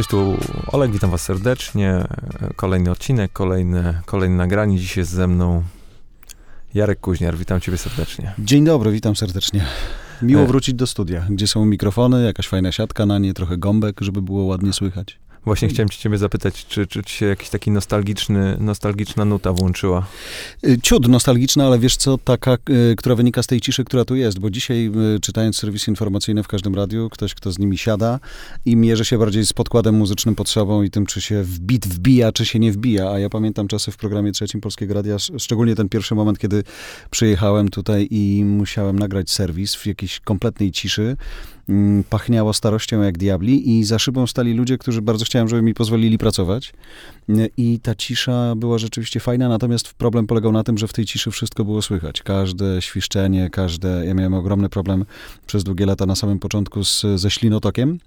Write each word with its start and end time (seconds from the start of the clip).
Cześć, 0.00 0.10
tu 0.10 0.36
Olek, 0.66 0.92
witam 0.92 1.10
was 1.10 1.22
serdecznie. 1.22 2.04
Kolejny 2.56 2.90
odcinek, 2.90 3.32
kolejne, 3.32 4.00
kolejne 4.06 4.36
nagranie. 4.36 4.78
Dziś 4.78 4.96
jest 4.96 5.10
ze 5.10 5.26
mną 5.26 5.62
Jarek 6.74 7.00
Kuźniar. 7.00 7.36
Witam 7.36 7.60
ciebie 7.60 7.78
serdecznie. 7.78 8.34
Dzień 8.38 8.64
dobry, 8.64 8.92
witam 8.92 9.16
serdecznie. 9.16 9.64
Miło 10.22 10.46
wrócić 10.46 10.74
do 10.74 10.86
studia, 10.86 11.26
gdzie 11.30 11.46
są 11.46 11.64
mikrofony, 11.64 12.24
jakaś 12.24 12.48
fajna 12.48 12.72
siatka 12.72 13.06
na 13.06 13.18
nie, 13.18 13.34
trochę 13.34 13.58
gąbek, 13.58 14.00
żeby 14.00 14.22
było 14.22 14.44
ładnie 14.44 14.72
słychać. 14.72 15.18
Właśnie 15.44 15.68
chciałem 15.68 15.88
ci 15.88 15.98
ciebie 15.98 16.18
zapytać, 16.18 16.66
czy, 16.66 16.86
czy 16.86 17.04
ci 17.04 17.16
się 17.16 17.26
jakiś 17.26 17.48
taki 17.48 17.70
nostalgiczny, 17.70 18.56
nostalgiczna 18.60 19.24
nuta 19.24 19.52
włączyła? 19.52 20.06
Y, 20.66 20.78
ciut 20.82 21.08
nostalgiczna, 21.08 21.66
ale 21.66 21.78
wiesz 21.78 21.96
co, 21.96 22.18
taka, 22.18 22.56
y, 22.70 22.94
która 22.96 23.14
wynika 23.14 23.42
z 23.42 23.46
tej 23.46 23.60
ciszy, 23.60 23.84
która 23.84 24.04
tu 24.04 24.16
jest, 24.16 24.38
bo 24.38 24.50
dzisiaj 24.50 24.90
y, 25.16 25.20
czytając 25.20 25.56
serwisy 25.56 25.90
informacyjne 25.90 26.42
w 26.42 26.48
każdym 26.48 26.74
radiu, 26.74 27.08
ktoś, 27.10 27.34
kto 27.34 27.52
z 27.52 27.58
nimi 27.58 27.78
siada 27.78 28.20
i 28.64 28.76
mierzy 28.76 29.04
się 29.04 29.18
bardziej 29.18 29.46
z 29.46 29.52
podkładem 29.52 29.94
muzycznym 29.94 30.34
pod 30.34 30.48
sobą 30.48 30.82
i 30.82 30.90
tym, 30.90 31.06
czy 31.06 31.20
się 31.20 31.42
w 31.42 31.58
bit 31.58 31.86
wbija, 31.86 32.32
czy 32.32 32.46
się 32.46 32.58
nie 32.58 32.72
wbija, 32.72 33.10
a 33.10 33.18
ja 33.18 33.28
pamiętam 33.28 33.68
czasy 33.68 33.90
w 33.90 33.96
programie 33.96 34.32
trzecim 34.32 34.60
Polskiego 34.60 34.94
Radia, 34.94 35.16
szczególnie 35.38 35.74
ten 35.74 35.88
pierwszy 35.88 36.14
moment, 36.14 36.38
kiedy 36.38 36.64
przyjechałem 37.10 37.68
tutaj 37.68 38.08
i 38.10 38.44
musiałem 38.44 38.98
nagrać 38.98 39.30
serwis 39.30 39.74
w 39.74 39.86
jakiejś 39.86 40.20
kompletnej 40.20 40.70
ciszy, 40.70 41.16
Mm, 41.70 42.04
pachniało 42.04 42.52
starością 42.52 43.02
jak 43.02 43.18
diabli 43.18 43.78
i 43.78 43.84
za 43.84 43.98
szybą 43.98 44.26
stali 44.26 44.54
ludzie, 44.54 44.78
którzy 44.78 45.02
bardzo 45.02 45.24
chciałem, 45.30 45.48
żeby 45.48 45.62
mi 45.62 45.74
pozwolili 45.74 46.18
pracować. 46.18 46.72
I 47.56 47.80
ta 47.82 47.94
cisza 47.94 48.54
była 48.56 48.78
rzeczywiście 48.78 49.20
fajna, 49.20 49.48
natomiast 49.48 49.94
problem 49.94 50.26
polegał 50.26 50.52
na 50.52 50.64
tym, 50.64 50.78
że 50.78 50.88
w 50.88 50.92
tej 50.92 51.04
ciszy 51.04 51.30
wszystko 51.30 51.64
było 51.64 51.82
słychać. 51.82 52.22
Każde 52.22 52.82
świszczenie, 52.82 53.50
każde... 53.50 54.06
Ja 54.06 54.14
miałem 54.14 54.34
ogromny 54.34 54.68
problem 54.68 55.04
przez 55.46 55.64
długie 55.64 55.86
lata 55.86 56.06
na 56.06 56.16
samym 56.16 56.38
początku 56.38 56.84
z, 56.84 57.06
ze 57.16 57.30
ślinotokiem. 57.30 57.98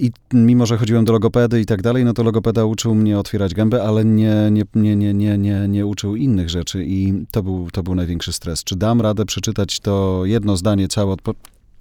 I 0.00 0.10
mimo, 0.32 0.66
że 0.66 0.76
chodziłem 0.76 1.04
do 1.04 1.12
logopedy 1.12 1.60
i 1.60 1.66
tak 1.66 1.82
dalej, 1.82 2.04
no 2.04 2.12
to 2.12 2.22
logopeda 2.22 2.64
uczył 2.64 2.94
mnie 2.94 3.18
otwierać 3.18 3.54
gębę, 3.54 3.82
ale 3.82 4.04
nie, 4.04 4.50
nie, 4.50 4.64
nie, 4.74 4.96
nie, 4.96 5.14
nie, 5.14 5.38
nie, 5.38 5.68
nie 5.68 5.86
uczył 5.86 6.16
innych 6.16 6.50
rzeczy 6.50 6.84
i 6.84 7.26
to 7.30 7.42
był, 7.42 7.68
to 7.72 7.82
był 7.82 7.94
największy 7.94 8.32
stres. 8.32 8.64
Czy 8.64 8.76
dam 8.76 9.00
radę 9.00 9.24
przeczytać 9.24 9.80
to 9.80 10.22
jedno 10.24 10.56
zdanie 10.56 10.88
całe 10.88 11.12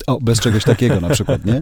o, 0.08 0.20
bez 0.22 0.40
czegoś 0.40 0.64
takiego 0.64 1.00
na 1.00 1.10
przykład, 1.10 1.46
nie? 1.46 1.62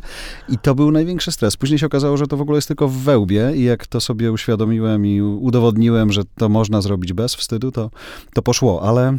I 0.50 0.58
to 0.58 0.76
był 0.76 0.92
największy 0.92 1.32
stres. 1.32 1.58
Później 1.58 1.80
się 1.80 1.86
okazało, 1.86 2.18
że 2.18 2.28
to 2.28 2.38
w 2.38 2.42
ogóle 2.42 2.58
jest 2.58 2.68
tylko 2.68 2.88
w 2.88 2.98
wełbie 2.98 3.52
i 3.56 3.64
jak 3.64 3.88
to 3.88 4.02
sobie 4.02 4.32
uświadomiłem 4.32 5.06
i 5.06 5.22
udowodniłem, 5.22 6.12
że 6.12 6.22
to 6.38 6.50
można 6.50 6.82
zrobić 6.82 7.14
bez 7.14 7.36
wstydu, 7.36 7.72
to, 7.72 7.90
to 8.34 8.42
poszło, 8.42 8.82
ale 8.84 9.18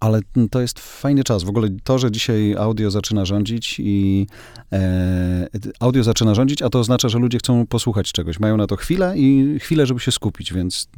ale 0.00 0.20
to 0.50 0.60
jest 0.60 0.78
fajny 0.80 1.24
czas. 1.24 1.42
W 1.42 1.48
ogóle 1.48 1.68
to, 1.84 1.98
że 1.98 2.10
dzisiaj 2.10 2.54
audio 2.58 2.90
zaczyna 2.90 3.24
rządzić 3.24 3.80
i 3.80 4.26
e, 4.72 5.48
audio 5.80 6.04
zaczyna 6.04 6.34
rządzić, 6.34 6.62
a 6.62 6.68
to 6.68 6.78
oznacza, 6.78 7.08
że 7.08 7.18
ludzie 7.18 7.38
chcą 7.38 7.66
posłuchać 7.66 8.12
czegoś. 8.12 8.40
Mają 8.40 8.56
na 8.56 8.66
to 8.66 8.76
chwilę 8.76 9.14
i 9.16 9.56
chwilę, 9.60 9.86
żeby 9.86 10.00
się 10.00 10.12
skupić, 10.12 10.52
więc 10.52 10.88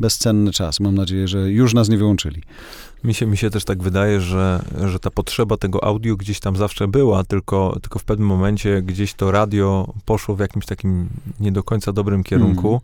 bezcenny 0.00 0.52
czas. 0.52 0.80
Mam 0.80 0.94
nadzieję, 0.94 1.28
że 1.28 1.50
już 1.50 1.74
nas 1.74 1.88
nie 1.88 1.98
wyłączyli. 1.98 2.42
Mi 3.04 3.14
się, 3.14 3.26
mi 3.26 3.36
się 3.36 3.50
też 3.50 3.64
tak 3.64 3.82
wydaje, 3.82 4.20
że, 4.20 4.62
że 4.86 4.98
ta 4.98 5.10
potrzeba 5.10 5.56
tego 5.56 5.84
audio 5.84 6.16
gdzieś 6.16 6.40
tam 6.40 6.56
zawsze 6.56 6.88
była, 6.88 7.24
tylko, 7.24 7.78
tylko 7.82 7.98
w 7.98 8.04
pewnym 8.04 8.28
momencie 8.28 8.82
gdzieś 8.82 9.14
to 9.14 9.30
radio 9.30 9.94
poszło 10.04 10.36
w 10.36 10.40
jakimś 10.40 10.66
takim 10.66 11.08
nie 11.40 11.52
do 11.52 11.62
końca 11.62 11.92
dobrym 11.92 12.24
kierunku 12.24 12.68
mm. 12.68 12.80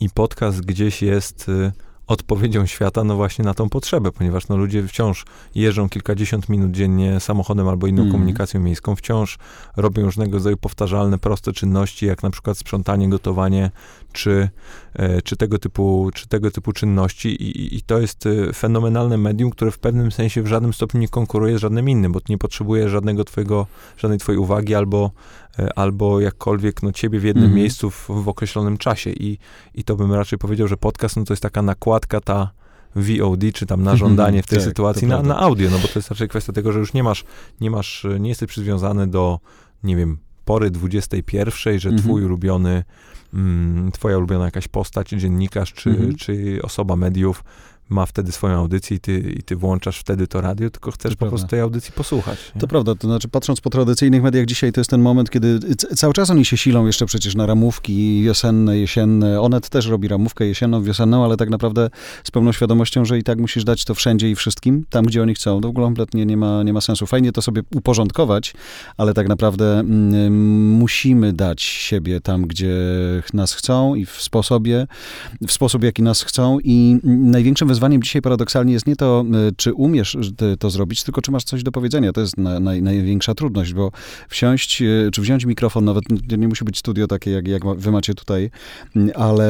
i 0.00 0.10
podcast 0.10 0.60
gdzieś 0.60 1.02
jest 1.02 1.48
y, 1.48 1.72
odpowiedzią 2.06 2.66
świata, 2.66 3.04
no 3.04 3.16
właśnie 3.16 3.44
na 3.44 3.54
tą 3.54 3.68
potrzebę, 3.68 4.12
ponieważ 4.12 4.48
no 4.48 4.56
ludzie 4.56 4.88
wciąż 4.88 5.24
jeżdżą 5.54 5.88
kilkadziesiąt 5.88 6.48
minut 6.48 6.70
dziennie 6.70 7.20
samochodem 7.20 7.68
albo 7.68 7.86
inną 7.86 8.02
mm. 8.02 8.12
komunikacją 8.12 8.60
miejską, 8.60 8.96
wciąż 8.96 9.38
robią 9.76 10.02
różnego 10.02 10.32
rodzaju 10.32 10.56
powtarzalne, 10.56 11.18
proste 11.18 11.52
czynności, 11.52 12.06
jak 12.06 12.22
na 12.22 12.30
przykład 12.30 12.58
sprzątanie, 12.58 13.08
gotowanie, 13.08 13.70
czy, 14.16 14.48
e, 14.94 15.22
czy, 15.22 15.36
tego, 15.36 15.58
typu, 15.58 16.10
czy 16.14 16.28
tego 16.28 16.50
typu 16.50 16.72
czynności 16.72 17.28
I, 17.28 17.76
i 17.76 17.82
to 17.82 18.00
jest 18.00 18.26
e, 18.26 18.52
fenomenalne 18.52 19.18
medium, 19.18 19.50
które 19.50 19.70
w 19.70 19.78
pewnym 19.78 20.12
sensie 20.12 20.42
w 20.42 20.46
żadnym 20.46 20.72
stopniu 20.72 21.00
nie 21.00 21.08
konkuruje 21.08 21.58
z 21.58 21.60
żadnym 21.60 21.88
innym, 21.88 22.12
bo 22.12 22.20
nie 22.28 22.38
potrzebuje 22.38 22.88
żadnego 22.88 23.24
twojego, 23.24 23.66
żadnej 23.96 24.18
twojej 24.18 24.38
uwagi 24.38 24.74
albo, 24.74 25.10
e, 25.58 25.78
albo 25.78 26.20
jakkolwiek 26.20 26.82
no, 26.82 26.92
ciebie 26.92 27.20
w 27.20 27.24
jednym 27.24 27.44
mm. 27.44 27.56
miejscu 27.56 27.90
w, 27.90 28.06
w, 28.08 28.28
określonym 28.28 28.78
czasie. 28.78 29.10
I, 29.10 29.38
i 29.74 29.84
to 29.84 29.96
bym 29.96 30.12
raczej 30.12 30.38
powiedział, 30.38 30.68
że 30.68 30.76
podcast 30.76 31.16
no, 31.16 31.24
to 31.24 31.32
jest 31.32 31.42
taka 31.42 31.62
nakładka 31.62 32.20
ta 32.20 32.50
VOD, 32.96 33.40
czy 33.54 33.66
tam 33.66 33.82
na 33.82 33.90
mhm, 33.90 33.98
żądanie 33.98 34.42
w 34.42 34.46
tej 34.46 34.58
tak, 34.58 34.68
sytuacji 34.68 35.06
na, 35.06 35.22
na 35.22 35.38
audio, 35.38 35.70
no 35.70 35.78
bo 35.78 35.88
to 35.88 35.98
jest 35.98 36.10
raczej 36.10 36.28
kwestia 36.28 36.52
tego, 36.52 36.72
że 36.72 36.78
już 36.78 36.92
nie 36.92 37.02
masz, 37.02 37.24
nie 37.60 37.70
masz, 37.70 38.06
nie 38.20 38.28
jesteś 38.28 38.48
przywiązany 38.48 39.06
do, 39.06 39.40
nie 39.82 39.96
wiem, 39.96 40.18
pory 40.46 40.70
21, 40.70 41.78
że 41.78 41.88
mhm. 41.88 42.02
twój 42.02 42.24
ulubiony 42.24 42.84
mm, 43.34 43.92
twoja 43.92 44.18
ulubiona 44.18 44.44
jakaś 44.44 44.68
postać, 44.68 45.08
dziennikarz 45.08 45.72
czy, 45.72 45.90
mhm. 45.90 46.14
czy 46.14 46.58
osoba 46.62 46.96
mediów 46.96 47.44
ma 47.88 48.06
wtedy 48.06 48.32
swoją 48.32 48.58
audycję 48.58 48.96
i 48.96 49.00
ty, 49.00 49.18
i 49.18 49.42
ty 49.42 49.56
włączasz 49.56 49.98
wtedy 49.98 50.26
to 50.26 50.40
radio, 50.40 50.70
tylko 50.70 50.90
chcesz 50.90 51.12
to 51.12 51.16
po 51.16 51.18
prawda. 51.18 51.30
prostu 51.30 51.48
tej 51.48 51.60
audycji 51.60 51.92
posłuchać. 51.92 52.38
Nie? 52.54 52.60
To 52.60 52.66
prawda, 52.66 52.94
to 52.94 53.08
znaczy 53.08 53.28
patrząc 53.28 53.60
po 53.60 53.70
tradycyjnych 53.70 54.22
mediach 54.22 54.46
dzisiaj, 54.46 54.72
to 54.72 54.80
jest 54.80 54.90
ten 54.90 55.02
moment, 55.02 55.30
kiedy 55.30 55.60
cały 55.76 56.14
czas 56.14 56.30
oni 56.30 56.44
się 56.44 56.56
silą 56.56 56.86
jeszcze 56.86 57.06
przecież 57.06 57.34
na 57.34 57.46
ramówki 57.46 58.22
wiosenne, 58.22 58.78
jesienne. 58.78 59.40
Onet 59.40 59.68
też 59.68 59.86
robi 59.86 60.08
ramówkę 60.08 60.46
jesienną, 60.46 60.82
wiosenną, 60.82 61.24
ale 61.24 61.36
tak 61.36 61.50
naprawdę 61.50 61.90
z 62.24 62.30
pełną 62.30 62.52
świadomością, 62.52 63.04
że 63.04 63.18
i 63.18 63.22
tak 63.22 63.38
musisz 63.38 63.64
dać 63.64 63.84
to 63.84 63.94
wszędzie 63.94 64.30
i 64.30 64.34
wszystkim, 64.34 64.84
tam 64.90 65.04
gdzie 65.04 65.22
oni 65.22 65.34
chcą. 65.34 65.60
To 65.60 65.68
w 65.68 65.70
ogóle 65.70 65.86
kompletnie 65.86 66.26
nie 66.26 66.36
ma, 66.36 66.62
nie 66.62 66.72
ma 66.72 66.80
sensu. 66.80 67.06
Fajnie 67.06 67.32
to 67.32 67.42
sobie 67.42 67.62
uporządkować, 67.74 68.54
ale 68.96 69.14
tak 69.14 69.28
naprawdę 69.28 69.78
mm, 69.78 70.70
musimy 70.70 71.32
dać 71.32 71.62
siebie 71.62 72.20
tam, 72.20 72.46
gdzie 72.46 72.74
nas 73.34 73.54
chcą 73.54 73.94
i 73.94 74.06
w 74.06 74.22
sposobie, 74.22 74.86
w 75.46 75.52
sposób, 75.52 75.84
jaki 75.84 76.02
nas 76.02 76.22
chcą 76.22 76.58
i 76.64 77.00
największym 77.04 77.68
wyzwaniem 77.68 77.75
dzisiaj 78.02 78.22
paradoksalnie 78.22 78.72
jest 78.72 78.86
nie 78.86 78.96
to, 78.96 79.24
e, 79.48 79.52
czy 79.56 79.74
umiesz 79.74 80.16
to 80.58 80.70
zrobić, 80.70 81.04
tylko 81.04 81.20
czy 81.20 81.30
masz 81.30 81.44
coś 81.44 81.62
do 81.62 81.72
powiedzenia. 81.72 82.12
To 82.12 82.20
jest 82.20 82.36
na, 82.36 82.60
naj, 82.60 82.82
największa 82.82 83.34
trudność, 83.34 83.74
bo 83.74 83.92
wsiąść, 84.28 84.82
e, 84.82 85.10
czy 85.12 85.20
wziąć 85.20 85.44
mikrofon, 85.44 85.84
nawet 85.84 86.04
nie 86.38 86.48
musi 86.48 86.64
być 86.64 86.78
studio 86.78 87.06
takie, 87.06 87.30
jak, 87.30 87.48
jak 87.48 87.62
wy 87.76 87.90
macie 87.92 88.14
tutaj, 88.14 88.50
ale 89.14 89.46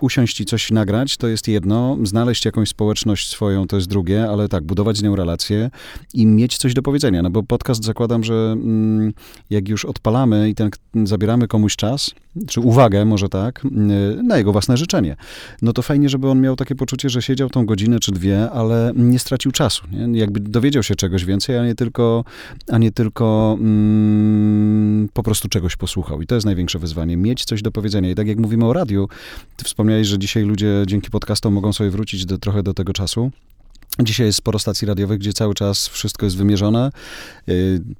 usiąść 0.00 0.40
i 0.40 0.44
coś 0.44 0.70
nagrać, 0.70 1.16
to 1.16 1.28
jest 1.28 1.48
jedno, 1.48 1.98
znaleźć 2.02 2.44
jakąś 2.44 2.68
społeczność 2.68 3.28
swoją, 3.28 3.66
to 3.66 3.76
jest 3.76 3.88
drugie, 3.88 4.28
ale 4.28 4.48
tak, 4.48 4.64
budować 4.64 4.96
z 4.96 5.02
nią 5.02 5.16
relacje 5.16 5.70
i 6.14 6.26
mieć 6.26 6.56
coś 6.56 6.74
do 6.74 6.82
powiedzenia, 6.82 7.22
no 7.22 7.30
bo 7.30 7.42
podcast 7.42 7.84
zakładam, 7.84 8.24
że 8.24 8.56
jak 9.50 9.68
już 9.68 9.84
odpalamy 9.84 10.48
i 10.50 10.54
ten, 10.54 10.70
zabieramy 11.04 11.48
komuś 11.48 11.76
czas, 11.76 12.10
czy 12.48 12.60
uwagę, 12.60 13.04
może 13.04 13.28
tak, 13.28 13.62
na 14.22 14.38
jego 14.38 14.52
własne 14.52 14.76
życzenie, 14.76 15.16
no 15.62 15.72
to 15.72 15.82
fajnie, 15.82 16.08
żeby 16.08 16.28
on 16.28 16.40
miał 16.40 16.56
takie 16.56 16.74
poczucie, 16.74 17.10
że 17.10 17.22
siedział 17.22 17.50
tą 17.50 17.66
godzinę 17.66 18.00
czy 18.00 18.12
dwie, 18.12 18.50
ale 18.50 18.92
nie 18.96 19.18
stracił 19.18 19.52
czasu. 19.52 19.82
Nie? 19.92 20.18
Jakby 20.18 20.40
dowiedział 20.40 20.82
się 20.82 20.94
czegoś 20.94 21.24
więcej, 21.24 21.58
a 21.58 21.64
nie 21.64 21.74
tylko, 21.74 22.24
a 22.68 22.78
nie 22.78 22.92
tylko 22.92 23.56
mm, 23.60 25.08
po 25.12 25.22
prostu 25.22 25.48
czegoś 25.48 25.76
posłuchał. 25.76 26.22
I 26.22 26.26
to 26.26 26.34
jest 26.34 26.44
największe 26.44 26.78
wyzwanie. 26.78 27.16
Mieć 27.16 27.44
coś 27.44 27.62
do 27.62 27.70
powiedzenia. 27.70 28.10
I 28.10 28.14
tak 28.14 28.26
jak 28.26 28.38
mówimy 28.38 28.64
o 28.66 28.72
radiu, 28.72 29.08
ty 29.56 29.64
wspomniałeś, 29.64 30.06
że 30.06 30.18
dzisiaj 30.18 30.44
ludzie 30.44 30.84
dzięki 30.86 31.10
podcastom 31.10 31.54
mogą 31.54 31.72
sobie 31.72 31.90
wrócić 31.90 32.26
do, 32.26 32.38
trochę 32.38 32.62
do 32.62 32.74
tego 32.74 32.92
czasu. 32.92 33.30
Dzisiaj 34.00 34.26
jest 34.26 34.38
sporo 34.38 34.58
stacji 34.58 34.86
radiowych, 34.86 35.18
gdzie 35.18 35.32
cały 35.32 35.54
czas 35.54 35.88
wszystko 35.88 36.26
jest 36.26 36.36
wymierzone. 36.36 36.90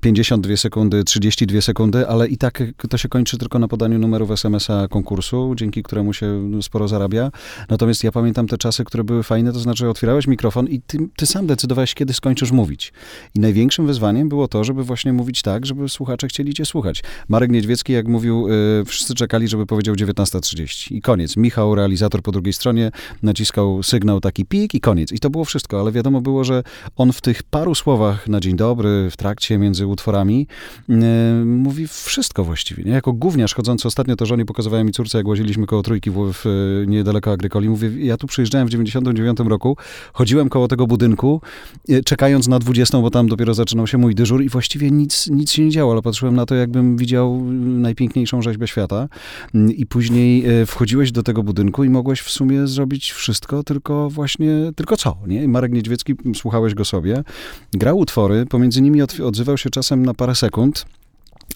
52 0.01 0.53
y, 0.53 0.57
sekundy, 0.57 1.05
32 1.05 1.61
sekundy, 1.61 2.09
ale 2.09 2.29
i 2.29 2.37
tak 2.37 2.63
to 2.91 2.99
się 2.99 3.09
kończy 3.09 3.39
tylko 3.39 3.59
na 3.59 3.69
podaniu 3.69 3.99
numerów 3.99 4.31
SMS-a 4.31 4.89
konkursu, 4.89 5.55
dzięki 5.57 5.83
któremu 5.83 6.13
się 6.13 6.51
sporo 6.63 6.89
zarabia. 6.89 7.31
Natomiast 7.69 8.05
ja 8.05 8.13
pamiętam 8.13 8.47
te 8.47 8.59
czasy, 8.59 8.85
które 8.85 9.05
były 9.05 9.23
fajne, 9.23 9.53
to 9.53 9.59
znaczy 9.59 9.89
otwierałeś 9.89 10.27
mikrofon 10.27 10.69
i 10.69 10.81
ty, 10.81 10.99
ty 11.17 11.27
sam 11.27 11.47
decydowałeś, 11.47 11.95
kiedy 11.95 12.15
skończysz 12.15 12.53
mówić. 12.53 12.93
I 13.35 13.41
największym 13.41 13.87
wyzwaniem 13.87 14.29
było 14.29 14.49
to, 14.49 14.65
żeby 14.65 14.85
właśnie 14.85 15.13
mówić 15.13 15.43
tak, 15.43 15.67
żeby 15.67 15.89
słuchacze 15.89 16.29
chcieli 16.29 16.55
cię 16.55 16.65
słuchać. 16.65 17.03
Marek 17.29 17.51
Niedźwiecki, 17.51 17.93
jak 17.93 18.09
mówił, 18.09 18.49
y, 18.49 18.85
wszyscy 18.85 19.15
czekali, 19.15 19.49
żeby 19.49 19.67
powiedział 19.67 19.95
19.30 19.95 20.95
i 20.95 21.01
koniec. 21.01 21.37
Michał, 21.37 21.75
realizator 21.75 22.23
po 22.23 22.33
drugiej 22.33 22.53
stronie, 22.53 22.91
naciskał 23.23 23.83
sygnał 23.83 24.21
taki 24.21 24.45
pik 24.45 24.75
i 24.75 24.81
koniec. 24.81 25.13
I 25.13 25.19
to 25.19 25.31
było 25.31 25.45
wszystko 25.45 25.82
ale 25.83 25.93
wiadomo 25.93 26.21
było, 26.21 26.45
że 26.45 26.63
on 26.97 27.13
w 27.13 27.21
tych 27.21 27.43
paru 27.43 27.75
słowach 27.75 28.29
na 28.29 28.41
dzień 28.41 28.57
dobry, 28.57 29.09
w 29.11 29.17
trakcie, 29.17 29.59
między 29.59 29.87
utworami, 29.87 30.47
yy, 30.89 30.97
mówi 31.45 31.89
wszystko 31.89 32.45
właściwie. 32.45 32.85
Nie? 32.85 32.93
Jako 32.93 33.13
gówniarz 33.13 33.55
chodzący 33.55 33.89
ostatnio 33.89 34.17
to 34.17 34.27
żonie 34.27 34.45
pokazywałem 34.45 34.87
mi 34.87 34.93
córce, 34.93 35.19
jak 35.19 35.27
łaziliśmy 35.27 35.67
koło 35.67 35.83
trójki 35.83 36.11
w, 36.11 36.33
w 36.33 36.45
niedaleko 36.87 37.33
Agrykoli. 37.33 37.69
Mówię, 37.69 37.91
ja 37.99 38.17
tu 38.17 38.27
przyjeżdżałem 38.27 38.67
w 38.67 38.71
99 38.71 39.39
roku, 39.39 39.77
chodziłem 40.13 40.49
koło 40.49 40.69
tego 40.69 40.87
budynku, 40.87 41.41
yy, 41.89 42.03
czekając 42.05 42.49
na 42.49 42.59
20, 42.59 42.99
bo 43.01 43.11
tam 43.11 43.29
dopiero 43.29 43.55
zaczynał 43.55 43.87
się 43.87 43.99
mój 43.99 44.15
dyżur 44.15 44.43
i 44.43 44.49
właściwie 44.49 44.91
nic, 44.91 45.31
nic 45.31 45.53
się 45.53 45.65
nie 45.65 45.71
działo, 45.71 45.93
ale 45.93 46.03
patrzyłem 46.03 46.35
na 46.35 46.47
to, 46.47 46.55
jakbym 46.55 46.97
widział 46.97 47.45
najpiękniejszą 47.63 48.43
rzeźbę 48.43 48.69
świata. 48.69 49.09
Yy, 49.55 49.73
I 49.73 49.87
później 49.87 50.45
wchodziłeś 50.67 51.13
do 51.13 51.23
tego 51.23 51.43
budynku 51.43 51.85
i 51.85 51.91
mogłeś 51.91 52.21
w 52.21 52.31
sumie 52.31 52.67
zrobić 52.67 53.13
wszystko, 53.13 53.63
tylko 53.63 54.11
właśnie, 54.11 54.73
tylko 54.77 54.97
co, 54.97 55.17
nie? 55.27 55.49
Marek 55.49 55.72
Marek 55.73 55.85
Niedźwiecki, 55.85 56.15
słuchałeś 56.35 56.75
go 56.75 56.85
sobie, 56.85 57.25
grał 57.73 57.99
utwory, 57.99 58.47
pomiędzy 58.47 58.83
nimi 58.83 59.03
odzywał 59.03 59.59
się 59.59 59.71
czasem 59.71 60.07
na 60.07 60.15
parę 60.15 60.35
sekund, 60.35 60.87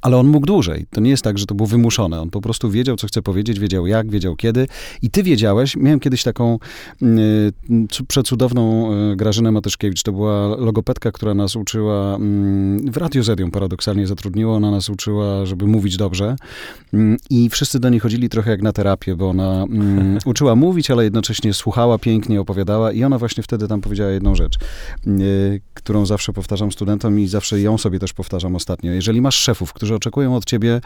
Ale 0.02 0.16
on 0.16 0.26
mógł 0.26 0.46
dłużej. 0.46 0.86
To 0.90 1.00
nie 1.00 1.10
jest 1.10 1.22
tak, 1.22 1.38
że 1.38 1.46
to 1.46 1.54
było 1.54 1.66
wymuszone. 1.66 2.20
On 2.20 2.30
po 2.30 2.40
prostu 2.40 2.70
wiedział, 2.70 2.96
co 2.96 3.06
chce 3.06 3.22
powiedzieć, 3.22 3.60
wiedział 3.60 3.86
jak, 3.86 4.10
wiedział 4.10 4.36
kiedy. 4.36 4.68
I 5.02 5.10
ty 5.10 5.22
wiedziałeś, 5.22 5.76
miałem 5.76 6.00
kiedyś 6.00 6.22
taką 6.22 6.58
y, 7.02 7.52
przecudowną 8.08 8.92
y, 9.12 9.16
Grażynę 9.16 9.52
Matyszkiewicz, 9.52 10.02
to 10.02 10.12
była 10.12 10.46
logopedka, 10.46 11.12
która 11.12 11.34
nas 11.34 11.56
uczyła, 11.56 12.16
y, 12.16 12.90
w 12.90 12.96
Radiu 12.96 13.22
Z 13.22 13.40
ją 13.40 13.50
paradoksalnie 13.50 14.06
zatrudniła, 14.06 14.54
ona 14.54 14.70
nas 14.70 14.88
uczyła, 14.88 15.46
żeby 15.46 15.66
mówić 15.66 15.96
dobrze. 15.96 16.36
Mm, 16.94 17.16
I 17.30 17.50
wszyscy 17.50 17.80
do 17.80 17.88
niej 17.88 18.00
chodzili 18.00 18.28
trochę 18.28 18.50
jak 18.50 18.62
na 18.62 18.72
terapię, 18.72 19.16
bo 19.16 19.28
ona 19.28 19.64
uczyła 20.24 20.56
mówić, 20.56 20.90
ale 20.90 21.04
jednocześnie 21.04 21.54
słuchała 21.54 21.98
pięknie, 21.98 22.40
opowiadała 22.40 22.92
i 22.92 23.04
ona 23.04 23.18
właśnie 23.18 23.42
wtedy 23.42 23.68
tam 23.68 23.80
powiedziała 23.80 24.10
jedną 24.10 24.34
rzecz, 24.34 24.54
y, 25.06 25.60
którą 25.74 26.06
zawsze 26.06 26.32
powtarzam 26.32 26.72
studentom 26.72 27.20
i 27.20 27.28
zawsze 27.28 27.60
ją 27.60 27.78
sobie 27.78 27.98
też 27.98 28.12
powtarzam 28.12 28.56
ostatnio. 28.56 28.92
Jeżeli 28.92 29.20
masz 29.20 29.36
szefów, 29.36 29.72
którzy 29.72 29.85
oczekują 29.94 30.36
od 30.36 30.44
ciebie 30.44 30.80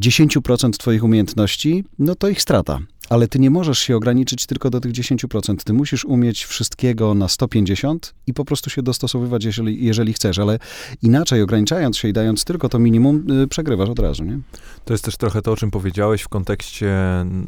10% 0.00 0.70
twoich 0.70 1.04
umiejętności, 1.04 1.84
no 1.98 2.14
to 2.14 2.28
ich 2.28 2.42
strata. 2.42 2.78
Ale 3.08 3.28
ty 3.28 3.38
nie 3.38 3.50
możesz 3.50 3.78
się 3.78 3.96
ograniczyć 3.96 4.46
tylko 4.46 4.70
do 4.70 4.80
tych 4.80 4.92
10%. 4.92 5.56
Ty 5.64 5.72
musisz 5.72 6.04
umieć 6.04 6.44
wszystkiego 6.44 7.14
na 7.14 7.28
150 7.28 8.14
i 8.26 8.34
po 8.34 8.44
prostu 8.44 8.70
się 8.70 8.82
dostosowywać, 8.82 9.44
jeżeli, 9.44 9.84
jeżeli 9.84 10.12
chcesz. 10.12 10.38
Ale 10.38 10.58
inaczej, 11.02 11.42
ograniczając 11.42 11.98
się 11.98 12.08
i 12.08 12.12
dając 12.12 12.44
tylko 12.44 12.68
to 12.68 12.78
minimum, 12.78 13.30
y, 13.42 13.48
przegrywasz 13.48 13.88
od 13.88 13.98
razu, 13.98 14.24
nie? 14.24 14.38
To 14.84 14.94
jest 14.94 15.04
też 15.04 15.16
trochę 15.16 15.42
to, 15.42 15.52
o 15.52 15.56
czym 15.56 15.70
powiedziałeś 15.70 16.22
w 16.22 16.28
kontekście 16.28 16.96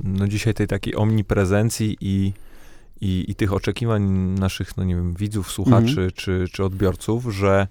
no 0.04 0.28
dzisiaj 0.28 0.54
tej 0.54 0.66
takiej 0.66 0.96
omniprezencji 0.96 1.96
i, 2.00 2.32
i, 3.00 3.24
i 3.28 3.34
tych 3.34 3.52
oczekiwań 3.52 4.02
naszych, 4.38 4.76
no 4.76 4.84
nie 4.84 4.94
wiem, 4.94 5.14
widzów, 5.14 5.52
słuchaczy 5.52 5.88
mhm. 5.88 6.10
czy, 6.14 6.44
czy 6.52 6.64
odbiorców, 6.64 7.34
że 7.34 7.66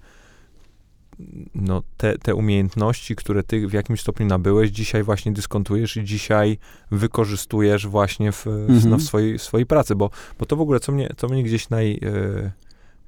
no, 1.54 1.82
te, 1.96 2.18
te 2.18 2.34
umiejętności, 2.34 3.16
które 3.16 3.42
ty 3.42 3.68
w 3.68 3.72
jakimś 3.72 4.00
stopniu 4.00 4.26
nabyłeś, 4.26 4.70
dzisiaj 4.70 5.02
właśnie 5.02 5.32
dyskontujesz 5.32 5.96
i 5.96 6.04
dzisiaj 6.04 6.58
wykorzystujesz 6.90 7.86
właśnie 7.86 8.32
w, 8.32 8.46
mhm. 8.46 8.90
no, 8.90 8.96
w 8.96 9.02
swojej, 9.02 9.38
swojej 9.38 9.66
pracy, 9.66 9.94
bo, 9.94 10.10
bo 10.38 10.46
to 10.46 10.56
w 10.56 10.60
ogóle, 10.60 10.80
co 10.80 10.92
mnie, 10.92 11.10
co 11.16 11.28
mnie 11.28 11.42
gdzieś 11.42 11.70
naj, 11.70 12.00
e, 12.02 12.52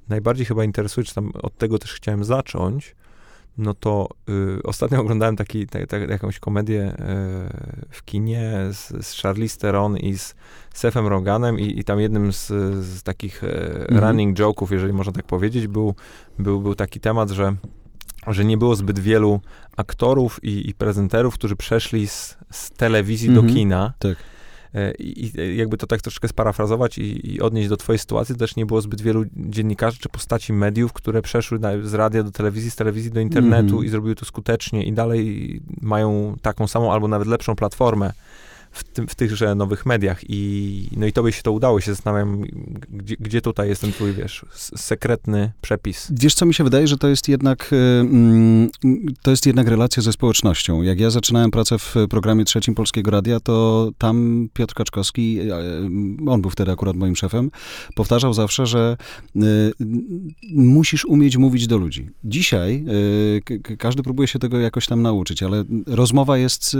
najbardziej 0.09 0.45
chyba 0.45 0.63
interesuje, 0.63 1.05
czy 1.05 1.15
tam 1.15 1.31
od 1.43 1.57
tego 1.57 1.79
też 1.79 1.93
chciałem 1.93 2.23
zacząć, 2.23 2.95
no 3.57 3.73
to 3.73 4.09
y, 4.29 4.63
ostatnio 4.63 5.01
oglądałem 5.05 5.35
taki, 5.35 5.67
ta, 5.67 5.85
ta, 5.85 5.97
jakąś 5.97 6.39
komedię 6.39 6.91
y, 6.91 6.95
w 7.89 8.03
kinie 8.05 8.53
z, 8.71 9.05
z 9.05 9.21
Charlize 9.21 9.57
Theron 9.57 9.97
i 9.97 10.17
z 10.17 10.35
Sefem 10.73 11.07
Roganem 11.07 11.59
i, 11.59 11.79
i 11.79 11.83
tam 11.83 11.99
jednym 11.99 12.33
z, 12.33 12.47
z 12.85 13.03
takich 13.03 13.43
y, 13.43 13.85
running 13.89 14.37
joke'ów, 14.37 14.71
jeżeli 14.71 14.93
można 14.93 15.13
tak 15.13 15.25
powiedzieć, 15.25 15.67
był, 15.67 15.95
był, 16.39 16.61
był 16.61 16.75
taki 16.75 16.99
temat, 16.99 17.29
że 17.29 17.55
że 18.33 18.45
nie 18.45 18.57
było 18.57 18.75
zbyt 18.75 18.99
wielu 18.99 19.41
aktorów 19.77 20.43
i, 20.43 20.69
i 20.69 20.73
prezenterów, 20.73 21.33
którzy 21.33 21.55
przeszli 21.55 22.07
z, 22.07 22.37
z 22.51 22.71
telewizji 22.71 23.29
do 23.29 23.39
mhm. 23.39 23.55
kina. 23.55 23.93
Tak. 23.99 24.17
E, 24.73 24.93
I, 24.99 25.57
jakby 25.57 25.77
to 25.77 25.87
tak 25.87 26.01
troszeczkę 26.01 26.27
sparafrazować 26.27 26.97
i, 26.97 27.33
i, 27.33 27.41
odnieść 27.41 27.69
do 27.69 27.77
twojej 27.77 27.99
sytuacji, 27.99 28.35
też 28.35 28.55
nie 28.55 28.65
było 28.65 28.81
zbyt 28.81 29.01
wielu 29.01 29.25
dziennikarzy 29.35 29.97
czy 29.99 30.09
postaci 30.09 30.53
mediów, 30.53 30.93
które 30.93 31.21
przeszły 31.21 31.59
na, 31.59 31.69
z 31.81 31.93
radia 31.93 32.23
do 32.23 32.31
telewizji, 32.31 32.71
z 32.71 32.75
telewizji 32.75 33.11
do 33.11 33.19
internetu 33.19 33.73
mm. 33.73 33.85
i 33.85 33.89
zrobiły 33.89 34.15
to 34.15 34.25
skutecznie 34.25 34.83
i 34.83 34.93
dalej 34.93 35.61
mają 35.81 36.35
taką 36.41 36.67
samą 36.67 36.93
albo 36.93 37.07
nawet 37.07 37.27
lepszą 37.27 37.55
platformę 37.55 38.13
w, 38.77 38.83
tym, 38.83 39.07
w 39.07 39.15
tychże 39.15 39.55
nowych 39.55 39.85
mediach 39.85 40.21
i 40.29 40.89
no 40.97 41.05
i 41.05 41.13
tobie 41.13 41.31
się 41.31 41.43
to 41.43 41.51
udało, 41.51 41.81
się 41.81 41.91
zastanawiam, 41.93 42.41
gdzie, 42.89 43.15
gdzie 43.19 43.41
tutaj 43.41 43.69
jest 43.69 43.81
ten 43.81 43.91
twój, 43.91 44.13
wiesz, 44.13 44.45
sekretny 44.75 45.51
przepis. 45.61 46.07
Wiesz, 46.11 46.33
co 46.33 46.45
mi 46.45 46.53
się 46.53 46.63
wydaje, 46.63 46.87
że 46.87 46.97
to 46.97 47.07
jest 47.07 47.29
jednak, 47.29 47.73
y, 47.73 47.75
mm, 47.75 48.69
to 49.21 49.31
jest 49.31 49.45
jednak 49.45 49.67
relacja 49.67 50.03
ze 50.03 50.13
społecznością. 50.13 50.81
Jak 50.81 50.99
ja 50.99 51.09
zaczynałem 51.09 51.51
pracę 51.51 51.79
w 51.79 51.95
programie 52.09 52.45
trzecim 52.45 52.75
Polskiego 52.75 53.11
Radia, 53.11 53.39
to 53.39 53.89
tam 53.97 54.47
Piotr 54.53 54.73
Kaczkowski, 54.73 55.39
y, 55.41 56.29
on 56.29 56.41
był 56.41 56.51
wtedy 56.51 56.71
akurat 56.71 56.95
moim 56.95 57.15
szefem, 57.15 57.51
powtarzał 57.95 58.33
zawsze, 58.33 58.65
że 58.65 58.97
y, 59.35 59.39
musisz 60.53 61.05
umieć 61.05 61.37
mówić 61.37 61.67
do 61.67 61.77
ludzi. 61.77 62.09
Dzisiaj 62.23 62.85
każdy 63.79 64.03
próbuje 64.03 64.27
się 64.27 64.39
tego 64.39 64.59
jakoś 64.59 64.87
tam 64.87 65.01
nauczyć, 65.01 65.43
ale 65.43 65.63
rozmowa 65.87 66.37
jest 66.37 66.77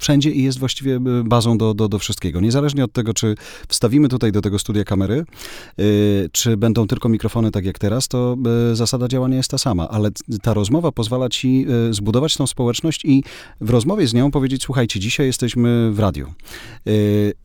wszędzie 0.00 0.30
i 0.30 0.42
jest 0.42 0.58
właściwie 0.58 1.00
bazą 1.24 1.58
do, 1.58 1.74
do, 1.74 1.88
do 1.88 1.98
wszystkiego. 1.98 2.40
Niezależnie 2.40 2.84
od 2.84 2.92
tego, 2.92 3.14
czy 3.14 3.34
wstawimy 3.68 4.08
tutaj 4.08 4.32
do 4.32 4.40
tego 4.40 4.58
studia 4.58 4.84
kamery, 4.84 5.24
y, 5.80 6.28
czy 6.32 6.56
będą 6.56 6.86
tylko 6.86 7.08
mikrofony 7.08 7.50
tak 7.50 7.64
jak 7.64 7.78
teraz, 7.78 8.08
to 8.08 8.36
y, 8.72 8.76
zasada 8.76 9.08
działania 9.08 9.36
jest 9.36 9.50
ta 9.50 9.58
sama, 9.58 9.88
ale 9.88 10.10
ta 10.42 10.54
rozmowa 10.54 10.92
pozwala 10.92 11.28
ci 11.28 11.66
y, 11.90 11.94
zbudować 11.94 12.36
tą 12.36 12.46
społeczność 12.46 13.04
i 13.04 13.22
w 13.60 13.70
rozmowie 13.70 14.06
z 14.06 14.14
nią 14.14 14.30
powiedzieć, 14.30 14.62
słuchajcie, 14.62 15.00
dzisiaj 15.00 15.26
jesteśmy 15.26 15.90
w 15.92 15.98
radiu. 15.98 16.32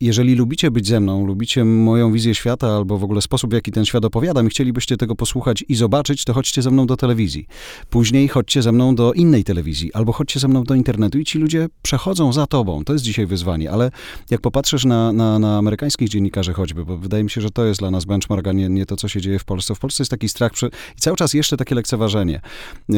Jeżeli 0.02 0.36
lubicie 0.36 0.72
być 0.72 0.88
ze 0.88 1.00
mną, 1.00 1.26
lubicie 1.26 1.66
moją 1.66 2.12
wizję 2.12 2.36
świata 2.36 2.68
albo 2.76 2.98
w 2.98 3.04
ogóle 3.04 3.22
sposób, 3.22 3.50
w 3.50 3.54
jaki 3.54 3.72
ten 3.72 3.86
świat 3.86 4.06
opowiadam 4.06 4.48
i 4.48 4.50
chcielibyście 4.50 4.98
tego 4.98 5.16
posłuchać 5.16 5.64
i 5.70 5.76
zobaczyć, 5.76 6.26
to 6.26 6.34
chodźcie 6.34 6.62
ze 6.62 6.72
mną 6.72 6.88
do 6.88 6.98
telewizji. 6.98 7.48
Później 7.90 8.28
chodźcie 8.28 8.62
ze 8.62 8.72
mną 8.72 8.96
do 8.96 9.14
innej 9.14 9.44
telewizji 9.44 9.94
albo 9.94 10.12
chodźcie 10.12 10.40
ze 10.40 10.48
mną 10.48 10.64
do 10.64 10.76
internetu 10.76 11.20
i 11.20 11.26
ci 11.26 11.40
ludzie 11.40 11.68
przechodzą 11.82 12.34
za 12.34 12.48
tobą. 12.48 12.84
To 12.84 12.94
jest 12.94 13.06
dzisiaj 13.06 13.26
wyzwanie 13.26 13.43
wyzwanie, 13.44 13.72
ale 13.72 13.92
jak 14.30 14.42
popatrzysz 14.42 14.86
na, 14.86 15.14
na, 15.14 15.40
na 15.40 15.58
amerykańskich 15.58 16.10
dziennikarzy 16.10 16.54
choćby, 16.54 16.86
bo 16.86 16.98
wydaje 16.98 17.24
mi 17.24 17.30
się, 17.30 17.42
że 17.42 17.50
to 17.50 17.66
jest 17.66 17.80
dla 17.80 17.92
nas 17.92 18.06
benchmark, 18.06 18.48
a 18.48 18.52
nie, 18.52 18.70
nie 18.70 18.86
to, 18.86 18.96
co 18.96 19.08
się 19.08 19.22
dzieje 19.22 19.40
w 19.40 19.46
Polsce. 19.46 19.76
W 19.76 19.80
Polsce 19.80 20.02
jest 20.04 20.12
taki 20.12 20.30
strach 20.30 20.52
przy, 20.52 20.70
i 20.98 21.02
cały 21.02 21.18
czas 21.18 21.34
jeszcze 21.34 21.58
takie 21.58 21.76
lekceważenie. 21.76 22.42
E, 22.94 22.96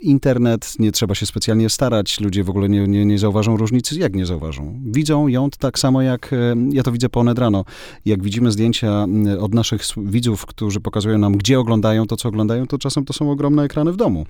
internet, 0.00 0.74
nie 0.78 0.92
trzeba 0.92 1.14
się 1.14 1.26
specjalnie 1.26 1.70
starać, 1.70 2.20
ludzie 2.20 2.44
w 2.44 2.50
ogóle 2.50 2.68
nie, 2.68 2.88
nie, 2.88 3.04
nie 3.04 3.18
zauważą 3.18 3.56
różnicy. 3.56 3.98
Jak 3.98 4.14
nie 4.14 4.26
zauważą? 4.26 4.80
Widzą 4.84 5.28
ją 5.28 5.50
tak 5.50 5.78
samo 5.78 6.02
jak, 6.02 6.32
e, 6.32 6.54
ja 6.72 6.82
to 6.82 6.92
widzę 6.92 7.08
po 7.08 7.24
rano. 7.34 7.64
Jak 8.04 8.22
widzimy 8.22 8.52
zdjęcia 8.52 9.06
od 9.40 9.54
naszych 9.54 9.82
widzów, 9.96 10.46
którzy 10.46 10.80
pokazują 10.80 11.18
nam, 11.18 11.36
gdzie 11.36 11.60
oglądają 11.60 12.06
to, 12.06 12.16
co 12.16 12.28
oglądają, 12.28 12.66
to 12.66 12.78
czasem 12.78 13.04
to 13.04 13.12
są 13.12 13.30
ogromne 13.30 13.62
ekrany 13.62 13.92
w 13.92 13.96
domu 13.96 14.26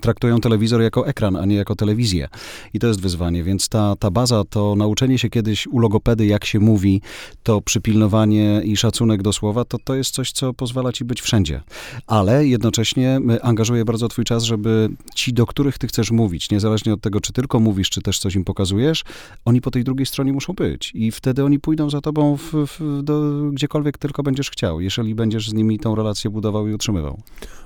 traktują 0.00 0.40
telewizor 0.40 0.82
jako 0.82 1.06
ekran, 1.06 1.36
a 1.36 1.46
nie 1.46 1.56
jako 1.56 1.74
telewizję. 1.74 2.28
I 2.74 2.78
to 2.78 2.86
jest 2.86 3.00
wyzwanie, 3.00 3.44
więc 3.44 3.68
ta, 3.68 3.96
ta 3.96 4.10
baza, 4.10 4.44
to 4.44 4.74
nauczenie 4.76 5.18
się 5.18 5.30
kiedyś 5.30 5.66
u 5.66 5.78
logopedy, 5.78 6.26
jak 6.26 6.44
się 6.44 6.60
mówi, 6.60 7.00
to 7.42 7.60
przypilnowanie 7.60 8.60
i 8.64 8.76
szacunek 8.76 9.22
do 9.22 9.32
słowa, 9.32 9.64
to 9.64 9.78
to 9.84 9.94
jest 9.94 10.10
coś, 10.10 10.32
co 10.32 10.54
pozwala 10.54 10.92
ci 10.92 11.04
być 11.04 11.22
wszędzie. 11.22 11.60
Ale 12.06 12.46
jednocześnie 12.46 13.20
angażuje 13.42 13.84
bardzo 13.84 14.08
twój 14.08 14.24
czas, 14.24 14.42
żeby 14.42 14.88
ci, 15.14 15.32
do 15.32 15.46
których 15.46 15.78
ty 15.78 15.86
chcesz 15.86 16.10
mówić, 16.10 16.50
niezależnie 16.50 16.92
od 16.92 17.00
tego, 17.00 17.20
czy 17.20 17.32
tylko 17.32 17.60
mówisz, 17.60 17.90
czy 17.90 18.02
też 18.02 18.18
coś 18.18 18.34
im 18.34 18.44
pokazujesz, 18.44 19.04
oni 19.44 19.60
po 19.60 19.70
tej 19.70 19.84
drugiej 19.84 20.06
stronie 20.06 20.32
muszą 20.32 20.52
być. 20.52 20.92
I 20.94 21.10
wtedy 21.10 21.44
oni 21.44 21.58
pójdą 21.58 21.90
za 21.90 22.00
tobą 22.00 22.36
w, 22.36 22.52
w, 22.52 23.02
do, 23.02 23.42
gdziekolwiek 23.52 23.98
tylko 23.98 24.22
będziesz 24.22 24.50
chciał, 24.50 24.80
jeżeli 24.80 25.14
będziesz 25.14 25.48
z 25.48 25.52
nimi 25.52 25.78
tą 25.78 25.94
relację 25.94 26.30
budował 26.30 26.68
i 26.68 26.72
utrzymywał. 26.72 27.20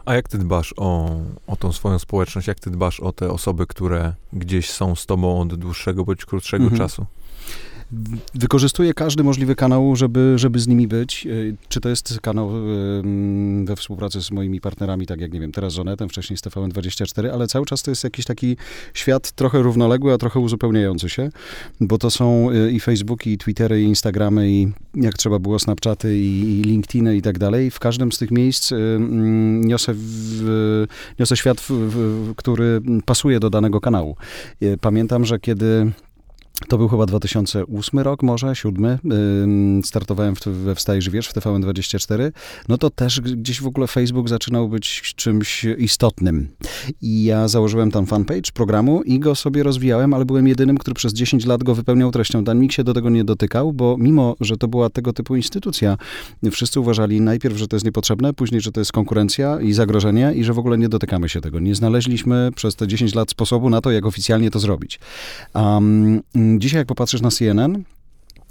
A 0.05 0.15
jak 0.15 0.29
ty 0.29 0.39
dbasz 0.39 0.75
o, 0.77 1.17
o 1.47 1.57
tą 1.57 1.73
swoją 1.73 1.99
społeczność? 2.09 2.49
Jak 2.49 2.61
ty 2.61 2.71
dbasz 2.71 3.01
o 3.01 3.13
te 3.13 3.31
osoby, 3.31 3.67
które 3.67 4.15
gdzieś 4.33 4.71
są 4.71 4.95
z 4.95 5.07
tobą 5.07 5.41
od 5.41 5.55
dłuższego 5.55 6.05
bądź 6.05 6.25
krótszego 6.25 6.65
mhm. 6.65 6.79
czasu? 6.79 7.07
Wykorzystuję 8.35 8.95
każdy 8.95 9.25
możliwy 9.25 9.55
kanał, 9.55 9.97
żeby, 9.97 10.33
żeby 10.37 10.59
z 10.59 10.69
nimi 10.69 10.89
być. 10.89 11.27
E, 11.27 11.31
czy 11.69 11.81
to 11.81 11.89
jest 11.89 12.21
kanał 12.21 12.51
we 13.65 13.77
współpracy 13.77 14.23
z 14.23 14.31
moimi 14.31 14.61
partnerami, 14.61 15.07
tak 15.07 15.21
jak, 15.21 15.33
nie 15.33 15.41
wiem, 15.41 15.53
teraz 15.53 15.73
z 15.73 15.79
Onetem, 15.79 16.09
wcześniej 16.09 16.37
z 16.37 16.43
TVN24, 16.43 17.29
ale 17.33 17.47
cały 17.47 17.67
czas 17.67 17.83
to 17.83 17.91
jest 17.91 18.05
jakiś 18.05 18.25
taki 18.25 18.57
świat 18.95 19.33
trochę 19.33 19.63
równoległy, 19.63 20.13
a 20.13 20.19
trochę 20.19 20.41
uzupełniający 20.41 21.09
się, 21.09 21.31
bo 21.81 21.99
to 21.99 22.11
są 22.11 22.51
e, 22.51 22.71
i 22.71 22.81
Facebooki, 22.81 23.33
i 23.33 23.39
Twittery, 23.39 23.83
i 23.83 23.85
Instagramy, 23.85 24.51
i 24.51 24.69
jak 24.95 25.15
trzeba 25.15 25.39
było 25.39 25.59
Snapchaty, 25.59 26.19
i, 26.19 26.63
LinkedIny 26.63 27.17
i 27.17 27.23
tak 27.23 27.39
dalej. 27.39 27.71
W 27.71 27.79
każdym 27.79 28.13
z 28.13 28.19
tych 28.19 28.31
miejsc 28.31 28.73
niosę, 29.61 29.93
w, 29.97 30.87
niosę 31.19 31.37
świat, 31.37 31.61
w, 31.61 31.71
w, 31.71 32.35
który 32.37 32.81
pasuje 33.07 33.41
do 33.41 33.51
danego 33.51 33.81
kanału. 33.81 34.17
E, 34.63 34.77
pamiętam, 34.77 35.25
że 35.25 35.39
kiedy 35.39 35.93
to 36.69 36.79
był 36.79 36.89
chyba 36.89 37.07
2008 37.07 38.01
rok, 38.01 38.23
może, 38.23 38.57
siódmy. 38.57 38.99
Startowałem 39.85 40.37
w, 40.37 40.41
we 40.41 40.75
Wstaj 40.75 41.03
Żywierz 41.03 41.29
w 41.29 41.35
TVN24. 41.35 42.33
No 42.69 42.79
to 42.79 42.91
też 42.91 43.21
gdzieś 43.21 43.61
w 43.61 43.67
ogóle 43.67 43.87
Facebook 43.87 44.29
zaczynał 44.29 44.69
być 44.69 45.15
czymś 45.17 45.65
istotnym. 45.65 46.49
I 47.03 47.25
ja 47.25 47.49
założyłem 47.49 47.91
tam 47.91 48.07
fanpage 48.07 48.53
programu 48.55 49.03
i 49.03 49.19
go 49.19 49.35
sobie 49.35 49.63
rozwijałem, 49.63 50.15
ale 50.15 50.25
byłem 50.25 50.49
jedynym, 50.49 50.79
który 50.79 50.95
przez 50.95 51.13
10 51.13 51.47
lat 51.47 51.65
go 51.65 51.75
wypełniał 51.75 52.11
treścią. 52.11 52.45
Dan 52.45 52.61
Mik 52.61 52.73
się 52.73 52.85
do 52.85 52.95
tego 52.95 53.11
nie 53.11 53.25
dotykał, 53.25 53.73
bo 53.73 53.97
mimo, 53.99 54.37
że 54.41 54.57
to 54.57 54.69
była 54.69 54.91
tego 54.91 55.13
typu 55.13 55.37
instytucja, 55.37 55.97
wszyscy 56.51 56.81
uważali 56.81 57.21
najpierw, 57.21 57.57
że 57.57 57.69
to 57.69 57.77
jest 57.77 57.87
niepotrzebne, 57.87 58.35
później, 58.35 58.61
że 58.61 58.73
to 58.73 58.81
jest 58.81 58.93
konkurencja 58.93 59.61
i 59.61 59.73
zagrożenie 59.73 60.33
i 60.35 60.45
że 60.45 60.53
w 60.53 60.59
ogóle 60.59 60.79
nie 60.79 60.89
dotykamy 60.89 61.29
się 61.29 61.41
tego. 61.41 61.61
Nie 61.61 61.75
znaleźliśmy 61.75 62.51
przez 62.55 62.77
te 62.77 62.89
10 62.89 63.15
lat 63.15 63.31
sposobu 63.31 63.71
na 63.71 63.81
to, 63.81 63.91
jak 63.91 64.07
oficjalnie 64.07 64.51
to 64.51 64.59
zrobić. 64.59 65.01
Um, 65.55 66.23
Dzisiaj 66.59 66.81
jak 66.81 66.87
popatrzysz 66.87 67.21
na 67.21 67.31
CNN, 67.31 67.83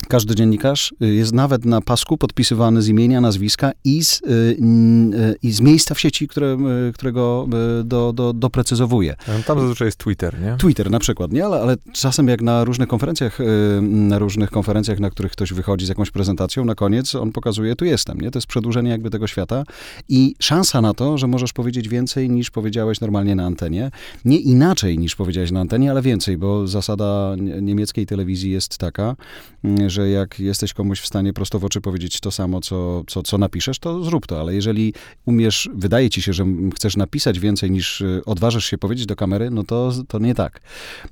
Każdy 0.10 0.36
dziennikarz 0.36 0.94
y, 1.04 1.14
jest 1.14 1.34
nawet 1.34 1.66
na 1.66 1.82
pasku 1.82 2.18
podpisywany 2.18 2.82
z 2.82 2.88
imienia, 2.88 3.22
nazwiska 3.22 3.72
i 3.84 4.04
z, 4.04 4.22
y, 4.22 4.26
y, 4.26 5.36
i 5.44 5.52
z 5.52 5.62
miejsca 5.62 5.96
w 5.96 6.00
sieci, 6.00 6.28
które, 6.28 6.58
którego 6.94 7.48
do, 7.84 8.14
do, 8.14 8.34
doprecyzowuje. 8.34 9.16
Tam 9.46 9.60
zazwyczaj 9.60 9.88
jest 9.88 9.98
Twitter, 9.98 10.42
nie? 10.42 10.58
Twitter 10.58 10.92
na 10.92 11.00
przykład, 11.00 11.32
nie? 11.32 11.46
Ale, 11.46 11.62
ale 11.62 11.76
czasem 11.94 12.28
jak 12.28 12.42
na 12.42 12.64
różnych 12.64 12.88
konferencjach, 12.88 13.40
na 13.82 14.20
różnych 14.20 14.52
konferencjach, 14.52 15.00
na 15.00 15.10
których 15.10 15.32
ktoś 15.32 15.54
wychodzi 15.54 15.86
z 15.86 15.90
jakąś 15.90 16.12
prezentacją, 16.12 16.66
na 16.66 16.76
koniec 16.76 17.16
on 17.16 17.32
pokazuje, 17.32 17.76
tu 17.76 17.86
jestem, 17.86 18.22
nie? 18.22 18.32
To 18.32 18.38
jest 18.38 18.48
przedłużenie 18.48 18.90
jakby 18.90 19.10
tego 19.10 19.28
świata 19.28 19.64
i 20.10 20.36
szansa 20.40 20.82
na 20.82 20.94
to, 20.94 21.18
że 21.18 21.28
możesz 21.28 21.54
powiedzieć 21.54 21.90
więcej 21.90 22.30
niż 22.30 22.52
powiedziałeś 22.52 23.02
normalnie 23.02 23.36
na 23.36 23.46
antenie. 23.46 23.92
Nie 24.26 24.38
inaczej 24.38 25.00
niż 25.00 25.16
powiedziałeś 25.16 25.52
na 25.52 25.60
antenie, 25.60 25.92
ale 25.92 26.02
więcej, 26.02 26.38
bo 26.38 26.68
zasada 26.68 27.36
nie- 27.38 27.62
niemieckiej 27.62 28.06
telewizji 28.06 28.52
jest 28.52 28.78
taka, 28.78 29.16
mm, 29.64 29.90
że 29.98 30.10
jak 30.10 30.40
jesteś 30.40 30.74
komuś 30.74 31.00
w 31.00 31.08
stanie 31.08 31.34
prosto 31.34 31.60
w 31.60 31.66
oczy 31.66 31.82
powiedzieć 31.82 32.20
to 32.20 32.32
samo, 32.32 32.62
co, 32.62 33.04
co, 33.08 33.24
co 33.24 33.38
napiszesz, 33.38 33.80
to 33.80 34.04
zrób 34.04 34.28
to, 34.28 34.40
ale 34.40 34.56
jeżeli 34.56 34.94
umiesz, 35.26 35.70
wydaje 35.74 36.10
ci 36.10 36.22
się, 36.22 36.34
że 36.34 36.46
chcesz 36.76 36.98
napisać 36.98 37.40
więcej 37.40 37.72
niż 37.72 38.02
y, 38.02 38.22
odważysz 38.26 38.66
się 38.66 38.78
powiedzieć 38.78 39.06
do 39.06 39.16
kamery, 39.16 39.50
no 39.50 39.64
to, 39.64 39.92
to 40.08 40.20
nie 40.20 40.36
tak. 40.36 40.62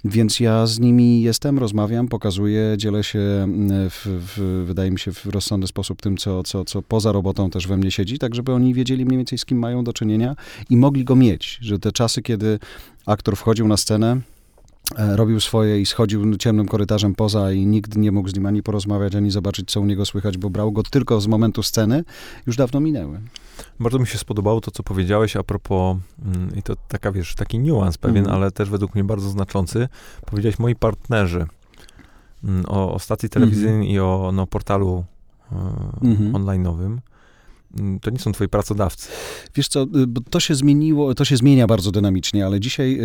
Więc 0.03 0.39
ja 0.39 0.67
z 0.67 0.79
nimi 0.79 1.21
jestem, 1.21 1.59
rozmawiam, 1.59 2.07
pokazuję, 2.07 2.73
dzielę 2.77 3.03
się, 3.03 3.19
mm, 3.19 3.89
w, 3.89 4.05
w, 4.05 4.63
wydaje 4.67 4.91
mi 4.91 4.99
się, 4.99 5.13
w 5.13 5.25
rozsądny 5.25 5.67
sposób 5.67 6.01
tym, 6.01 6.17
co, 6.17 6.43
co, 6.43 6.65
co 6.65 6.81
poza 6.81 7.11
robotą 7.11 7.49
też 7.49 7.67
we 7.67 7.77
mnie 7.77 7.91
siedzi, 7.91 8.19
tak 8.19 8.35
żeby 8.35 8.53
oni 8.53 8.73
wiedzieli 8.73 9.05
mniej 9.05 9.17
więcej 9.17 9.37
z 9.37 9.45
kim 9.45 9.59
mają 9.59 9.83
do 9.83 9.93
czynienia 9.93 10.35
i 10.69 10.77
mogli 10.77 11.03
go 11.03 11.15
mieć, 11.15 11.57
że 11.61 11.79
te 11.79 11.91
czasy, 11.91 12.21
kiedy 12.21 12.59
aktor 13.05 13.37
wchodził 13.37 13.67
na 13.67 13.77
scenę, 13.77 14.21
robił 14.97 15.39
swoje 15.39 15.81
i 15.81 15.85
schodził 15.85 16.35
ciemnym 16.35 16.65
korytarzem 16.67 17.15
poza 17.15 17.51
i 17.51 17.65
nikt 17.65 17.97
nie 17.97 18.11
mógł 18.11 18.29
z 18.29 18.35
nim 18.35 18.45
ani 18.45 18.63
porozmawiać, 18.63 19.15
ani 19.15 19.31
zobaczyć, 19.31 19.71
co 19.71 19.81
u 19.81 19.85
niego 19.85 20.05
słychać, 20.05 20.37
bo 20.37 20.49
brał 20.49 20.71
go 20.71 20.83
tylko 20.83 21.21
z 21.21 21.27
momentu 21.27 21.63
sceny, 21.63 22.03
już 22.47 22.55
dawno 22.55 22.79
minęły. 22.79 23.19
Bardzo 23.79 23.99
mi 23.99 24.07
się 24.07 24.17
spodobało 24.17 24.61
to, 24.61 24.71
co 24.71 24.83
powiedziałeś 24.83 25.35
a 25.35 25.43
propos, 25.43 25.97
mm, 26.25 26.55
i 26.55 26.63
to 26.63 26.75
taka, 26.87 27.11
wiesz, 27.11 27.35
taki 27.35 27.59
niuans 27.59 27.97
pewien, 27.97 28.17
Mhm. 28.23 28.35
ale 28.35 28.51
też 28.51 28.69
według 28.69 28.95
mnie 28.95 29.03
bardzo 29.03 29.29
znaczący. 29.29 29.87
Powiedziałeś 30.25 30.59
moi 30.59 30.75
partnerzy 30.75 31.45
mm, 32.43 32.65
o, 32.67 32.93
o 32.93 32.99
stacji 32.99 33.29
telewizyjnej 33.29 33.91
i 33.91 33.99
o 33.99 34.31
no, 34.33 34.47
portalu 34.47 35.05
e, 35.51 35.55
Mhm. 36.07 36.33
online'owym. 36.33 36.97
Mm, 37.79 37.99
To 37.99 38.09
nie 38.11 38.19
są 38.19 38.31
twoi 38.31 38.47
pracodawcy. 38.47 39.07
Wiesz 39.55 39.67
co, 39.67 39.83
y, 39.83 39.87
to 40.29 40.39
się 40.39 40.55
zmieniło, 40.55 41.13
to 41.15 41.25
się 41.25 41.37
zmienia 41.37 41.67
bardzo 41.67 41.91
dynamicznie, 41.91 42.45
ale 42.45 42.59
dzisiaj 42.59 42.99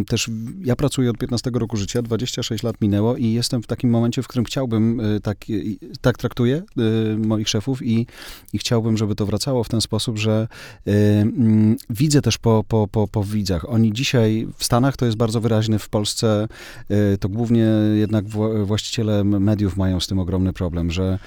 y, 0.00 0.04
też 0.04 0.30
ja 0.64 0.76
pracuję 0.76 1.10
od 1.10 1.18
15 1.18 1.50
roku 1.54 1.76
życia, 1.76 2.02
26 2.02 2.62
lat 2.62 2.80
minęło 2.80 3.16
i 3.16 3.32
jestem 3.32 3.62
w 3.62 3.66
takim 3.66 3.90
momencie, 3.90 4.22
w 4.22 4.28
którym 4.28 4.44
chciałbym, 4.44 5.00
y, 5.00 5.20
tak, 5.20 5.50
y, 5.50 5.76
tak 6.00 6.18
traktuję 6.18 6.62
y, 7.14 7.16
moich 7.18 7.48
szefów 7.48 7.82
i, 7.82 8.06
i 8.52 8.58
chciałbym, 8.58 8.96
żeby 8.96 9.14
to 9.14 9.26
wracało 9.26 9.64
w 9.64 9.68
ten 9.68 9.80
sposób, 9.80 10.18
że 10.18 10.48
y, 10.88 10.92
widzę 11.90 12.22
też 12.22 12.38
po, 12.38 12.64
po, 12.68 12.88
po, 12.88 13.08
po 13.08 13.24
widzach. 13.24 13.70
Oni 13.70 13.92
dzisiaj 13.92 14.46
w 14.56 14.64
Stanach 14.64 14.96
to 14.96 15.04
jest 15.06 15.16
bardzo 15.18 15.40
wyraźne, 15.40 15.78
w 15.78 15.88
Polsce 15.88 16.48
to 17.20 17.28
głównie 17.28 17.66
jednak 17.94 18.24
wła- 18.24 18.64
właściciele 18.66 19.24
mediów 19.24 19.76
mają 19.76 20.00
z 20.00 20.06
tym 20.06 20.18
ogromny 20.18 20.52
problem, 20.52 20.90
że 20.90 21.18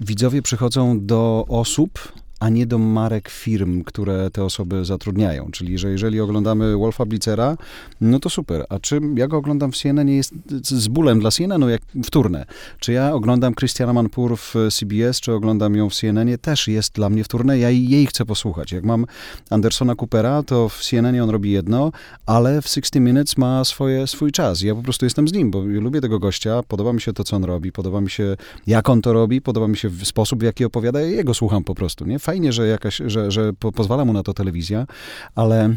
widzowie 0.00 0.42
przychodzą 0.42 1.06
do 1.06 1.44
osób, 1.58 2.12
a 2.40 2.48
nie 2.48 2.66
do 2.66 2.78
marek 2.78 3.28
firm, 3.28 3.84
które 3.84 4.30
te 4.30 4.44
osoby 4.44 4.84
zatrudniają. 4.84 5.50
Czyli, 5.50 5.78
że 5.78 5.90
jeżeli 5.90 6.20
oglądamy 6.20 6.76
Wolfa 6.76 7.06
Blitzera, 7.06 7.56
no 8.00 8.18
to 8.18 8.30
super. 8.30 8.64
A 8.68 8.78
czy 8.78 9.00
ja 9.14 9.28
go 9.28 9.36
oglądam 9.36 9.72
w 9.72 9.76
CNN 9.76 10.08
jest 10.08 10.34
z 10.62 10.88
bólem 10.88 11.20
dla 11.20 11.30
CNN, 11.30 11.60
no 11.60 11.68
jak 11.68 11.82
wtórne. 12.04 12.46
Czy 12.78 12.92
ja 12.92 13.14
oglądam 13.14 13.54
Christiana 13.54 13.92
Manpur 13.92 14.36
w 14.36 14.54
CBS, 14.70 15.20
czy 15.20 15.32
oglądam 15.32 15.74
ją 15.74 15.90
w 15.90 15.94
CNN, 15.94 16.38
też 16.38 16.68
jest 16.68 16.94
dla 16.94 17.10
mnie 17.10 17.24
wtórne. 17.24 17.58
Ja 17.58 17.70
jej 17.70 18.06
chcę 18.06 18.24
posłuchać. 18.24 18.72
Jak 18.72 18.84
mam 18.84 19.06
Andersona 19.50 19.94
Coopera, 19.94 20.42
to 20.42 20.68
w 20.68 20.82
CNN 20.84 21.20
on 21.20 21.30
robi 21.30 21.50
jedno, 21.50 21.92
ale 22.26 22.62
w 22.62 22.68
60 22.68 23.04
Minutes 23.04 23.36
ma 23.36 23.64
swoje, 23.64 24.06
swój 24.06 24.32
czas. 24.32 24.62
Ja 24.62 24.74
po 24.74 24.82
prostu 24.82 25.06
jestem 25.06 25.28
z 25.28 25.32
nim, 25.32 25.50
bo 25.50 25.60
lubię 25.60 26.00
tego 26.00 26.18
gościa, 26.18 26.62
podoba 26.68 26.92
mi 26.92 27.00
się 27.00 27.12
to, 27.12 27.24
co 27.24 27.36
on 27.36 27.44
robi, 27.44 27.72
podoba 27.72 28.00
mi 28.00 28.10
się, 28.10 28.36
jak 28.66 28.88
on 28.88 29.02
to 29.02 29.12
robi, 29.12 29.40
podoba 29.40 29.68
mi 29.68 29.76
się 29.76 29.90
sposób, 30.02 30.40
w 30.40 30.42
jaki 30.42 30.64
opowiada, 30.64 31.00
ja 31.00 31.06
jego 31.06 31.34
słucham 31.34 31.64
po 31.64 31.74
prostu, 31.74 32.04
nie? 32.04 32.18
Fajnie, 32.28 32.52
że 32.52 32.66
jakaś, 32.68 33.02
że, 33.06 33.30
że 33.30 33.52
po, 33.52 33.72
pozwala 33.72 34.04
mu 34.04 34.12
na 34.12 34.22
to 34.22 34.34
telewizja, 34.34 34.86
ale... 35.34 35.74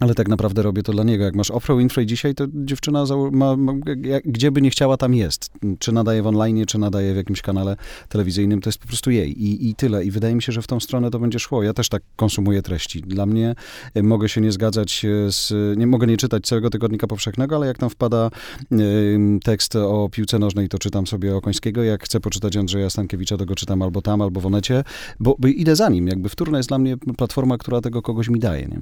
Ale 0.00 0.14
tak 0.14 0.28
naprawdę 0.28 0.62
robię 0.62 0.82
to 0.82 0.92
dla 0.92 1.04
niego. 1.04 1.24
Jak 1.24 1.34
masz 1.34 1.50
Oprah 1.50 1.78
Winfrey 1.78 2.06
dzisiaj, 2.06 2.34
to 2.34 2.44
dziewczyna 2.54 3.04
ma, 3.32 3.56
ma, 3.56 3.72
gdzie 4.24 4.50
by 4.50 4.62
nie 4.62 4.70
chciała, 4.70 4.96
tam 4.96 5.14
jest. 5.14 5.50
Czy 5.78 5.92
nadaje 5.92 6.22
w 6.22 6.26
online, 6.26 6.66
czy 6.66 6.78
nadaje 6.78 7.14
w 7.14 7.16
jakimś 7.16 7.42
kanale 7.42 7.76
telewizyjnym, 8.08 8.60
to 8.60 8.68
jest 8.68 8.78
po 8.78 8.86
prostu 8.86 9.10
jej 9.10 9.42
i, 9.42 9.70
i 9.70 9.74
tyle. 9.74 10.04
I 10.04 10.10
wydaje 10.10 10.34
mi 10.34 10.42
się, 10.42 10.52
że 10.52 10.62
w 10.62 10.66
tą 10.66 10.80
stronę 10.80 11.10
to 11.10 11.18
będzie 11.18 11.38
szło. 11.38 11.62
Ja 11.62 11.72
też 11.72 11.88
tak 11.88 12.02
konsumuję 12.16 12.62
treści. 12.62 13.02
Dla 13.02 13.26
mnie 13.26 13.54
e, 13.94 14.02
mogę 14.02 14.28
się 14.28 14.40
nie 14.40 14.52
zgadzać 14.52 15.04
e, 15.04 15.32
z, 15.32 15.52
nie 15.78 15.86
mogę 15.86 16.06
nie 16.06 16.16
czytać 16.16 16.46
całego 16.46 16.70
tygodnika 16.70 17.06
powszechnego, 17.06 17.56
ale 17.56 17.66
jak 17.66 17.78
tam 17.78 17.90
wpada 17.90 18.30
e, 18.72 18.76
tekst 19.44 19.76
o 19.76 20.08
piłce 20.12 20.38
nożnej, 20.38 20.68
to 20.68 20.78
czytam 20.78 21.06
sobie 21.06 21.36
Okońskiego. 21.36 21.82
Jak 21.82 22.04
chcę 22.04 22.20
poczytać 22.20 22.56
Andrzeja 22.56 22.90
Stankiewicza, 22.90 23.36
to 23.36 23.46
go 23.46 23.54
czytam 23.54 23.82
albo 23.82 24.02
tam, 24.02 24.22
albo 24.22 24.40
w 24.40 24.46
Onecie, 24.46 24.84
bo, 25.20 25.36
bo 25.38 25.48
idę 25.48 25.76
za 25.76 25.88
nim. 25.88 26.08
Jakby 26.08 26.28
wtórna 26.28 26.58
jest 26.58 26.68
dla 26.68 26.78
mnie 26.78 26.96
platforma, 27.16 27.58
która 27.58 27.80
tego 27.80 28.02
kogoś 28.02 28.28
mi 28.28 28.40
daje. 28.40 28.66
Nie? 28.66 28.80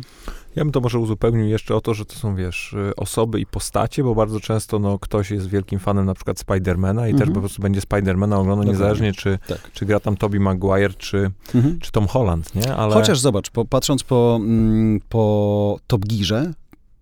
Ja 0.57 0.65
bym 0.65 0.73
to 0.73 0.81
może 0.81 0.99
uzupełnił 1.03 1.47
jeszcze 1.47 1.77
o 1.77 1.81
to, 1.81 1.95
że 1.95 2.05
to 2.05 2.15
są, 2.15 2.35
wiesz, 2.37 2.73
y, 2.73 2.97
osoby 2.97 3.41
i 3.41 3.47
postacie, 3.47 4.05
bo 4.05 4.15
bardzo 4.15 4.41
często 4.41 4.79
no, 4.79 4.99
ktoś 4.99 5.31
jest 5.31 5.47
wielkim 5.49 5.79
fanem 5.79 6.07
na 6.07 6.15
przykład 6.15 6.39
Spidermana 6.39 7.09
i 7.09 7.11
Mhm. 7.11 7.27
też 7.29 7.35
po 7.35 7.41
prostu 7.41 7.63
będzie 7.63 7.81
Spidermana 7.81 8.39
oglądał 8.39 8.67
niezależnie, 8.69 9.13
czy, 9.13 9.39
Tak. 9.49 9.71
czy 9.73 9.87
gra 9.87 10.01
tam 10.01 10.17
Tobey 10.17 10.41
Maguire, 10.41 10.95
czy, 10.99 11.31
Mhm. 11.55 11.79
czy 11.81 11.93
Tom 11.93 12.07
Holland, 12.07 12.55
nie? 12.55 12.75
Ale... 12.77 12.95
Chociaż 12.95 13.19
zobacz, 13.21 13.51
po, 13.51 13.65
patrząc 13.65 14.03
po, 14.05 14.39
mm, 14.43 15.01
po 15.09 15.79
Top 15.87 16.05
Gearze, 16.07 16.53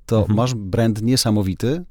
to 0.06 0.18
Mhm. 0.18 0.36
masz 0.36 0.54
brand 0.54 1.02
niesamowity, 1.02 1.84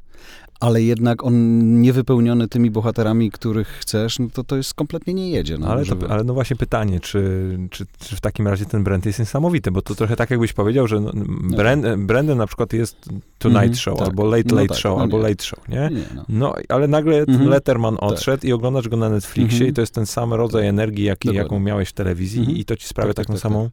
ale 0.60 0.82
jednak 0.82 1.24
on 1.24 1.34
niewypełniony 1.82 2.48
tymi 2.48 2.72
bohaterami, 2.72 3.32
których 3.32 3.68
chcesz, 3.68 4.20
no 4.20 4.28
to 4.34 4.44
to 4.44 4.56
jest 4.58 4.74
kompletnie 4.74 5.13
nie 5.13 5.30
jedzie. 5.30 5.58
No, 5.58 5.68
ale, 5.68 5.86
żeby- 5.86 6.06
to, 6.08 6.12
ale 6.13 6.24
no 6.24 6.34
właśnie 6.34 6.56
pytanie, 6.56 7.00
czy, 7.00 7.22
czy, 7.70 7.86
czy 8.00 8.16
w 8.16 8.22
takim 8.22 8.48
razie 8.48 8.66
ten 8.66 8.84
brand 8.84 9.06
jest 9.06 9.20
niesamowity, 9.20 9.72
bo 9.72 9.82
to 9.82 9.96
trochę 9.96 10.16
tak 10.16 10.30
jakbyś 10.30 10.54
powiedział, 10.54 10.88
że 10.88 11.00
no, 11.00 11.12
brand, 11.58 11.86
brandem 11.98 12.38
na 12.38 12.48
przykład 12.48 12.74
jest 12.74 12.96
Tonight 13.39 13.58
Mhm, 13.63 13.75
Show, 13.75 13.98
tak. 14.00 14.08
albo 14.08 14.24
Late 14.25 14.44
No 14.50 14.56
Late 14.56 14.68
tak, 14.68 14.78
Show, 14.78 14.98
no 14.98 15.04
albo 15.04 15.18
nie. 15.18 15.24
Late 15.24 15.44
Show, 15.44 15.68
nie? 15.68 15.89
Nie, 15.92 16.04
no. 16.16 16.25
No, 16.30 16.54
ale 16.70 16.88
nagle 16.88 17.25
ten 17.25 17.34
Mhm. 17.36 17.50
Letterman 17.51 17.98
odszedł 18.01 18.48
i 18.48 18.51
oglądasz 18.54 18.88
go 18.89 18.98
na 18.98 19.10
Netflixie 19.10 19.56
Mhm. 19.56 19.70
i 19.72 19.74
to 19.74 19.82
jest 19.82 19.94
ten 19.94 20.06
sam 20.06 20.34
rodzaj 20.34 20.68
energii, 20.68 21.04
jaki, 21.06 21.28
Dokładnie. 21.28 21.42
jaką 21.44 21.60
miałeś 21.60 21.89
w 21.89 21.94
telewizji 21.94 22.39
Mhm. 22.39 22.58
i 22.58 22.66
to 22.66 22.75
ci 22.75 22.88
sprawia 22.88 23.10
Tak, 23.13 23.16
tak, 23.16 23.25
taką 23.25 23.34
tak, 23.34 23.42
samą 23.42 23.70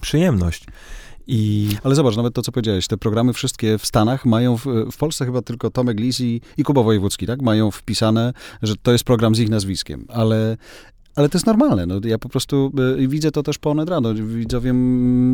przyjemność. 0.00 0.64
I 1.26 1.68
Ale 1.84 1.94
zobacz, 1.94 2.16
nawet 2.16 2.34
to, 2.34 2.42
co 2.42 2.52
powiedziałeś, 2.52 2.86
te 2.86 2.96
programy 2.96 3.32
wszystkie 3.32 3.78
w 3.78 3.86
Stanach 3.86 4.26
mają, 4.26 4.56
w, 4.56 4.64
w 4.92 4.96
Polsce 4.96 5.24
chyba 5.24 5.42
tylko 5.42 5.70
Tomek 5.70 6.00
Lis 6.00 6.20
i, 6.20 6.40
i 6.56 6.64
Kuba 6.64 6.82
Wojewódzki, 6.82 7.26
tak? 7.26 7.42
Mają 7.42 7.70
wpisane, 7.70 8.32
że 8.62 8.74
to 8.76 8.92
jest 8.92 9.04
program 9.04 9.34
z 9.34 9.38
ich 9.38 9.48
nazwiskiem, 9.48 10.04
ale... 10.08 10.56
Ale 11.16 11.28
to 11.28 11.38
jest 11.38 11.46
normalne. 11.46 11.86
No, 11.86 12.00
ja 12.04 12.18
po 12.18 12.28
prostu 12.28 12.72
y, 12.98 13.08
widzę 13.08 13.30
to 13.30 13.42
też 13.42 13.58
po 13.58 13.70
Onet 13.70 13.88
Rano. 13.88 14.14
Widzowie 14.14 14.72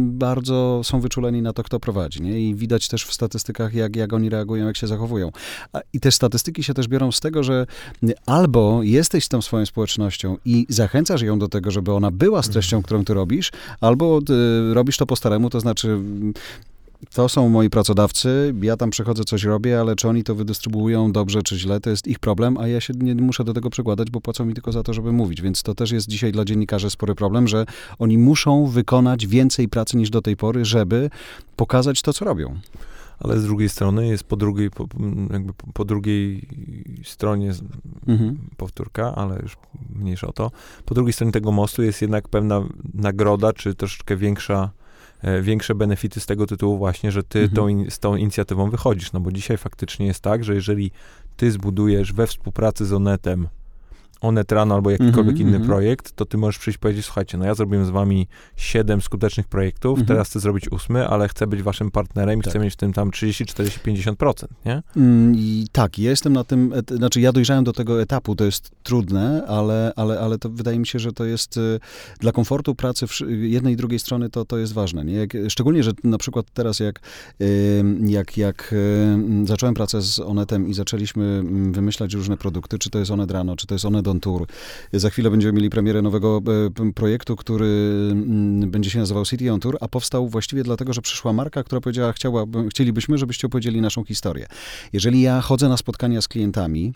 bardzo 0.03 0.81
są 0.85 1.01
wyczuleni 1.01 1.43
na 1.43 1.53
to, 1.53 1.63
kto 1.63 1.81
prowadzi. 1.81 2.23
Nie? 2.23 2.41
I 2.41 2.55
widać 2.55 2.89
też 2.89 3.05
w 3.05 3.13
statystykach, 3.13 3.75
jak, 3.75 3.97
jak 3.97 4.13
oni 4.13 4.29
reagują, 4.29 4.67
jak 4.67 4.77
się 4.77 4.87
zachowują. 4.87 5.31
A, 5.73 5.81
I 5.93 6.01
te 6.01 6.13
statystyki 6.13 6.63
się 6.63 6.75
też 6.75 6.89
biorą 6.89 7.13
z 7.13 7.21
tego, 7.21 7.43
że 7.43 7.67
y, 8.05 8.15
albo 8.27 8.83
jesteś 8.83 9.25
z 9.25 9.29
tą 9.29 9.43
swoją 9.43 9.67
społecznością 9.67 10.37
i 10.45 10.67
zachęcasz 10.69 11.23
ją 11.23 11.39
do 11.39 11.49
tego, 11.49 11.71
żeby 11.71 11.93
ona 11.93 12.11
była 12.11 12.43
z 12.43 12.49
treścią, 12.49 12.83
którą 12.83 13.05
ty 13.05 13.15
robisz, 13.15 13.51
albo 13.81 14.21
y, 14.71 14.75
robisz 14.75 14.97
to 14.97 15.07
po 15.07 15.17
staremu, 15.17 15.51
to 15.51 15.61
znaczy 15.61 15.99
to 17.15 17.29
są 17.29 17.49
moi 17.49 17.71
pracodawcy, 17.71 18.55
ja 18.63 18.77
tam 18.77 18.91
przychodzę, 18.91 19.25
coś 19.25 19.45
robię, 19.45 19.81
ale 19.81 19.97
czy 19.97 20.09
oni 20.09 20.25
to 20.25 20.35
wydystrybuują 20.35 21.13
dobrze 21.13 21.43
czy 21.43 21.59
źle, 21.59 21.81
to 21.81 21.91
jest 21.91 22.07
ich 22.07 22.19
problem, 22.19 22.57
a 22.57 22.69
ja 22.69 22.81
się 22.81 22.95
nie 22.97 23.15
muszę 23.15 23.45
do 23.45 23.55
tego 23.55 23.71
przykładać, 23.71 24.11
bo 24.11 24.21
płacą 24.21 24.45
mi 24.45 24.55
tylko 24.55 24.73
za 24.73 24.83
to, 24.83 24.95
żeby 24.95 25.13
mówić. 25.13 25.43
Więc 25.43 25.63
to 25.63 25.75
też 25.75 25.91
jest 25.91 26.09
dzisiaj 26.09 26.33
dla 26.33 26.45
dziennikarzy 26.45 26.91
spory 26.91 27.15
problem, 27.15 27.49
że 27.49 27.67
oni 27.99 28.19
muszą 28.19 28.67
wykonać 28.67 29.27
więcej 29.27 29.69
pracy 29.69 29.97
niż 29.97 30.11
do 30.11 30.23
tej 30.23 30.37
pory, 30.37 30.65
żeby 30.65 31.11
pokazać 31.57 32.03
to, 32.03 32.13
co 32.13 32.25
robią. 32.25 32.59
Ale 33.21 33.39
z 33.39 33.45
drugiej 33.45 33.69
strony 33.69 34.07
jest 34.07 34.25
po 34.25 34.37
drugiej, 34.37 34.71
po, 34.71 34.87
jakby 35.33 35.53
po, 35.75 35.85
drugiej 35.85 36.49
stronie 37.05 37.53
Mhm. 38.07 38.39
powtórka, 38.57 39.15
ale 39.15 39.39
już 39.43 39.57
mniejsza 39.95 40.27
o 40.27 40.33
to. 40.33 40.51
Po 40.85 40.95
drugiej 40.95 41.13
stronie 41.13 41.33
tego 41.33 41.53
mostu 41.53 41.83
jest 41.83 42.03
jednak 42.03 42.29
pewna 42.29 42.63
nagroda, 42.95 43.53
czy 43.53 43.75
troszeczkę 43.75 44.17
większa, 44.17 44.71
większe 45.43 45.75
benefity 45.75 46.21
z 46.21 46.27
tego 46.27 46.47
tytułu 46.47 46.79
właśnie, 46.79 47.13
że 47.13 47.23
ty 47.23 47.39
Mhm. 47.39 47.57
tą, 47.57 47.69
in- 47.69 47.91
z 47.91 47.99
tą 47.99 48.17
inicjatywą 48.17 48.71
wychodzisz. 48.71 49.13
No 49.13 49.21
bo 49.21 49.33
dzisiaj 49.33 49.57
faktycznie 49.57 50.07
jest 50.07 50.21
tak, 50.21 50.45
że 50.45 50.55
jeżeli 50.55 50.91
ty 51.37 51.51
zbudujesz 51.51 52.13
we 52.13 52.27
współpracy 52.27 52.87
z 52.87 52.93
Onetem 52.93 53.49
Onet 54.21 54.53
Run 54.53 54.73
albo 54.73 54.91
jakikolwiek 54.91 55.19
Mhm, 55.35 55.37
inny 55.49 55.57
mhm. 55.57 55.67
projekt, 55.67 56.13
to 56.13 56.25
ty 56.27 56.39
możesz 56.39 56.59
przyjść 56.59 56.77
i 56.77 56.81
powiedzieć, 56.81 57.05
słuchajcie, 57.05 57.39
no 57.39 57.45
ja 57.45 57.55
zrobiłem 57.55 57.87
z 57.87 57.91
wami 57.91 58.27
siedem 58.57 59.01
skutecznych 59.03 59.47
projektów, 59.49 59.91
Mhm. 59.99 60.07
teraz 60.07 60.29
chcę 60.29 60.41
zrobić 60.41 60.73
ósmy, 60.73 61.09
ale 61.09 61.29
chcę 61.29 61.47
być 61.47 61.63
waszym 61.63 61.91
partnerem 61.91 62.39
i 62.41 62.43
Tak. 62.43 62.51
chcę 62.53 62.59
mieć 62.61 62.73
w 62.73 62.77
tym 62.77 62.93
tam 62.93 63.11
30, 63.11 63.47
40, 63.47 63.81
50%, 63.81 64.49
nie? 64.67 64.83
Mm, 64.97 65.35
I 65.37 65.67
tak, 65.73 65.99
ja 65.99 66.11
jestem 66.11 66.33
na 66.33 66.45
tym, 66.45 66.73
et, 66.73 66.91
znaczy 66.91 67.21
ja 67.21 67.33
dojrzałem 67.33 67.65
do 67.65 67.73
tego 67.73 68.03
etapu, 68.03 68.35
to 68.37 68.45
jest 68.45 68.71
trudne, 68.83 69.45
ale, 69.49 69.93
ale, 69.97 70.21
ale 70.21 70.39
to 70.39 70.49
wydaje 70.51 70.79
mi 70.79 70.87
się, 70.87 70.99
że 70.99 71.13
to 71.13 71.25
jest 71.25 71.57
y, 71.57 71.81
dla 72.21 72.33
komfortu 72.33 72.75
pracy 72.75 73.07
wszy- 73.07 73.31
jednej 73.37 73.75
i 73.75 73.77
drugiej 73.77 73.99
strony 73.99 74.31
to, 74.31 74.45
to 74.45 74.59
jest 74.59 74.73
ważne. 74.73 75.05
Nie? 75.05 75.13
Jak, 75.15 75.33
szczególnie, 75.49 75.83
że 75.83 75.93
na 76.05 76.19
przykład 76.19 76.47
teraz 76.55 76.81
jak, 76.81 77.01
y, 77.41 77.85
jak, 78.07 78.37
jak 78.37 78.73
y, 78.73 79.47
zacząłem 79.47 79.75
pracę 79.75 80.03
z 80.03 80.19
Onetem 80.21 80.69
i 80.69 80.75
zaczęliśmy 80.75 81.25
mm, 81.25 81.73
wymyślać 81.73 82.15
różne 82.15 82.37
produkty, 82.37 82.79
czy 82.79 82.91
to 82.91 82.99
jest 82.99 83.11
Onet 83.11 83.31
Rano, 83.31 83.57
czy 83.57 83.67
to 83.67 83.75
jest 83.75 83.85
Onet 83.85 84.08
on 84.09 84.21
Tour. 84.21 84.47
Za 84.93 85.11
chwilę 85.11 85.31
będziemy 85.31 85.53
mieli 85.53 85.71
premierę 85.71 86.03
nowego 86.03 86.43
e, 86.81 86.93
projektu, 86.93 87.37
który 87.37 87.67
mm, 88.13 88.71
będzie 88.71 88.91
się 88.91 88.99
nazywał 88.99 89.25
City 89.25 89.53
on 89.53 89.61
Tour, 89.61 89.79
a 89.81 89.89
powstał 89.89 90.29
właściwie 90.29 90.63
dlatego, 90.63 90.93
że 90.93 91.03
przyszła 91.03 91.33
marka, 91.33 91.65
która 91.65 91.81
powiedziała, 91.81 92.13
chciałaby, 92.13 92.69
chcielibyśmy, 92.69 93.19
żebyście 93.19 93.47
opowiedzieli 93.47 93.81
naszą 93.81 94.05
historię. 94.05 94.47
Jeżeli 94.93 95.21
ja 95.21 95.41
chodzę 95.41 95.69
na 95.69 95.77
spotkania 95.77 96.23
z 96.23 96.29
klientami, 96.29 96.93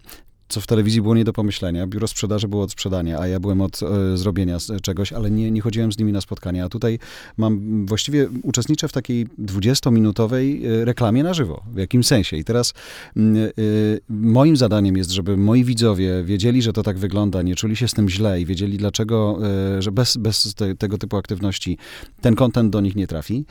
co 0.53 0.61
w 0.61 0.67
telewizji 0.67 1.03
było 1.03 1.15
nie 1.15 1.25
do 1.25 1.33
pomyślenia, 1.33 1.87
biuro 1.87 2.09
sprzedaży 2.09 2.49
było 2.49 2.63
od 2.63 2.73
sprzedania, 2.73 3.19
a 3.19 3.27
ja 3.27 3.41
byłem 3.41 3.61
od 3.61 3.81
e, 3.83 4.17
zrobienia 4.17 4.59
czegoś, 4.83 5.13
ale 5.13 5.31
nie, 5.31 5.51
nie 5.51 5.61
chodziłem 5.61 5.93
z 5.93 5.99
nimi 5.99 6.13
na 6.13 6.21
spotkania. 6.21 6.65
A 6.65 6.69
tutaj 6.69 6.99
mam, 7.37 7.87
właściwie 7.87 8.29
uczestniczę 8.43 8.89
w 8.89 8.93
takiej 8.93 9.27
20-minutowej 9.27 10.67
e, 10.67 10.85
reklamie 10.85 11.23
na 11.23 11.35
żywo, 11.35 11.63
w 11.75 11.79
jakimś 11.79 12.07
sensie. 12.07 12.37
I 12.37 12.45
teraz 12.45 12.75
mm, 13.17 13.37
e, 13.37 13.51
moim 14.09 14.57
zadaniem 14.57 14.97
jest, 14.97 15.11
żeby 15.11 15.37
moi 15.37 15.65
widzowie 15.65 16.25
wiedzieli, 16.25 16.63
że 16.63 16.73
to 16.73 16.83
tak 16.83 16.99
wygląda, 16.99 17.43
nie 17.43 17.55
czuli 17.55 17.77
się 17.77 17.89
z 17.89 17.93
tym 17.93 18.09
źle 18.09 18.41
i 18.41 18.47
wiedzieli, 18.47 18.79
dlaczego, 18.79 19.39
e, 19.79 19.83
że 19.83 19.93
bez, 19.93 20.17
bez 20.17 20.55
te, 20.55 20.75
tego 20.75 20.99
typu 20.99 21.17
aktywności 21.17 21.79
ten 22.21 22.35
content 22.35 22.73
do 22.73 22.81
nich 22.81 22.97
nie 22.97 23.07
trafi, 23.07 23.45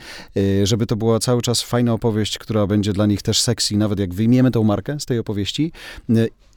żeby 0.64 0.86
to 0.86 0.96
była 0.96 1.18
cały 1.18 1.42
czas 1.42 1.62
fajna 1.62 1.92
opowieść, 1.92 2.38
która 2.38 2.66
będzie 2.66 2.92
dla 2.92 3.06
nich 3.06 3.22
też 3.22 3.40
sexy, 3.40 3.76
nawet 3.76 3.98
jak 3.98 4.14
wyjmiemy 4.14 4.50
tą 4.50 4.64
markę 4.64 5.00
z 5.00 5.06
tej 5.06 5.18
opowieści 5.18 5.72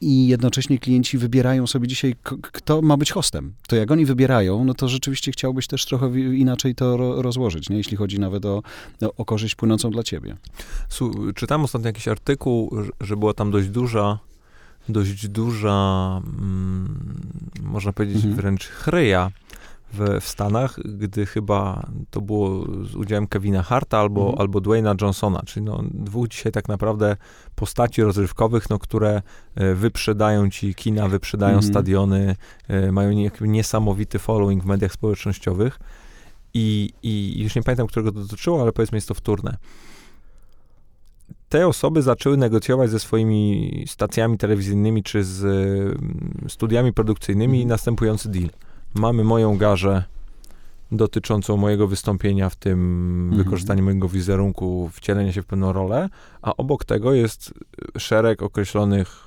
i 0.01 0.27
jednocześnie 0.35 0.79
klienci 0.79 1.17
wybierają 1.17 1.67
sobie 1.67 1.87
dzisiaj, 1.87 2.15
kto 2.41 2.81
ma 2.81 2.97
być 2.97 3.11
hostem. 3.11 3.53
To 3.67 3.75
jak 3.75 3.91
oni 3.91 4.05
wybierają, 4.05 4.65
no 4.65 4.73
to 4.73 4.87
rzeczywiście 4.87 5.31
chciałbyś 5.31 5.67
też 5.67 5.85
trochę 5.85 6.19
inaczej 6.19 6.75
to 6.75 6.97
ro, 6.97 7.21
rozłożyć, 7.21 7.69
nie? 7.69 7.77
jeśli 7.77 7.97
chodzi 7.97 8.19
nawet 8.19 8.45
o, 8.45 8.63
o 9.17 9.25
korzyść 9.25 9.55
płynącą 9.55 9.91
dla 9.91 10.03
ciebie. 10.03 10.37
Słu- 10.89 11.33
czytam 11.33 11.63
ostatnio 11.63 11.87
jakiś 11.87 12.07
artykuł, 12.07 12.83
że- 12.83 12.91
że 13.07 13.17
była 13.17 13.33
tam 13.33 13.51
dość 13.51 13.67
duża, 13.69 14.19
dość 14.89 15.27
duża, 15.27 16.21
mm, 16.25 17.21
można 17.63 17.93
powiedzieć 17.93 18.15
Mhm. 18.17 18.35
wręcz 18.35 18.65
chryja 18.67 19.31
w, 19.93 20.17
w 20.21 20.27
Stanach, 20.27 20.79
gdy 20.85 21.25
chyba 21.25 21.87
to 22.09 22.21
było 22.21 22.65
z 22.85 22.95
udziałem 22.95 23.27
Kevina 23.27 23.63
Harta 23.63 23.97
albo, 23.99 24.21
Mhm. 24.21 24.39
albo 24.41 24.61
Dwayna 24.61 24.95
Johnsona, 25.01 25.41
czyli 25.45 25.65
no, 25.65 25.83
dwóch 25.93 26.27
dzisiaj 26.27 26.51
tak 26.51 26.67
naprawdę 26.67 27.17
postaci 27.55 28.01
rozrywkowych, 28.03 28.69
no, 28.69 28.79
które 28.79 29.21
e, 29.55 29.73
wyprzedają 29.75 30.49
ci 30.49 30.75
kina, 30.75 31.07
wyprzedają 31.07 31.55
Mhm. 31.55 31.71
stadiony, 31.73 32.35
e, 32.67 32.91
mają 32.91 33.11
nie- 33.11 33.31
niesamowity 33.41 34.19
following 34.19 34.63
w 34.63 34.65
mediach 34.65 34.91
społecznościowych 34.91 35.79
i, 36.53 36.93
i 37.03 37.43
już 37.43 37.55
nie 37.55 37.63
pamiętam, 37.63 37.87
którego 37.87 38.11
to 38.11 38.19
dotyczyło, 38.19 38.61
ale 38.61 38.71
powiedzmy 38.71 38.97
jest 38.97 39.07
to 39.07 39.13
wtórne 39.13 39.57
te 41.49 41.67
osoby 41.67 42.01
zaczęły 42.01 42.37
negocjować 42.37 42.89
ze 42.89 42.99
swoimi 42.99 43.83
stacjami 43.87 44.37
telewizyjnymi 44.37 45.03
czy 45.03 45.23
z 45.23 45.43
mm, 45.45 46.31
studiami 46.49 46.93
produkcyjnymi 46.93 47.57
Mhm. 47.57 47.69
następujący 47.69 48.29
deal. 48.29 48.49
Mamy 48.95 49.23
moją 49.23 49.57
garzę 49.57 50.03
dotyczącą 50.91 51.57
mojego 51.57 51.87
wystąpienia 51.87 52.49
w 52.49 52.55
tym 52.55 52.79
Mhm. 53.23 53.43
wykorzystaniu 53.43 53.83
mojego 53.83 54.09
wizerunku, 54.09 54.89
wcielenia 54.93 55.31
się 55.33 55.41
w 55.41 55.45
pewną 55.45 55.73
rolę, 55.73 56.09
a 56.41 56.55
obok 56.55 56.85
tego 56.85 57.13
jest 57.13 57.53
szereg 57.97 58.41
określonych 58.41 59.24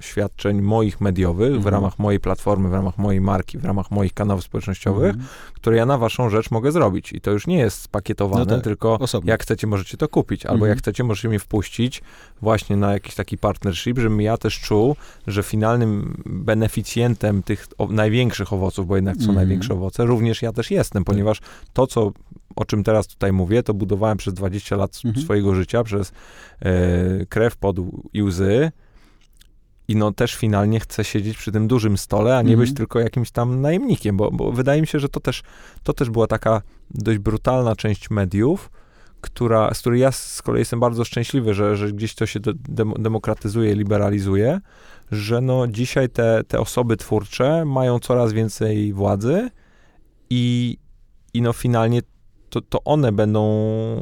świadczeń 0.00 0.60
moich 0.62 1.00
mediowych 1.00 1.52
w 1.52 1.56
Mhm. 1.56 1.74
ramach 1.74 1.98
mojej 1.98 2.20
platformy, 2.20 2.68
w 2.68 2.72
ramach 2.72 2.98
mojej 2.98 3.20
marki, 3.20 3.58
w 3.58 3.64
ramach 3.64 3.90
moich 3.90 4.14
kanałów 4.14 4.44
społecznościowych, 4.44 5.10
Mhm. 5.14 5.26
które 5.54 5.76
ja 5.76 5.86
na 5.86 5.98
waszą 5.98 6.30
rzecz 6.30 6.50
mogę 6.50 6.72
zrobić. 6.72 7.12
I 7.12 7.20
to 7.20 7.30
już 7.30 7.46
nie 7.46 7.58
jest 7.58 7.80
spakietowane, 7.80 8.40
No 8.40 8.46
tak, 8.46 8.64
tylko 8.64 8.98
Osobno. 8.98 9.30
jak 9.30 9.42
chcecie, 9.42 9.66
możecie 9.66 9.96
to 9.96 10.08
kupić, 10.08 10.46
albo 10.46 10.54
Mhm. 10.54 10.68
jak 10.68 10.78
chcecie, 10.78 11.04
możecie 11.04 11.28
mnie 11.28 11.38
wpuścić 11.38 12.02
właśnie 12.42 12.76
na 12.76 12.92
jakiś 12.92 13.14
taki 13.14 13.38
partnership, 13.38 13.98
żebym 13.98 14.20
ja 14.20 14.36
też 14.36 14.60
czuł, 14.60 14.96
że 15.26 15.42
finalnym 15.42 16.22
beneficjentem 16.26 17.42
tych 17.42 17.66
o, 17.78 17.86
największych 17.86 18.52
owoców, 18.52 18.86
bo 18.86 18.96
jednak 18.96 19.16
są 19.16 19.20
Mhm. 19.20 19.36
największe 19.36 19.74
owoce, 19.74 20.04
również 20.04 20.42
ja 20.42 20.52
też 20.52 20.70
jestem, 20.70 21.04
ponieważ 21.04 21.40
to, 21.72 21.86
co, 21.86 22.12
o 22.56 22.64
czym 22.64 22.84
teraz 22.84 23.06
tutaj 23.06 23.32
mówię, 23.32 23.62
to 23.62 23.74
budowałem 23.74 24.18
przez 24.18 24.34
20 24.34 24.76
lat 24.76 25.00
Mhm. 25.04 25.24
swojego 25.24 25.54
życia, 25.54 25.84
przez 25.84 26.12
e, 26.62 27.26
krew, 27.26 27.56
pot 27.56 27.76
i 28.12 28.22
łzy, 28.22 28.72
i 29.88 29.96
no 29.96 30.12
też 30.12 30.34
finalnie 30.34 30.80
chcę 30.80 31.04
siedzieć 31.04 31.36
przy 31.36 31.52
tym 31.52 31.68
dużym 31.68 31.98
stole, 31.98 32.36
a 32.36 32.42
nie 32.42 32.52
Mhm. 32.52 32.68
być 32.68 32.76
tylko 32.76 32.98
jakimś 33.00 33.30
tam 33.30 33.60
najemnikiem, 33.60 34.16
bo, 34.16 34.30
bo 34.30 34.52
wydaje 34.52 34.80
mi 34.80 34.86
się, 34.86 35.00
że 35.00 35.08
to 35.08 35.20
też, 35.20 35.42
to 35.82 35.92
też 35.92 36.10
była 36.10 36.26
taka 36.26 36.62
dość 36.90 37.18
brutalna 37.18 37.76
część 37.76 38.10
mediów, 38.10 38.70
która, 39.20 39.74
z 39.74 39.78
której 39.80 40.00
ja 40.00 40.12
z 40.12 40.42
kolei 40.42 40.58
jestem 40.60 40.80
bardzo 40.80 41.04
szczęśliwy, 41.04 41.54
że, 41.54 41.76
że 41.76 41.92
gdzieś 41.92 42.14
to 42.14 42.26
się 42.26 42.40
dem, 42.68 42.92
demokratyzuje, 42.98 43.74
liberalizuje, 43.74 44.60
że 45.12 45.40
no 45.40 45.66
dzisiaj 45.66 46.08
te, 46.08 46.42
te 46.48 46.60
osoby 46.60 46.96
twórcze 46.96 47.64
mają 47.64 47.98
coraz 47.98 48.32
więcej 48.32 48.92
władzy 48.92 49.50
i, 50.30 50.76
i 51.34 51.42
no 51.42 51.52
finalnie 51.52 52.00
to, 52.54 52.60
to 52.60 52.84
one 52.84 53.12
będą 53.12 53.44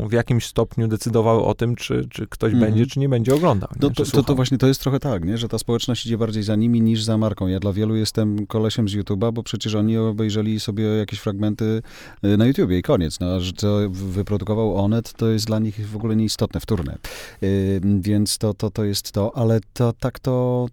w 0.09 0.13
jakimś 0.13 0.47
stopniu 0.47 0.89
decydowały 0.89 1.45
o 1.45 1.55
tym, 1.55 1.77
czy, 1.77 2.07
czy 2.11 2.27
ktoś 2.27 2.53
Mhm. 2.53 2.71
będzie, 2.73 2.87
czy 2.87 3.01
nie 3.01 3.09
będzie 3.09 3.35
oglądał. 3.35 3.69
No, 3.81 3.91
to, 3.91 4.05
to, 4.05 4.23
to 4.23 4.35
właśnie 4.35 4.59
to 4.59 4.67
jest 4.67 4.81
trochę 4.81 5.01
tak, 5.01 5.25
nie? 5.25 5.39
że 5.39 5.49
ta 5.49 5.59
społeczność 5.59 6.07
idzie 6.07 6.19
bardziej 6.19 6.43
za 6.43 6.57
nimi 6.57 6.81
niż 6.81 7.03
za 7.03 7.19
marką. 7.19 7.47
Ja 7.47 7.61
dla 7.61 7.73
wielu 7.73 7.97
jestem 7.97 8.47
kolesiem 8.47 8.89
z 8.89 8.93
YouTube'a, 8.93 9.33
bo 9.33 9.43
przecież 9.43 9.75
oni 9.75 9.99
obejrzeli 9.99 10.61
sobie 10.61 10.85
jakieś 10.85 11.19
fragmenty 11.19 11.83
y, 12.25 12.37
na 12.37 12.47
YouTubie 12.47 12.79
i 12.79 12.83
koniec. 12.83 13.21
No, 13.21 13.27
a 13.27 13.41
że 13.41 13.53
to 13.53 13.79
wyprodukował 13.91 14.77
Onet, 14.77 15.13
to 15.13 15.29
jest 15.29 15.47
dla 15.47 15.59
nich 15.59 15.89
w 15.91 15.97
ogóle 15.97 16.17
nieistotne, 16.17 16.61
wtórne. 16.61 16.99
Y, 17.43 17.81
Więc 18.01 18.39
to, 18.39 18.55
to, 18.55 18.71
to 18.71 18.85
jest 18.85 19.13
to, 19.13 19.37
ale 19.37 19.61
to 19.73 19.93
tak 19.93 20.19
to, 20.19 20.67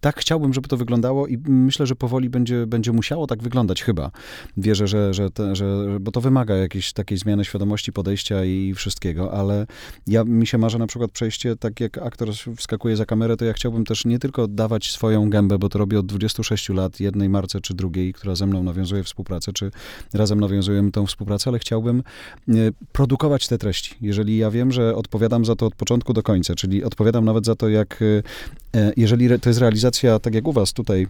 tak 0.00 0.20
chciałbym, 0.20 0.54
żeby 0.54 0.68
to 0.68 0.76
wyglądało 0.76 1.26
i 1.26 1.38
myślę, 1.48 1.86
że 1.86 1.94
powoli 1.96 2.30
będzie, 2.30 2.66
będzie 2.66 2.92
musiało 2.92 3.26
tak 3.26 3.42
wyglądać 3.42 3.82
chyba. 3.82 4.10
Wierzę, 4.56 4.86
że, 4.86 5.14
że, 5.14 5.30
te, 5.30 5.56
że 5.56 5.86
bo 6.00 6.10
to 6.10 6.20
wymaga 6.20 6.51
jakiejś 6.54 6.92
takiej 6.92 7.18
zmiany 7.18 7.44
świadomości, 7.44 7.92
podejścia 7.92 8.44
i 8.44 8.74
wszystkiego, 8.74 9.32
ale 9.32 9.66
ja 10.06 10.24
mi 10.24 10.46
się 10.46 10.58
marzy 10.58 10.78
na 10.78 10.86
przykład 10.86 11.10
przejście, 11.10 11.56
tak 11.56 11.80
jak 11.80 11.98
aktor 11.98 12.28
wskakuje 12.56 12.96
za 12.96 13.06
kamerę, 13.06 13.36
to 13.36 13.44
ja 13.44 13.52
chciałbym 13.52 13.84
też 13.84 14.04
nie 14.04 14.18
tylko 14.18 14.48
dawać 14.48 14.90
swoją 14.90 15.30
gębę, 15.30 15.58
bo 15.58 15.68
to 15.68 15.78
robię 15.78 15.98
od 15.98 16.06
26 16.06 16.68
lat 16.68 17.00
jednej 17.00 17.28
marce 17.28 17.60
czy 17.60 17.74
drugiej, 17.74 18.12
która 18.12 18.34
ze 18.34 18.46
mną 18.46 18.62
nawiązuje 18.62 19.02
współpracę, 19.02 19.52
czy 19.52 19.70
razem 20.14 20.40
nawiązujemy 20.40 20.90
tą 20.90 21.06
współpracę, 21.06 21.50
ale 21.50 21.58
chciałbym 21.58 22.02
e, 22.48 22.52
produkować 22.92 23.48
te 23.48 23.58
treści. 23.58 23.94
Jeżeli 24.00 24.36
ja 24.36 24.50
wiem, 24.50 24.72
że 24.72 24.96
odpowiadam 24.96 25.44
za 25.44 25.56
to 25.56 25.66
od 25.66 25.74
początku 25.74 26.12
do 26.12 26.22
końca, 26.22 26.54
czyli 26.54 26.84
odpowiadam 26.84 27.24
nawet 27.24 27.46
za 27.46 27.54
to, 27.54 27.68
jak 27.68 28.02
e, 28.02 28.80
e, 28.80 28.92
jeżeli 28.96 29.40
to 29.40 29.50
jest 29.50 29.60
realizacja, 29.60 30.18
tak 30.18 30.34
jak 30.34 30.48
u 30.48 30.52
was 30.52 30.72
tutaj, 30.72 31.06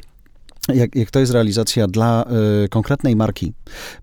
jak, 0.69 0.97
jak 0.97 1.11
to 1.11 1.21
jest 1.21 1.33
realizacja 1.33 1.87
dla 1.87 2.25
e, 2.25 2.69
konkretnej 2.69 3.17
marki, 3.17 3.53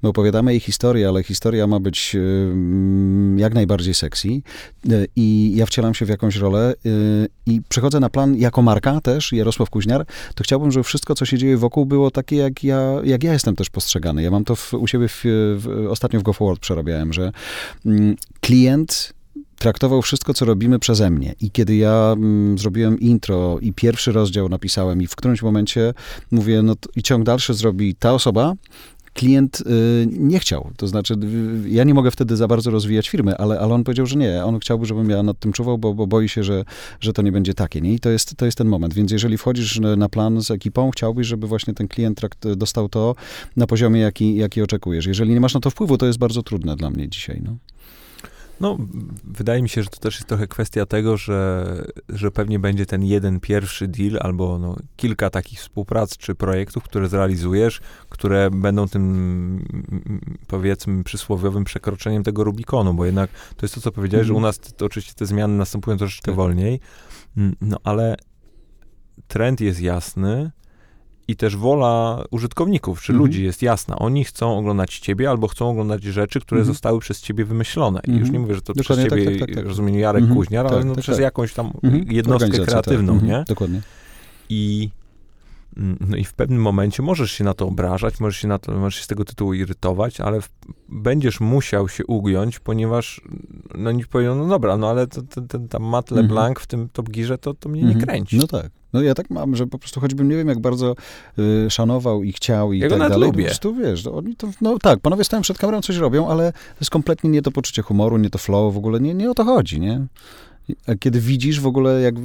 my 0.04 0.10
opowiadamy 0.10 0.52
jej 0.52 0.60
historię, 0.60 1.08
ale 1.08 1.24
historia 1.24 1.67
ma 1.67 1.80
być 1.80 2.15
e, 2.15 2.19
mm, 2.19 3.39
jak 3.39 3.54
najbardziej 3.54 3.93
sexy. 3.93 4.28
E, 4.28 5.06
i 5.15 5.54
ja 5.56 5.65
wcielam 5.65 5.93
się 5.93 6.06
w 6.06 6.10
jakąś 6.10 6.36
rolę 6.36 6.74
e, 6.86 6.89
i 7.45 7.62
przychodzę 7.69 8.00
na 8.00 8.10
plan 8.10 8.36
jako 8.36 8.62
marka 8.62 9.02
też, 9.02 9.34
Jarosław 9.34 9.69
Kuźniar, 9.69 10.06
to 10.36 10.43
chciałbym, 10.43 10.72
żeby 10.72 10.84
wszystko, 10.84 11.15
co 11.15 11.26
się 11.26 11.38
dzieje 11.38 11.58
wokół, 11.58 11.86
było 11.86 12.12
takie, 12.12 12.36
jak 12.36 12.63
ja, 12.63 12.82
jak 13.04 13.24
ja 13.24 13.34
jestem 13.34 13.56
też 13.56 13.69
postrzegany. 13.69 14.24
Ja 14.24 14.32
mam 14.32 14.45
to 14.45 14.56
w, 14.56 14.74
u 14.74 14.88
siebie 14.88 15.08
w, 15.08 15.22
w, 15.58 15.88
ostatnio 15.89 16.19
w 16.19 16.24
Go 16.24 16.34
Forward 16.34 16.60
przerabiałem, 16.60 17.13
że 17.13 17.32
mm, 17.86 18.15
klient 18.41 19.13
traktował 19.60 20.02
wszystko, 20.02 20.34
co 20.34 20.45
robimy 20.45 20.80
przeze 20.80 21.10
mnie. 21.10 21.36
I 21.41 21.52
kiedy 21.52 21.76
ja 21.76 22.13
mm, 22.17 22.58
zrobiłem 22.58 23.00
intro 23.00 23.58
i 23.62 23.74
pierwszy 23.74 24.12
rozdział 24.12 24.50
napisałem 24.50 25.02
i 25.02 25.08
w 25.08 25.15
którymś 25.15 25.41
momencie 25.41 25.93
mówię, 26.32 26.62
no 26.62 26.76
i 26.95 27.04
ciąg 27.04 27.24
dalszy 27.24 27.54
zrobi 27.54 27.95
ta 27.95 28.13
osoba, 28.13 28.54
klient 29.13 29.62
y, 29.62 30.08
nie 30.12 30.39
chciał. 30.39 30.72
To 30.78 30.88
znaczy, 30.88 31.13
y, 31.65 31.69
ja 31.69 31.84
nie 31.84 31.93
mogę 31.93 32.12
wtedy 32.12 32.36
za 32.36 32.48
bardzo 32.48 32.72
rozwijać 32.72 33.10
firmy, 33.10 33.38
ale, 33.38 33.60
ale 33.60 33.74
on 33.74 33.84
powiedział, 33.84 34.06
że 34.06 34.15
nie. 34.15 34.45
On 34.45 34.60
chciałby, 34.60 34.86
żebym 34.86 35.10
ja 35.10 35.24
nad 35.24 35.39
tym 35.39 35.54
czuwał, 35.54 35.78
bo, 35.78 35.93
bo 35.93 36.08
boi 36.08 36.30
się, 36.30 36.43
że, 36.43 36.65
że 37.00 37.13
to 37.13 37.22
nie 37.22 37.32
będzie 37.32 37.54
takie. 37.54 37.82
Nie? 37.82 37.93
I 37.93 38.00
to 38.00 38.10
jest, 38.10 38.36
to 38.36 38.45
jest 38.45 38.58
ten 38.58 38.67
moment. 38.67 38.93
Więc 38.93 39.12
jeżeli 39.12 39.38
wchodzisz 39.38 39.80
na 39.80 40.10
plan 40.10 40.41
z 40.41 40.52
ekipą, 40.52 40.91
chciałbyś, 40.91 41.28
żeby 41.28 41.48
właśnie 41.48 41.74
ten 41.74 41.88
klient 41.88 42.17
trakt, 42.17 42.48
dostał 42.48 42.89
to 42.89 43.15
na 43.56 43.67
poziomie, 43.67 44.02
jaki, 44.02 44.36
jaki 44.36 44.62
oczekujesz. 44.62 45.06
Jeżeli 45.06 45.34
nie 45.34 45.39
masz 45.39 45.54
na 45.54 45.60
to 45.60 45.69
wpływu, 45.69 45.98
to 45.98 46.06
jest 46.06 46.19
bardzo 46.19 46.43
trudne 46.43 46.76
dla 46.76 46.89
mnie 46.89 47.10
dzisiaj. 47.10 47.41
No. 47.43 47.56
No, 48.62 48.78
wydaje 49.24 49.62
mi 49.62 49.69
się, 49.69 49.84
że 49.84 49.89
to 49.89 50.00
też 50.00 50.15
jest 50.15 50.28
trochę 50.28 50.48
kwestia 50.48 50.86
tego, 50.86 51.17
że, 51.17 51.65
że 52.10 52.32
pewnie 52.32 52.60
będzie 52.60 52.86
ten 52.86 53.04
jeden 53.04 53.39
pierwszy 53.39 53.88
deal 53.88 54.19
albo 54.22 54.60
no, 54.60 54.76
kilka 54.98 55.30
takich 55.30 55.60
współprac 55.60 56.17
czy 56.17 56.36
projektów, 56.36 56.84
które 56.84 57.10
zrealizujesz, 57.10 57.82
które 58.10 58.50
będą 58.52 58.88
tym 58.88 59.65
powiedzmy 60.48 61.04
przysłowiowym 61.04 61.63
przekroczeniem 61.63 62.24
tego 62.24 62.43
Rubikonu, 62.43 62.93
bo 62.93 63.06
jednak 63.06 63.30
to 63.58 63.65
jest 63.65 63.76
to, 63.76 63.82
co 63.82 63.91
powiedziałeś, 63.91 64.28
mm. 64.28 64.36
że 64.36 64.38
u 64.38 64.41
nas 64.41 64.60
to, 64.60 64.86
oczywiście 64.86 65.13
te 65.13 65.26
zmiany 65.26 65.58
następują 65.58 65.98
troszeczkę 65.98 66.32
tak. 66.32 66.36
wolniej, 66.36 66.80
mm, 67.38 67.56
no 67.62 67.78
ale 67.84 68.15
trend 69.28 69.62
jest 69.62 69.82
jasny, 69.82 70.52
i 71.30 71.36
też 71.36 71.58
wola 71.58 72.24
użytkowników, 72.32 73.02
czy 73.02 73.12
mhm. 73.12 73.28
ludzi 73.28 73.44
jest 73.44 73.62
jasna. 73.62 73.96
Oni 74.00 74.24
chcą 74.24 74.58
oglądać 74.58 75.00
ciebie 75.00 75.30
albo 75.30 75.48
chcą 75.48 75.70
oglądać 75.70 76.04
rzeczy, 76.04 76.39
które 76.39 76.60
mhm. 76.60 76.74
zostały 76.74 77.00
przez 77.00 77.22
ciebie 77.22 77.46
wymyślone. 77.46 78.02
I 78.08 78.12
już 78.12 78.20
mhm. 78.20 78.34
nie 78.34 78.39
mówię, 78.39 78.56
że 78.56 78.62
to 78.62 78.74
Dokładnie 78.74 79.06
przez 79.06 79.20
ciebie, 79.20 79.39
tak, 79.39 79.48
tak, 79.48 79.56
tak. 79.56 79.65
rozumiem, 79.65 80.00
Jarek 80.00 80.22
mhm. 80.22 80.39
Kuźniar, 80.39 80.68
ale 80.68 80.78
tak, 80.78 80.86
no 80.86 80.96
tak, 80.96 81.02
przez 81.02 81.15
tak. 81.15 81.24
jakąś 81.24 81.54
tam 81.54 81.72
jednostkę 82.10 82.65
kreatywną, 82.65 83.22
nie? 83.22 83.44
Dokładnie. 83.48 83.82
I 84.50 84.89
mm, 85.78 85.98
no 86.10 86.18
i 86.18 86.24
w 86.24 86.34
pewnym 86.34 86.62
momencie 86.62 87.04
możesz 87.04 87.32
się 87.32 87.44
na 87.44 87.54
to 87.54 87.68
obrażać, 87.68 88.20
możesz 88.20 88.42
się, 88.42 88.48
na 88.48 88.60
to, 88.60 88.72
możesz 88.72 88.96
się 88.96 89.04
z 89.04 89.08
tego 89.08 89.26
tytułu 89.26 89.54
irytować, 89.54 90.22
ale 90.22 90.42
w, 90.42 90.50
będziesz 90.89 91.39
musiał 91.39 91.89
się 91.89 92.06
ugiąć, 92.06 92.60
ponieważ 92.60 93.22
no 93.76 93.92
nie 93.92 94.06
powiedzą, 94.06 94.36
no 94.36 94.48
dobra, 94.48 94.78
no 94.78 94.89
ale 94.89 95.08
to, 95.08 95.22
to, 95.22 95.42
ten 95.42 95.68
tam 95.68 95.84
Matt 95.84 96.12
LeBlanc 96.12 96.60
w 96.60 96.68
tym 96.68 96.89
Top 96.94 97.10
Gearze, 97.10 97.38
to, 97.38 97.54
to 97.54 97.70
mnie 97.70 97.84
nie 97.84 97.96
kręci. 97.96 98.38
No 98.38 98.48
tak. 98.48 98.79
No 98.93 99.02
ja 99.02 99.13
tak 99.13 99.30
mam, 99.30 99.56
że 99.56 99.67
po 99.67 99.80
prostu 99.80 99.99
choćbym 99.99 100.30
nie 100.30 100.36
wiem, 100.36 100.47
jak 100.47 100.60
bardzo 100.60 100.95
y, 101.39 101.69
szanował 101.69 102.23
i 102.23 102.32
chciał 102.32 102.73
i 102.73 102.80
ja 102.80 102.89
tak 102.89 102.99
dalej. 102.99 103.19
Lubię. 103.19 103.43
Po 103.43 103.49
prostu 103.49 103.75
wiesz, 103.75 104.08
oni 104.08 104.36
to, 104.36 104.47
no 104.62 104.80
tak, 104.80 104.99
panowie 104.99 105.23
stają 105.23 105.41
przed 105.41 105.58
kamerą, 105.58 105.82
coś 105.82 105.97
robią, 105.97 106.28
ale 106.28 106.52
to 106.54 106.78
jest 106.82 106.91
kompletnie 106.91 107.30
nie 107.30 107.41
to 107.41 107.52
poczucie 107.52 107.82
humoru, 107.82 108.17
nie 108.17 108.30
to 108.30 108.38
flow, 108.38 108.73
w 108.73 108.78
ogóle 108.78 108.99
nie, 108.99 109.13
nie 109.13 109.32
o 109.32 109.34
to 109.34 109.43
chodzi, 109.45 109.80
nie? 109.80 110.06
Kiedy 110.99 111.19
widzisz 111.19 111.60
w 111.60 111.67
ogóle, 111.67 112.01
jak, 112.01 112.15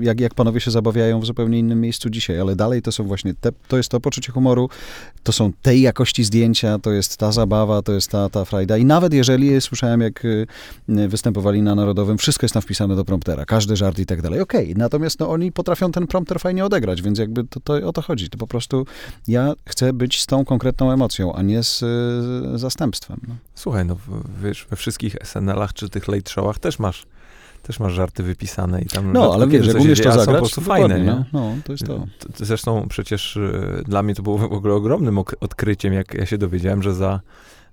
jak, 0.00 0.20
jak 0.20 0.34
panowie 0.34 0.60
się 0.60 0.70
zabawiają 0.70 1.20
w 1.20 1.26
zupełnie 1.26 1.58
innym 1.58 1.80
miejscu 1.80 2.10
dzisiaj, 2.10 2.40
ale 2.40 2.56
dalej 2.56 2.82
to 2.82 2.92
są 2.92 3.04
właśnie, 3.04 3.34
te, 3.34 3.50
to 3.68 3.76
jest 3.76 3.88
to 3.88 4.00
poczucie 4.00 4.32
humoru, 4.32 4.68
to 5.22 5.32
są 5.32 5.52
tej 5.62 5.80
jakości 5.80 6.24
zdjęcia, 6.24 6.78
to 6.78 6.92
jest 6.92 7.16
ta 7.16 7.32
zabawa, 7.32 7.82
to 7.82 7.92
jest 7.92 8.10
ta, 8.10 8.28
ta 8.28 8.44
frajda 8.44 8.76
i 8.76 8.84
nawet 8.84 9.14
jeżeli 9.14 9.60
słyszałem, 9.60 10.00
jak 10.00 10.24
y, 10.24 10.46
występowali 10.88 11.62
na 11.62 11.74
Narodowym, 11.74 12.18
wszystko 12.18 12.44
jest 12.44 12.54
tam 12.54 12.62
wpisane 12.62 12.96
do 12.96 13.04
promptera, 13.04 13.44
każdy 13.44 13.76
żart 13.76 13.98
i 13.98 14.06
tak 14.06 14.22
dalej, 14.22 14.40
okej, 14.40 14.64
okay. 14.64 14.74
natomiast 14.78 15.20
no, 15.20 15.30
oni 15.30 15.52
potrafią 15.52 15.92
ten 15.92 16.06
prompter 16.06 16.40
fajnie 16.40 16.64
odegrać, 16.64 17.02
więc 17.02 17.18
jakby 17.18 17.44
to, 17.44 17.60
to 17.60 17.74
o 17.88 17.92
to 17.92 18.02
chodzi, 18.02 18.28
to 18.30 18.38
po 18.38 18.46
prostu 18.46 18.86
ja 19.28 19.54
chcę 19.66 19.92
być 19.92 20.20
z 20.20 20.26
tą 20.26 20.44
konkretną 20.44 20.92
emocją, 20.92 21.32
a 21.32 21.42
nie 21.42 21.62
z, 21.62 21.78
z 21.78 22.60
zastępstwem. 22.60 23.20
No. 23.28 23.34
Słuchaj, 23.54 23.86
no 23.86 23.96
wiesz, 24.42 24.66
we 24.70 24.76
wszystkich 24.76 25.16
SNL-ach 25.24 25.72
czy 25.72 25.88
tych 25.88 26.08
late 26.08 26.30
showach 26.30 26.58
też 26.58 26.78
masz 26.88 27.06
też 27.62 27.80
masz 27.80 27.92
żarty 27.92 28.22
wypisane 28.22 28.82
i 28.82 28.86
tam... 28.86 29.12
No, 29.12 29.34
ale 29.34 29.46
wiesz, 29.46 29.66
jak 29.66 29.80
umiesz 29.80 30.00
to 30.00 30.12
zagrać, 30.12 30.26
są 30.26 30.32
po 30.32 30.38
prostu 30.38 30.60
fajne, 30.60 31.00
nie? 31.00 31.24
No, 31.32 31.54
to 31.64 31.72
jest 31.72 31.86
to. 31.86 32.06
Zresztą 32.36 32.86
przecież 32.88 33.36
y, 33.36 33.82
dla 33.86 34.02
mnie 34.02 34.14
to 34.14 34.22
było 34.22 34.38
w 34.38 34.44
ogóle 34.44 34.74
ogromnym 34.74 35.18
odkryciem, 35.40 35.92
jak 35.92 36.14
ja 36.14 36.26
się 36.26 36.38
dowiedziałem, 36.38 36.82
że 36.82 36.94
za 36.94 37.20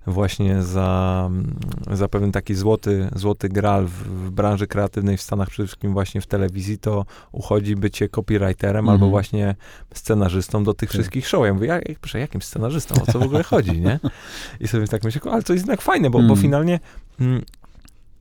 właśnie 0.06 0.62
za, 0.62 1.24
mm, 1.30 1.56
za 1.92 2.08
pewien 2.08 2.32
taki 2.32 2.54
złoty, 2.54 3.08
złoty 3.14 3.48
gral 3.48 3.86
w, 3.86 3.90
w, 3.90 4.30
branży 4.30 4.66
kreatywnej 4.66 5.16
w 5.16 5.22
Stanach, 5.22 5.50
przede 5.50 5.66
wszystkim 5.66 5.92
właśnie 5.92 6.20
w 6.20 6.26
telewizji, 6.26 6.78
to 6.78 7.04
uchodzi 7.32 7.76
bycie 7.76 8.08
copywriterem 8.08 8.84
mm 8.84 8.86
-hmm. 8.86 8.92
albo 8.92 9.08
właśnie 9.08 9.54
scenarzystą 9.94 10.64
do 10.64 10.74
tych 10.74 10.88
tak. 10.88 10.92
wszystkich 10.94 11.28
show. 11.28 11.46
Ja 11.46 11.54
mówię, 11.54 11.66
jak, 11.66 11.98
proszę, 12.00 12.18
jakim 12.18 12.42
scenarzystą? 12.42 12.94
O 13.02 13.12
co 13.12 13.18
w 13.18 13.22
ogóle 13.22 13.42
chodzi, 13.42 13.80
nie? 13.80 14.00
I 14.60 14.68
sobie 14.68 14.88
tak 14.88 15.04
myślę, 15.04 15.20
ale 15.32 15.42
to 15.42 15.52
jest 15.52 15.64
jednak 15.64 15.82
fajne, 15.82 16.10
bo, 16.10 16.18
mm. 16.18 16.28
bo 16.28 16.36
finalnie 16.36 16.80
mm, 17.20 17.42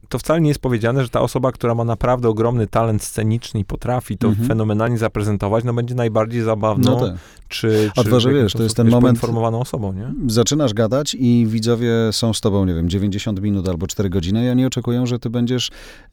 to 0.10 0.20
wcale 0.20 0.42
nie 0.42 0.48
jest 0.48 0.62
powiedziane, 0.62 1.04
że 1.04 1.10
ta 1.10 1.22
osoba, 1.22 1.52
która 1.52 1.76
ma 1.76 1.84
naprawdę 1.84 2.30
ogromny 2.30 2.68
talent 2.68 3.04
sceniczny 3.04 3.60
i 3.60 3.66
potrafi 3.66 4.18
to 4.18 4.28
mhm. 4.28 4.48
fenomenalnie 4.48 4.98
zaprezentować, 4.98 5.64
no 5.64 5.74
będzie 5.74 5.96
najbardziej 5.96 6.42
zabawną, 6.42 6.92
no 6.92 7.08
tak. 7.08 7.16
Czy, 7.48 7.92
czy 7.96 8.16
A 8.16 8.32
wiesz, 8.32 8.54
to 8.54 8.64
jest 8.64 8.76
ten 8.76 8.90
moment, 8.90 9.18
informowaną 9.18 9.60
osobą, 9.60 9.94
nie? 9.94 10.14
Zaczynasz 10.28 10.74
gadać 10.74 11.16
i 11.20 11.46
widzowie 11.50 11.92
są 12.12 12.34
z 12.34 12.42
tobą, 12.42 12.66
nie 12.66 12.74
wiem, 12.74 12.90
90 12.90 13.42
minut 13.42 13.70
albo 13.70 13.88
4 13.88 14.10
godziny 14.10 14.46
i 14.46 14.50
oni 14.50 14.66
oczekują, 14.66 15.06
że 15.06 15.20
ty 15.20 15.30
będziesz 15.30 15.72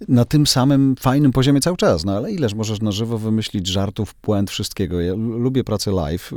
na 0.09 0.25
tym 0.25 0.47
samym 0.47 0.97
fajnym 0.97 1.33
poziomie 1.33 1.61
cały 1.61 1.77
czas, 1.77 2.05
no 2.05 2.13
ale 2.13 2.33
ileż 2.33 2.55
możesz 2.55 2.81
na 2.81 2.93
żywo 2.93 3.19
wymyślić 3.19 3.67
żartów, 3.67 4.15
puent, 4.15 4.51
wszystkiego. 4.51 5.01
Ja 5.01 5.15
lubię 5.15 5.65
pracę 5.65 5.91
live, 5.91 6.33
y, 6.33 6.37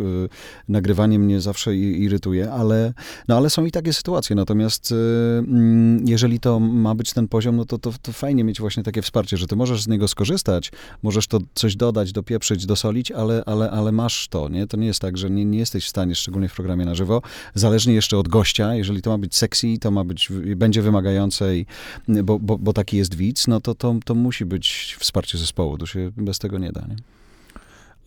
nagrywanie 0.70 1.20
mnie 1.20 1.42
zawsze 1.42 1.76
irytuje, 1.76 2.52
ale, 2.52 2.94
no 3.28 3.38
ale 3.38 3.50
są 3.50 3.66
i 3.66 3.72
takie 3.72 3.94
sytuacje, 3.94 4.36
natomiast 4.36 4.92
y, 4.92 4.96
mm, 4.96 6.08
jeżeli 6.08 6.40
to 6.40 6.60
ma 6.60 6.96
być 6.96 7.14
ten 7.14 7.28
poziom 7.28 7.46
poziom, 7.46 7.56
no 7.56 7.66
to, 7.66 7.78
to, 7.78 7.92
to 8.02 8.12
fajnie 8.12 8.44
mieć 8.44 8.60
właśnie 8.60 8.84
takie 8.84 9.02
wsparcie, 9.02 9.38
że 9.38 9.48
ty 9.48 9.56
możesz 9.56 9.82
z 9.82 9.88
niego 9.88 10.08
skorzystać, 10.08 10.72
możesz 11.04 11.28
to 11.28 11.40
coś 11.54 11.76
dodać, 11.76 12.12
dopieprzyć, 12.12 12.66
dosolić, 12.66 13.12
ale, 13.12 13.44
ale, 13.46 13.72
ale 13.72 13.92
masz 13.92 14.28
to, 14.28 14.50
nie? 14.50 14.68
To 14.68 14.78
nie 14.78 14.85
jest 14.86 15.00
tak, 15.00 15.18
że 15.18 15.30
nie, 15.30 15.46
nie 15.46 15.60
jesteś 15.60 15.86
w 15.86 15.90
stanie, 15.90 16.16
szczególnie 16.16 16.50
w 16.50 16.56
programie 16.56 16.86
na 16.86 16.96
żywo, 16.96 17.22
zależnie 17.54 17.94
jeszcze 17.94 18.18
od 18.18 18.28
gościa, 18.28 18.76
jeżeli 18.76 19.02
to 19.02 19.10
ma 19.10 19.18
być 19.18 19.36
sexy, 19.36 19.68
to 19.82 19.92
ma 19.92 20.04
być, 20.04 20.30
będzie 20.56 20.82
wymagające, 20.82 21.58
i, 21.58 21.66
bo, 22.08 22.40
bo, 22.40 22.58
bo 22.58 22.74
taki 22.74 22.98
jest 22.98 23.16
widz, 23.16 23.48
no 23.48 23.62
to, 23.62 23.76
to, 23.76 23.96
to 24.06 24.16
musi 24.16 24.46
być 24.46 24.98
wsparcie 25.00 25.38
zespołu, 25.38 25.78
to 25.78 25.86
się 25.86 26.12
bez 26.18 26.40
tego 26.40 26.58
nie 26.58 26.72
da, 26.72 26.82
nie? 26.82 26.96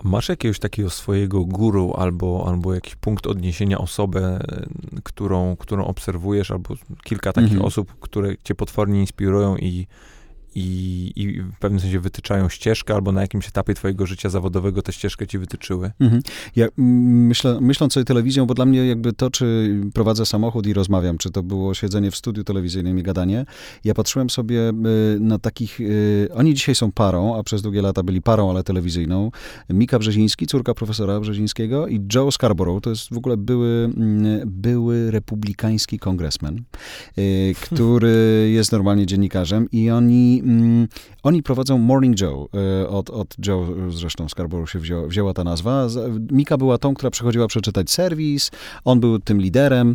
Masz 0.05 0.29
jakiegoś 0.29 0.59
takiego 0.59 0.91
swojego 0.91 1.45
guru 1.45 1.95
albo, 1.97 2.45
albo 2.49 2.75
jakiś 2.75 2.95
punkt 2.95 3.27
odniesienia, 3.27 3.79
osobę, 3.79 4.41
którą, 5.03 5.57
którą 5.57 5.85
obserwujesz, 5.85 6.51
albo 6.51 6.75
kilka 7.05 7.33
takich 7.33 7.53
mhm. 7.53 7.67
osób, 7.67 7.95
które 8.01 8.37
cię 8.45 8.55
potwornie 8.55 9.01
inspirują 9.01 9.57
i, 9.57 9.87
i, 10.55 11.13
i 11.17 11.43
w 11.43 11.59
pewnym 11.59 11.81
sensie 11.81 12.01
wytyczają 12.01 12.49
ścieżkę, 12.49 12.95
albo 12.95 13.13
na 13.13 13.21
jakimś 13.21 13.49
etapie 13.49 13.75
twojego 13.75 14.07
życia 14.07 14.29
zawodowego 14.29 14.83
tę 14.83 14.93
ścieżkę 14.93 15.27
ci 15.27 15.39
wytyczyły? 15.39 15.91
Mhm. 16.01 16.23
Ja 16.57 16.67
myślę, 16.77 17.59
myśląc 17.61 17.93
sobie 17.93 18.05
telewizją, 18.05 18.47
bo 18.47 18.55
dla 18.55 18.67
mnie 18.67 18.87
jakby 18.87 19.13
to, 19.13 19.31
czy 19.31 19.77
prowadzę 19.95 20.27
samochód 20.27 20.67
i 20.67 20.73
rozmawiam, 20.73 21.19
czy 21.19 21.31
to 21.31 21.43
było 21.43 21.75
siedzenie 21.75 22.11
w 22.11 22.17
studiu 22.17 22.45
telewizyjnym 22.45 22.99
i 22.99 23.03
gadanie, 23.03 23.45
ja 23.85 23.95
patrzyłem 23.95 24.31
sobie 24.31 24.71
y, 24.71 25.21
na 25.21 25.39
takich, 25.39 25.81
y, 25.81 26.29
oni 26.35 26.55
dzisiaj 26.55 26.75
są 26.75 26.93
parą, 26.93 27.39
a 27.39 27.43
przez 27.43 27.63
długie 27.63 27.83
lata 27.83 28.03
byli 28.03 28.23
parą, 28.23 28.51
ale 28.51 28.63
telewizyjną. 28.63 29.31
Mika 29.71 29.99
Brzeziński, 29.99 30.47
córka 30.47 30.75
profesora 30.75 31.21
Brzezińskiego 31.21 31.89
i 31.89 32.01
Joe 32.15 32.31
Scarborough, 32.31 32.83
to 32.83 32.91
jest 32.91 33.15
w 33.15 33.17
ogóle 33.17 33.37
były, 33.37 33.91
mm, 33.97 34.41
były 34.47 35.11
republikański 35.11 35.99
kongresmen, 35.99 36.63
y, 37.19 37.55
który 37.61 38.49
jest 38.53 38.73
normalnie 38.73 39.07
dziennikarzem 39.07 39.69
i 39.73 39.91
oni 39.91 40.38
Mm, 40.41 40.89
oni 41.23 41.43
prowadzą 41.43 41.79
Morning 41.79 42.21
Joe. 42.21 42.49
E, 42.83 42.89
od, 42.89 43.11
od 43.11 43.37
Joe 43.47 43.67
zresztą 43.91 44.29
Scarborough 44.29 44.71
się 44.71 44.79
wzięła, 44.79 45.07
wzięła 45.07 45.35
ta 45.35 45.45
nazwa. 45.45 45.87
Mika 46.31 46.57
była 46.57 46.79
tą, 46.79 46.95
która 46.95 47.11
przychodziła 47.11 47.47
przeczytać 47.47 47.91
serwis. 47.91 48.51
On 48.85 49.01
był 49.01 49.19
tym 49.19 49.41
liderem. 49.41 49.95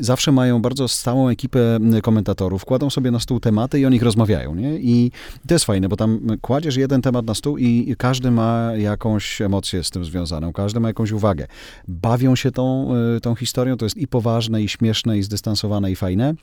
Zawsze 0.00 0.32
mają 0.32 0.62
bardzo 0.62 0.88
stałą 0.88 1.28
ekipę 1.28 1.78
komentatorów. 2.02 2.64
Kładą 2.64 2.90
sobie 2.90 3.10
na 3.10 3.20
stół 3.20 3.40
tematy 3.40 3.80
i 3.80 3.86
o 3.86 3.88
nich 3.88 4.02
rozmawiają. 4.02 4.54
Nie? 4.54 4.78
I 4.78 5.10
to 5.48 5.54
jest 5.54 5.64
fajne, 5.64 5.88
bo 5.88 5.96
tam 5.96 6.20
kładziesz 6.40 6.76
jeden 6.76 7.02
temat 7.02 7.26
na 7.26 7.34
stół 7.34 7.58
i 7.58 7.94
każdy 7.98 8.30
ma 8.30 8.70
jakąś 8.76 9.40
emocję 9.40 9.84
z 9.84 9.90
tym 9.90 10.04
związaną. 10.04 10.52
Każdy 10.52 10.80
ma 10.80 10.88
jakąś 10.88 11.12
uwagę. 11.12 11.46
Bawią 11.88 12.36
się 12.36 12.50
tą, 12.50 12.94
e, 13.16 13.20
tą 13.20 13.34
historią. 13.34 13.76
To 13.76 13.86
jest 13.86 13.96
i 13.96 14.08
poważne, 14.08 14.62
i 14.62 14.68
śmieszne, 14.68 15.18
i 15.18 15.22
zdystansowane, 15.22 15.92
i 15.92 15.96
fajne. 15.96 16.34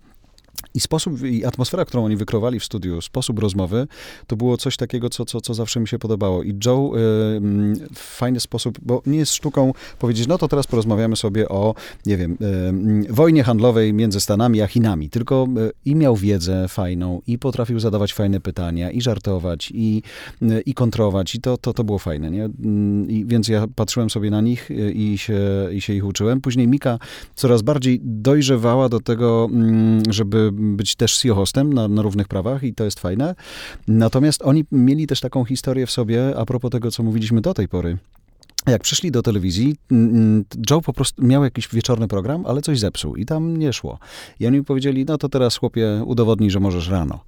I 0.75 0.79
sposób, 0.79 1.21
i 1.21 1.45
atmosfera, 1.45 1.85
którą 1.85 2.05
oni 2.05 2.17
wykrowali 2.17 2.59
w 2.59 2.65
studiu, 2.65 3.01
sposób 3.01 3.39
rozmowy, 3.39 3.87
to 4.27 4.35
było 4.35 4.57
coś 4.57 4.77
takiego, 4.77 5.09
co, 5.09 5.25
co, 5.25 5.41
co 5.41 5.53
zawsze 5.53 5.79
mi 5.79 5.87
się 5.87 5.99
podobało. 5.99 6.43
I 6.43 6.59
Joe 6.65 6.91
y, 6.95 6.99
w 7.93 7.99
fajny 7.99 8.39
sposób, 8.39 8.79
bo 8.81 9.01
nie 9.05 9.17
jest 9.17 9.33
sztuką 9.33 9.73
powiedzieć, 9.99 10.27
no 10.27 10.37
to 10.37 10.47
teraz 10.47 10.67
porozmawiamy 10.67 11.15
sobie 11.15 11.49
o, 11.49 11.75
nie 12.05 12.17
wiem, 12.17 12.37
y, 13.09 13.13
wojnie 13.13 13.43
handlowej 13.43 13.93
między 13.93 14.19
Stanami 14.19 14.61
a 14.61 14.67
Chinami. 14.67 15.09
Tylko 15.09 15.47
y, 15.57 15.71
i 15.85 15.95
miał 15.95 16.15
wiedzę 16.15 16.67
fajną, 16.67 17.21
i 17.27 17.39
potrafił 17.39 17.79
zadawać 17.79 18.13
fajne 18.13 18.39
pytania, 18.39 18.91
i 18.91 19.01
żartować, 19.01 19.71
i, 19.75 20.01
i 20.65 20.73
kontrować. 20.73 21.35
I 21.35 21.41
to, 21.41 21.57
to, 21.57 21.73
to 21.73 21.83
było 21.83 21.99
fajne, 21.99 22.31
nie? 22.31 22.49
I, 23.07 23.25
więc 23.27 23.47
ja 23.47 23.67
patrzyłem 23.75 24.09
sobie 24.09 24.31
na 24.31 24.41
nich 24.41 24.69
i 24.93 25.17
się, 25.17 25.39
i 25.71 25.81
się 25.81 25.93
ich 25.93 26.05
uczyłem. 26.05 26.41
Później 26.41 26.67
Mika 26.67 26.99
coraz 27.35 27.61
bardziej 27.61 27.99
dojrzewała 28.03 28.89
do 28.89 28.99
tego, 28.99 29.49
żeby 30.09 30.42
być 30.51 30.95
też 30.95 31.17
CEO-hostem 31.17 31.73
na, 31.73 31.88
na 31.88 32.01
równych 32.01 32.27
prawach 32.27 32.63
i 32.63 32.73
to 32.73 32.84
jest 32.84 32.99
fajne. 32.99 33.36
Natomiast 33.88 34.41
oni 34.41 34.65
mieli 34.71 35.08
też 35.08 35.19
taką 35.19 35.45
historię 35.45 35.86
w 35.86 35.91
sobie, 35.91 36.38
a 36.38 36.45
propos 36.45 36.71
tego, 36.71 36.91
co 36.91 37.03
mówiliśmy 37.03 37.41
do 37.41 37.53
tej 37.53 37.67
pory, 37.67 37.97
jak 38.71 38.82
przyszli 38.82 39.12
do 39.12 39.21
telewizji, 39.21 39.76
Joe 40.69 40.82
po 40.82 40.93
prostu 40.93 41.23
miał 41.26 41.43
jakiś 41.43 41.67
wieczorny 41.67 42.08
program, 42.08 42.45
ale 42.45 42.62
coś 42.62 42.80
zepsuł 42.80 43.15
i 43.15 43.26
tam 43.26 43.58
nie 43.58 43.73
szło. 43.73 43.99
I 44.39 44.47
oni 44.47 44.58
mi 44.58 44.63
powiedzieli, 44.63 45.06
no 45.06 45.17
to 45.17 45.30
teraz 45.30 45.58
chłopie 45.58 46.04
udowodnij, 46.06 46.49
że 46.49 46.60
możesz 46.60 46.89
rano. 46.89 47.19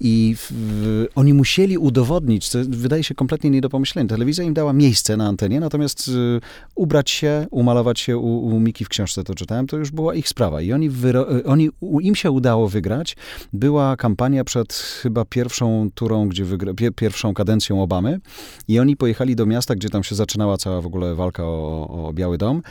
I 0.00 0.34
w, 0.38 1.06
oni 1.14 1.34
musieli 1.34 1.78
udowodnić, 1.78 2.48
co 2.48 2.58
wydaje 2.68 3.04
się 3.04 3.14
kompletnie 3.14 3.50
nie 3.50 3.60
do 3.60 3.68
pomyślenia. 3.68 4.08
Telewizja 4.08 4.44
im 4.44 4.54
dała 4.54 4.72
miejsce 4.72 5.16
na 5.16 5.26
antenie, 5.26 5.60
natomiast 5.60 6.08
y, 6.08 6.40
ubrać 6.74 7.10
się, 7.10 7.46
umalować 7.50 8.00
się 8.00 8.18
u, 8.18 8.46
u 8.46 8.60
Miki 8.60 8.84
w 8.84 8.88
książce, 8.88 9.24
to 9.24 9.34
czytałem, 9.34 9.66
to 9.66 9.76
już 9.76 9.90
była 9.90 10.14
ich 10.14 10.28
sprawa. 10.28 10.62
I 10.62 10.72
oni, 10.72 10.90
wyro, 10.90 11.26
oni 11.44 11.70
im 12.00 12.14
się 12.14 12.30
udało 12.30 12.68
wygrać. 12.68 13.16
Była 13.52 13.96
kampania 13.96 14.44
przed 14.44 14.72
chyba 14.72 15.24
pierwszą 15.24 15.88
turą, 15.94 16.28
gdzie 16.28 16.44
wygra, 16.44 16.74
pier, 16.74 16.94
pierwszą 16.94 17.34
kadencją 17.34 17.82
Obamy 17.82 18.20
i 18.68 18.78
oni 18.78 18.96
pojechali 18.96 19.36
do 19.36 19.46
miasta, 19.46 19.74
gdzie 19.74 19.88
tam 19.88 20.04
się 20.04 20.14
zaczynała 20.14 20.56
cała 20.56 20.75
w 20.80 20.86
ogóle 20.86 21.14
walka 21.14 21.44
o, 21.44 22.06
o 22.06 22.12
Biały 22.12 22.38
Dom 22.38 22.62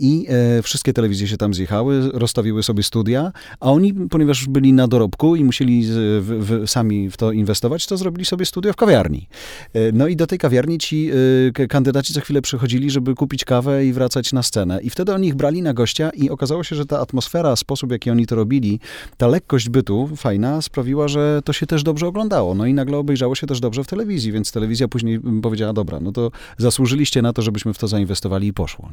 i 0.00 0.26
e, 0.28 0.62
wszystkie 0.62 0.92
telewizje 0.92 1.28
się 1.28 1.36
tam 1.36 1.54
zjechały, 1.54 2.10
rozstawiły 2.12 2.62
sobie 2.62 2.82
studia, 2.82 3.32
a 3.60 3.72
oni, 3.72 3.94
ponieważ 3.94 4.46
byli 4.46 4.72
na 4.72 4.88
dorobku 4.88 5.36
i 5.36 5.44
musieli 5.44 5.84
w, 6.20 6.62
w, 6.64 6.70
sami 6.70 7.10
w 7.10 7.16
to 7.16 7.32
inwestować, 7.32 7.86
to 7.86 7.96
zrobili 7.96 8.24
sobie 8.24 8.46
studio 8.46 8.72
w 8.72 8.76
kawiarni. 8.76 9.28
E, 9.72 9.92
no 9.92 10.08
i 10.08 10.16
do 10.16 10.26
tej 10.26 10.38
kawiarni 10.38 10.78
ci 10.78 11.10
e, 11.58 11.66
kandydaci 11.66 12.14
co 12.14 12.20
chwilę 12.20 12.42
przychodzili, 12.42 12.90
żeby 12.90 13.14
kupić 13.14 13.44
kawę 13.44 13.86
i 13.86 13.92
wracać 13.92 14.32
na 14.32 14.42
scenę. 14.42 14.80
I 14.82 14.90
wtedy 14.90 15.14
oni 15.14 15.28
ich 15.28 15.34
brali 15.34 15.62
na 15.62 15.74
gościa 15.74 16.10
i 16.10 16.30
okazało 16.30 16.64
się, 16.64 16.76
że 16.76 16.86
ta 16.86 17.00
atmosfera, 17.00 17.56
sposób, 17.56 17.92
jaki 17.92 18.10
oni 18.10 18.26
to 18.26 18.34
robili, 18.36 18.80
ta 19.16 19.26
lekkość 19.26 19.68
bytu 19.68 20.10
fajna 20.16 20.62
sprawiła, 20.62 21.08
że 21.08 21.40
to 21.44 21.52
się 21.52 21.66
też 21.66 21.82
dobrze 21.82 22.06
oglądało. 22.06 22.54
No 22.54 22.66
i 22.66 22.74
nagle 22.74 22.96
obejrzało 22.96 23.34
się 23.34 23.46
też 23.46 23.60
dobrze 23.60 23.84
w 23.84 23.86
telewizji, 23.86 24.32
więc 24.32 24.52
telewizja 24.52 24.88
później 24.88 25.20
powiedziała, 25.42 25.72
dobra, 25.72 26.00
no 26.00 26.12
to 26.12 26.30
zasłużyliście 26.58 27.22
na 27.22 27.32
to, 27.32 27.42
żebyśmy 27.54 27.74
w 27.74 27.78
to 27.78 27.88
zainwestowali 27.88 28.48
i 28.48 28.52
poszło. 28.52 28.88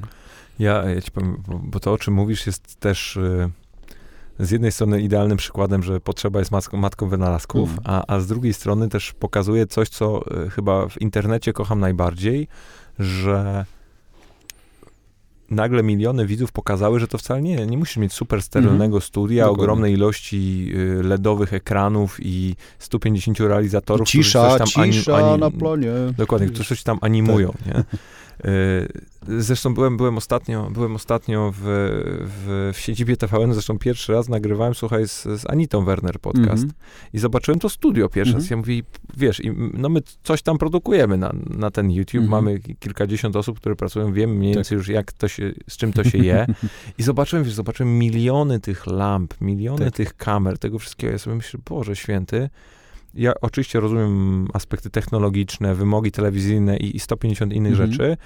Ja, 0.59 0.89
ja 0.89 1.01
ci 1.01 1.11
powiem, 1.11 1.43
bo, 1.47 1.59
bo 1.63 1.79
to, 1.79 1.93
o 1.93 1.97
czym 1.97 2.13
mówisz, 2.13 2.47
jest 2.47 2.79
też... 2.79 3.17
Y 3.17 3.51
z 4.39 4.51
jednej 4.51 4.71
strony 4.71 5.01
idealnym 5.01 5.37
przykładem, 5.37 5.83
że 5.83 5.99
potrzeba 5.99 6.39
jest 6.39 6.51
matką, 6.51 6.77
matką 6.77 7.09
wynalazków, 7.09 7.69
mm. 7.69 7.81
a, 7.83 8.15
a 8.15 8.19
z 8.19 8.27
drugiej 8.27 8.53
strony 8.53 8.89
też 8.89 9.13
pokazuje 9.13 9.67
coś, 9.67 9.89
co 9.89 10.21
y, 10.45 10.49
chyba 10.49 10.87
w 10.87 11.01
internecie 11.01 11.53
kocham 11.53 11.79
najbardziej, 11.79 12.47
że 12.99 13.65
nagle 15.51 15.83
miliony 15.83 16.25
widzów 16.27 16.51
pokazały, 16.51 16.99
że 16.99 17.07
to 17.07 17.17
wcale 17.17 17.41
nie, 17.41 17.67
nie 17.67 17.77
musisz 17.77 17.97
mieć 17.97 18.13
super 18.13 18.41
sterylnego 18.41 18.95
mm. 18.95 19.01
studia, 19.01 19.43
Dokładnie. 19.43 19.63
ogromnej 19.63 19.93
ilości 19.93 20.71
y, 20.75 21.03
LEDowych 21.03 21.53
ekranów 21.53 22.17
i 22.19 22.55
150 22.79 23.39
realizatorów, 23.39 24.07
I 24.07 24.11
cisza, 24.11 24.39
którzy 24.39 24.59
coś 24.59 24.73
tam 24.73 24.91
cisza 24.91 25.17
ani, 25.17 25.27
ani, 25.29 25.39
na 25.39 25.51
plonie. 25.51 25.91
Dokładnie, 26.17 26.47
którzy 26.47 26.69
coś 26.69 26.83
tam 26.83 26.97
animują, 27.01 27.51
tak. 27.51 27.65
nie? 27.65 27.83
Zresztą 29.27 29.73
byłem, 29.73 29.97
byłem 29.97 30.17
ostatnio, 30.17 30.69
byłem 30.71 30.95
ostatnio 30.95 31.51
w, 31.51 31.61
w, 31.61 32.71
w 32.73 32.79
siedzibie 32.79 33.17
TVN, 33.17 33.53
zresztą 33.53 33.79
pierwszy 33.79 34.13
raz 34.13 34.29
nagrywałem, 34.29 34.75
słuchaj, 34.75 35.07
z, 35.07 35.23
z 35.23 35.49
Anitą 35.49 35.85
Werner 35.85 36.19
podcast 36.19 36.63
mm 36.63 36.69
-hmm. 36.69 37.13
i 37.13 37.19
zobaczyłem 37.19 37.59
to 37.59 37.69
studio 37.69 38.09
pierwszy 38.09 38.33
raz. 38.33 38.43
Mm 38.43 38.47
-hmm. 38.47 38.51
Ja 38.51 38.57
mówię, 38.57 38.83
wiesz, 39.17 39.39
i, 39.39 39.51
no 39.73 39.89
my 39.89 40.01
coś 40.23 40.41
tam 40.41 40.57
produkujemy 40.57 41.17
na, 41.17 41.33
na 41.49 41.71
ten 41.71 41.91
YouTube, 41.91 42.15
mm 42.15 42.27
-hmm. 42.27 42.31
mamy 42.31 42.59
kilkadziesiąt 42.59 43.35
osób, 43.35 43.59
które 43.59 43.75
pracują, 43.75 44.13
wiem 44.13 44.37
mniej 44.37 44.53
więcej 44.53 44.77
tak. 44.77 44.77
już 44.77 44.87
jak 44.87 45.11
to 45.11 45.27
się, 45.27 45.51
z 45.69 45.77
czym 45.77 45.93
to 45.93 46.03
się 46.03 46.17
je 46.17 46.45
i 46.97 47.03
zobaczyłem, 47.03 47.45
wiesz, 47.45 47.53
zobaczyłem 47.53 47.99
miliony 47.99 48.59
tych 48.59 48.87
lamp, 48.87 49.33
miliony 49.41 49.85
tak. 49.85 49.93
tych 49.93 50.17
kamer, 50.17 50.57
tego 50.57 50.79
wszystkiego. 50.79 51.13
Ja 51.13 51.19
sobie 51.19 51.35
myślę, 51.35 51.59
Boże 51.69 51.95
Święty, 51.95 52.49
ja 53.13 53.33
oczywiście 53.41 53.79
rozumiem 53.79 54.47
aspekty 54.53 54.89
technologiczne, 54.89 55.75
wymogi 55.75 56.11
telewizyjne 56.11 56.77
i, 56.77 56.95
i 56.95 56.99
150 56.99 57.53
innych 57.53 57.71
mhm. 57.71 57.91
rzeczy, 57.91 58.17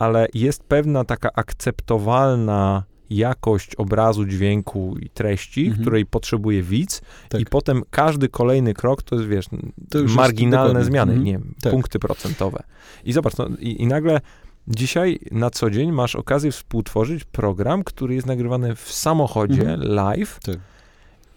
ale 0.00 0.26
jest 0.34 0.64
pewna 0.64 1.04
taka 1.04 1.28
akceptowalna 1.34 2.84
jakość 3.10 3.74
obrazu, 3.74 4.24
dźwięku 4.24 4.96
i 5.00 5.10
treści, 5.10 5.66
mhm. 5.66 5.82
której 5.82 6.06
potrzebuje 6.06 6.62
widz 6.62 7.00
tak. 7.28 7.40
i 7.40 7.44
potem 7.44 7.82
każdy 7.90 8.28
kolejny 8.28 8.74
krok 8.74 9.02
to 9.02 9.14
jest, 9.14 9.28
wiesz, 9.28 9.46
to 9.90 9.98
marginalne 10.16 10.84
zmiany, 10.84 11.12
mhm. 11.12 11.24
nie 11.24 11.32
wiem, 11.32 11.54
tak. 11.62 11.72
punkty 11.72 11.98
procentowe. 11.98 12.62
I 13.04 13.12
zobacz, 13.12 13.36
no, 13.36 13.48
i, 13.58 13.82
i 13.82 13.86
nagle 13.86 14.20
Dzisiaj 14.68 15.18
na 15.30 15.50
co 15.50 15.70
dzień 15.70 15.92
masz 15.92 16.16
okazję 16.16 16.52
współtworzyć 16.52 17.24
program, 17.24 17.84
który 17.84 18.14
jest 18.14 18.26
nagrywany 18.26 18.76
w 18.76 18.92
samochodzie 18.92 19.60
mhm. 19.60 19.82
live. 19.82 20.38
Tak. 20.42 20.56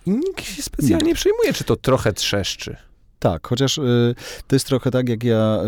I 0.05 0.11
nikt 0.11 0.43
się 0.43 0.61
specjalnie 0.61 1.07
nie 1.07 1.15
przejmuje, 1.15 1.53
czy 1.53 1.63
to 1.63 1.75
trochę 1.75 2.13
trzeszczy. 2.13 2.77
Tak, 3.23 3.47
chociaż 3.47 3.77
y, 3.77 4.15
to 4.47 4.55
jest 4.55 4.67
trochę 4.67 4.91
tak, 4.91 5.09
jak 5.09 5.23
ja. 5.23 5.59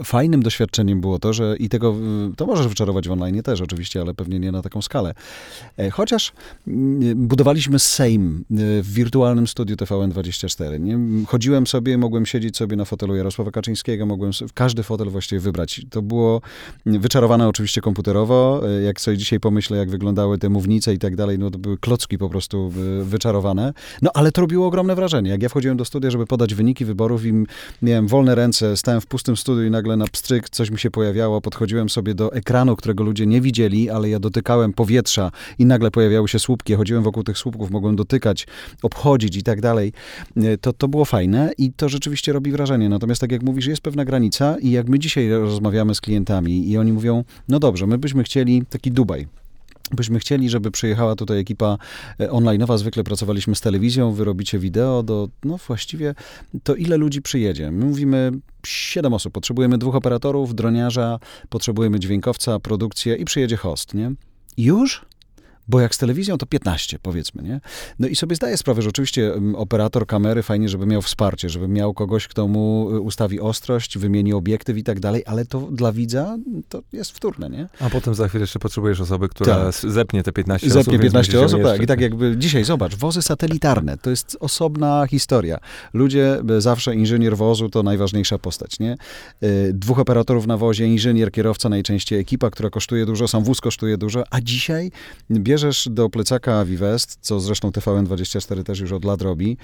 Y, 0.00 0.04
fajnym 0.04 0.42
doświadczeniem 0.42 1.00
było 1.00 1.18
to, 1.18 1.32
że 1.32 1.56
i 1.56 1.68
tego. 1.68 1.94
Y, 2.32 2.36
to 2.36 2.46
możesz 2.46 2.68
wyczarować 2.68 3.08
w 3.08 3.12
online 3.12 3.42
też 3.42 3.60
oczywiście, 3.60 4.00
ale 4.00 4.14
pewnie 4.14 4.38
nie 4.38 4.52
na 4.52 4.62
taką 4.62 4.82
skalę. 4.82 5.14
E, 5.76 5.90
chociaż 5.90 6.32
y, 6.68 6.72
budowaliśmy 7.14 7.78
Sejm 7.78 8.44
y, 8.50 8.82
w 8.82 8.92
wirtualnym 8.92 9.46
studiu 9.46 9.76
TVN24. 9.76 10.80
Nie? 10.80 10.98
Chodziłem 11.26 11.66
sobie, 11.66 11.98
mogłem 11.98 12.26
siedzieć 12.26 12.56
sobie 12.56 12.76
na 12.76 12.84
fotelu 12.84 13.16
Jarosława 13.16 13.50
Kaczyńskiego, 13.50 14.06
mogłem 14.06 14.32
w 14.32 14.52
każdy 14.52 14.82
fotel 14.82 15.10
właściwie 15.10 15.40
wybrać. 15.40 15.86
To 15.90 16.02
było 16.02 16.40
wyczarowane 16.86 17.48
oczywiście 17.48 17.80
komputerowo. 17.80 18.62
E, 18.68 18.82
jak 18.82 19.00
sobie 19.00 19.16
dzisiaj 19.16 19.40
pomyślę, 19.40 19.76
jak 19.76 19.90
wyglądały 19.90 20.38
te 20.38 20.48
mównice 20.48 20.94
i 20.94 20.98
tak 20.98 21.16
dalej, 21.16 21.38
no 21.38 21.50
to 21.50 21.58
były 21.58 21.78
klocki 21.78 22.18
po 22.18 22.28
prostu 22.28 22.72
wyczarowane. 23.02 23.72
No 24.02 24.10
ale 24.14 24.32
to 24.32 24.40
robiło 24.40 24.66
ogromne 24.66 24.94
wrażenie. 24.94 25.30
Jak 25.30 25.42
ja 25.42 25.48
wchodziłem 25.48 25.76
do 25.76 25.85
studia, 25.86 26.10
żeby 26.10 26.26
podać 26.26 26.54
wyniki 26.54 26.84
wyborów 26.84 27.26
i 27.26 27.32
miałem 27.82 28.08
wolne 28.08 28.34
ręce, 28.34 28.76
stałem 28.76 29.00
w 29.00 29.06
pustym 29.06 29.36
studiu 29.36 29.64
i 29.64 29.70
nagle 29.70 29.96
na 29.96 30.06
pstryk 30.06 30.50
coś 30.50 30.70
mi 30.70 30.78
się 30.78 30.90
pojawiało, 30.90 31.40
podchodziłem 31.40 31.88
sobie 31.88 32.14
do 32.14 32.32
ekranu, 32.32 32.76
którego 32.76 33.04
ludzie 33.04 33.26
nie 33.26 33.40
widzieli, 33.40 33.90
ale 33.90 34.08
ja 34.08 34.18
dotykałem 34.18 34.72
powietrza 34.72 35.30
i 35.58 35.66
nagle 35.66 35.90
pojawiały 35.90 36.28
się 36.28 36.38
słupki, 36.38 36.74
chodziłem 36.74 37.02
wokół 37.02 37.22
tych 37.22 37.38
słupków, 37.38 37.70
mogłem 37.70 37.96
dotykać, 37.96 38.46
obchodzić 38.82 39.36
i 39.36 39.42
tak 39.42 39.60
dalej. 39.60 39.92
E, 40.36 40.58
to, 40.58 40.72
to 40.72 40.88
było 40.88 41.04
fajne 41.04 41.52
i 41.58 41.72
to 41.72 41.88
rzeczywiście 41.88 42.32
robi 42.32 42.52
wrażenie. 42.52 42.88
Natomiast 42.88 43.20
tak 43.20 43.32
jak 43.32 43.42
mówisz, 43.42 43.66
jest 43.66 43.82
pewna 43.82 44.04
granica 44.04 44.56
i 44.58 44.70
jak 44.70 44.88
my 44.88 44.98
dzisiaj 44.98 45.30
rozmawiamy 45.30 45.94
z 45.94 46.00
klientami 46.00 46.70
i 46.70 46.78
oni 46.78 46.92
mówią, 46.92 47.24
no 47.48 47.58
dobrze, 47.58 47.86
my 47.86 47.98
byśmy 47.98 48.22
chcieli 48.22 48.62
taki 48.70 48.90
Dubaj, 48.90 49.26
byśmy 49.92 50.18
chcieli, 50.18 50.50
żeby 50.50 50.70
przyjechała 50.70 51.16
tutaj 51.16 51.38
ekipa 51.38 51.78
e, 52.20 52.28
online'owa, 52.28 52.78
zwykle 52.78 53.04
pracowaliśmy 53.04 53.54
z 53.54 53.60
telewizją, 53.60 54.12
wy 54.12 54.24
robicie 54.24 54.58
wideo, 54.58 55.02
do, 55.02 55.28
no 55.44 55.58
właściwie 55.66 56.14
to 56.62 56.74
ile 56.74 56.96
ludzi 56.96 57.22
przyjedzie? 57.22 57.70
My 57.70 57.84
mówimy 57.84 58.32
siedem 58.66 59.14
osób, 59.14 59.32
potrzebujemy 59.32 59.78
dwóch 59.78 59.94
operatorów, 59.94 60.54
droniarza, 60.54 61.18
potrzebujemy 61.48 62.00
dźwiękowca, 62.00 62.60
produkcję 62.60 63.16
i 63.16 63.24
przyjedzie 63.24 63.56
host, 63.56 63.94
nie? 63.94 64.12
Już? 64.56 65.04
Bo 65.68 65.80
jak 65.80 65.94
z 65.94 65.98
telewizją, 65.98 66.38
to 66.38 66.46
15, 66.46 66.98
powiedzmy, 67.02 67.42
nie? 67.42 67.60
No 67.98 68.08
i 68.08 68.16
sobie 68.16 68.36
zdaję 68.36 68.56
sprawę, 68.56 68.82
że 68.82 68.88
oczywiście 68.88 69.34
mm, 69.34 69.54
operator 69.54 70.06
kamery 70.06 70.42
fajnie, 70.42 70.68
żeby 70.68 70.86
miał 70.86 71.02
wsparcie, 71.02 71.48
żeby 71.48 71.68
miał 71.68 71.94
kogoś, 71.94 72.28
kto 72.28 72.48
mu 72.48 72.90
y, 72.90 73.00
ustawi 73.00 73.40
ostrość, 73.40 73.98
wymieni 73.98 74.32
obiektyw 74.32 74.76
i 74.76 74.84
tak 74.84 75.00
dalej, 75.00 75.22
ale 75.26 75.44
to 75.44 75.60
dla 75.60 75.92
widza 75.92 76.36
to 76.68 76.82
jest 76.92 77.10
wtórne, 77.10 77.50
nie? 77.50 77.68
A 77.80 77.90
potem 77.90 78.14
za 78.14 78.28
chwilę 78.28 78.42
jeszcze 78.42 78.58
potrzebujesz 78.58 79.00
osoby, 79.00 79.28
która 79.28 79.56
tak. 79.56 79.74
zepnie 79.74 80.22
te 80.22 80.32
15 80.32 80.66
zepnie 80.66 80.80
osób. 80.80 80.92
Zepnie 80.92 81.04
15 81.04 81.40
osób, 81.40 81.62
tak. 81.62 81.82
I 81.82 81.86
tak 81.86 82.00
jakby 82.00 82.36
dzisiaj, 82.36 82.64
zobacz, 82.64 82.94
wozy 82.94 83.22
satelitarne, 83.22 83.96
to 83.96 84.10
jest 84.10 84.36
osobna 84.40 85.06
historia. 85.06 85.58
Ludzie, 85.94 86.38
y, 86.50 86.60
zawsze 86.60 86.94
inżynier 86.94 87.36
wozu 87.36 87.68
to 87.68 87.82
najważniejsza 87.82 88.38
postać, 88.38 88.78
nie? 88.78 88.96
Y, 89.42 89.70
dwóch 89.74 89.98
operatorów 89.98 90.46
na 90.46 90.56
wozie, 90.56 90.86
inżynier, 90.86 91.32
kierowca, 91.32 91.68
najczęściej 91.68 92.18
ekipa, 92.18 92.50
która 92.50 92.70
kosztuje 92.70 93.06
dużo, 93.06 93.28
sam 93.28 93.44
wóz 93.44 93.60
kosztuje 93.60 93.98
dużo, 93.98 94.24
a 94.30 94.40
dzisiaj 94.40 94.90
bierze 95.30 95.55
bierzesz 95.56 95.88
do 95.90 96.10
plecaka 96.10 96.64
Vivest, 96.64 97.18
co 97.20 97.40
zresztą 97.40 97.70
TVN24 97.70 98.62
też 98.62 98.80
już 98.80 98.92
od 98.92 99.04
lat 99.04 99.22
robi, 99.22 99.56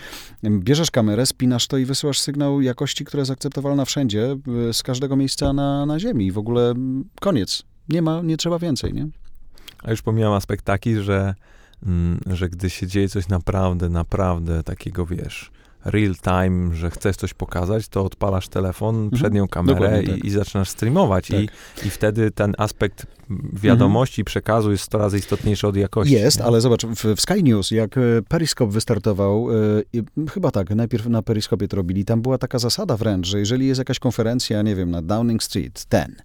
bierzesz 0.44 0.90
kamerę, 0.90 1.26
spinasz 1.26 1.66
to 1.66 1.78
i 1.78 1.85
wysyłasz 1.85 2.20
sygnał 2.20 2.61
jakości, 2.61 3.05
która 3.05 3.20
jest 3.20 3.31
akceptowalna 3.31 3.85
wszędzie, 3.85 4.37
z 4.72 4.83
każdego 4.83 5.16
miejsca 5.16 5.52
na, 5.52 5.87
na 5.87 5.98
ziemi. 5.98 6.26
I 6.26 6.33
w 6.33 6.38
ogóle 6.38 6.74
koniec. 7.20 7.62
Nie 7.88 8.02
ma, 8.02 8.22
nie 8.22 8.37
trzeba 8.37 8.59
więcej, 8.59 8.94
nie? 8.94 9.09
A 9.83 9.90
już 9.90 10.02
pomijam 10.02 10.33
aspekt 10.33 10.64
taki, 10.64 10.96
że, 10.96 11.35
mm, 11.87 12.20
że 12.26 12.48
gdy 12.48 12.70
się 12.70 12.87
dzieje 12.87 13.09
coś 13.09 13.28
naprawdę, 13.28 13.88
naprawdę 13.88 14.62
takiego, 14.62 15.07
wiesz, 15.07 15.50
real 15.85 16.14
time, 16.14 16.75
że 16.75 16.90
chcesz 16.90 17.16
coś 17.16 17.35
pokazać, 17.35 17.88
to 17.88 18.05
odpalasz 18.05 18.49
telefon, 18.49 18.95
mhm. 18.95 19.11
przednią 19.11 19.49
kamerę 19.49 20.03
i, 20.03 20.07
tak. 20.07 20.25
i, 20.25 20.31
zaczynasz 20.31 20.68
streamować. 20.68 21.29
Tak. 21.29 21.40
I, 21.40 21.49
I 21.87 21.90
wtedy 21.90 22.31
ten 22.31 22.55
aspekt 22.59 23.07
wiadomości 23.53 24.21
i 24.21 24.25
przekazu 24.25 24.71
jest 24.71 24.85
100 24.85 24.99
razy 24.99 25.18
istotniejszy 25.18 25.66
od 25.66 25.77
jakości. 25.77 26.14
Jest, 26.14 26.38
nie? 26.38 26.45
ale 26.45 26.61
zobacz, 26.61 26.87
w, 26.87 27.05
w, 27.16 27.21
Sky 27.21 27.42
News, 27.42 27.71
jak 27.71 27.99
e, 27.99 28.01
Periscope 28.29 28.73
wystartował, 28.73 29.49
e, 30.25 30.29
chyba 30.31 30.51
tak, 30.51 30.71
najpierw 30.71 31.07
na 31.07 31.23
Periscopie 31.23 31.68
to 31.68 31.77
robili, 31.77 32.05
tam 32.05 32.23
była 32.23 32.38
taka 32.38 32.59
zasada 32.59 32.97
wręcz, 32.97 33.27
że 33.27 33.38
jeżeli 33.38 33.66
jest 33.66 33.79
jakaś 33.79 33.99
konferencja, 33.99 34.62
nie 34.62 34.77
wiem, 34.77 34.90
na 34.90 35.03
Downing 35.03 35.42
Street, 35.42 35.85
ten, 35.85 36.16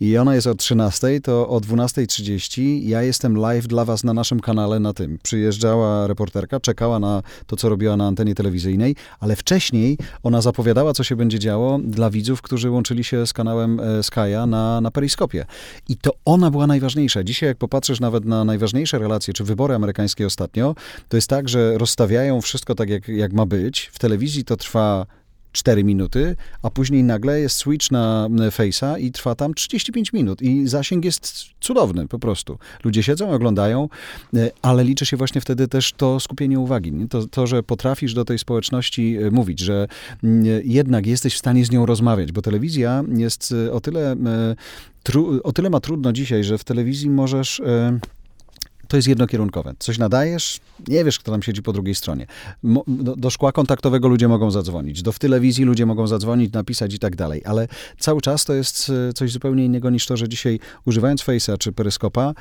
i 0.00 0.18
ona 0.18 0.34
jest 0.34 0.46
o 0.46 0.54
13, 0.54 1.20
to 1.20 1.48
o 1.48 1.60
12.30 1.60 2.80
ja 2.82 3.02
jestem 3.02 3.38
live 3.38 3.66
dla 3.66 3.84
was 3.84 4.04
na 4.04 4.14
naszym 4.14 4.40
kanale 4.40 4.80
na 4.80 4.92
tym. 4.92 5.18
Przyjeżdżała 5.22 6.06
reporterka, 6.06 6.60
czekała 6.60 6.98
na 6.98 7.22
to, 7.46 7.56
co 7.56 7.68
robiła 7.68 7.96
na 7.96 8.06
antenie 8.06 8.34
telewizyjnej 8.34 8.96
ale 9.20 9.36
wcześniej 9.36 9.98
ona 10.22 10.40
zapowiadała, 10.40 10.92
co 10.92 11.04
się 11.04 11.16
będzie 11.16 11.38
działo 11.38 11.78
dla 11.84 12.10
widzów, 12.10 12.42
którzy 12.42 12.70
łączyli 12.70 13.04
się 13.04 13.26
z 13.26 13.32
kanałem 13.32 13.80
e, 13.80 14.02
Skya 14.02 14.46
na, 14.46 14.80
na 14.80 14.90
Periskopie. 14.90 15.46
I 15.88 15.96
to 15.96 16.10
ona 16.24 16.50
była 16.50 16.66
najważniejsza. 16.66 17.24
Dzisiaj, 17.24 17.48
jak 17.48 17.58
popatrzysz 17.58 18.00
nawet 18.00 18.24
na 18.24 18.44
najważniejsze 18.44 18.98
relacje, 18.98 19.34
czy 19.34 19.44
wybory 19.44 19.74
amerykańskie 19.74 20.26
ostatnio, 20.26 20.74
to 21.08 21.16
jest 21.16 21.28
tak, 21.28 21.48
że 21.48 21.78
rozstawiają 21.78 22.40
wszystko 22.40 22.74
tak, 22.74 22.90
jak, 22.90 23.08
jak 23.08 23.32
ma 23.32 23.46
być. 23.46 23.90
W 23.92 23.98
telewizji 23.98 24.44
to 24.44 24.56
trwa 24.56 25.06
4 25.54 25.84
minuty, 25.84 26.36
a 26.62 26.70
później 26.70 27.04
nagle 27.04 27.40
jest 27.40 27.56
switch 27.56 27.90
na 27.90 28.28
Face'a 28.30 29.00
i 29.00 29.12
trwa 29.12 29.34
tam 29.34 29.54
35 29.54 30.12
minut 30.12 30.42
i 30.42 30.68
zasięg 30.68 31.04
jest 31.04 31.44
cudowny 31.60 32.08
po 32.08 32.18
prostu. 32.18 32.58
Ludzie 32.84 33.02
siedzą, 33.02 33.30
oglądają, 33.30 33.88
e, 34.36 34.50
ale 34.62 34.84
liczy 34.84 35.06
się 35.06 35.16
właśnie 35.16 35.40
wtedy 35.40 35.68
też 35.68 35.92
to 35.92 36.20
skupienie 36.20 36.60
uwagi. 36.60 36.92
To, 37.10 37.26
to, 37.26 37.46
że 37.46 37.62
potrafisz 37.62 38.14
do 38.14 38.24
tej 38.24 38.38
społeczności 38.38 39.16
e, 39.16 39.30
mówić, 39.30 39.60
że 39.60 39.88
jednak 40.64 41.06
jesteś 41.06 41.34
w 41.34 41.38
stanie 41.38 41.64
z 41.64 41.70
nią 41.70 41.86
rozmawiać, 41.86 42.32
bo 42.32 42.42
telewizja 42.42 43.04
jest 43.16 43.54
e, 43.66 43.72
o 43.72 43.80
tyle, 43.80 44.16
o 45.42 45.52
tyle 45.52 45.70
ma 45.70 45.80
trudno 45.80 46.12
dzisiaj, 46.12 46.44
że 46.44 46.58
w 46.58 46.64
telewizji 46.64 47.10
możesz 47.10 47.62
to 48.94 48.98
jest 48.98 49.08
jednokierunkowe. 49.08 49.74
Coś 49.78 49.98
nadajesz, 49.98 50.60
nie 50.88 51.04
wiesz, 51.04 51.18
kto 51.18 51.32
tam 51.32 51.42
siedzi 51.42 51.62
po 51.62 51.72
drugiej 51.72 51.94
stronie. 51.94 52.26
Do, 52.86 53.16
do, 53.16 53.30
szkła 53.30 53.52
kontaktowego 53.52 54.08
ludzie 54.08 54.28
mogą 54.28 54.50
zadzwonić, 54.50 55.02
do 55.02 55.12
w 55.12 55.18
telewizji 55.18 55.64
ludzie 55.64 55.86
mogą 55.86 56.06
zadzwonić, 56.06 56.52
napisać 56.52 56.94
i 56.94 56.98
tak 56.98 57.16
dalej, 57.16 57.42
ale 57.44 57.68
cały 57.98 58.20
czas 58.20 58.44
to 58.44 58.54
jest 58.54 58.92
e, 59.08 59.12
coś 59.12 59.32
zupełnie 59.32 59.64
innego 59.64 59.90
niż 59.90 60.06
to, 60.06 60.16
że 60.16 60.28
dzisiaj 60.28 60.60
używając 60.84 61.22
Face'a 61.22 61.58
czy 61.58 61.72
Peryskopa, 61.72 62.34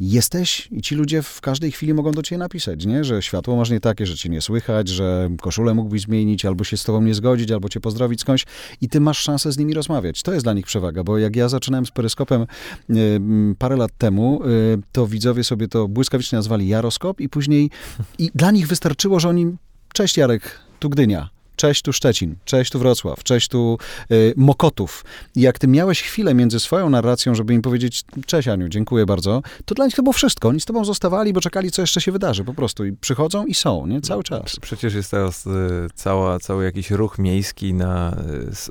jesteś 0.00 0.68
i 0.72 0.82
ci 0.82 0.94
ludzie 0.94 1.22
w 1.22 1.40
każdej 1.40 1.72
chwili 1.72 1.94
mogą 1.94 2.12
do 2.12 2.22
ciebie 2.22 2.38
napisać, 2.38 2.86
nie? 2.86 3.04
że 3.04 3.22
światło 3.22 3.56
masz 3.56 3.70
nie 3.70 3.80
takie, 3.80 4.06
że 4.06 4.16
cię 4.16 4.28
nie 4.28 4.40
słychać, 4.40 4.88
że 4.88 5.30
koszulę 5.40 5.74
mógłbyś 5.74 6.02
zmienić, 6.02 6.44
albo 6.44 6.64
się 6.64 6.76
z 6.76 6.84
tobą 6.84 7.02
nie 7.02 7.14
zgodzić, 7.14 7.50
albo 7.50 7.68
cię 7.68 7.80
pozdrowić 7.80 8.20
skądś 8.20 8.44
i 8.80 8.88
ty 8.88 9.00
masz 9.00 9.18
szansę 9.18 9.52
z 9.52 9.58
nimi 9.58 9.74
rozmawiać. 9.74 10.22
To 10.22 10.32
jest 10.32 10.46
dla 10.46 10.52
nich 10.52 10.66
przewaga, 10.66 11.04
bo 11.04 11.18
jak 11.18 11.36
ja 11.36 11.48
zaczynałem 11.48 11.86
z 11.86 11.90
peryskopem 11.90 12.46
y, 12.90 13.20
parę 13.58 13.76
lat 13.76 13.90
temu, 13.98 14.40
y, 14.44 14.78
to 14.92 15.06
widzowie 15.06 15.44
sobie 15.44 15.68
to 15.68 15.88
błyskawicznie 15.88 16.36
nazwali 16.36 16.68
jaroskop 16.68 17.20
i 17.20 17.28
później 17.28 17.70
i 18.18 18.30
dla 18.34 18.50
nich 18.50 18.66
wystarczyło, 18.66 19.20
że 19.20 19.28
oni 19.28 19.56
Cześć 19.92 20.16
Jarek, 20.16 20.60
tu 20.78 20.90
Gdynia. 20.90 21.35
Cześć 21.56 21.82
tu 21.82 21.92
Szczecin, 21.92 22.34
cześć 22.44 22.72
tu 22.72 22.78
Wrocław, 22.78 23.24
cześć 23.24 23.48
tu 23.48 23.78
y, 24.10 24.34
Mokotów. 24.36 25.04
I 25.34 25.40
jak 25.40 25.58
ty 25.58 25.68
miałeś 25.68 26.02
chwilę 26.02 26.34
między 26.34 26.60
swoją 26.60 26.90
narracją, 26.90 27.34
żeby 27.34 27.54
im 27.54 27.62
powiedzieć 27.62 28.04
cześć 28.26 28.48
Aniu, 28.48 28.68
dziękuję 28.68 29.06
bardzo, 29.06 29.42
to 29.64 29.74
dla 29.74 29.84
nich 29.84 29.94
to 29.94 30.02
było 30.02 30.12
wszystko. 30.12 30.48
Oni 30.48 30.60
z 30.60 30.64
tobą 30.64 30.84
zostawali, 30.84 31.32
bo 31.32 31.40
czekali, 31.40 31.70
co 31.70 31.82
jeszcze 31.82 32.00
się 32.00 32.12
wydarzy 32.12 32.44
po 32.44 32.54
prostu. 32.54 32.84
I 32.84 32.92
przychodzą 32.92 33.46
i 33.46 33.54
są, 33.54 33.86
nie? 33.86 34.00
Cały 34.00 34.22
czas. 34.22 34.56
Przecież 34.60 34.94
jest 34.94 35.10
teraz 35.10 35.46
y, 35.46 35.50
cała, 35.94 36.38
cały 36.38 36.64
jakiś 36.64 36.90
ruch 36.90 37.18
miejski 37.18 37.74
na 37.74 38.16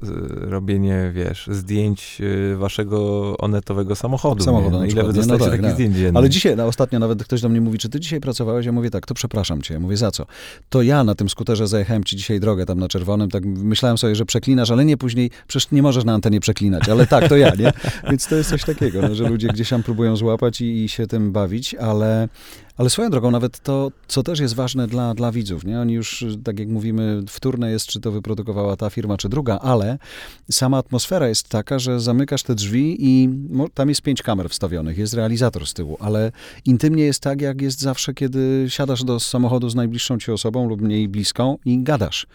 y, 0.03 0.49
robienie, 0.49 1.11
wiesz, 1.13 1.47
zdjęć 1.51 2.17
y, 2.21 2.55
waszego 2.57 3.37
onetowego 3.37 3.95
samochodu. 3.95 4.43
Samochodu 4.43 4.77
no, 4.77 4.85
Ile 4.85 5.03
wy 5.03 5.13
dostajecie 5.13 5.31
no 5.31 5.37
tak, 5.37 5.49
takich 5.49 5.65
tak. 5.65 5.73
zdjęć 5.73 5.95
dziennie? 5.95 6.17
Ale 6.17 6.29
dzisiaj, 6.29 6.55
na 6.55 6.65
ostatnio 6.65 6.99
nawet 6.99 7.23
ktoś 7.23 7.41
do 7.41 7.49
mnie 7.49 7.61
mówi, 7.61 7.77
czy 7.77 7.89
ty 7.89 7.99
dzisiaj 7.99 8.19
pracowałeś? 8.19 8.65
Ja 8.65 8.71
mówię 8.71 8.89
tak, 8.89 9.05
to 9.05 9.13
przepraszam 9.13 9.61
cię. 9.61 9.73
Ja 9.73 9.79
mówię, 9.79 9.97
za 9.97 10.11
co? 10.11 10.25
To 10.69 10.81
ja 10.81 11.03
na 11.03 11.15
tym 11.15 11.29
skuterze 11.29 11.67
zajechałem 11.67 12.03
ci 12.03 12.15
dzisiaj 12.15 12.39
drogę 12.39 12.65
tam 12.65 12.74
na 12.77 12.87
czerwonym, 12.87 13.29
tak 13.29 13.45
myślałem 13.45 13.97
sobie, 13.97 14.15
że 14.15 14.25
przeklinasz, 14.25 14.71
ale 14.71 14.85
nie 14.85 14.97
później, 14.97 15.29
przecież 15.47 15.71
nie 15.71 15.81
możesz 15.81 16.05
na 16.05 16.13
antenie 16.13 16.39
przeklinać, 16.39 16.89
ale 16.89 17.07
tak, 17.07 17.29
to 17.29 17.37
ja, 17.37 17.55
nie? 17.55 17.73
Więc 18.09 18.27
to 18.27 18.35
jest 18.35 18.49
coś 18.49 18.63
takiego, 18.63 19.01
no, 19.01 19.15
że 19.15 19.29
ludzie 19.29 19.47
gdzieś 19.47 19.69
tam 19.69 19.83
próbują 19.83 20.15
złapać 20.15 20.61
i, 20.61 20.83
i 20.83 20.89
się 20.89 21.07
tym 21.07 21.31
bawić, 21.31 21.75
ale 21.75 22.27
ale 22.77 22.89
swoją 22.89 23.09
drogą, 23.09 23.31
nawet 23.31 23.59
to, 23.59 23.91
co 24.07 24.23
też 24.23 24.39
jest 24.39 24.55
ważne 24.55 24.87
dla, 24.87 25.13
dla 25.13 25.31
widzów, 25.31 25.65
nie? 25.65 25.79
Oni 25.79 25.93
już, 25.93 26.25
tak 26.43 26.59
jak 26.59 26.67
mówimy, 26.67 27.21
wtórne 27.29 27.71
jest, 27.71 27.87
czy 27.87 27.99
to 27.99 28.11
wyprodukowała 28.11 28.75
ta 28.75 28.89
firma, 28.89 29.17
czy 29.17 29.29
druga, 29.29 29.59
ale 29.59 29.97
sama 30.51 30.77
atmosfera 30.77 31.27
jest 31.27 31.49
taka, 31.49 31.79
że 31.79 31.99
zamykasz 31.99 32.43
te 32.43 32.55
drzwi 32.55 32.97
i 32.99 33.29
tam 33.73 33.89
jest 33.89 34.01
pięć 34.01 34.21
kamer 34.21 34.49
wstawionych, 34.49 34.97
jest 34.97 35.13
realizator 35.13 35.67
z 35.67 35.73
tyłu, 35.73 35.97
ale 35.99 36.31
intymnie 36.65 37.03
jest 37.03 37.19
tak, 37.19 37.41
jak 37.41 37.61
jest 37.61 37.81
zawsze, 37.81 38.13
kiedy 38.13 38.65
siadasz 38.69 39.03
do 39.03 39.19
samochodu 39.19 39.69
z 39.69 39.75
najbliższą 39.75 40.19
ci 40.19 40.31
osobą 40.31 40.69
lub 40.69 40.81
mniej 40.81 41.07
bliską 41.07 41.57
i 41.65 41.83
gadasz. 41.83 42.27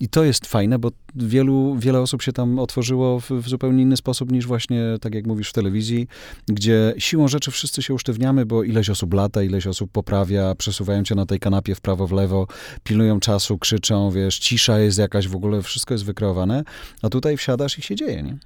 I 0.00 0.08
to 0.08 0.24
jest 0.24 0.46
fajne, 0.46 0.78
bo 0.78 0.90
wielu, 1.14 1.76
wiele 1.78 2.00
osób 2.00 2.22
się 2.22 2.32
tam 2.32 2.58
otworzyło 2.58 3.20
w, 3.20 3.30
w 3.30 3.48
zupełnie 3.48 3.82
inny 3.82 3.96
sposób 3.96 4.32
niż 4.32 4.46
właśnie, 4.46 4.82
tak 5.00 5.14
jak 5.14 5.26
mówisz, 5.26 5.50
w 5.50 5.52
telewizji, 5.52 6.08
gdzie 6.46 6.94
siłą 6.98 7.28
rzeczy 7.28 7.50
wszyscy 7.50 7.82
się 7.82 7.94
usztywniamy, 7.94 8.46
bo 8.46 8.62
ileś 8.62 8.90
osób 8.90 9.14
lata, 9.14 9.42
ileś 9.42 9.66
osób 9.66 9.87
poprawia, 9.92 10.54
przesuwają 10.54 11.02
cię 11.04 11.14
na 11.14 11.26
tej 11.26 11.38
kanapie 11.38 11.74
w 11.74 11.80
prawo, 11.80 12.06
w 12.06 12.12
lewo, 12.12 12.46
pilnują 12.84 13.20
czasu, 13.20 13.58
krzyczą, 13.58 14.10
wiesz, 14.10 14.38
cisza 14.38 14.78
jest 14.78 14.98
jakaś, 14.98 15.28
w 15.28 15.36
ogóle 15.36 15.62
wszystko 15.62 15.94
jest 15.94 16.04
wykreowane, 16.04 16.64
a 17.02 17.08
tutaj 17.08 17.36
wsiadasz 17.36 17.78
i 17.78 17.82
się 17.82 17.94
dzieje, 17.94 18.22
nie? 18.22 18.38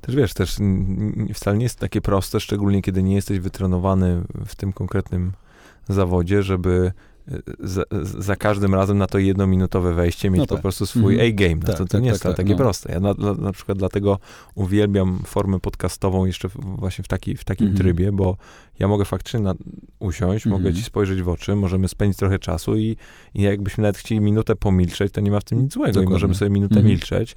Też 0.00 0.14
wiesz, 0.14 0.34
też 0.34 0.56
wcale 1.34 1.56
nie 1.56 1.64
jest 1.64 1.78
takie 1.78 2.00
proste, 2.00 2.40
szczególnie 2.40 2.82
kiedy 2.82 3.02
nie 3.02 3.14
jesteś 3.14 3.38
wytrenowany 3.38 4.22
w 4.46 4.54
tym 4.54 4.72
konkretnym 4.72 5.32
zawodzie, 5.88 6.42
żeby 6.42 6.92
za, 7.60 7.82
za, 8.18 8.36
każdym 8.36 8.74
razem 8.74 8.98
na 8.98 9.06
to 9.06 9.18
jednominutowe 9.18 9.94
wejście 9.94 10.30
mieć 10.30 10.38
no 10.38 10.46
tak. 10.46 10.58
po 10.58 10.62
prostu 10.62 10.86
swój 10.86 11.14
mm. 11.14 11.26
A-game. 11.26 11.54
No 11.54 11.66
tak, 11.66 11.76
to, 11.76 11.84
to 11.84 11.92
tak, 11.92 12.02
nie 12.02 12.08
jest 12.08 12.22
tak, 12.22 12.36
takie 12.36 12.50
no. 12.50 12.56
proste. 12.56 12.92
Ja 12.92 13.00
na, 13.00 13.14
na, 13.38 13.52
przykład 13.52 13.78
dlatego 13.78 14.18
uwielbiam 14.54 15.22
formę 15.26 15.60
podcastową 15.60 16.26
jeszcze 16.26 16.48
właśnie 16.54 17.04
w, 17.04 17.08
taki, 17.08 17.36
w 17.36 17.44
takim 17.44 17.66
mm 17.66 17.76
-hmm. 17.76 17.80
trybie, 17.80 18.12
bo 18.12 18.36
ja 18.78 18.88
mogę 18.88 19.04
faktycznie 19.04 19.40
na, 19.40 19.54
usiąść, 19.98 20.46
mm 20.46 20.56
-hmm. 20.56 20.60
mogę 20.60 20.68
mhm. 20.68 20.76
ci 20.76 20.82
spojrzeć 20.82 21.22
w 21.22 21.28
oczy, 21.28 21.56
możemy 21.56 21.88
spędzić 21.88 22.18
trochę 22.18 22.38
czasu 22.38 22.76
i, 22.76 22.96
i 23.34 23.42
jakbyśmy 23.42 23.82
nawet 23.82 23.98
chcieli 23.98 24.20
minutę 24.20 24.56
pomilczeć, 24.56 25.12
to 25.12 25.20
nie 25.20 25.30
ma 25.30 25.40
w 25.40 25.44
tym 25.44 25.62
nic 25.62 25.72
złego 25.72 25.92
Dokładnie. 25.92 26.10
i 26.10 26.12
możemy 26.12 26.34
sobie 26.34 26.50
minutę 26.50 26.74
mm 26.74 26.84
-hmm. 26.84 26.88
milczeć. 26.88 27.36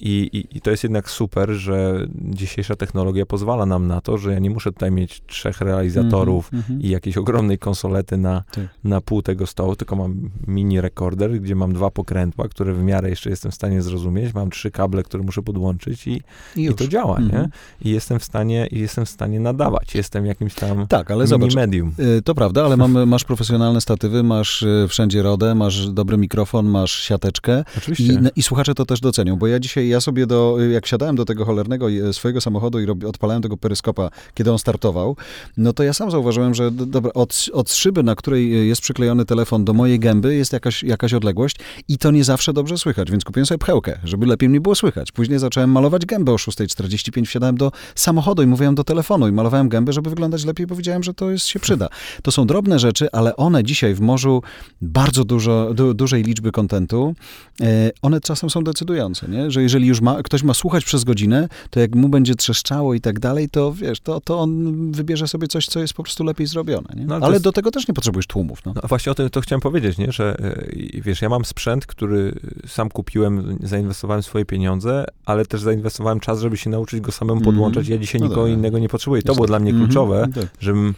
I, 0.00 0.30
i, 0.32 0.56
I 0.56 0.60
to 0.60 0.70
jest 0.70 0.82
jednak 0.82 1.10
super, 1.10 1.50
że 1.50 2.06
dzisiejsza 2.14 2.76
technologia 2.76 3.26
pozwala 3.26 3.66
nam 3.66 3.86
na 3.86 4.00
to, 4.00 4.18
że 4.18 4.32
ja 4.32 4.38
nie 4.38 4.50
muszę 4.50 4.72
tutaj 4.72 4.90
mieć 4.90 5.22
trzech 5.26 5.60
realizatorów 5.60 6.52
mm 6.52 6.64
-hmm. 6.64 6.84
i 6.84 6.88
jakiejś 6.88 7.16
ogromnej 7.16 7.58
konsolety 7.58 8.16
na, 8.16 8.44
tak. 8.52 8.64
na 8.84 9.00
pół 9.00 9.22
tego 9.22 9.46
stołu, 9.46 9.76
tylko 9.76 9.96
mam 9.96 10.30
mini 10.46 10.80
rekorder, 10.80 11.40
gdzie 11.40 11.54
mam 11.54 11.72
dwa 11.72 11.90
pokrętła, 11.90 12.48
które 12.48 12.74
w 12.74 12.82
miarę 12.82 13.10
jeszcze 13.10 13.30
jestem 13.30 13.52
w 13.52 13.54
stanie 13.54 13.82
zrozumieć, 13.82 14.34
mam 14.34 14.50
trzy 14.50 14.70
kable, 14.70 15.02
które 15.02 15.22
muszę 15.22 15.42
podłączyć 15.42 16.06
i, 16.06 16.22
I, 16.56 16.64
i 16.64 16.74
to 16.74 16.88
działa, 16.88 17.16
mm 17.16 17.28
-hmm. 17.28 17.32
nie? 17.32 17.38
Mhm. 17.38 17.50
I 17.80 17.90
jestem 17.90 18.18
w 18.18 18.24
stanie, 18.24 18.68
i 18.70 18.78
jestem 18.78 19.06
w 19.06 19.08
stanie 19.08 19.40
nadawać. 19.40 19.94
Jestem 19.94 20.26
jakimś 20.26 20.54
tam 20.54 20.86
tak, 20.86 21.10
ale 21.10 21.26
zobacz, 21.26 21.54
medium. 21.54 21.92
Y, 21.98 22.22
to 22.22 22.34
prawda, 22.34 22.64
ale 22.64 22.76
mam, 22.76 23.06
masz 23.14 23.24
profesjonalne 23.24 23.80
statywy, 23.80 24.22
masz 24.22 24.62
y, 24.62 24.86
wszędzie 24.88 25.22
rodę, 25.22 25.54
masz 25.54 25.88
dobry 25.88 26.16
mikrofon, 26.16 26.66
masz 26.66 26.92
siateczkę. 26.92 27.64
Oczywiście. 27.78 28.12
I, 28.12 28.18
I 28.36 28.42
słuchacze 28.42 28.74
to 28.74 28.86
też 28.86 29.00
docenią, 29.00 29.36
bo 29.36 29.46
ja 29.46 29.60
dzisiaj, 29.60 29.83
ja 29.88 30.00
sobie 30.00 30.26
do, 30.26 30.56
jak 30.72 30.86
siadałem 30.86 31.16
do 31.16 31.24
tego 31.24 31.44
cholernego 31.44 31.90
y, 31.90 32.12
swojego 32.12 32.40
samochodu 32.40 32.80
i 32.80 32.86
rob, 32.86 33.04
odpalałem 33.04 33.42
tego 33.42 33.56
peryskopa, 33.56 34.10
kiedy 34.34 34.52
on 34.52 34.58
startował, 34.58 35.16
no 35.56 35.72
to 35.72 35.82
ja 35.82 35.92
sam 35.92 36.10
zauważyłem, 36.10 36.54
że 36.54 36.70
dobra, 36.70 37.12
od, 37.12 37.46
od 37.52 37.72
szyby, 37.72 38.02
na 38.02 38.14
której 38.14 38.68
jest 38.68 38.82
przyklejony 38.82 39.24
telefon 39.24 39.64
do 39.64 39.72
mojej 39.72 39.98
gęby, 39.98 40.34
jest 40.34 40.52
jakaś, 40.52 40.82
jakaś 40.82 41.14
odległość 41.14 41.56
i 41.88 41.98
to 41.98 42.10
nie 42.10 42.24
zawsze 42.24 42.52
dobrze 42.52 42.78
słychać, 42.78 43.10
więc 43.10 43.24
kupiłem 43.24 43.46
sobie 43.46 43.58
pchełkę, 43.58 43.98
żeby 44.04 44.26
lepiej 44.26 44.48
mnie 44.48 44.60
było 44.60 44.74
słychać. 44.74 45.12
Później 45.12 45.38
zacząłem 45.38 45.70
malować 45.70 46.06
gębę 46.06 46.32
o 46.32 46.36
6.45, 46.36 47.26
wsiadałem 47.26 47.56
do 47.56 47.72
samochodu 47.94 48.42
i 48.42 48.46
mówiłem 48.46 48.74
do 48.74 48.84
telefonu 48.84 49.28
i 49.28 49.32
malowałem 49.32 49.68
gębę, 49.68 49.92
żeby 49.92 50.10
wyglądać 50.10 50.44
lepiej, 50.44 50.66
bo 50.66 50.74
widziałem, 50.74 51.02
że 51.02 51.14
to 51.14 51.30
jest, 51.30 51.46
się 51.46 51.60
przyda. 51.60 51.88
To 52.22 52.32
są 52.32 52.46
drobne 52.46 52.78
rzeczy, 52.78 53.08
ale 53.12 53.36
one 53.36 53.64
dzisiaj 53.64 53.94
w 53.94 54.00
morzu 54.00 54.42
bardzo 54.82 55.24
dużo, 55.24 55.74
du, 55.74 55.94
dużej 55.94 56.22
liczby 56.22 56.52
kontentu, 56.52 57.14
e, 57.60 57.90
one 58.02 58.20
czasem 58.20 58.50
są 58.50 58.64
decydujące, 58.64 59.28
nie? 59.28 59.50
że 59.50 59.62
jeżeli 59.62 59.73
już 59.80 60.00
ma, 60.00 60.22
ktoś 60.22 60.42
ma 60.42 60.54
słuchać 60.54 60.84
przez 60.84 61.04
godzinę, 61.04 61.48
to 61.70 61.80
jak 61.80 61.94
mu 61.94 62.08
będzie 62.08 62.34
trzeszczało 62.34 62.94
i 62.94 63.00
tak 63.00 63.20
dalej, 63.20 63.48
to 63.48 63.72
wiesz, 63.72 64.00
to, 64.00 64.20
to 64.20 64.40
on 64.40 64.92
wybierze 64.92 65.28
sobie 65.28 65.48
coś, 65.48 65.66
co 65.66 65.80
jest 65.80 65.94
po 65.94 66.02
prostu 66.02 66.24
lepiej 66.24 66.46
zrobione. 66.46 66.88
No, 66.96 67.14
ale, 67.14 67.24
ale 67.24 67.34
jest... 67.34 67.44
do 67.44 67.52
tego 67.52 67.70
też 67.70 67.88
nie 67.88 67.94
potrzebujesz 67.94 68.26
tłumów. 68.26 68.64
No. 68.64 68.72
no 68.74 68.82
właśnie 68.88 69.12
o 69.12 69.14
tym 69.14 69.30
to 69.30 69.40
chciałem 69.40 69.60
powiedzieć, 69.60 69.98
nie? 69.98 70.12
że 70.12 70.36
e, 70.38 71.00
wiesz, 71.00 71.22
ja 71.22 71.28
mam 71.28 71.44
sprzęt, 71.44 71.86
który 71.86 72.34
sam 72.66 72.90
kupiłem, 72.90 73.58
zainwestowałem 73.62 74.22
swoje 74.22 74.44
pieniądze, 74.44 75.04
ale 75.26 75.46
też 75.46 75.60
zainwestowałem 75.60 76.20
czas, 76.20 76.40
żeby 76.40 76.56
się 76.56 76.70
nauczyć 76.70 77.00
go 77.00 77.12
samemu 77.12 77.32
mm 77.32 77.42
-hmm. 77.42 77.46
podłączać. 77.46 77.88
Ja 77.88 77.98
dzisiaj 77.98 78.20
no 78.20 78.26
nikogo 78.26 78.46
tak. 78.46 78.52
innego 78.52 78.78
nie 78.78 78.88
potrzebuję. 78.88 79.22
To 79.22 79.34
było 79.34 79.46
dla 79.46 79.58
mnie 79.58 79.70
mm 79.70 79.82
-hmm. 79.82 79.84
kluczowe, 79.84 80.28
tak. 80.34 80.46
żebym 80.60 80.94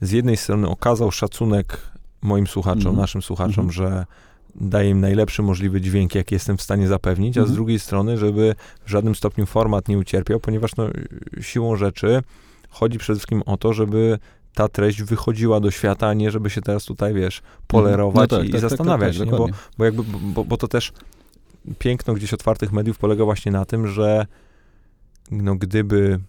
z 0.00 0.10
jednej 0.10 0.36
strony 0.36 0.68
okazał 0.68 1.10
szacunek 1.10 1.78
moim 2.22 2.46
słuchaczom, 2.46 2.86
mm. 2.86 2.96
naszym 2.96 3.22
słuchaczom, 3.22 3.64
mm. 3.64 3.72
że 3.72 4.06
daje 4.54 4.90
im 4.90 5.00
najlepszy 5.00 5.42
możliwy 5.42 5.80
dźwięk, 5.80 6.14
jaki 6.14 6.34
jestem 6.34 6.56
w 6.56 6.62
stanie 6.62 6.88
zapewnić, 6.88 7.36
a 7.36 7.40
z 7.40 7.42
mhm. 7.42 7.54
drugiej 7.54 7.78
strony, 7.78 8.18
żeby 8.18 8.54
w 8.84 8.90
żadnym 8.90 9.14
stopniu 9.14 9.46
format 9.46 9.88
nie 9.88 9.98
ucierpiał, 9.98 10.40
ponieważ 10.40 10.76
no, 10.76 10.88
siłą 11.40 11.76
rzeczy 11.76 12.22
chodzi 12.70 12.98
przede 12.98 13.18
wszystkim 13.18 13.42
o 13.42 13.56
to, 13.56 13.72
żeby 13.72 14.18
ta 14.54 14.68
treść 14.68 15.02
wychodziła 15.02 15.60
do 15.60 15.70
świata, 15.70 16.08
a 16.08 16.14
nie 16.14 16.30
żeby 16.30 16.50
się 16.50 16.60
teraz 16.60 16.84
tutaj, 16.84 17.14
wiesz, 17.14 17.42
polerować 17.66 18.30
no 18.30 18.38
tak, 18.38 18.46
i, 18.46 18.50
tak, 18.50 18.60
tak 18.60 18.70
zastanawiać, 18.70 19.18
tak, 19.18 19.28
tak, 19.28 19.38
bo, 19.38 19.48
bo, 19.78 19.84
jakby, 19.84 20.02
bo, 20.02 20.44
bo 20.44 20.56
to 20.56 20.68
też 20.68 20.92
piękno 21.78 22.14
gdzieś 22.14 22.34
otwartych 22.34 22.72
mediów 22.72 22.98
polega 22.98 23.24
właśnie 23.24 23.52
na 23.52 23.64
tym, 23.64 23.86
że 23.86 24.26
no, 25.30 25.56
gdyby 25.56 26.20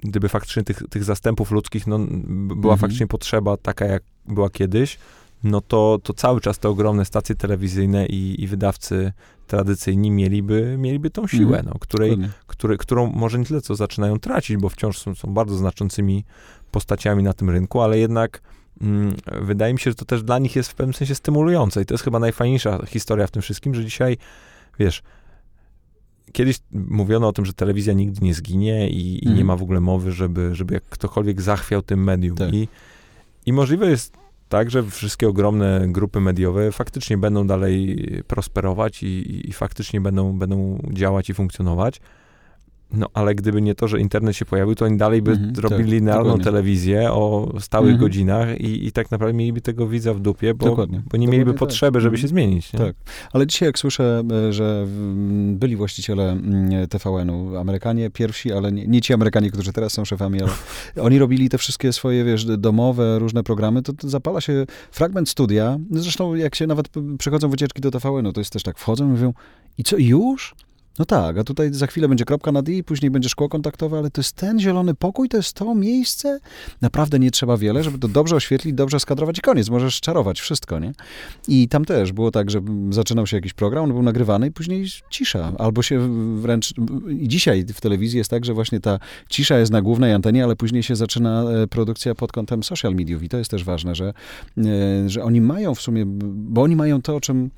gdyby 0.00 0.28
faktycznie 0.28 0.62
tych, 0.62 0.82
tych 0.90 1.04
zastępów 1.04 1.50
ludzkich 1.50 1.86
no, 1.86 1.98
była 1.98 2.72
mhm. 2.72 2.78
faktycznie 2.78 3.06
potrzeba 3.06 3.56
taka, 3.56 3.84
jak 3.84 4.02
była 4.26 4.50
kiedyś, 4.50 4.98
no 5.44 5.60
to, 5.60 5.98
to 6.02 6.12
cały 6.14 6.40
czas 6.40 6.58
te 6.58 6.68
ogromne 6.68 7.04
stacje 7.04 7.34
telewizyjne 7.34 8.06
i, 8.06 8.42
i 8.42 8.46
wydawcy 8.46 9.12
tradycyjni 9.46 10.10
mieliby, 10.10 10.76
mieliby 10.78 11.10
tą 11.10 11.26
siłę, 11.26 11.58
Mhm. 11.58 11.66
no, 11.66 11.78
której, 11.80 12.16
który, 12.46 12.78
którą 12.78 13.06
może 13.12 13.38
nie 13.38 13.44
tyle 13.44 13.60
co 13.60 13.74
zaczynają 13.74 14.18
tracić, 14.18 14.56
bo 14.56 14.68
wciąż 14.68 14.98
są, 14.98 15.14
są 15.14 15.34
bardzo 15.34 15.56
znaczącymi 15.56 16.24
postaciami 16.70 17.22
na 17.22 17.32
tym 17.32 17.50
rynku, 17.50 17.80
ale 17.80 17.98
jednak 17.98 18.40
mm, 18.80 19.14
wydaje 19.42 19.72
mi 19.74 19.80
się, 19.80 19.90
że 19.90 19.94
to 19.94 20.04
też 20.04 20.22
dla 20.22 20.38
nich 20.38 20.56
jest 20.56 20.70
w 20.70 20.74
pewnym 20.74 20.94
sensie 20.94 21.14
stymulujące 21.14 21.82
i 21.82 21.86
to 21.86 21.94
jest 21.94 22.04
chyba 22.04 22.18
najfajniejsza 22.18 22.86
historia 22.86 23.26
w 23.26 23.30
tym 23.30 23.42
wszystkim, 23.42 23.74
że 23.74 23.84
dzisiaj, 23.84 24.16
wiesz, 24.78 25.02
kiedyś 26.32 26.58
mówiono 26.72 27.28
o 27.28 27.32
tym, 27.32 27.46
że 27.46 27.52
telewizja 27.52 27.92
nigdy 27.92 28.24
nie 28.24 28.34
zginie 28.34 28.90
i, 28.90 29.18
i 29.24 29.26
nie 29.26 29.30
Mhm. 29.30 29.46
ma 29.46 29.56
w 29.56 29.62
ogóle 29.62 29.80
mowy, 29.80 30.12
żeby, 30.12 30.54
żeby 30.54 30.74
jak 30.74 30.82
ktokolwiek 30.84 31.40
zachwiał 31.40 31.82
tym 31.82 32.04
medium. 32.04 32.36
Tak. 32.36 32.54
I, 32.54 32.68
I 33.46 33.52
możliwe 33.52 33.90
jest 33.90 34.21
tak, 34.52 34.70
że 34.70 34.82
wszystkie 34.82 35.28
ogromne 35.28 35.84
grupy 35.88 36.20
mediowe 36.20 36.72
faktycznie 36.72 37.18
będą 37.18 37.46
dalej 37.46 37.96
prosperować 38.26 39.02
i, 39.02 39.06
i, 39.06 39.48
i 39.48 39.52
faktycznie 39.52 40.00
będą, 40.00 40.38
będą 40.38 40.78
działać 40.90 41.30
i 41.30 41.34
funkcjonować. 41.34 42.00
No, 42.94 43.06
ale 43.14 43.34
gdyby 43.34 43.62
nie 43.62 43.74
to, 43.74 43.88
że 43.88 44.00
internet 44.00 44.36
się 44.36 44.44
pojawił, 44.44 44.74
to 44.74 44.84
oni 44.84 44.96
dalej 44.96 45.22
by 45.22 45.30
Mhm, 45.30 45.52
robili 45.62 45.82
tak, 45.82 45.90
linearną 45.92 46.22
dokładnie. 46.24 46.44
telewizję 46.44 47.12
o 47.12 47.52
stałych 47.60 47.90
Mhm. 47.92 48.00
godzinach 48.08 48.60
i, 48.60 48.86
i 48.86 48.92
tak 48.92 49.10
naprawdę 49.10 49.36
mieliby 49.38 49.60
tego 49.60 49.88
widza 49.88 50.14
w 50.14 50.20
dupie, 50.20 50.54
bo, 50.54 50.66
Dokładnie. 50.66 51.02
bo 51.10 51.16
nie 51.16 51.26
mieliby 51.26 51.44
Dokładnie 51.52 51.58
tak. 51.58 51.68
potrzeby, 51.68 52.00
żeby 52.00 52.14
Mhm. 52.16 52.22
się 52.22 52.28
zmienić. 52.28 52.72
Nie? 52.72 52.78
Tak. 52.78 52.96
Ale 53.32 53.46
dzisiaj 53.46 53.66
jak 53.68 53.78
słyszę, 53.78 54.22
e, 54.48 54.52
że 54.52 54.86
byli 55.52 55.76
właściciele 55.76 56.36
TVN-u, 56.90 57.56
Amerykanie 57.56 58.10
pierwsi, 58.10 58.52
ale 58.52 58.72
nie, 58.72 58.86
nie 58.86 59.00
ci 59.00 59.12
Amerykanie, 59.14 59.50
którzy 59.50 59.72
teraz 59.72 59.92
są 59.92 60.04
szefami, 60.04 60.42
ale 60.42 60.52
oni 61.06 61.18
robili 61.18 61.48
te 61.48 61.58
wszystkie 61.58 61.92
swoje, 61.92 62.24
wiesz, 62.24 62.44
domowe, 62.44 63.18
różne 63.18 63.42
programy, 63.42 63.82
to, 63.82 63.92
to 63.92 64.08
zapala 64.08 64.40
się 64.40 64.66
fragment 64.90 65.28
studia. 65.28 65.78
Zresztą 65.90 66.34
jak 66.34 66.54
się 66.54 66.66
nawet 66.66 66.88
p- 66.88 67.00
przychodzą 67.18 67.48
wycieczki 67.48 67.80
do 67.80 67.90
TVN-u, 67.90 68.32
to 68.32 68.40
jest 68.40 68.52
też 68.52 68.62
tak, 68.62 68.78
wchodzą 68.78 69.04
i 69.04 69.08
mówią, 69.08 69.32
i 69.78 69.84
co, 69.84 69.96
już? 69.98 70.54
No 70.98 71.04
tak, 71.04 71.38
a 71.38 71.44
tutaj 71.44 71.74
za 71.74 71.86
chwilę 71.86 72.08
będzie 72.08 72.24
kropka 72.24 72.52
na 72.52 72.62
D, 72.62 72.72
później 72.86 73.10
będzie 73.10 73.28
szkło 73.28 73.48
kontaktowe, 73.48 73.98
ale 73.98 74.10
to 74.10 74.20
jest 74.20 74.36
ten 74.36 74.60
zielony 74.60 74.94
pokój, 74.94 75.28
to 75.28 75.36
jest 75.36 75.52
to 75.52 75.74
miejsce? 75.74 76.40
Naprawdę 76.80 77.18
nie 77.18 77.30
trzeba 77.30 77.56
wiele, 77.56 77.82
żeby 77.82 77.98
to 77.98 78.08
dobrze 78.08 78.36
oświetlić, 78.36 78.74
dobrze 78.74 79.00
skadrować 79.00 79.38
i 79.38 79.40
koniec, 79.40 79.70
możesz 79.70 80.00
czarować 80.00 80.40
wszystko, 80.40 80.78
nie? 80.78 80.92
I 81.48 81.68
tam 81.68 81.84
też 81.84 82.12
było 82.12 82.30
tak, 82.30 82.50
że 82.50 82.60
zaczynał 82.90 83.26
się 83.26 83.36
jakiś 83.36 83.52
program, 83.52 83.84
on 83.84 83.92
był 83.92 84.02
nagrywany 84.02 84.46
i 84.46 84.50
później 84.50 84.86
cisza. 85.10 85.52
Albo 85.58 85.82
się 85.82 86.08
wręcz... 86.40 86.74
I 87.18 87.28
dzisiaj 87.28 87.64
w 87.64 87.80
telewizji 87.80 88.18
jest 88.18 88.30
tak, 88.30 88.44
że 88.44 88.54
właśnie 88.54 88.80
ta 88.80 88.98
cisza 89.28 89.58
jest 89.58 89.72
na 89.72 89.82
głównej 89.82 90.12
antenie, 90.12 90.44
ale 90.44 90.56
później 90.56 90.82
się 90.82 90.96
zaczyna 90.96 91.42
e, 91.42 91.66
produkcja 91.66 92.14
pod 92.14 92.32
kątem 92.32 92.62
social 92.62 92.94
mediów. 92.94 93.22
I 93.22 93.28
to 93.28 93.38
jest 93.38 93.50
też 93.50 93.64
ważne, 93.64 93.94
że, 93.94 94.12
e, 94.58 94.62
że 95.06 95.22
oni 95.22 95.40
mają 95.40 95.74
w 95.74 95.80
sumie... 95.80 96.04
Bo 96.06 96.62
oni 96.62 96.76
mają 96.76 97.02
to, 97.02 97.16
o 97.16 97.20
czym 97.20 97.50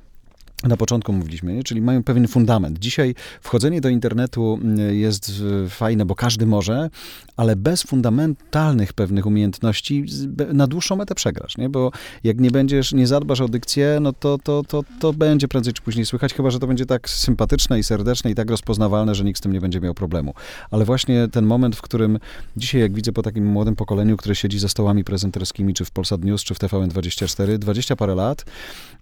na 0.63 0.77
początku 0.77 1.13
mówiliśmy, 1.13 1.53
nie? 1.53 1.63
czyli 1.63 1.81
mają 1.81 2.03
pewien 2.03 2.27
fundament. 2.27 2.79
Dzisiaj 2.79 3.15
wchodzenie 3.41 3.81
do 3.81 3.89
internetu 3.89 4.59
mm, 4.61 4.95
jest 4.95 5.31
e, 5.65 5.69
fajne, 5.69 6.05
bo 6.05 6.15
każdy 6.15 6.45
może, 6.45 6.89
ale 7.37 7.55
bez 7.55 7.83
fundamentalnych 7.83 8.93
pewnych 8.93 9.25
umiejętności 9.25 10.05
na 10.53 10.67
dłuższą 10.67 10.95
metę 10.95 11.15
przegrasz, 11.15 11.57
nie? 11.57 11.69
Bo 11.69 11.91
jak 12.23 12.39
nie 12.39 12.51
będziesz, 12.51 12.93
nie 12.93 13.07
zadbasz 13.07 13.41
o 13.41 13.47
dykcję, 13.47 13.97
no 14.01 14.13
to, 14.13 14.37
to, 14.43 14.63
to, 14.67 14.83
to 14.99 15.13
będzie 15.13 15.47
prędzej 15.47 15.73
czy 15.73 15.81
później 15.81 16.05
słychać, 16.05 16.33
chyba, 16.33 16.49
że 16.49 16.59
to 16.59 16.67
będzie 16.67 16.85
tak 16.85 17.09
sympatyczne 17.09 17.79
i 17.79 17.83
serdeczne 17.83 18.31
i 18.31 18.35
tak 18.35 18.49
rozpoznawalne, 18.49 19.15
że 19.15 19.23
nikt 19.23 19.39
z 19.39 19.41
tym 19.41 19.53
nie 19.53 19.61
będzie 19.61 19.81
miał 19.81 19.93
problemu. 19.93 20.33
Ale 20.71 20.85
właśnie 20.85 21.27
ten 21.27 21.45
moment, 21.45 21.75
w 21.75 21.81
którym 21.81 22.19
dzisiaj, 22.57 22.81
jak 22.81 22.93
widzę 22.93 23.11
po 23.11 23.21
takim 23.21 23.45
młodym 23.45 23.75
pokoleniu, 23.75 24.17
które 24.17 24.35
siedzi 24.35 24.59
za 24.59 24.69
stołami 24.69 25.03
prezenterskimi, 25.03 25.73
czy 25.73 25.85
w 25.85 25.91
Polsat 25.91 26.23
News, 26.23 26.43
czy 26.43 26.53
w 26.53 26.59
TVN24, 26.59 27.57
20 27.57 27.95
parę 27.95 28.15
lat, 28.15 28.45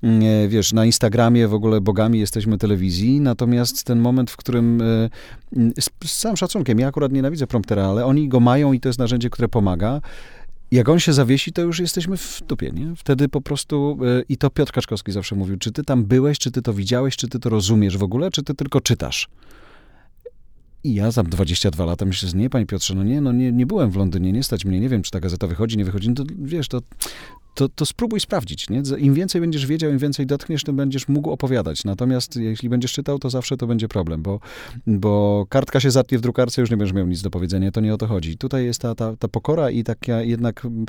nie, 0.03 0.47
wiesz, 0.47 0.73
na 0.73 0.85
Instagramie 0.85 1.42
w 1.47 1.53
ogóle 1.53 1.81
bogami 1.81 2.19
jesteśmy 2.19 2.57
telewizji, 2.57 3.21
natomiast 3.21 3.83
ten 3.83 3.99
moment, 3.99 4.31
w 4.31 4.37
którym 4.37 4.81
e, 4.81 5.09
z, 5.81 5.89
z 6.05 6.17
całym 6.17 6.37
szacunkiem, 6.37 6.79
ja 6.79 6.87
akurat 6.87 7.11
nienawidzę 7.11 7.47
promptera, 7.47 7.85
ale 7.85 8.05
oni 8.05 8.29
go 8.29 8.39
mają 8.39 8.73
i 8.73 8.79
to 8.79 8.89
jest 8.89 8.99
narzędzie, 8.99 9.29
które 9.29 9.47
pomaga. 9.47 10.01
Jak 10.71 10.89
on 10.89 10.99
się 10.99 11.13
zawiesi, 11.13 11.53
to 11.53 11.61
już 11.61 11.79
jesteśmy 11.79 12.17
w 12.17 12.41
dupie, 12.47 12.71
nie? 12.71 12.95
Wtedy 12.95 13.29
po 13.29 13.41
prostu, 13.41 13.99
e, 14.19 14.23
i 14.29 14.37
to 14.37 14.49
Piotr 14.49 14.71
Kaczkowski 14.71 15.11
zawsze 15.11 15.35
mówił, 15.35 15.57
czy 15.57 15.71
ty 15.71 15.83
tam 15.83 16.05
byłeś, 16.05 16.39
czy 16.39 16.51
ty 16.51 16.61
to 16.61 16.73
widziałeś, 16.73 17.17
czy 17.17 17.27
ty 17.27 17.39
to 17.39 17.49
rozumiesz 17.49 17.97
w 17.97 18.03
ogóle, 18.03 18.31
czy 18.31 18.43
ty 18.43 18.53
tylko 18.53 18.81
czytasz? 18.81 19.29
I 20.83 20.93
ja 20.93 21.11
za 21.11 21.23
22 21.23 21.85
lata 21.85 22.05
myślę, 22.05 22.29
że 22.29 22.37
nie, 22.37 22.49
panie 22.49 22.65
Piotrze, 22.65 22.95
no 22.95 23.03
nie, 23.03 23.21
no 23.21 23.31
nie, 23.31 23.51
nie 23.51 23.65
byłem 23.65 23.91
w 23.91 23.95
Londynie, 23.95 24.31
nie 24.31 24.43
stać 24.43 24.65
mnie, 24.65 24.79
nie 24.79 24.89
wiem, 24.89 25.01
czy 25.01 25.11
ta 25.11 25.19
gazeta 25.19 25.47
wychodzi, 25.47 25.77
nie 25.77 25.85
wychodzi, 25.85 26.09
no 26.09 26.15
to 26.15 26.23
wiesz, 26.39 26.67
to, 26.67 26.81
to, 27.53 27.69
to 27.69 27.85
spróbuj 27.85 28.19
sprawdzić, 28.19 28.69
nie? 28.69 28.81
Im 28.97 29.13
więcej 29.13 29.41
będziesz 29.41 29.65
wiedział, 29.65 29.91
im 29.91 29.97
więcej 29.97 30.25
dotkniesz, 30.25 30.63
tym 30.63 30.75
będziesz 30.75 31.07
mógł 31.07 31.31
opowiadać. 31.31 31.83
Natomiast 31.83 32.35
jeśli 32.35 32.69
będziesz 32.69 32.93
czytał, 32.93 33.19
to 33.19 33.29
zawsze 33.29 33.57
to 33.57 33.67
będzie 33.67 33.87
problem, 33.87 34.21
bo, 34.21 34.39
bo 34.87 35.45
kartka 35.49 35.79
się 35.79 35.91
zatnie 35.91 36.17
w 36.17 36.21
drukarce, 36.21 36.61
już 36.61 36.71
nie 36.71 36.77
będziesz 36.77 36.95
miał 36.95 37.07
nic 37.07 37.21
do 37.21 37.29
powiedzenia, 37.29 37.71
to 37.71 37.81
nie 37.81 37.93
o 37.93 37.97
to 37.97 38.07
chodzi. 38.07 38.37
Tutaj 38.37 38.65
jest 38.65 38.81
ta, 38.81 38.95
ta, 38.95 39.15
ta 39.15 39.27
pokora 39.27 39.69
i 39.69 39.83
taka 39.83 40.21
jednak 40.21 40.65
mm, 40.65 40.85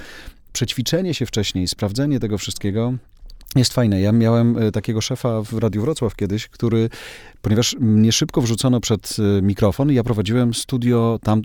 przećwiczenie 0.52 1.14
się 1.14 1.26
wcześniej, 1.26 1.68
sprawdzenie 1.68 2.20
tego 2.20 2.38
wszystkiego, 2.38 2.94
jest 3.60 3.72
fajne. 3.72 4.00
Ja 4.00 4.12
miałem 4.12 4.58
e, 4.58 4.72
takiego 4.72 5.00
szefa 5.00 5.42
w 5.42 5.52
Radiu 5.52 5.82
Wrocław 5.82 6.16
kiedyś, 6.16 6.48
który, 6.48 6.88
ponieważ 7.42 7.76
mnie 7.80 8.12
szybko 8.12 8.40
wrzucono 8.40 8.80
przed 8.80 9.16
e, 9.38 9.42
mikrofon, 9.42 9.92
ja 9.92 10.04
prowadziłem 10.04 10.54
studio, 10.54 11.18
tam 11.22 11.42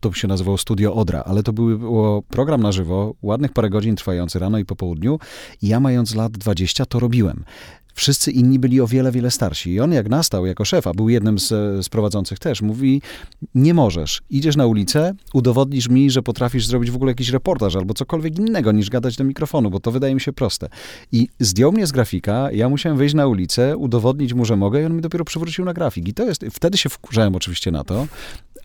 to 0.00 0.12
się 0.12 0.28
nazywało 0.28 0.58
Studio 0.58 0.94
Odra, 0.94 1.22
ale 1.26 1.42
to 1.42 1.52
był- 1.52 2.22
program 2.28 2.62
na 2.62 2.72
żywo, 2.72 3.14
ładnych 3.22 3.52
parę 3.52 3.70
godzin 3.70 3.96
trwający 3.96 4.38
rano 4.38 4.58
i 4.58 4.64
po 4.64 4.76
południu 4.76 5.18
i 5.62 5.68
ja 5.68 5.80
mając 5.80 6.14
lat 6.14 6.32
20 6.32 6.86
to 6.86 6.98
robiłem. 6.98 7.44
Wszyscy 7.94 8.30
inni 8.30 8.58
byli 8.58 8.80
o 8.80 8.86
wiele, 8.86 9.12
wiele 9.12 9.30
starsi. 9.30 9.70
I 9.70 9.80
on 9.80 9.92
jak 9.92 10.08
nastał 10.08 10.46
jako 10.46 10.64
szef, 10.64 10.86
a 10.86 10.92
był 10.92 11.08
jednym 11.08 11.38
z, 11.38 11.48
z 11.84 11.88
prowadzących 11.88 12.38
też, 12.38 12.62
mówi, 12.62 13.02
nie 13.54 13.74
możesz. 13.74 14.22
Idziesz 14.30 14.56
na 14.56 14.66
ulicę, 14.66 15.14
udowodnisz 15.34 15.88
mi, 15.88 16.10
że 16.10 16.22
potrafisz 16.22 16.66
zrobić 16.66 16.90
w 16.90 16.96
ogóle 16.96 17.10
jakiś 17.10 17.28
reportaż 17.28 17.76
albo 17.76 17.94
cokolwiek 17.94 18.38
innego 18.38 18.72
niż 18.72 18.90
gadać 18.90 19.16
do 19.16 19.24
mikrofonu, 19.24 19.70
bo 19.70 19.80
to 19.80 19.90
wydaje 19.90 20.14
mi 20.14 20.20
się 20.20 20.32
proste. 20.32 20.68
I 21.12 21.28
zdjął 21.40 21.72
mnie 21.72 21.86
z 21.86 21.92
grafika, 21.92 22.52
ja 22.52 22.68
musiałem 22.68 22.98
wyjść 22.98 23.14
na 23.14 23.26
ulicę, 23.26 23.76
udowodnić 23.76 24.34
mu, 24.34 24.44
że 24.44 24.56
mogę 24.56 24.82
i 24.82 24.84
on 24.84 24.96
mi 24.96 25.02
dopiero 25.02 25.24
przywrócił 25.24 25.64
na 25.64 25.72
grafik. 25.72 26.08
I 26.08 26.14
to 26.14 26.24
jest, 26.24 26.44
wtedy 26.52 26.78
się 26.78 26.88
wkurzałem 26.88 27.36
oczywiście 27.36 27.70
na 27.70 27.84
to, 27.84 28.06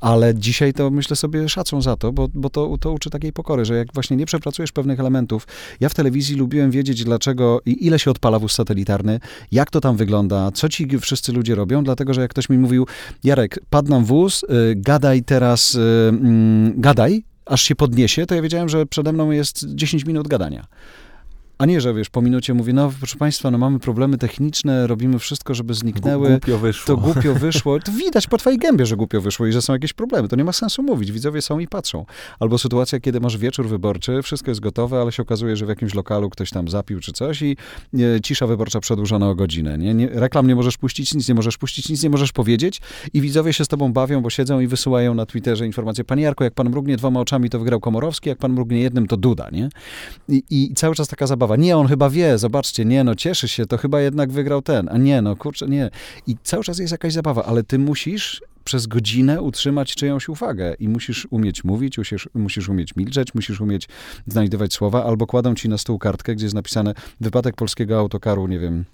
ale 0.01 0.35
dzisiaj 0.35 0.73
to 0.73 0.91
myślę 0.91 1.15
sobie 1.15 1.49
szacun 1.49 1.81
za 1.81 1.95
to, 1.95 2.11
bo, 2.11 2.27
bo 2.33 2.49
to, 2.49 2.77
to 2.77 2.91
uczy 2.91 3.09
takiej 3.09 3.33
pokory, 3.33 3.65
że 3.65 3.75
jak 3.75 3.93
właśnie 3.93 4.17
nie 4.17 4.25
przepracujesz 4.25 4.71
pewnych 4.71 4.99
elementów. 4.99 5.47
Ja 5.79 5.89
w 5.89 5.93
telewizji 5.93 6.35
lubiłem 6.35 6.71
wiedzieć, 6.71 7.03
dlaczego 7.03 7.61
i 7.65 7.85
ile 7.85 7.99
się 7.99 8.11
odpala 8.11 8.39
wóz 8.39 8.53
satelitarny, 8.53 9.19
jak 9.51 9.71
to 9.71 9.81
tam 9.81 9.97
wygląda, 9.97 10.51
co 10.51 10.69
ci 10.69 10.99
wszyscy 10.99 11.33
ludzie 11.33 11.55
robią, 11.55 11.83
dlatego 11.83 12.13
że 12.13 12.21
jak 12.21 12.31
ktoś 12.31 12.49
mi 12.49 12.57
mówił, 12.57 12.87
Jarek, 13.23 13.59
padł 13.69 13.89
nam 13.89 14.05
wóz, 14.05 14.43
y, 14.43 14.47
gadaj 14.75 15.23
teraz, 15.23 15.75
y, 15.75 15.79
mm, 16.09 16.81
gadaj, 16.81 17.23
aż 17.45 17.61
się 17.61 17.75
podniesie, 17.75 18.25
to 18.25 18.35
ja 18.35 18.41
wiedziałem, 18.41 18.69
że 18.69 18.85
przede 18.85 19.13
mną 19.13 19.31
jest 19.31 19.65
10 19.75 20.05
minut 20.05 20.27
gadania. 20.27 20.67
A 21.57 21.65
nie, 21.65 21.81
że 21.81 21.93
wiesz, 21.93 22.09
po 22.09 22.21
minucie 22.21 22.53
mówię, 22.53 22.73
no 22.73 22.91
proszę 22.99 23.17
Państwa, 23.17 23.51
no 23.51 23.57
mamy 23.57 23.79
problemy 23.79 24.17
techniczne, 24.17 24.87
robimy 24.87 25.19
wszystko, 25.19 25.53
żeby 25.53 25.73
zniknęły. 25.73 26.29
Głupio 26.29 26.57
wyszło. 26.57 26.95
To 26.95 27.01
głupio 27.01 27.33
wyszło. 27.33 27.79
To 27.79 27.91
widać 27.91 28.27
po 28.27 28.37
twojej 28.37 28.59
gębie, 28.59 28.85
że 28.85 28.95
głupio 28.95 29.21
wyszło 29.21 29.47
i 29.47 29.51
że 29.51 29.61
są 29.61 29.73
jakieś 29.73 29.93
problemy. 29.93 30.27
To 30.27 30.35
nie 30.35 30.43
ma 30.43 30.53
sensu 30.53 30.83
mówić. 30.83 31.11
Widzowie 31.11 31.41
są 31.41 31.59
i 31.59 31.67
patrzą. 31.67 32.05
Albo 32.39 32.57
sytuacja, 32.57 32.99
kiedy 32.99 33.19
masz 33.19 33.37
wieczór 33.37 33.67
wyborczy, 33.67 34.21
wszystko 34.21 34.51
jest 34.51 34.61
gotowe, 34.61 35.01
ale 35.01 35.11
się 35.11 35.23
okazuje, 35.23 35.55
że 35.55 35.65
w 35.65 35.69
jakimś 35.69 35.93
lokalu 35.93 36.29
ktoś 36.29 36.49
tam 36.49 36.67
zapił 36.67 36.99
czy 36.99 37.11
coś 37.11 37.41
i 37.41 37.57
e, 37.93 38.21
cisza 38.21 38.47
wyborcza 38.47 38.79
przedłużona 38.79 39.29
o 39.29 39.35
godzinę. 39.35 39.77
Nie? 39.77 39.93
Nie, 39.93 40.07
reklam 40.07 40.47
nie 40.47 40.55
możesz 40.55 40.77
puścić, 40.77 41.13
nic 41.13 41.29
nie 41.29 41.35
możesz 41.35 41.57
puścić, 41.57 41.89
nic 41.89 42.03
nie 42.03 42.09
możesz 42.09 42.31
powiedzieć 42.31 42.81
i 43.13 43.21
widzowie 43.21 43.53
się 43.53 43.65
z 43.65 43.67
tobą 43.67 43.93
bawią, 43.93 44.21
bo 44.21 44.29
siedzą 44.29 44.59
i 44.59 44.67
wysyłają 44.67 45.13
na 45.13 45.25
Twitterze 45.25 45.65
informacje. 45.65 46.03
Panie 46.03 46.23
Jarko, 46.23 46.43
jak 46.43 46.53
pan 46.53 46.69
mrugnie 46.69 46.97
dwoma 46.97 47.19
oczami, 47.19 47.49
to 47.49 47.59
wygrał 47.59 47.79
Komorowski, 47.79 48.29
jak 48.29 48.37
pan 48.37 48.53
mrugnie 48.53 48.79
jednym, 48.79 49.07
to 49.07 49.17
Duda, 49.17 49.49
nie? 49.49 49.69
I, 50.29 50.43
I 50.49 50.73
cały 50.73 50.95
czas 50.95 51.07
taka 51.07 51.27
zabawa. 51.27 51.46
Nie, 51.55 51.77
on 51.77 51.87
chyba 51.87 52.09
wie, 52.09 52.37
zobaczcie, 52.37 52.85
nie, 52.85 53.03
no 53.03 53.15
cieszy 53.15 53.47
się, 53.47 53.65
to 53.65 53.77
chyba 53.77 54.01
jednak 54.01 54.31
wygrał 54.31 54.61
ten, 54.61 54.89
a 54.91 54.97
nie, 54.97 55.21
no 55.21 55.35
kurczę, 55.35 55.67
nie. 55.67 55.89
I 56.27 56.35
cały 56.43 56.63
czas 56.63 56.79
jest 56.79 56.91
jakaś 56.91 57.13
zabawa, 57.13 57.45
ale 57.45 57.63
ty 57.63 57.79
musisz 57.79 58.41
przez 58.63 58.87
godzinę 58.87 59.41
utrzymać 59.41 59.95
czyjąś 59.95 60.29
uwagę 60.29 60.75
i 60.79 60.89
musisz 60.89 61.27
umieć 61.29 61.63
mówić, 61.63 61.97
musisz, 61.97 62.29
musisz 62.33 62.69
umieć 62.69 62.95
milczeć, 62.95 63.33
musisz 63.33 63.61
umieć 63.61 63.87
znajdywać 64.27 64.73
słowa, 64.73 65.05
albo 65.05 65.27
kładą 65.27 65.55
ci 65.55 65.69
na 65.69 65.77
stół 65.77 65.99
kartkę, 65.99 66.35
gdzie 66.35 66.45
jest 66.45 66.55
napisane 66.55 66.93
wypadek 67.21 67.55
polskiego 67.55 67.99
autokaru, 67.99 68.47
nie 68.47 68.59
wiem, 68.59 68.85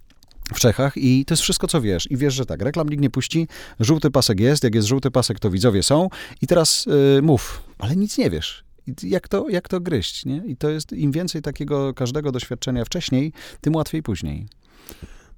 w 0.54 0.60
Czechach 0.60 0.98
i 0.98 1.26
to 1.26 1.34
jest 1.34 1.44
wszystko, 1.44 1.68
co 1.68 1.82
wiesz. 1.82 2.12
I 2.12 2.18
wiesz, 2.18 2.34
że 2.34 2.46
tak, 2.46 2.62
reklam 2.62 2.90
nikt 2.90 3.02
nie 3.02 3.10
puści, 3.10 3.48
żółty 3.80 4.12
pasek 4.12 4.40
jest, 4.40 4.64
jak 4.64 4.76
jest 4.76 4.88
żółty 4.88 5.12
pasek, 5.12 5.40
to 5.40 5.50
widzowie 5.50 5.84
są 5.84 6.10
i 6.42 6.48
teraz 6.48 6.88
y, 7.18 7.22
mów, 7.22 7.64
ale 7.80 7.96
nic 7.96 8.18
nie 8.18 8.30
wiesz. 8.30 8.64
Jak 9.04 9.28
to, 9.28 9.50
jak 9.50 9.68
to 9.70 9.80
gryźć, 9.80 10.26
nie? 10.26 10.44
I 10.46 10.58
to 10.58 10.70
jest, 10.70 10.94
im 10.94 11.12
więcej 11.12 11.42
takiego 11.42 11.94
każdego 11.94 12.32
doświadczenia 12.32 12.86
wcześniej, 12.86 13.34
tym 13.62 13.76
łatwiej 13.76 14.04
później. 14.04 14.48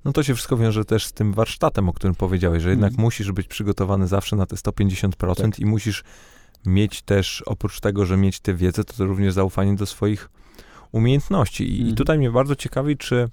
No 0.05 0.13
to 0.13 0.23
się 0.23 0.33
wszystko 0.35 0.57
wiąże 0.57 0.85
też 0.85 1.05
z 1.05 1.13
tym 1.13 1.33
warsztatem, 1.33 1.89
o 1.89 1.93
którym 1.93 2.15
powiedziałeś, 2.15 2.63
że 2.63 2.69
jednak 2.69 2.91
Mhm. 2.91 3.03
musisz 3.05 3.31
być 3.31 3.47
przygotowany 3.47 4.07
zawsze 4.07 4.35
na 4.35 4.45
te 4.45 4.55
150% 4.55 5.35
Tak. 5.51 5.59
i 5.59 5.65
musisz 5.65 6.03
mieć 6.65 7.01
też, 7.01 7.41
oprócz 7.45 7.79
tego, 7.79 8.05
że 8.05 8.17
mieć 8.17 8.39
tę 8.39 8.53
wiedzę, 8.53 8.83
to, 8.83 8.93
to 8.93 9.05
również 9.05 9.33
zaufanie 9.33 9.75
do 9.75 9.85
swoich 9.85 10.29
umiejętności. 10.91 11.63
I, 11.69 11.73
Mhm. 11.73 11.89
I 11.89 11.95
tutaj 11.95 12.17
mnie 12.17 12.31
bardzo 12.31 12.55
ciekawi, 12.55 12.97
czy, 12.97 13.29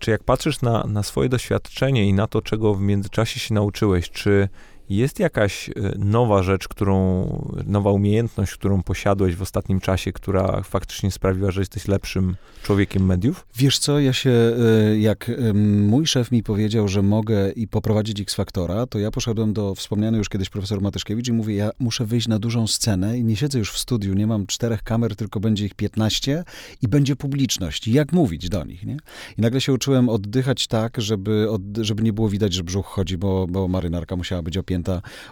czy 0.00 0.10
jak 0.10 0.24
patrzysz 0.24 0.60
na, 0.62 0.84
na 0.84 1.02
swoje 1.02 1.28
doświadczenie 1.28 2.08
i 2.08 2.12
na 2.12 2.26
to, 2.26 2.42
czego 2.42 2.74
w 2.74 2.80
międzyczasie 2.80 3.40
się 3.40 3.54
nauczyłeś, 3.54 4.10
czy 4.10 4.48
jest 4.90 5.18
jakaś 5.18 5.68
e, 5.68 5.72
nowa 5.98 6.42
rzecz, 6.42 6.68
którą, 6.68 7.26
nowa 7.66 7.90
umiejętność, 7.90 8.52
którą 8.52 8.82
posiadłeś 8.82 9.36
w 9.36 9.42
ostatnim 9.42 9.80
czasie, 9.80 10.12
która 10.12 10.62
faktycznie 10.62 11.10
sprawiła, 11.10 11.50
że 11.50 11.60
jesteś 11.60 11.88
lepszym 11.88 12.36
człowiekiem 12.62 13.06
mediów? 13.06 13.46
Wiesz 13.56 13.78
co, 13.78 14.00
ja 14.00 14.12
się, 14.12 14.30
y, 14.30 14.98
jak 14.98 15.28
ym, 15.28 15.86
mój 15.86 16.06
szef 16.06 16.32
mi 16.32 16.42
powiedział, 16.42 16.88
że 16.88 17.02
mogę 17.02 17.50
i 17.50 17.68
poprowadzić 17.68 18.20
X-Faktora, 18.20 18.86
to 18.86 18.98
ja 18.98 19.10
poszedłem 19.10 19.52
do 19.52 19.74
wspomnianej 19.74 20.18
już 20.18 20.28
kiedyś 20.28 20.48
profesor 20.48 20.80
Matyszkiewicz 20.80 21.28
i 21.28 21.32
mówię, 21.32 21.54
ja 21.54 21.70
muszę 21.78 22.06
wyjść 22.06 22.28
na 22.28 22.38
dużą 22.38 22.66
scenę 22.66 23.18
i 23.18 23.24
nie 23.24 23.36
siedzę 23.36 23.58
już 23.58 23.72
w 23.72 23.78
studiu, 23.78 24.14
nie 24.14 24.26
mam 24.26 24.46
czterech 24.46 24.82
kamer, 24.82 25.16
tylko 25.16 25.40
będzie 25.40 25.66
ich 25.66 25.74
15 25.74 26.44
i 26.82 26.88
będzie 26.88 27.16
publiczność. 27.16 27.88
Jak 27.88 28.12
mówić 28.12 28.48
do 28.48 28.64
nich, 28.64 28.86
nie? 28.86 28.96
I 29.38 29.40
nagle 29.40 29.60
się 29.60 29.72
uczyłem 29.72 30.08
oddychać 30.08 30.66
tak, 30.66 31.00
żeby, 31.00 31.50
od, 31.50 31.62
żeby 31.80 32.02
nie 32.02 32.12
było 32.12 32.28
widać, 32.28 32.52
że 32.52 32.64
brzuch 32.64 32.86
chodzi, 32.86 33.18
bo, 33.18 33.46
bo 33.46 33.68
marynarka 33.68 34.16
musiała 34.16 34.42
być 34.42 34.56
opięta. 34.56 34.81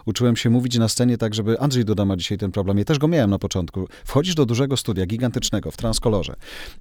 Uczyłem 0.05 0.35
się 0.35 0.49
mówić 0.49 0.77
na 0.77 0.87
scenie 0.87 1.17
tak, 1.17 1.33
żeby 1.33 1.59
Andrzej 1.59 1.85
Duda 1.85 2.05
ma 2.05 2.17
dzisiaj 2.17 2.37
ten 2.37 2.51
problem. 2.51 2.77
Ja 2.77 2.85
też 2.85 2.99
go 2.99 3.07
miałem 3.07 3.29
na 3.29 3.39
początku. 3.39 3.87
Wchodzisz 4.05 4.35
do 4.35 4.45
dużego 4.45 4.77
studia, 4.77 5.05
gigantycznego, 5.05 5.71
w 5.71 5.77
transkolorze. 5.77 6.35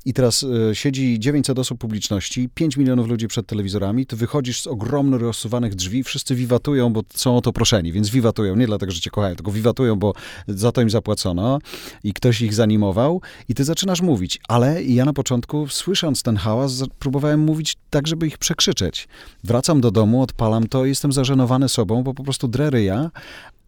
I 0.05 0.13
teraz 0.13 0.43
y, 0.43 0.75
siedzi 0.75 1.21
900 1.21 1.59
osób 1.59 1.79
publiczności, 1.79 2.49
5 2.55 2.77
milionów 2.77 3.09
ludzi 3.09 3.29
przed 3.29 3.47
telewizorami, 3.47 4.07
ty 4.07 4.17
wychodzisz 4.17 4.61
z 4.63 4.67
ogromno 4.67 5.19
rozsuwanych 5.19 5.75
drzwi, 5.75 6.05
wszyscy 6.05 6.35
wiwatują, 6.35 6.93
bo 6.93 7.03
są 7.15 7.37
o 7.37 7.41
to 7.41 7.53
proszeni, 7.53 7.93
więc 7.93 8.11
wiwatują, 8.11 8.57
nie 8.57 8.67
dlatego, 8.67 8.93
że 8.93 9.01
cię 9.01 9.11
kochają, 9.11 9.37
tylko 9.37 9.53
wiwatują, 9.53 9.97
bo 9.97 10.15
za 10.49 10.73
to 10.73 10.83
im 10.83 10.91
zapłacono 10.91 11.59
i 12.05 12.13
ktoś 12.13 12.41
ich 12.41 12.55
zanimował. 12.55 13.21
I 13.49 13.55
ty 13.55 13.65
zaczynasz 13.65 14.01
mówić, 14.01 14.41
ale 14.49 14.83
ja 14.83 15.05
na 15.05 15.13
początku, 15.13 15.69
słysząc 15.69 16.23
ten 16.23 16.37
hałas, 16.37 16.85
próbowałem 16.99 17.41
mówić 17.41 17.77
tak, 17.91 18.07
żeby 18.07 18.27
ich 18.27 18.39
przekrzyczeć. 18.39 19.09
Wracam 19.45 19.81
do 19.81 19.91
domu, 19.91 20.23
odpalam 20.23 20.69
to 20.69 20.85
i 20.85 20.89
jestem 20.89 21.13
zażenowany 21.13 21.69
sobą, 21.69 22.03
bo 22.03 22.15
po 22.15 22.25
prostu 22.25 22.49
drę 22.51 22.71
ryja, 22.71 23.11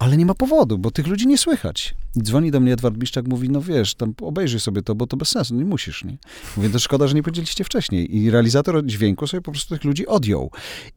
ale 0.02 0.16
nie 0.16 0.26
ma 0.26 0.34
powodu, 0.34 0.78
bo 0.78 0.90
tych 0.90 1.06
ludzi 1.06 1.26
nie 1.26 1.38
słychać. 1.38 1.94
I 2.16 2.22
dzwoni 2.22 2.50
do 2.50 2.60
mnie 2.60 2.72
Edward 2.72 2.96
Biszczak, 2.96 3.28
mówi, 3.28 3.50
no 3.50 3.60
wiesz, 3.60 3.94
tam 3.94 4.14
obejrzyj 4.22 4.60
sobie 4.60 4.82
to, 4.82 4.94
bo 4.94 5.06
to 5.06 5.16
bez 5.16 5.28
sensu, 5.28 5.54
nie 5.54 5.64
musisz, 5.64 6.04
nie? 6.04 6.16
Mówię, 6.56 6.70
to 6.70 6.78
szkoda, 6.78 7.06
że 7.08 7.14
nie 7.14 7.22
powiedzieliście 7.22 7.64
wcześniej. 7.64 8.16
I 8.16 8.30
realizator 8.30 8.86
dźwięku 8.86 9.26
sobie 9.26 9.40
po 9.40 9.52
prostu 9.52 9.74
tych 9.74 9.84
ludzi 9.84 10.06
odjął. 10.06 10.50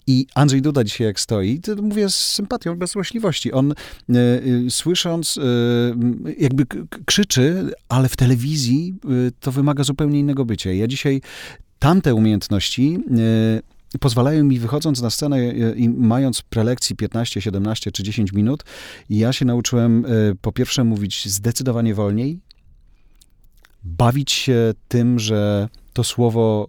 I 0.08 0.28
Andrzej 0.36 0.62
Duda 0.62 0.84
dzisiaj 0.84 1.08
jak 1.08 1.20
stoi, 1.20 1.60
to 1.60 1.76
mówię 1.76 2.10
z 2.10 2.16
sympatią, 2.16 2.76
bez 2.76 2.92
złośliwości. 2.92 3.52
On 3.52 3.72
e, 3.72 3.76
e, 4.16 4.70
słysząc, 4.70 5.38
e, 5.38 5.42
jakby 6.38 6.66
krzyczy, 7.06 7.72
ale 7.90 8.10
w 8.10 8.16
telewizji 8.16 8.96
to 9.40 9.52
wymaga 9.52 9.84
zupełnie 9.84 10.20
innego 10.20 10.46
bycia. 10.46 10.72
Ja 10.72 10.88
dzisiaj 10.88 11.22
tamte 11.80 12.16
umiejętności 12.16 13.00
pozwalają 14.00 14.44
mi, 14.44 14.60
wychodząc 14.60 15.02
na 15.02 15.10
scenę 15.10 15.38
e, 15.38 15.76
i 15.76 15.90
mając 15.90 16.42
prelekcji 16.42 16.96
15, 16.96 17.42
17 17.42 17.92
czy 17.92 18.04
10 18.04 18.34
minut, 18.34 18.64
ja 19.10 19.34
się 19.34 19.46
nauczyłem 19.46 20.06
e, 20.06 20.10
po 20.42 20.52
pierwsze 20.52 20.84
mówić 20.84 21.30
zdecydowanie 21.30 21.96
wolniej, 21.96 22.40
bawić 23.84 24.32
się 24.32 24.74
tym, 24.88 25.20
że 25.20 25.70
to 25.94 26.04
słowo 26.04 26.68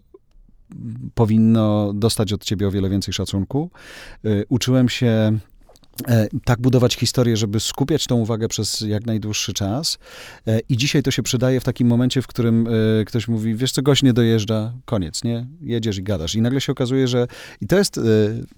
powinno 1.14 1.92
dostać 1.92 2.32
od 2.32 2.44
ciebie 2.44 2.68
o 2.68 2.70
wiele 2.70 2.88
więcej 2.88 3.14
szacunku. 3.14 3.70
E, 4.24 4.28
Uczyłem 4.48 4.88
się 4.88 5.06
e, 5.06 5.38
tak 6.44 6.60
budować 6.60 6.94
historię, 6.94 7.36
żeby 7.36 7.60
skupiać 7.60 8.06
tą 8.06 8.16
uwagę 8.16 8.48
przez 8.48 8.80
jak 8.80 9.06
najdłuższy 9.06 9.52
czas. 9.52 9.98
E, 10.46 10.60
I 10.68 10.76
dzisiaj 10.76 11.02
to 11.02 11.10
się 11.10 11.22
przydaje 11.22 11.60
w 11.60 11.64
takim 11.64 11.88
momencie, 11.88 12.22
w 12.22 12.26
którym 12.26 12.68
e, 13.00 13.04
ktoś 13.04 13.28
mówi, 13.28 13.54
wiesz 13.54 13.72
co, 13.72 13.82
gość 13.82 14.02
nie 14.02 14.12
dojeżdża, 14.12 14.72
koniec, 14.84 15.24
nie? 15.24 15.46
Jedziesz 15.60 15.98
i 15.98 16.02
gadasz. 16.02 16.34
I 16.34 16.40
nagle 16.40 16.60
się 16.60 16.72
okazuje, 16.72 17.08
że... 17.08 17.26
I 17.60 17.66
to 17.66 17.78
jest 17.78 17.98
e, 17.98 18.02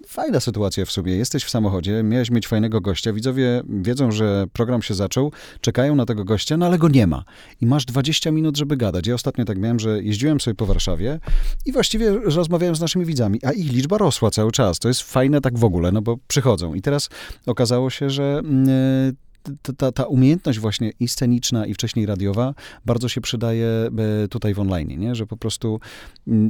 fajna 0.06 0.40
sytuacja 0.40 0.84
w 0.84 0.92
sobie. 0.92 1.16
Jesteś 1.16 1.44
w 1.44 1.50
samochodzie, 1.50 2.02
miałeś 2.02 2.30
mieć 2.30 2.48
fajnego 2.48 2.80
gościa, 2.80 3.12
widzowie 3.12 3.62
wiedzą, 3.68 4.12
że 4.12 4.44
program 4.52 4.82
się 4.82 4.94
zaczął, 4.94 5.32
czekają 5.60 5.94
na 5.94 6.06
tego 6.06 6.24
gościa, 6.24 6.56
no 6.56 6.66
ale 6.66 6.78
go 6.78 6.88
nie 6.88 7.06
ma. 7.06 7.24
I 7.60 7.66
masz 7.66 7.84
20 7.84 8.30
minut, 8.30 8.56
żeby 8.56 8.76
gadać. 8.76 9.06
Ja 9.06 9.14
ostatnio 9.14 9.44
tak 9.44 9.58
miałem, 9.58 9.80
że 9.80 10.02
jeździłem 10.02 10.40
sobie 10.40 10.54
po 10.54 10.66
Warszawie 10.66 11.20
i 11.66 11.72
właściwie 11.72 12.10
rozmawiałem 12.10 12.76
z 12.76 12.80
naszymi 12.80 13.04
widzami, 13.04 13.38
a 13.44 13.52
ich 13.52 13.72
liczba 13.72 13.98
rosła 13.98 14.30
cały 14.30 14.52
czas. 14.52 14.78
To 14.78 14.88
jest 14.88 15.02
fajne 15.02 15.40
tak 15.40 15.58
w 15.58 15.64
ogóle, 15.64 15.92
no 15.92 16.02
bo 16.02 16.16
przychodzą. 16.28 16.74
I 16.74 16.82
teraz 16.82 17.08
okazało 17.46 17.90
się, 17.90 18.10
że 18.10 18.40
mm, 18.44 19.16
ta, 19.62 19.72
ta, 19.72 19.92
ta 19.92 20.04
umiejętność 20.04 20.58
właśnie 20.58 20.92
i 21.00 21.08
sceniczna, 21.08 21.66
i 21.66 21.74
wcześniej 21.74 22.06
radiowa 22.06 22.54
bardzo 22.86 23.08
się 23.08 23.20
przydaje 23.20 23.66
e, 23.66 24.28
tutaj 24.28 24.54
w 24.54 24.60
online, 24.60 25.00
nie? 25.00 25.14
że 25.14 25.26
po 25.26 25.36
prostu 25.36 25.80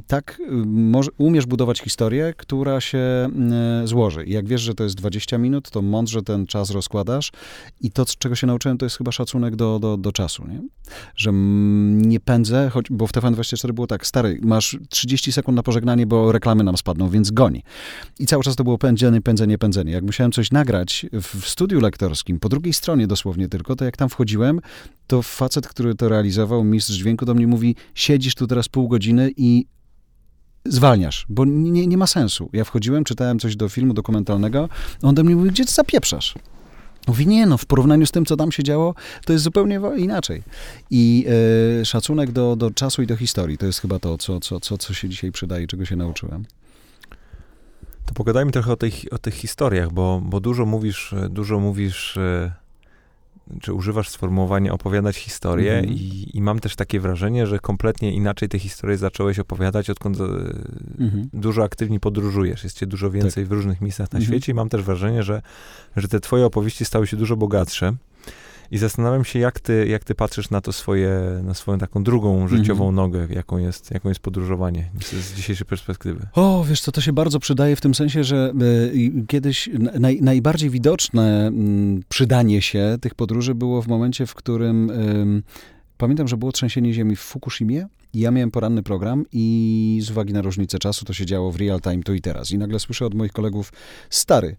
tak 0.06 0.42
może, 0.66 1.10
umiesz 1.18 1.46
budować 1.46 1.80
historię, 1.80 2.34
która 2.36 2.80
się 2.80 2.98
mm, 2.98 3.86
złoży. 3.86 4.24
I 4.24 4.32
jak 4.32 4.48
wiesz, 4.48 4.60
że 4.60 4.74
to 4.74 4.84
jest 4.84 4.96
20 4.96 5.38
minut, 5.38 5.70
to 5.70 5.82
mądrze 5.82 6.22
ten 6.22 6.46
czas 6.46 6.70
rozkładasz 6.70 7.32
i 7.80 7.90
to, 7.90 8.04
czego 8.18 8.34
się 8.34 8.46
nauczyłem, 8.46 8.78
to 8.78 8.86
jest 8.86 8.98
chyba 8.98 9.12
szacunek 9.12 9.56
do, 9.56 9.78
do, 9.78 9.96
do 9.96 10.12
czasu, 10.12 10.46
nie? 10.48 10.62
że 11.16 11.30
nie 11.32 12.20
pędzę, 12.20 12.70
choć, 12.72 12.86
bo 12.90 13.06
w 13.06 13.12
TVN24 13.12 13.72
było 13.72 13.86
tak, 13.86 14.06
stary, 14.06 14.38
masz 14.42 14.78
30 14.88 15.32
sekund 15.32 15.56
na 15.56 15.62
pożegnanie, 15.62 16.06
bo 16.06 16.32
reklamy 16.32 16.64
nam 16.64 16.76
spadną, 16.76 17.08
więc 17.08 17.30
goni. 17.30 17.62
I 18.18 18.26
cały 18.26 18.42
czas 18.42 18.56
to 18.56 18.64
było 18.64 18.78
pędzenie, 18.78 19.20
pędzenie, 19.20 19.58
pędzenie. 19.58 19.92
Jak 19.92 20.04
musiałem 20.04 20.32
coś 20.32 20.50
nagrać 20.50 21.06
w 21.12 21.48
studiu 21.48 21.80
lektorskim, 21.80 22.40
po 22.40 22.48
drugiej 22.48 22.72
stronie 22.72 22.87
dosłownie 23.06 23.48
tylko, 23.48 23.76
to 23.76 23.84
jak 23.84 23.96
tam 23.96 24.08
wchodziłem, 24.08 24.60
to 25.06 25.22
facet, 25.22 25.68
który 25.68 25.94
to 25.94 26.08
realizował, 26.08 26.64
mistrz 26.64 26.94
dźwięku 26.94 27.24
do 27.24 27.34
mnie 27.34 27.46
mówi, 27.46 27.76
siedzisz 27.94 28.34
tu 28.34 28.46
teraz 28.46 28.68
pół 28.68 28.88
godziny 28.88 29.30
i 29.36 29.66
zwalniasz, 30.64 31.26
bo 31.28 31.44
nie, 31.44 31.86
nie 31.86 31.96
ma 31.96 32.06
sensu. 32.06 32.50
Ja 32.52 32.64
wchodziłem, 32.64 33.04
czytałem 33.04 33.38
coś 33.38 33.56
do 33.56 33.68
filmu 33.68 33.94
dokumentalnego, 33.94 34.68
on 35.02 35.14
do 35.14 35.24
mnie 35.24 35.36
mówi, 35.36 35.50
gdzie 35.50 35.64
ty 35.64 35.72
zapieprzasz? 35.72 36.34
Mówi, 37.08 37.26
nie 37.26 37.46
no, 37.46 37.58
w 37.58 37.66
porównaniu 37.66 38.06
z 38.06 38.10
tym, 38.10 38.24
co 38.24 38.36
tam 38.36 38.52
się 38.52 38.62
działo, 38.62 38.94
to 39.24 39.32
jest 39.32 39.44
zupełnie 39.44 39.80
inaczej. 39.96 40.42
I 40.90 41.26
e, 41.80 41.84
szacunek 41.84 42.32
do, 42.32 42.56
do 42.56 42.70
czasu 42.70 43.02
i 43.02 43.06
do 43.06 43.16
historii, 43.16 43.58
to 43.58 43.66
jest 43.66 43.80
chyba 43.80 43.98
to, 43.98 44.18
co, 44.18 44.40
co, 44.40 44.60
co, 44.60 44.78
co 44.78 44.94
się 44.94 45.08
dzisiaj 45.08 45.32
przydaje, 45.32 45.66
czego 45.66 45.84
się 45.84 45.96
nauczyłem. 45.96 46.44
To 48.06 48.14
pogadajmy 48.14 48.52
trochę 48.52 48.72
o 48.72 48.76
tych, 48.76 48.94
o 49.10 49.18
tych 49.18 49.34
historiach, 49.34 49.92
bo, 49.92 50.22
bo 50.24 50.40
dużo 50.40 50.66
mówisz, 50.66 51.14
dużo 51.30 51.60
mówisz, 51.60 52.16
e, 52.16 52.52
czy 53.62 53.72
używasz 53.72 54.08
sformułowania 54.08 54.72
opowiadać 54.72 55.16
historię 55.16 55.78
Mhm. 55.78 55.94
i, 55.96 56.30
i 56.34 56.42
mam 56.42 56.60
też 56.60 56.76
takie 56.76 57.00
wrażenie, 57.00 57.46
że 57.46 57.58
kompletnie 57.58 58.12
inaczej 58.12 58.48
te 58.48 58.58
historie 58.58 58.96
zacząłeś 58.98 59.38
opowiadać, 59.38 59.90
odkąd 59.90 60.18
Mhm. 60.98 61.28
dużo 61.32 61.64
aktywnie 61.64 62.00
podróżujesz, 62.00 62.64
jest 62.64 62.76
cię 62.78 62.86
dużo 62.86 63.10
więcej 63.10 63.44
w 63.44 63.52
różnych 63.52 63.80
miejscach 63.80 64.12
na 64.12 64.18
Mhm. 64.18 64.24
świecie 64.24 64.52
i 64.52 64.54
mam 64.54 64.68
też 64.68 64.82
wrażenie, 64.82 65.22
że, 65.22 65.42
że 65.96 66.08
te 66.08 66.20
twoje 66.20 66.46
opowieści 66.46 66.84
stały 66.84 67.06
się 67.06 67.16
dużo 67.16 67.36
bogatsze. 67.36 67.92
I 68.70 68.78
zastanawiam 68.78 69.24
się, 69.24 69.38
jak 69.38 69.60
ty, 69.60 69.86
jak 69.88 70.04
ty 70.04 70.14
patrzysz 70.14 70.50
na 70.50 70.60
to 70.60 70.72
swoje, 70.72 71.40
na 71.42 71.54
swoją 71.54 71.78
taką 71.78 72.02
drugą 72.02 72.48
życiową 72.48 72.92
nogę, 72.92 73.26
jaką 73.30 73.58
jest, 73.58 73.90
jaką 73.90 74.08
jest 74.08 74.20
podróżowanie 74.20 74.90
z, 75.00 75.34
dzisiejszej 75.34 75.66
perspektywy. 75.66 76.26
O, 76.32 76.64
wiesz 76.68 76.80
co, 76.80 76.92
to 76.92 77.00
się 77.00 77.12
bardzo 77.12 77.40
przydaje 77.40 77.76
w 77.76 77.80
tym 77.80 77.94
sensie, 77.94 78.24
że 78.24 78.52
i 78.92 79.24
kiedyś 79.28 79.70
naj, 80.00 80.22
najbardziej 80.22 80.70
widoczne 80.70 81.46
mm, 81.46 82.02
przydanie 82.08 82.62
się 82.62 82.96
tych 83.00 83.14
podróży 83.14 83.54
było 83.54 83.82
w 83.82 83.88
momencie, 83.88 84.26
w 84.26 84.34
którym 84.34 84.90
em, 84.90 85.42
pamiętam, 85.98 86.28
że 86.28 86.36
było 86.36 86.52
trzęsienie 86.52 86.92
ziemi 86.92 87.16
w 87.16 87.20
Fukushimie 87.20 87.86
i 88.14 88.20
ja 88.20 88.30
miałem 88.30 88.50
poranny 88.50 88.82
program 88.82 89.24
i 89.32 89.98
z 90.02 90.10
uwagi 90.10 90.32
na 90.32 90.42
różnicę 90.42 90.78
czasu 90.78 91.04
to 91.04 91.12
się 91.12 91.26
działo 91.26 91.52
w 91.52 91.56
real 91.56 91.80
time 91.80 92.02
tu 92.02 92.14
i 92.14 92.20
teraz. 92.20 92.50
I 92.50 92.58
nagle 92.58 92.78
słyszę 92.78 93.06
od 93.06 93.14
moich 93.14 93.32
kolegów, 93.32 93.72
stary, 94.10 94.56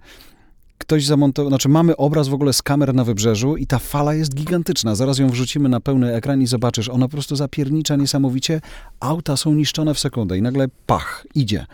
ktoś 0.79 1.05
zamontował, 1.05 1.49
znaczy 1.49 1.69
mamy 1.69 1.97
obraz 1.97 2.27
w 2.27 2.33
ogóle 2.33 2.53
z 2.53 2.61
kamer 2.61 2.93
na 2.93 3.03
wybrzeżu 3.03 3.57
i 3.57 3.67
ta 3.67 3.79
fala 3.79 4.13
jest 4.13 4.35
gigantyczna. 4.35 4.95
Zaraz 4.95 5.17
ją 5.17 5.29
wrzucimy 5.29 5.69
na 5.69 5.79
pełny 5.79 6.15
ekran 6.15 6.41
i 6.41 6.47
zobaczysz, 6.47 6.89
ona 6.89 7.07
po 7.07 7.11
prostu 7.11 7.35
zapiernicza 7.35 7.95
niesamowicie. 7.95 8.61
Auta 8.99 9.37
są 9.37 9.53
niszczone 9.53 9.93
w 9.93 9.99
sekundę 9.99 10.37
i 10.37 10.41
nagle 10.41 10.67
pach, 10.85 11.25
idzie. 11.35 11.65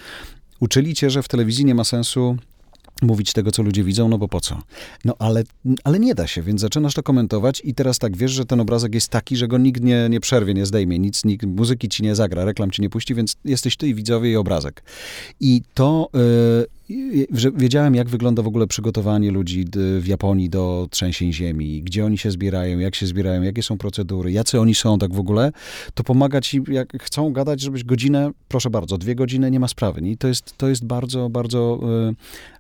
Uczyli 0.59 0.93
cię, 0.93 1.09
że 1.09 1.23
w 1.23 1.27
telewizji 1.27 1.65
nie 1.65 1.75
ma 1.75 1.83
sensu 1.83 2.37
mówić 3.01 3.33
tego, 3.33 3.51
co 3.51 3.63
ludzie 3.63 3.83
widzą, 3.83 4.09
no 4.09 4.17
bo 4.17 4.27
po 4.27 4.41
co? 4.41 4.61
No 5.05 5.15
ale, 5.19 5.43
ale 5.83 5.99
nie 5.99 6.15
da 6.15 6.27
się, 6.27 6.41
więc 6.41 6.61
zaczynasz 6.61 6.93
to 6.93 7.03
komentować 7.03 7.61
i 7.65 7.73
teraz 7.73 7.99
tak 7.99 8.17
wiesz, 8.17 8.31
że 8.31 8.45
ten 8.45 8.59
obrazek 8.59 8.95
jest 8.95 9.09
taki, 9.09 9.37
że 9.37 9.47
go 9.47 9.57
nikt 9.57 9.81
nie, 9.81 10.07
nie 10.09 10.19
przerwie, 10.19 10.53
nie 10.53 10.65
zdejmie, 10.65 10.99
nic, 10.99 11.25
nikt, 11.25 11.45
muzyki 11.45 11.89
ci 11.89 12.03
nie 12.03 12.15
zagra, 12.15 12.45
reklam 12.45 12.71
ci 12.71 12.81
nie 12.81 12.89
puści, 12.89 13.15
więc 13.15 13.35
jesteś 13.45 13.77
ty 13.77 13.87
i 13.87 13.95
widzowie 13.95 14.31
i 14.31 14.35
obrazek. 14.35 14.83
I 15.39 15.61
to... 15.73 16.09
Yy, 16.13 16.67
że 17.31 17.51
wiedziałem, 17.51 17.95
jak 17.95 18.09
wygląda 18.09 18.43
w 18.43 18.47
ogóle 18.47 18.67
przygotowanie 18.67 19.31
ludzi 19.31 19.65
w 19.99 20.07
Japonii 20.07 20.49
do 20.49 20.87
trzęsień 20.91 21.33
ziemi, 21.33 21.83
gdzie 21.83 22.05
oni 22.05 22.17
się 22.17 22.31
zbierają, 22.31 22.79
jak 22.79 22.95
się 22.95 23.07
zbierają, 23.07 23.41
jakie 23.41 23.63
są 23.63 23.77
procedury, 23.77 24.31
jacy 24.31 24.59
oni 24.59 24.75
są 24.75 24.97
tak 24.97 25.13
w 25.13 25.19
ogóle, 25.19 25.51
to 25.93 26.03
pomaga 26.03 26.41
ci, 26.41 26.61
jak 26.67 27.03
chcą 27.03 27.33
gadać, 27.33 27.61
żebyś 27.61 27.83
godzinę, 27.83 28.31
proszę 28.47 28.69
bardzo, 28.69 28.97
dwie 28.97 29.15
godziny, 29.15 29.51
nie 29.51 29.59
ma 29.59 29.67
sprawy. 29.67 30.01
I 30.01 30.17
to 30.17 30.27
jest, 30.27 30.57
to 30.57 30.69
jest 30.69 30.85
bardzo, 30.85 31.29
bardzo, 31.29 31.79
e, 32.09 32.13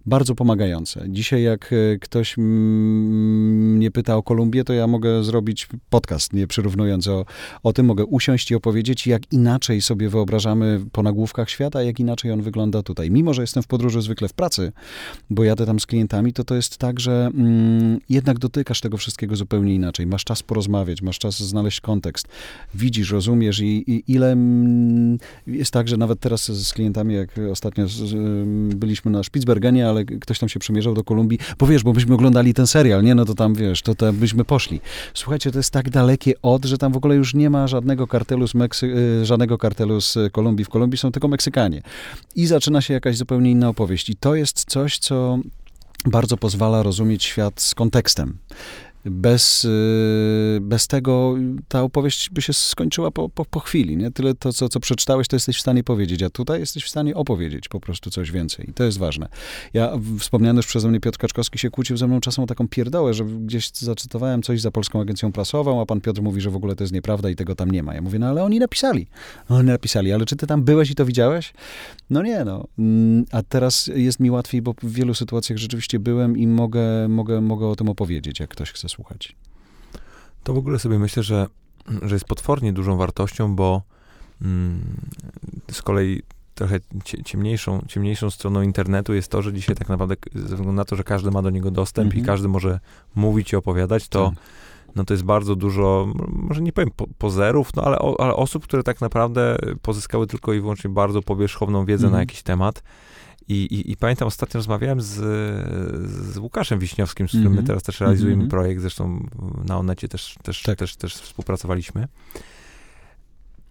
bardzo 0.05 0.35
pomagające. 0.35 1.05
Dzisiaj 1.09 1.43
jak 1.43 1.73
e, 1.73 1.99
ktoś 1.99 2.35
mnie 2.37 3.91
pyta 3.91 4.17
o 4.17 4.23
Kolumbię, 4.23 4.63
to 4.63 4.73
ja 4.73 4.87
mogę 4.87 5.23
zrobić 5.23 5.67
podcast, 5.89 6.33
nie 6.33 6.47
przyrównując 6.47 7.07
o, 7.07 7.25
o 7.63 7.73
tym, 7.73 7.85
mogę 7.85 8.05
usiąść 8.05 8.51
i 8.51 8.55
opowiedzieć, 8.55 9.07
jak 9.07 9.33
inaczej 9.33 9.81
sobie 9.81 10.09
wyobrażamy 10.09 10.81
po 10.91 11.03
nagłówkach 11.03 11.49
świata, 11.49 11.83
jak 11.83 11.99
inaczej 11.99 12.31
on 12.31 12.41
wygląda 12.41 12.83
tutaj. 12.83 13.11
Mimo, 13.11 13.33
że 13.33 13.41
jestem 13.41 13.63
w 13.63 13.67
podróży 13.67 14.01
zwykle 14.01 14.14
zwykle 14.15 14.27
w 14.27 14.33
pracy, 14.33 14.71
bo 15.29 15.43
jadę 15.43 15.65
tam 15.65 15.79
z 15.79 15.85
klientami, 15.85 16.33
to 16.33 16.43
to 16.43 16.55
jest 16.55 16.77
tak, 16.77 16.99
że 16.99 17.31
mm, 17.33 17.99
jednak 18.09 18.39
dotykasz 18.39 18.81
tego 18.81 18.97
wszystkiego 18.97 19.35
zupełnie 19.35 19.75
inaczej. 19.75 20.07
Masz 20.07 20.23
czas 20.23 20.43
porozmawiać, 20.43 21.01
masz 21.01 21.19
czas 21.19 21.39
znaleźć 21.39 21.81
kontekst. 21.81 22.27
Widzisz, 22.75 23.11
rozumiesz 23.11 23.59
i, 23.59 23.91
i 23.91 24.03
ile 24.07 24.31
mm, 24.31 25.17
jest 25.47 25.71
tak, 25.71 25.87
że 25.87 25.97
nawet 25.97 26.19
teraz 26.19 26.45
z 26.45 26.73
klientami, 26.73 27.15
jak 27.15 27.29
ostatnio 27.51 27.87
z, 27.87 28.13
byliśmy 28.75 29.11
na 29.11 29.23
Spitsbergenie, 29.23 29.89
ale 29.89 30.05
ktoś 30.05 30.39
tam 30.39 30.49
się 30.49 30.59
przemierzał 30.59 30.93
do 30.93 31.03
Kolumbii, 31.03 31.39
bo 31.59 31.67
wiesz, 31.67 31.83
bo 31.83 31.93
byśmy 31.93 32.13
oglądali 32.15 32.53
ten 32.53 32.67
serial, 32.67 33.03
nie? 33.03 33.15
No 33.15 33.25
to 33.25 33.33
tam, 33.33 33.55
wiesz, 33.55 33.81
to 33.81 34.13
byśmy 34.13 34.45
poszli. 34.45 34.81
Słuchajcie, 35.13 35.51
to 35.51 35.59
jest 35.59 35.71
tak 35.71 35.89
dalekie 35.89 36.33
od, 36.41 36.65
że 36.65 36.77
tam 36.77 36.93
w 36.93 36.97
ogóle 36.97 37.15
już 37.15 37.33
nie 37.33 37.49
ma 37.49 37.67
żadnego 37.67 38.07
kartelu 38.07 38.47
z, 38.47 38.55
Meksy 38.55 38.85
y, 39.21 39.25
żadnego 39.25 39.57
kartelu 39.57 40.01
z 40.01 40.17
Kolumbii. 40.31 40.65
W 40.65 40.69
Kolumbii 40.69 40.97
są 40.97 41.11
tylko 41.11 41.27
Meksykanie. 41.27 41.81
I 42.35 42.45
zaczyna 42.45 42.81
się 42.81 42.93
jakaś 42.93 43.17
zupełnie 43.17 43.51
inna 43.51 43.69
opowieść. 43.69 44.04
I 44.09 44.15
to 44.15 44.35
jest 44.35 44.65
coś, 44.65 44.97
co 44.97 45.39
bardzo 46.05 46.37
pozwala 46.37 46.83
rozumieć 46.83 47.23
świat 47.23 47.61
z 47.61 47.75
kontekstem 47.75 48.37
bez, 49.05 49.65
y, 49.65 50.59
bez 50.61 50.87
tego 50.87 51.35
ta 51.67 51.81
opowieść 51.81 52.29
by 52.29 52.41
się 52.41 52.53
skończyła 52.53 53.11
po, 53.11 53.29
po, 53.29 53.45
po, 53.45 53.59
chwili. 53.59 53.97
Nie? 53.97 54.11
Tyle 54.11 54.33
to, 54.33 54.53
co, 54.53 54.69
co 54.69 54.79
przeczytałeś, 54.79 55.27
to 55.27 55.35
jesteś 55.35 55.57
w 55.57 55.61
stanie 55.61 55.83
powiedzieć, 55.83 56.23
a 56.23 56.29
tutaj 56.29 56.59
jesteś 56.59 56.83
w 56.83 56.89
stanie 56.89 57.15
opowiedzieć 57.15 57.67
po 57.67 57.79
prostu 57.79 58.09
coś 58.09 58.31
więcej. 58.31 58.69
I 58.69 58.73
to 58.73 58.83
jest 58.83 58.97
ważne. 58.97 59.27
Ja, 59.73 59.91
wspomniany 60.19 60.57
już 60.57 60.67
przeze 60.67 60.89
mnie 60.89 60.99
Piotr 60.99 61.17
Kaczkowski 61.17 61.59
się 61.59 61.69
kłócił 61.69 61.97
ze 61.97 62.07
mną 62.07 62.19
czasem 62.19 62.43
o 62.43 62.47
taką 62.47 62.67
pierdołę, 62.67 63.13
że 63.13 63.25
gdzieś 63.25 63.71
zacytowałem 63.73 64.41
coś 64.41 64.61
za 64.61 64.71
Polską 64.71 65.01
Agencją 65.01 65.31
Prasową, 65.31 65.81
a 65.81 65.85
pan 65.85 66.01
Piotr 66.01 66.21
mówi, 66.21 66.41
że 66.41 66.49
w 66.49 66.55
ogóle 66.55 66.75
to 66.75 66.83
jest 66.83 66.93
nieprawda 66.93 67.29
i 67.29 67.35
tego 67.35 67.55
tam 67.55 67.71
nie 67.71 67.83
ma. 67.83 67.93
Ja 67.95 68.01
mówię, 68.01 68.19
no 68.19 68.27
ale 68.27 68.43
oni 68.43 68.59
napisali. 68.59 69.07
Oni 69.49 69.67
napisali, 69.67 70.13
ale 70.13 70.25
czy 70.25 70.35
ty 70.35 70.47
tam 70.47 70.63
byłeś 70.63 70.91
i 70.91 70.95
to 70.95 71.05
widziałeś? 71.05 71.53
No 72.09 72.21
nie, 72.21 72.45
no. 72.45 72.67
Mm, 72.79 73.25
a 73.31 73.43
teraz 73.43 73.87
jest 73.95 74.19
mi 74.19 74.31
łatwiej, 74.31 74.61
bo 74.61 74.73
w 74.83 74.91
wielu 74.91 75.13
sytuacjach 75.13 75.59
rzeczywiście 75.59 75.99
byłem 75.99 76.37
i 76.37 76.47
mogę, 76.47 77.07
mogę, 77.07 77.41
mogę 77.41 77.67
o 77.67 77.75
tym 77.75 77.89
opowiedzieć, 77.89 78.39
jak 78.39 78.49
ktoś 78.49 78.71
chce 78.71 78.89
słuchać. 78.95 79.35
To 80.43 80.53
w 80.53 80.57
ogóle 80.57 80.79
sobie 80.79 80.99
myślę, 80.99 81.23
że, 81.23 81.47
że 82.01 82.15
jest 82.15 82.25
potwornie 82.25 82.73
dużą 82.73 82.97
wartością, 82.97 83.55
bo 83.55 83.81
mm, 84.41 84.81
z 85.71 85.81
kolei 85.81 86.21
trochę 86.55 86.79
ciemniejszą, 87.25 87.85
ciemniejszą 87.87 88.29
stroną 88.29 88.61
internetu 88.61 89.13
jest 89.13 89.31
to, 89.31 89.41
że 89.41 89.53
dzisiaj 89.53 89.75
tak 89.75 89.89
naprawdę 89.89 90.15
ze 90.35 90.41
względu 90.41 90.71
na 90.71 90.85
to, 90.85 90.95
że 90.95 91.03
każdy 91.03 91.31
ma 91.31 91.41
do 91.41 91.49
niego 91.49 91.71
dostęp 91.71 92.13
i 92.13 92.19
mhm. 92.19 92.25
każdy 92.25 92.47
może 92.47 92.79
mówić 93.15 93.53
i 93.53 93.55
opowiadać, 93.55 94.07
to 94.07 94.29
tak. 94.29 94.43
no 94.95 95.05
to 95.05 95.13
jest 95.13 95.23
bardzo 95.23 95.55
dużo, 95.55 96.13
może 96.29 96.61
nie 96.61 96.73
powiem 96.73 96.91
po, 96.95 97.07
pozerów, 97.17 97.75
no 97.75 97.83
ale, 97.83 97.97
ale 98.19 98.33
osób, 98.33 98.63
które 98.63 98.83
tak 98.83 99.01
naprawdę 99.01 99.57
pozyskały 99.81 100.27
tylko 100.27 100.53
i 100.53 100.59
wyłącznie 100.59 100.89
bardzo 100.89 101.21
powierzchowną 101.21 101.85
wiedzę 101.85 102.03
na 102.03 102.07
mhm. 102.07 102.21
jakiś 102.21 102.43
temat 102.43 102.83
i, 103.47 103.53
i, 103.53 103.91
I, 103.91 103.97
pamiętam, 103.97 104.27
ostatnio 104.27 104.57
rozmawiałem 104.57 105.01
z, 105.01 105.13
z 106.33 106.37
Łukaszem 106.37 106.79
Wiśniowskim, 106.79 107.27
z 107.27 107.29
którym 107.29 107.47
mm 107.47 107.57
-hmm. 107.57 107.61
my 107.61 107.67
teraz 107.67 107.83
też 107.83 107.99
realizujemy 107.99 108.35
mm 108.35 108.47
-hmm. 108.47 108.49
projekt, 108.49 108.81
zresztą 108.81 109.27
na 109.65 109.77
Onecie 109.77 110.07
też, 110.07 110.35
też, 110.43 110.63
tak. 110.63 110.77
też, 110.77 110.95
też 110.95 111.15
współpracowaliśmy. 111.15 112.07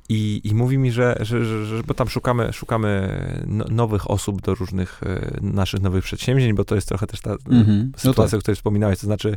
I, 0.09 0.41
I 0.45 0.55
mówi 0.55 0.79
mi, 0.79 0.93
że, 0.93 1.17
że, 1.21 1.45
że, 1.45 1.67
że, 1.67 1.83
bo 1.83 1.95
tam 1.95 2.09
szukamy, 2.09 2.53
szukamy 2.53 3.19
no, 3.47 3.65
nowych 3.71 4.11
osób 4.11 4.43
do 4.43 4.55
różnych 4.55 5.01
e, 5.03 5.39
naszych 5.41 5.83
nowych 5.83 6.05
przedsięwzięć, 6.05 6.53
bo 6.53 6.65
to 6.65 6.75
jest 6.75 6.89
trochę 6.89 7.07
też 7.07 7.21
ta 7.21 7.31
mm 7.31 7.65
-hmm. 7.65 7.91
sytuacja, 7.97 8.23
no 8.23 8.29
tak. 8.29 8.35
o 8.35 8.41
której 8.41 8.57
wspominałeś, 8.57 8.99
to 8.99 9.07
znaczy 9.07 9.37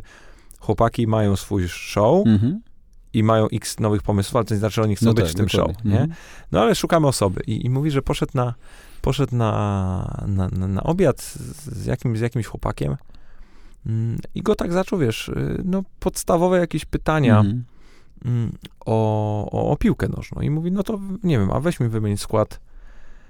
chłopaki 0.58 1.06
mają 1.06 1.36
swój 1.36 1.68
show, 1.68 2.26
mhm. 2.26 2.60
i 3.12 3.22
mają 3.22 3.46
x 3.52 3.80
nowych 3.80 4.02
pomysłów, 4.02 4.36
ale 4.36 4.44
to 4.44 4.54
nie 4.54 4.58
znaczy, 4.58 4.74
że 4.74 4.82
oni 4.82 4.96
chcą 4.96 5.06
no 5.06 5.14
być 5.14 5.24
tak, 5.24 5.32
w 5.32 5.36
tym 5.36 5.46
dokładnie. 5.46 5.74
show, 5.74 5.84
nie? 5.84 6.00
Mhm. 6.00 6.18
No 6.52 6.60
ale 6.60 6.74
szukamy 6.74 7.06
osoby 7.06 7.40
i, 7.46 7.66
i 7.66 7.70
mówi, 7.70 7.90
że 7.90 8.02
poszedł 8.02 8.32
na, 8.34 8.54
poszedł 8.98 9.36
na, 9.36 10.24
na, 10.26 10.48
na, 10.48 10.82
obiad 10.82 11.22
z, 11.22 11.86
jakimś, 11.86 12.18
z 12.18 12.20
jakimś 12.20 12.46
chłopakiem 12.46 12.96
mm, 13.86 14.18
i 14.34 14.42
go 14.42 14.54
tak 14.54 14.72
zaczął, 14.72 14.98
wiesz, 14.98 15.28
y, 15.28 15.62
no 15.64 15.82
podstawowe 16.00 16.58
jakieś 16.58 16.84
pytania 16.84 17.40
mm 17.40 17.64
o, 18.86 19.50
o, 19.50 19.70
o, 19.70 19.76
piłkę 19.76 20.08
nożną. 20.08 20.42
I 20.42 20.50
mówi, 20.50 20.72
no 20.72 20.82
to 20.82 21.00
nie 21.24 21.38
wiem, 21.38 21.50
a 21.50 21.60
weź 21.60 21.80
mi 21.80 21.88
wymień 21.88 22.16
skład 22.16 22.60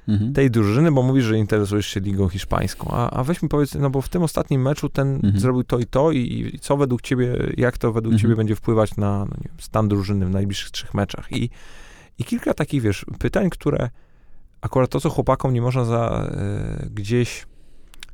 mhm. 0.09 0.33
tej 0.33 0.51
drużyny, 0.51 0.93
bo 0.93 1.03
mówisz, 1.03 1.25
że 1.25 1.39
interesujesz 1.39 1.87
się 1.87 2.01
ligą 2.01 2.29
hiszpańską, 2.29 2.91
a, 2.91 3.11
a 3.11 3.25
weź 3.25 3.43
mi 3.43 3.49
powiedz, 3.49 3.75
no 3.75 3.91
bo 3.91 4.03
w 4.03 4.09
tym 4.09 4.23
ostatnim 4.23 4.62
meczu 4.62 4.89
ten 4.89 5.14
mhm. 5.14 5.39
zrobił 5.39 5.64
to 5.64 5.79
i 5.79 5.87
to 5.87 6.12
i, 6.12 6.51
i, 6.55 6.59
co 6.59 6.77
według 6.77 7.03
ciebie, 7.03 7.37
jak 7.57 7.79
to 7.79 7.93
według 7.93 8.16
ciebie 8.16 8.37
będzie 8.37 8.55
wpływać 8.55 8.97
na 8.97 9.19
no 9.19 9.37
wiem, 9.45 9.55
stan 9.59 9.89
drużyny 9.89 10.27
w 10.27 10.31
najbliższych 10.31 10.71
trzech 10.71 10.95
meczach. 10.95 11.33
I, 11.33 11.51
I 12.19 12.25
kilka 12.25 12.55
takich, 12.55 12.83
wiesz, 12.83 13.07
pytań, 13.19 13.51
które 13.51 13.91
akurat 14.61 14.91
to, 14.91 15.01
co 15.01 15.11
chłopakom 15.11 15.55
nie 15.55 15.63
można 15.63 15.85
za, 15.85 16.31
y, 16.85 16.91
gdzieś 16.91 17.47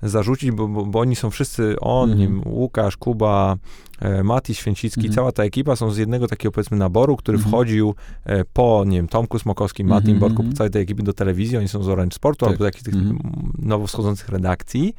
zarzucić, 0.02 0.50
bo, 0.50 0.68
bo, 0.68 0.86
bo, 0.86 1.00
oni 1.00 1.16
są 1.16 1.30
wszyscy, 1.30 1.76
on, 1.80 2.10
mm. 2.10 2.18
nim, 2.18 2.42
Łukasz, 2.46 2.96
Kuba, 2.96 3.56
e, 4.00 4.22
Mati 4.22 4.54
Święcicki, 4.54 5.00
mm. 5.00 5.12
cała 5.12 5.32
ta 5.32 5.44
ekipa 5.44 5.76
są 5.76 5.90
z 5.90 5.98
jednego 5.98 6.28
takiego 6.28 6.52
powiedzmy 6.52 6.76
naboru, 6.76 7.16
który 7.16 7.38
mm. 7.38 7.48
wchodził 7.48 7.94
e, 8.24 8.44
po, 8.44 8.84
nie 8.86 8.96
wiem, 8.96 9.08
Tomku 9.08 9.38
Smokowskim, 9.38 9.86
Matim 9.86 10.10
mm. 10.10 10.20
Borku, 10.20 10.44
po 10.44 10.52
całej 10.52 10.70
tej 10.70 10.82
ekipy 10.82 11.02
do 11.02 11.12
telewizji, 11.12 11.58
oni 11.58 11.68
są 11.68 11.82
z 11.82 11.88
Orange 11.88 12.14
Sportu 12.14 12.46
tak. 12.46 12.52
albo 12.52 12.64
z 12.64 12.66
jakichś 12.66 12.84
tych 12.84 12.94
mm. 12.94 13.18
nowo 13.58 13.86
wschodzących 13.86 14.28
redakcji 14.28 14.94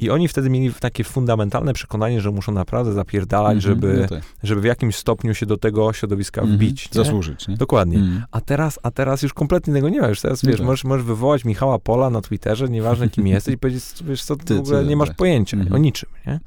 i 0.00 0.10
oni 0.10 0.28
wtedy 0.28 0.50
mieli 0.50 0.74
takie 0.74 1.04
fundamentalne 1.04 1.72
przekonanie, 1.72 2.20
że 2.20 2.30
muszą 2.30 2.52
naprawdę 2.52 2.92
zapierdalać, 2.92 3.58
-hmm, 3.58 3.60
żeby, 3.60 3.98
no 4.02 4.08
tak. 4.08 4.24
żeby 4.42 4.60
w 4.60 4.64
jakimś 4.64 4.96
stopniu 4.96 5.34
się 5.34 5.46
do 5.46 5.56
tego 5.56 5.92
środowiska 5.92 6.42
-hmm, 6.42 6.56
wbić. 6.56 6.90
Nie? 6.94 7.04
Zasłużyć. 7.04 7.48
Nie? 7.48 7.56
Dokładnie. 7.56 7.98
Mm. 7.98 8.24
A, 8.30 8.40
teraz, 8.40 8.78
a 8.82 8.90
teraz 8.90 9.22
już 9.22 9.34
kompletnie 9.34 9.74
tego 9.74 9.88
nie 9.88 10.00
ma. 10.00 10.08
Już 10.08 10.20
teraz, 10.20 10.42
no 10.42 10.48
wiesz, 10.48 10.58
tak. 10.58 10.66
możesz, 10.66 10.84
możesz 10.84 11.06
wywołać 11.06 11.44
Michała 11.44 11.78
Pola 11.78 12.10
na 12.10 12.20
Twitterze, 12.20 12.68
nieważne 12.68 13.08
kim 13.08 13.26
jesteś, 13.26 13.54
i 13.54 13.58
powiedzieć, 13.58 13.84
wiesz 14.00 14.24
co, 14.24 14.36
ty, 14.36 14.54
w 14.54 14.58
ogóle 14.58 14.84
nie 14.84 14.96
masz 14.96 15.10
pojęcia 15.10 15.56
o 15.70 15.78
niczym, 15.78 16.08
nie? 16.26 16.40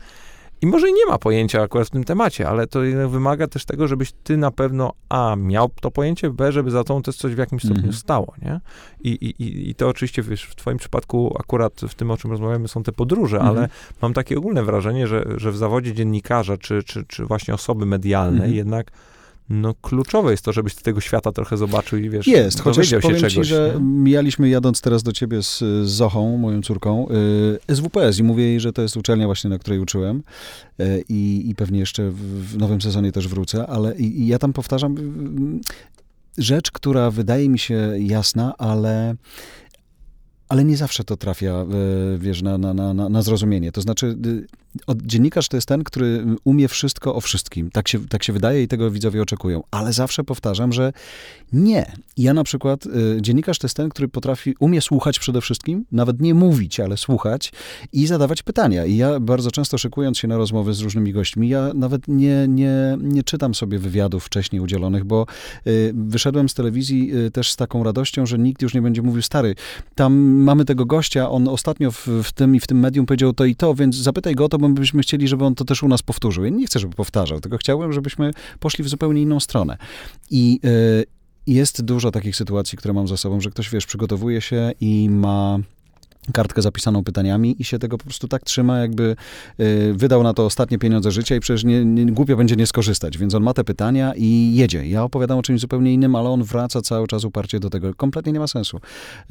I 0.61 0.67
może 0.67 0.91
nie 0.91 1.05
ma 1.05 1.17
pojęcia 1.17 1.61
akurat 1.61 1.87
w 1.87 1.89
tym 1.89 2.03
temacie, 2.03 2.49
ale 2.49 2.67
to 2.67 2.79
wymaga 3.07 3.47
też 3.47 3.65
tego, 3.65 3.87
żebyś 3.87 4.11
ty 4.23 4.37
na 4.37 4.51
pewno 4.51 4.93
A, 5.09 5.35
miał 5.37 5.69
to 5.81 5.91
pojęcie, 5.91 6.29
B, 6.29 6.51
żeby 6.51 6.71
za 6.71 6.83
tą 6.83 7.01
też 7.01 7.15
coś 7.15 7.35
w 7.35 7.37
jakimś 7.37 7.63
stopniu 7.63 7.91
-hmm. 7.91 7.95
stało, 7.95 8.33
nie? 8.41 8.59
I, 9.03 9.09
i, 9.09 9.69
I 9.69 9.75
to 9.75 9.89
oczywiście, 9.89 10.21
wiesz, 10.21 10.43
w 10.43 10.55
twoim 10.55 10.77
przypadku 10.77 11.35
akurat 11.39 11.81
w 11.89 11.95
tym, 11.95 12.11
o 12.11 12.17
czym 12.17 12.31
rozmawiamy, 12.31 12.67
są 12.67 12.83
te 12.83 12.91
podróże, 12.91 13.37
-hmm. 13.37 13.47
ale 13.47 13.69
mam 14.01 14.13
takie 14.13 14.37
ogólne 14.37 14.63
wrażenie, 14.63 15.07
że, 15.07 15.25
że 15.37 15.51
w 15.51 15.57
zawodzie 15.57 15.93
dziennikarza, 15.93 16.57
czy, 16.57 16.83
czy, 16.83 17.03
czy 17.07 17.25
właśnie 17.25 17.53
osoby 17.53 17.85
medialnej 17.85 18.49
-hmm. 18.49 18.55
jednak 18.55 18.91
no 19.49 19.73
kluczowe 19.81 20.31
jest 20.31 20.45
to, 20.45 20.53
żebyś 20.53 20.75
tego 20.75 21.01
świata 21.01 21.31
trochę 21.31 21.57
zobaczył 21.57 21.99
i 21.99 22.09
wiesz, 22.09 22.27
Jest, 22.27 22.61
chociaż 22.61 22.89
powiem 23.01 23.17
czegoś, 23.17 23.33
ci, 23.33 23.43
że 23.43 23.73
nie? 23.75 23.85
mijaliśmy 23.85 24.49
jadąc 24.49 24.81
teraz 24.81 25.03
do 25.03 25.11
ciebie 25.11 25.43
z, 25.43 25.59
z 25.59 25.89
Zochą, 25.89 26.37
moją 26.37 26.61
córką, 26.61 27.07
y, 27.69 27.75
SWPS 27.75 28.19
i 28.19 28.23
mówię 28.23 28.43
jej, 28.43 28.59
że 28.59 28.73
to 28.73 28.81
jest 28.81 28.97
uczelnia 28.97 29.25
właśnie, 29.25 29.49
na 29.49 29.59
której 29.59 29.79
uczyłem 29.79 30.23
y, 30.81 31.03
i, 31.09 31.53
pewnie 31.57 31.79
jeszcze 31.79 32.09
w, 32.11 32.57
nowym 32.57 32.81
sezonie 32.81 33.11
też 33.11 33.27
wrócę, 33.27 33.67
ale 33.67 33.95
i, 33.95 34.21
i 34.21 34.27
ja 34.27 34.39
tam 34.39 34.53
powtarzam 34.53 34.97
y, 34.97 36.43
rzecz, 36.43 36.71
która 36.71 37.11
wydaje 37.11 37.49
mi 37.49 37.59
się 37.59 37.93
jasna, 37.97 38.53
ale 38.57 39.15
ale 40.49 40.63
nie 40.65 40.77
zawsze 40.77 41.03
to 41.03 41.17
trafia, 41.17 41.51
e, 41.53 41.65
wiesz, 42.17 42.41
na, 42.41 42.57
na, 42.57 42.73
na, 42.73 43.09
na 43.09 43.21
zrozumienie. 43.21 43.71
To 43.71 43.81
znaczy, 43.81 44.17
dziennikarz 44.95 45.47
to 45.47 45.57
jest 45.57 45.67
ten, 45.67 45.83
który 45.83 46.25
umie 46.43 46.67
wszystko 46.67 47.15
o 47.15 47.21
wszystkim. 47.21 47.71
Tak 47.71 47.87
się, 47.87 48.07
tak 48.07 48.23
się 48.23 48.33
wydaje 48.33 48.63
i 48.63 48.67
tego 48.67 48.91
widzowie 48.91 49.21
oczekują. 49.21 49.63
Ale 49.71 49.93
zawsze 49.93 50.23
powtarzam, 50.23 50.73
że 50.73 50.93
nie. 51.53 51.91
Ja 52.17 52.33
na 52.33 52.43
przykład, 52.43 52.85
y, 52.85 53.17
dziennikarz 53.21 53.59
to 53.59 53.67
jest 53.67 53.77
ten, 53.77 53.89
który 53.89 54.07
potrafi, 54.07 54.55
umie 54.59 54.81
słuchać 54.81 55.19
przede 55.19 55.41
wszystkim, 55.41 55.85
nawet 55.91 56.21
nie 56.21 56.33
mówić, 56.33 56.79
ale 56.79 56.97
słuchać 56.97 57.51
i 57.93 58.07
zadawać 58.07 58.43
pytania. 58.43 58.85
I 58.85 58.97
ja 58.97 59.19
bardzo 59.19 59.51
często 59.51 59.77
szykując 59.77 60.17
się 60.17 60.27
na 60.27 60.37
rozmowy 60.37 60.73
z 60.73 60.81
różnymi 60.81 61.13
gośćmi, 61.13 61.49
ja 61.49 61.71
nawet 61.73 62.07
nie, 62.07 62.45
nie, 62.47 62.97
nie 63.01 63.23
czytam 63.23 63.55
sobie 63.55 63.79
wywiadów 63.79 64.25
wcześniej 64.25 64.61
udzielonych, 64.61 65.03
bo 65.03 65.25
y, 65.67 65.93
wyszedłem 65.95 66.49
z 66.49 66.53
telewizji 66.53 67.15
y, 67.15 67.31
też 67.31 67.51
z 67.51 67.55
taką 67.55 67.83
radością, 67.83 68.25
że 68.25 68.39
nikt 68.39 68.61
już 68.61 68.73
nie 68.73 68.81
będzie 68.81 69.01
mówił, 69.01 69.21
stary, 69.21 69.55
tam 69.95 70.13
mamy 70.19 70.65
tego 70.65 70.85
gościa, 70.85 71.29
on 71.29 71.47
ostatnio 71.47 71.91
w, 71.91 72.07
w 72.23 72.31
tym 72.31 72.55
i 72.55 72.59
w 72.59 72.67
tym 72.67 72.79
medium 72.79 73.05
powiedział 73.05 73.33
to 73.33 73.45
i 73.45 73.55
to, 73.55 73.75
więc 73.75 73.95
zapytaj 73.95 74.35
go 74.35 74.45
o 74.45 74.49
to, 74.49 74.57
bo 74.57 74.68
byśmy 74.73 75.01
chcieli, 75.01 75.27
żeby 75.27 75.45
on 75.45 75.55
to 75.55 75.65
też 75.65 75.83
u 75.83 75.87
nas 75.87 76.01
powtórzył. 76.01 76.43
Ja 76.43 76.49
nie 76.49 76.67
chcę, 76.67 76.79
żeby 76.79 76.95
powtarzał, 76.95 77.39
tylko 77.39 77.57
chciałbym, 77.57 77.93
żebyśmy 77.93 78.33
poszli 78.59 78.83
w 78.83 78.89
zupełnie 78.89 79.21
inną 79.21 79.39
stronę. 79.39 79.77
I 80.31 80.59
jest 81.47 81.81
dużo 81.81 82.11
takich 82.11 82.35
sytuacji, 82.35 82.77
które 82.77 82.93
mam 82.93 83.07
za 83.07 83.17
sobą, 83.17 83.41
że 83.41 83.49
ktoś, 83.49 83.69
wiesz, 83.69 83.85
przygotowuje 83.85 84.41
się 84.41 84.71
i 84.81 85.09
ma 85.09 85.59
kartkę 86.33 86.61
zapisaną 86.61 87.03
pytaniami 87.03 87.55
i 87.59 87.63
się 87.63 87.79
tego 87.79 87.97
po 87.97 88.03
prostu 88.03 88.27
tak 88.27 88.43
trzyma, 88.43 88.79
jakby 88.79 89.15
y, 89.59 89.93
wydał 89.93 90.23
na 90.23 90.33
to 90.33 90.45
ostatnie 90.45 90.77
pieniądze 90.77 91.11
życia 91.11 91.35
i 91.35 91.39
przecież 91.39 91.63
nie, 91.63 91.85
nie, 91.85 92.05
głupio 92.05 92.35
będzie 92.35 92.55
nie 92.55 92.67
skorzystać. 92.67 93.17
Więc 93.17 93.35
on 93.35 93.43
ma 93.43 93.53
te 93.53 93.63
pytania 93.63 94.13
i 94.15 94.55
jedzie. 94.55 94.87
Ja 94.87 95.03
opowiadam 95.03 95.39
o 95.39 95.41
czymś 95.41 95.61
zupełnie 95.61 95.93
innym, 95.93 96.15
ale 96.15 96.29
on 96.29 96.43
wraca 96.43 96.81
cały 96.81 97.07
czas 97.07 97.23
uparcie 97.23 97.59
do 97.59 97.69
tego. 97.69 97.93
Kompletnie 97.95 98.31
nie 98.31 98.39
ma 98.39 98.47
sensu. 98.47 98.79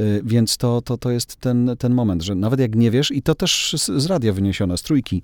Y, 0.01 0.22
więc 0.24 0.57
to, 0.57 0.82
to, 0.82 0.99
to 0.99 1.11
jest 1.11 1.36
ten, 1.36 1.76
ten 1.78 1.94
moment, 1.94 2.22
że 2.22 2.34
nawet 2.34 2.61
jak 2.61 2.74
nie 2.74 2.90
wiesz, 2.90 3.11
i 3.11 3.22
to 3.22 3.34
też 3.34 3.74
z, 3.78 4.03
z 4.03 4.07
radia 4.07 4.32
wyniesione, 4.32 4.78
z 4.78 4.82
trójki, 4.82 5.22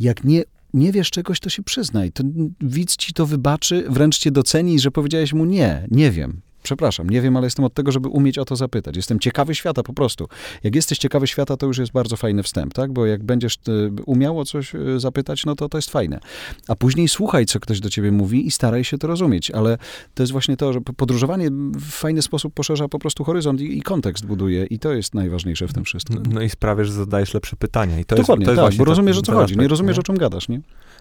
jak 0.00 0.24
nie 0.24 0.44
nie 0.74 0.92
wiesz 0.92 1.10
czegoś, 1.10 1.40
to 1.40 1.50
się 1.50 1.62
przyznaj. 1.62 2.12
To 2.12 2.24
widz 2.60 2.96
ci 2.96 3.12
to 3.12 3.26
wybaczy, 3.26 3.84
wręcz 3.88 4.18
cię 4.18 4.30
doceni, 4.30 4.80
że 4.80 4.90
powiedziałeś 4.90 5.32
mu 5.32 5.44
nie, 5.44 5.86
nie 5.90 6.10
wiem. 6.10 6.40
Przepraszam, 6.64 7.10
nie 7.10 7.20
wiem, 7.20 7.36
ale 7.36 7.46
jestem 7.46 7.64
od 7.64 7.74
tego, 7.74 7.92
żeby 7.92 8.08
umieć 8.08 8.38
o 8.38 8.44
to 8.44 8.56
zapytać. 8.56 8.96
Jestem 8.96 9.20
ciekawy 9.20 9.54
świata 9.54 9.82
po 9.82 9.92
prostu. 9.92 10.28
Jak 10.62 10.74
jesteś 10.74 10.98
ciekawy 10.98 11.26
świata, 11.26 11.56
to 11.56 11.66
już 11.66 11.78
jest 11.78 11.92
bardzo 11.92 12.16
fajny 12.16 12.42
wstęp, 12.42 12.74
tak? 12.74 12.92
Bo 12.92 13.06
jak 13.06 13.24
będziesz 13.24 13.54
y, 13.54 13.90
umiał 14.06 14.38
o 14.38 14.44
coś 14.44 14.74
y, 14.74 15.00
zapytać, 15.00 15.46
no 15.46 15.54
to 15.54 15.68
to 15.68 15.78
jest 15.78 15.90
fajne. 15.90 16.20
A 16.68 16.76
później 16.76 17.08
słuchaj, 17.08 17.46
co 17.46 17.60
ktoś 17.60 17.80
do 17.80 17.90
ciebie 17.90 18.12
mówi 18.12 18.46
i 18.46 18.50
staraj 18.50 18.84
się 18.84 18.98
to 18.98 19.06
rozumieć. 19.06 19.50
Ale 19.50 19.78
to 20.14 20.22
jest 20.22 20.32
właśnie 20.32 20.56
to, 20.56 20.72
że 20.72 20.80
podróżowanie 20.80 21.50
w 21.74 21.90
fajny 21.90 22.22
sposób 22.22 22.54
poszerza 22.54 22.88
po 22.88 22.98
prostu 22.98 23.24
horyzont 23.24 23.60
i, 23.60 23.78
i 23.78 23.82
kontekst 23.82 24.26
buduje 24.26 24.64
i 24.64 24.78
to 24.78 24.92
jest 24.92 25.14
najważniejsze 25.14 25.68
w 25.68 25.72
tym 25.72 25.84
wszystkim. 25.84 26.22
No 26.30 26.42
i 26.42 26.50
sprawia, 26.50 26.84
że 26.84 26.92
zadajesz 26.92 27.34
lepsze 27.34 27.56
pytania. 27.56 27.98
I 27.98 28.04
to 28.04 28.16
Dokładnie, 28.16 28.46
jest, 28.46 28.56
to 28.56 28.62
jest 28.62 28.76
tak, 28.76 28.78
bo 28.78 28.84
rozumiesz, 28.84 29.18
o 29.18 29.22
co 29.22 29.32
chodzi. 29.32 29.44
Aspekt, 29.44 29.60
nie 29.60 29.68
rozumiesz, 29.68 29.96
nie? 29.96 30.00
o 30.00 30.02
czym 30.02 30.16
gadasz, 30.16 30.48
nie? 30.48 30.60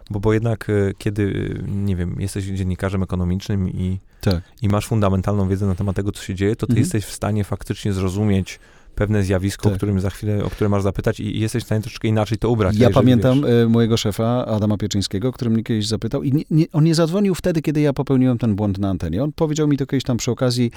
Bo, 0.10 0.20
bo 0.20 0.34
jednak 0.34 0.70
y, 0.70 0.94
kiedy, 0.98 1.56
nie 1.68 1.96
wiem, 1.96 2.16
jesteś 2.20 2.44
dziennikarzem 2.46 3.04
ekonomicznym 3.04 3.70
i, 3.70 4.00
Tak. 4.22 4.44
i 4.62 4.68
masz 4.70 4.88
fundamentalną 4.88 5.48
wiedzę 5.48 5.66
na 5.66 5.76
temat 5.76 5.96
tego, 5.96 6.12
co 6.12 6.24
się 6.24 6.36
dzieje, 6.36 6.56
to 6.56 6.68
ty 6.68 6.72
Mhm. 6.74 6.80
jesteś 6.84 7.06
w 7.06 7.12
stanie 7.14 7.44
faktycznie 7.44 7.94
zrozumieć 7.94 8.60
pewne 8.96 9.24
zjawisko, 9.24 9.68
o 9.68 9.70
Tak. 9.70 9.78
którym 9.78 10.00
za 10.00 10.10
chwilę, 10.10 10.44
o 10.44 10.50
które 10.50 10.70
masz 10.70 10.84
zapytać 10.84 11.20
i, 11.20 11.38
i 11.38 11.40
jesteś 11.40 11.64
w 11.64 11.66
stanie 11.66 11.82
troszeczkę 11.82 12.08
inaczej 12.08 12.38
to 12.38 12.50
ubrać. 12.50 12.76
Ja 12.78 12.90
pamiętam 12.90 13.42
wiesz. 13.42 13.70
mojego 13.70 13.98
szefa, 13.98 14.46
Adama 14.46 14.78
Pieczyńskiego, 14.78 15.32
który 15.32 15.52
mnie 15.52 15.64
kiedyś 15.64 15.88
zapytał 15.88 16.24
i 16.24 16.32
nie, 16.32 16.44
nie, 16.52 16.66
on 16.74 16.84
nie 16.84 16.96
zadzwonił 16.96 17.36
wtedy, 17.36 17.62
kiedy 17.62 17.82
ja 17.82 17.94
popełniłem 17.94 18.38
ten 18.38 18.56
błąd 18.56 18.78
na 18.78 18.90
antenie. 18.90 19.24
On 19.24 19.32
powiedział 19.32 19.68
mi 19.68 19.78
to 19.78 19.86
kiedyś 19.86 20.04
tam 20.04 20.18
przy 20.18 20.32
okazji. 20.32 20.72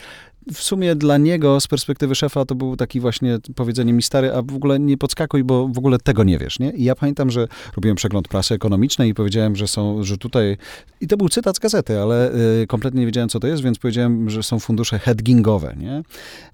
W 0.55 0.59
sumie 0.59 0.95
dla 0.95 1.19
niego, 1.19 1.61
z 1.61 1.67
perspektywy 1.67 2.15
szefa, 2.15 2.45
to 2.45 2.55
był 2.55 2.77
taki 2.77 3.01
właśnie 3.01 3.39
powiedzenie 3.55 3.93
mi 3.93 4.03
stary, 4.03 4.33
a 4.33 4.43
w 4.43 4.55
ogóle 4.55 4.79
nie 4.81 4.97
podskakuj, 4.99 5.45
bo 5.45 5.69
w 5.69 5.79
ogóle 5.79 5.99
tego 5.99 6.25
nie 6.25 6.39
wiesz, 6.39 6.59
nie? 6.59 6.71
I 6.71 6.85
ja 6.85 6.95
pamiętam, 6.95 7.31
że 7.31 7.49
robiłem 7.77 7.97
przegląd 7.97 8.29
prasy 8.29 8.55
ekonomicznej 8.55 9.11
i 9.11 9.15
powiedziałem, 9.15 9.57
że 9.57 9.69
są, 9.69 10.03
że 10.03 10.17
tutaj, 10.19 10.57
i 11.01 11.07
to 11.07 11.17
był 11.17 11.29
cytat 11.29 11.57
z 11.57 11.59
gazety, 11.59 12.01
ale 12.01 12.35
y, 12.63 12.67
kompletnie 12.67 13.01
nie 13.01 13.07
wiedziałem, 13.07 13.29
co 13.29 13.41
to 13.41 13.47
jest, 13.47 13.63
więc 13.63 13.79
powiedziałem, 13.79 14.31
że 14.31 14.43
są 14.43 14.59
fundusze 14.59 14.99
hedgingowe, 14.99 15.77
nie? 15.79 16.03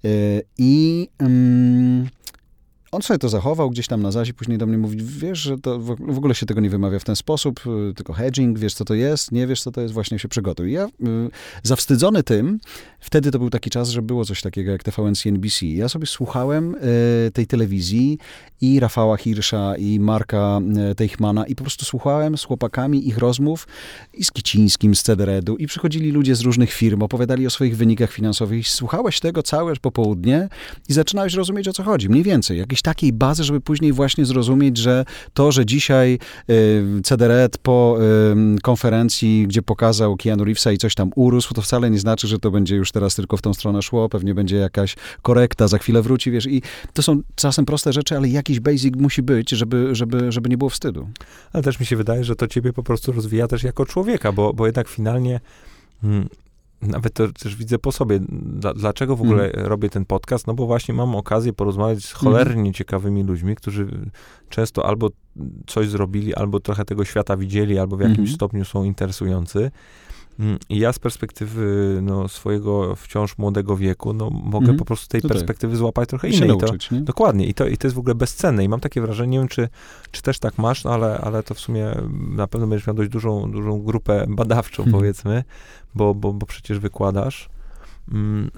Y, 0.05 0.43
I... 0.59 1.09
Mm, 1.53 2.09
on 2.93 3.03
sobie 3.03 3.19
to 3.19 3.29
zachował 3.29 3.71
gdzieś 3.71 3.87
tam 3.87 4.03
na 4.03 4.11
zaś 4.11 4.29
i 4.29 4.35
później 4.35 4.59
do 4.59 4.67
mnie 4.67 4.79
mówi, 4.79 4.99
wiesz, 5.01 5.39
że 5.39 5.59
to 5.59 5.79
w 5.79 6.19
ogóle 6.19 6.35
się 6.35 6.47
tego 6.47 6.61
nie 6.61 6.71
wymawia 6.71 6.99
w 6.99 7.05
ten 7.05 7.17
sposób, 7.17 7.61
y, 7.91 7.95
tylko 7.95 8.13
hedging, 8.13 8.59
wiesz 8.59 8.75
co 8.75 8.85
to 8.85 8.95
jest, 8.95 9.33
nie 9.33 9.47
wiesz 9.47 9.63
co 9.63 9.73
to 9.73 9.81
jest, 9.81 9.95
właśnie 9.95 10.19
się 10.19 10.29
przygotuj. 10.29 10.73
Ja 10.73 10.87
y, 10.87 10.91
zawstydzony 11.63 12.23
tym, 12.23 12.61
wtedy 13.01 13.31
to 13.31 13.39
był 13.39 13.51
taki 13.51 13.71
czas, 13.71 13.89
że 13.89 14.03
było 14.03 14.25
coś 14.25 14.43
takiego 14.43 14.71
jak 14.71 14.83
TVN 14.83 15.15
CNBC. 15.15 15.67
Ja 15.67 15.89
sobie 15.89 16.07
słuchałem 16.07 16.75
y, 16.75 17.31
tej 17.31 17.47
telewizji 17.47 18.19
i 18.61 18.81
Rafała 18.81 19.17
Hirsza 19.17 19.77
i 19.77 20.01
Marka 20.01 20.61
Teichmana 20.97 21.47
i 21.47 21.55
po 21.55 21.65
prostu 21.65 21.85
słuchałem 21.85 22.39
z 22.39 22.45
chłopakami 22.45 23.09
ich 23.09 23.19
rozmów 23.19 23.67
i 24.15 24.25
z 24.25 24.33
Kicińskim, 24.33 24.95
z 24.95 25.03
Cederedu 25.03 25.57
i 25.57 25.67
przychodzili 25.67 26.11
ludzie 26.11 26.35
z 26.35 26.41
różnych 26.41 26.73
firm, 26.73 27.03
opowiadali 27.03 27.47
o 27.47 27.51
swoich 27.51 27.77
wynikach 27.77 28.13
finansowych 28.13 28.61
i 28.61 28.65
słuchałeś 28.65 29.21
tego 29.21 29.43
całe 29.43 29.77
popołudnie 29.77 30.49
i 30.89 30.93
zaczynałeś 30.93 31.35
rozumieć, 31.35 31.69
o 31.69 31.73
co 31.73 31.83
chodzi. 31.83 32.09
Mniej 32.09 32.23
więcej. 32.23 32.59
Takiej 32.83 33.13
bazy, 33.13 33.45
żeby 33.45 33.61
później 33.61 33.93
właśnie 33.93 34.25
zrozumieć, 34.25 34.77
że 34.77 35.05
to, 35.35 35.53
że 35.53 35.67
dzisiaj 35.67 36.19
y, 36.51 36.85
Cedered 37.05 37.59
po 37.59 37.99
y, 38.57 38.61
konferencji, 38.63 39.47
gdzie 39.49 39.63
pokazał 39.63 40.17
Keanu 40.17 40.45
Reevesa 40.45 40.73
i 40.73 40.79
coś 40.79 40.95
tam 40.95 41.11
urósł, 41.17 41.55
to 41.55 41.63
wcale 41.63 41.91
nie 41.91 41.99
znaczy, 41.99 42.29
że 42.29 42.39
to 42.39 42.51
będzie 42.51 42.77
już 42.77 42.93
teraz 42.93 43.15
tylko 43.15 43.37
w 43.37 43.43
tą 43.43 43.55
stronę 43.55 43.83
szło. 43.83 44.09
Pewnie 44.09 44.35
będzie 44.35 44.57
jakaś 44.57 44.97
korekta, 45.23 45.69
za 45.69 45.79
chwilę 45.79 46.03
wróci, 46.03 46.31
wiesz. 46.31 46.47
I 46.47 46.63
to 46.93 47.03
są 47.03 47.21
czasem 47.35 47.65
proste 47.65 47.93
rzeczy, 47.93 48.17
ale 48.17 48.29
jakiś 48.29 48.61
basic 48.61 48.97
musi 48.97 49.23
być, 49.23 49.51
żeby, 49.51 49.95
żeby, 49.95 50.33
żeby 50.33 50.49
nie 50.49 50.59
było 50.59 50.71
wstydu. 50.71 51.09
Ale 51.53 51.63
też 51.63 51.81
mi 51.81 51.87
się 51.87 51.97
wydaje, 51.97 52.25
że 52.25 52.37
to 52.37 52.49
ciebie 52.49 52.73
po 52.73 52.83
prostu 52.83 53.13
rozwija 53.13 53.49
też 53.49 53.63
jako 53.63 53.87
człowieka, 53.87 54.33
bo, 54.33 54.53
bo 54.53 54.67
jednak 54.67 54.89
finalnie 54.89 55.41
mm, 56.05 56.29
nawet 56.83 57.15
to 57.15 57.33
też 57.33 57.57
widzę 57.57 57.79
po 57.79 57.93
sobie, 57.93 58.21
dla, 58.29 58.75
dlaczego 58.75 59.17
w 59.17 59.23
ogóle 59.23 59.51
robię 59.55 59.89
ten 59.91 60.05
podcast, 60.05 60.47
no 60.47 60.55
bo 60.55 60.67
właśnie 60.67 60.95
mam 60.95 61.15
okazję 61.17 61.53
porozmawiać 61.53 62.05
z 62.05 62.13
cholernie 62.13 62.73
ciekawymi 62.73 63.23
ludźmi, 63.23 63.57
którzy 63.57 64.11
często 64.49 64.87
albo 64.87 65.09
coś 65.67 65.89
zrobili, 65.89 66.35
albo 66.35 66.61
trochę 66.61 66.85
tego 66.85 67.05
świata 67.05 67.37
widzieli, 67.37 67.79
albo 67.79 67.97
w 67.97 68.01
jakimś 68.01 68.19
Mhm. 68.19 68.35
stopniu 68.35 68.65
są 68.65 68.85
interesujący. 68.85 69.71
Mm, 70.43 70.59
I 70.69 70.79
ja 70.79 70.93
z 70.93 70.99
perspektywy 70.99 71.99
no, 72.03 72.29
swojego 72.29 72.97
wciąż 72.97 73.39
młodego 73.39 73.77
wieku, 73.77 74.13
no, 74.13 74.31
mogę 74.31 74.59
Mhm. 74.59 74.79
po 74.79 74.85
prostu 74.85 75.09
tej 75.09 75.23
tak. 75.23 75.31
perspektywy 75.31 75.77
złapać 75.77 76.09
trochę 76.09 76.29
innej. 76.29 76.49
To, 76.49 76.57
nauczyć, 76.57 76.91
nie? 76.91 77.01
Dokładnie. 77.01 77.47
I 77.47 77.55
to, 77.55 77.67
I 77.67 77.77
to 77.77 77.87
jest 77.87 77.97
w 77.97 77.99
ogóle 77.99 78.15
bezcenne. 78.15 78.65
I 78.65 78.69
mam 78.69 78.81
takie 78.81 79.01
wrażenie, 79.01 79.33
nie 79.33 79.39
wiem, 79.39 79.49
czy, 79.49 79.69
czy 80.11 80.23
też 80.23 80.39
tak 80.39 80.59
masz, 80.59 80.85
no 80.85 80.91
ale, 80.95 81.19
ale 81.19 81.43
to 81.43 81.55
w 81.55 81.61
sumie 81.61 81.87
na 82.29 82.47
pewno 82.47 82.67
będziesz 82.67 82.87
miał 82.87 82.97
dość 82.97 83.11
dużą, 83.11 83.51
dużą 83.53 83.83
grupę 83.83 84.25
badawczą, 84.29 84.83
Mhm. 84.83 85.01
powiedzmy, 85.01 85.45
bo, 85.95 86.15
bo, 86.15 86.33
bo 86.33 86.47
przecież 86.47 86.79
wykładasz. 86.79 87.49
Mm, 88.13 88.51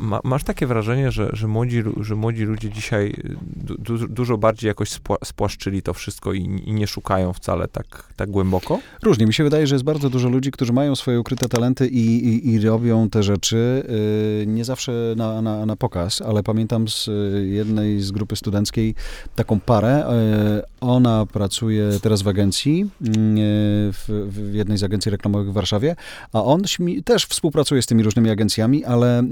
Ma, 0.00 0.20
masz 0.24 0.44
takie 0.44 0.66
wrażenie, 0.66 1.10
że, 1.10 1.30
że, 1.32 1.48
młodzi, 1.48 1.82
że 2.00 2.14
młodzi 2.14 2.44
ludzie 2.44 2.70
dzisiaj 2.70 3.14
du, 3.56 3.78
du, 3.78 4.08
dużo 4.08 4.38
bardziej 4.38 4.68
jakoś 4.68 4.90
spła, 4.90 5.16
spłaszczyli 5.24 5.82
to 5.82 5.94
wszystko 5.94 6.32
i, 6.32 6.42
i 6.64 6.72
nie 6.72 6.86
szukają 6.86 7.32
wcale 7.32 7.68
tak, 7.68 8.12
tak 8.16 8.30
głęboko? 8.30 8.78
Różnie. 9.02 9.26
Mi 9.26 9.34
się 9.34 9.44
wydaje, 9.44 9.66
że 9.66 9.74
jest 9.74 9.84
bardzo 9.84 10.10
dużo 10.10 10.28
ludzi, 10.28 10.50
którzy 10.50 10.72
mają 10.72 10.96
swoje 10.96 11.20
ukryte 11.20 11.48
talenty 11.48 11.88
i, 11.88 12.28
i, 12.28 12.54
i 12.54 12.60
robią 12.60 13.10
te 13.10 13.22
rzeczy 13.22 13.86
yy, 14.38 14.46
nie 14.46 14.64
zawsze 14.64 15.14
na, 15.16 15.42
na, 15.42 15.66
na 15.66 15.76
pokaz, 15.76 16.22
ale 16.22 16.42
pamiętam 16.42 16.88
z 16.88 17.08
y, 17.08 17.46
jednej 17.46 18.00
z 18.00 18.10
grupy 18.12 18.36
studenckiej 18.36 18.94
taką 19.34 19.60
parę. 19.60 20.04
Yy, 20.54 20.62
ona 20.80 21.26
pracuje 21.26 21.90
teraz 22.02 22.22
w 22.22 22.28
agencji, 22.28 22.90
w, 23.00 24.28
w 24.28 24.54
jednej 24.54 24.78
z 24.78 24.82
agencji 24.82 25.10
reklamowych 25.10 25.50
w 25.50 25.52
Warszawie, 25.52 25.96
a 26.32 26.44
on 26.44 26.62
też 27.04 27.26
współpracuje 27.26 27.82
z 27.82 27.86
tymi 27.86 28.02
różnymi 28.02 28.30
agencjami, 28.30 28.84
ale 28.86 29.22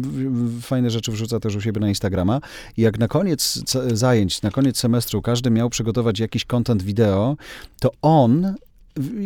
w- 0.00 0.60
fajne 0.62 0.90
rzeczy 0.90 1.12
wrzuca 1.12 1.40
też 1.40 1.56
u 1.56 1.60
siebie 1.60 1.80
na 1.80 1.88
Instagrama. 1.88 2.40
I 2.76 2.82
jak 2.82 2.98
na 2.98 3.08
koniec 3.08 3.62
zajęć, 3.92 4.42
na 4.42 4.50
koniec 4.50 4.78
semestru 4.78 5.22
każdy 5.22 5.50
miał 5.50 5.70
przygotować 5.70 6.18
jakiś 6.18 6.44
content 6.44 6.82
wideo, 6.82 7.36
to 7.80 7.90
on 8.02 8.54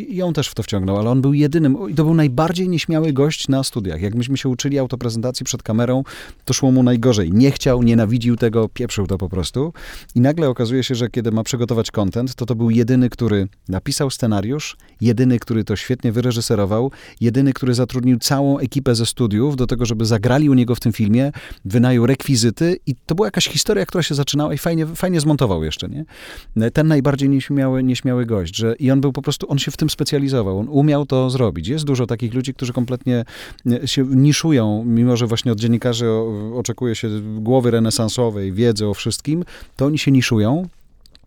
ją 0.08 0.32
też 0.32 0.48
w 0.48 0.54
to 0.54 0.62
wciągnął, 0.62 0.96
ale 0.96 1.10
on 1.10 1.22
był 1.22 1.34
jedynym, 1.34 1.76
to 1.96 2.04
był 2.04 2.14
najbardziej 2.14 2.68
nieśmiały 2.68 3.12
gość 3.12 3.48
na 3.48 3.64
studiach. 3.64 4.00
Jak 4.00 4.14
myśmy 4.14 4.36
się 4.36 4.48
uczyli 4.48 4.78
autoprezentacji 4.78 5.44
przed 5.44 5.62
kamerą, 5.62 6.02
to 6.44 6.54
szło 6.54 6.70
mu 6.72 6.82
najgorzej. 6.82 7.32
Nie 7.32 7.50
chciał, 7.50 7.82
nienawidził 7.82 8.36
tego, 8.36 8.68
pieprzył 8.68 9.06
to 9.06 9.18
po 9.18 9.28
prostu. 9.28 9.72
I 10.14 10.20
nagle 10.20 10.48
okazuje 10.48 10.84
się, 10.84 10.94
że 10.94 11.10
kiedy 11.10 11.30
ma 11.30 11.42
przygotować 11.42 11.90
content, 11.90 12.34
to 12.34 12.46
to 12.46 12.54
był 12.54 12.70
jedyny, 12.70 13.10
który 13.10 13.48
napisał 13.68 14.10
scenariusz, 14.10 14.76
jedyny, 15.00 15.38
który 15.38 15.64
to 15.64 15.76
świetnie 15.76 16.12
wyreżyserował, 16.12 16.90
jedyny, 17.20 17.52
który 17.52 17.74
zatrudnił 17.74 18.18
całą 18.18 18.58
ekipę 18.58 18.94
ze 18.94 19.06
studiów 19.06 19.56
do 19.56 19.66
tego, 19.66 19.86
żeby 19.86 20.06
zagrali 20.06 20.50
u 20.50 20.54
niego 20.54 20.74
w 20.74 20.80
tym 20.80 20.92
filmie, 20.92 21.32
wynajął 21.64 22.06
rekwizyty 22.06 22.76
i 22.86 22.94
to 23.06 23.14
była 23.14 23.26
jakaś 23.26 23.48
historia, 23.48 23.86
która 23.86 24.02
się 24.02 24.14
zaczynała 24.14 24.54
i 24.54 24.58
fajnie, 24.58 24.86
fajnie 24.86 25.20
zmontował 25.20 25.64
jeszcze, 25.64 25.88
nie? 25.88 26.04
Ten 26.70 26.88
najbardziej 26.88 27.28
nieśmiały, 27.28 27.82
nieśmiały 27.82 28.26
gość, 28.26 28.56
że 28.56 28.74
i 28.78 28.90
on 28.90 29.00
był 29.00 29.12
po 29.12 29.22
prostu, 29.22 29.46
on 29.56 29.58
się 29.58 29.70
w 29.70 29.76
tym 29.76 29.90
specjalizował, 29.90 30.58
on 30.58 30.68
umiał 30.68 31.06
to 31.06 31.30
zrobić. 31.30 31.68
Jest 31.68 31.84
dużo 31.84 32.06
takich 32.06 32.34
ludzi, 32.34 32.54
którzy 32.54 32.72
kompletnie 32.72 33.24
się 33.84 34.04
niszują, 34.04 34.84
mimo 34.86 35.16
że 35.16 35.26
właśnie 35.26 35.52
od 35.52 35.60
dziennikarzy 35.60 36.06
oczekuje 36.54 36.94
się 36.94 37.08
głowy 37.38 37.70
renesansowej, 37.70 38.52
wiedzy 38.52 38.86
o 38.86 38.94
wszystkim, 38.94 39.44
to 39.76 39.86
oni 39.86 39.98
się 39.98 40.10
niszują. 40.10 40.68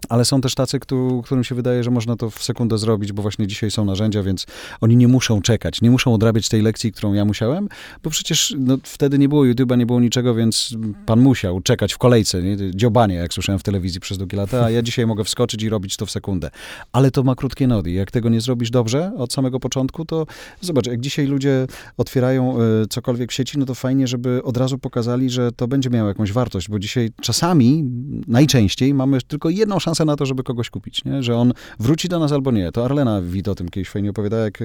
Ale 0.09 0.25
są 0.25 0.41
też 0.41 0.55
tacy, 0.55 0.79
któ- 0.79 1.21
którym 1.25 1.43
się 1.43 1.55
wydaje, 1.55 1.83
że 1.83 1.91
można 1.91 2.15
to 2.15 2.29
w 2.29 2.43
sekundę 2.43 2.77
zrobić, 2.77 3.11
bo 3.13 3.21
właśnie 3.21 3.47
dzisiaj 3.47 3.71
są 3.71 3.85
narzędzia, 3.85 4.23
więc 4.23 4.45
oni 4.81 4.95
nie 4.97 5.07
muszą 5.07 5.41
czekać, 5.41 5.81
nie 5.81 5.91
muszą 5.91 6.13
odrabiać 6.13 6.49
tej 6.49 6.61
lekcji, 6.61 6.91
którą 6.91 7.13
ja 7.13 7.25
musiałem, 7.25 7.69
bo 8.03 8.09
przecież 8.09 8.55
no, 8.59 8.77
wtedy 8.83 9.17
nie 9.19 9.29
było 9.29 9.43
YouTube'a, 9.43 9.77
nie 9.77 9.85
było 9.85 9.99
niczego, 9.99 10.35
więc 10.35 10.75
pan 11.05 11.19
musiał 11.19 11.61
czekać 11.61 11.93
w 11.93 11.97
kolejce, 11.97 12.43
nie? 12.43 12.57
dziobanie, 12.75 13.15
jak 13.15 13.33
słyszałem 13.33 13.59
w 13.59 13.63
telewizji 13.63 13.99
przez 13.99 14.17
długie 14.17 14.37
lata, 14.37 14.65
a 14.65 14.69
ja 14.69 14.81
dzisiaj 14.81 15.07
mogę 15.07 15.23
wskoczyć 15.23 15.63
i 15.63 15.69
robić 15.69 15.97
to 15.97 16.05
w 16.05 16.11
sekundę. 16.11 16.49
Ale 16.91 17.11
to 17.11 17.23
ma 17.23 17.35
krótkie 17.35 17.67
nogi. 17.67 17.93
Jak 17.93 18.11
tego 18.11 18.29
nie 18.29 18.41
zrobisz 18.41 18.69
dobrze 18.71 19.11
od 19.17 19.33
samego 19.33 19.59
początku, 19.59 20.05
to 20.05 20.25
zobacz, 20.61 20.87
jak 20.87 20.99
dzisiaj 21.01 21.25
ludzie 21.27 21.67
otwierają 21.97 22.57
y, 22.61 22.87
cokolwiek 22.89 23.31
w 23.31 23.33
sieci, 23.33 23.57
no 23.59 23.65
to 23.65 23.75
fajnie, 23.75 24.07
żeby 24.07 24.43
od 24.43 24.57
razu 24.57 24.77
pokazali, 24.77 25.29
że 25.29 25.51
to 25.51 25.67
będzie 25.67 25.89
miało 25.89 26.07
jakąś 26.07 26.31
wartość, 26.31 26.69
bo 26.69 26.79
dzisiaj 26.79 27.11
czasami, 27.21 27.83
najczęściej 28.27 28.93
mamy 28.93 29.21
tylko 29.21 29.49
jedną 29.49 29.79
szansę 29.79 29.88
szansę 29.89 30.05
na 30.05 30.15
to, 30.15 30.25
żeby 30.25 30.43
kogoś 30.43 30.69
kupić, 30.69 31.05
nie? 31.05 31.23
że 31.23 31.35
on 31.35 31.53
wróci 31.79 32.09
do 32.09 32.19
nas 32.19 32.31
albo 32.31 32.51
nie. 32.51 32.71
To 32.71 32.85
Arlena 32.85 33.21
Wit 33.21 33.47
o 33.47 33.55
tym 33.55 33.69
kiedyś 33.69 33.89
fajnie 33.89 34.09
opowiadała, 34.09 34.43
jak 34.43 34.59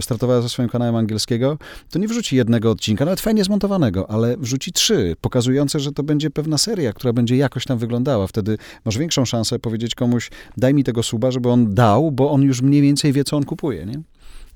startowała 0.00 0.42
ze 0.42 0.48
swoim 0.48 0.68
kanałem 0.68 0.96
angielskiego, 0.96 1.58
to 1.90 1.98
nie 1.98 2.08
wrzuci 2.08 2.36
jednego 2.36 2.70
odcinka, 2.70 3.04
nawet 3.04 3.20
fajnie 3.20 3.44
zmontowanego, 3.44 4.10
ale 4.10 4.36
wrzuci 4.36 4.72
trzy, 4.72 5.16
pokazujące, 5.20 5.80
że 5.80 5.92
to 5.92 6.02
będzie 6.02 6.30
pewna 6.30 6.58
seria, 6.58 6.92
która 6.92 7.12
będzie 7.12 7.36
jakoś 7.36 7.64
tam 7.64 7.78
wyglądała. 7.78 8.26
Wtedy 8.26 8.58
masz 8.84 8.98
większą 8.98 9.24
szansę 9.24 9.58
powiedzieć 9.58 9.94
komuś, 9.94 10.30
daj 10.56 10.74
mi 10.74 10.84
tego 10.84 11.02
suba, 11.02 11.30
żeby 11.30 11.48
on 11.48 11.74
dał, 11.74 12.12
bo 12.12 12.30
on 12.30 12.42
już 12.42 12.62
mniej 12.62 12.82
więcej 12.82 13.12
wie, 13.12 13.24
co 13.24 13.36
on 13.36 13.44
kupuje, 13.44 13.86
nie? 13.86 14.02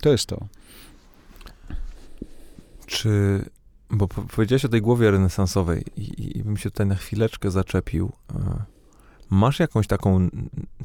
To 0.01 0.09
jest 0.09 0.26
to. 0.26 0.47
Czy, 2.87 3.45
bo 3.91 4.09
powiedziałeś 4.09 4.64
o 4.64 4.68
tej 4.68 4.82
głowie 4.82 5.11
renesansowej 5.11 5.85
i, 5.97 6.39
i 6.39 6.43
bym 6.43 6.57
się 6.57 6.70
tutaj 6.70 6.87
na 6.87 6.95
chwileczkę 6.95 7.51
zaczepił. 7.51 8.12
E, 9.33 9.35
Masz 9.35 9.61
jakąś 9.61 9.87
taką 9.87 10.29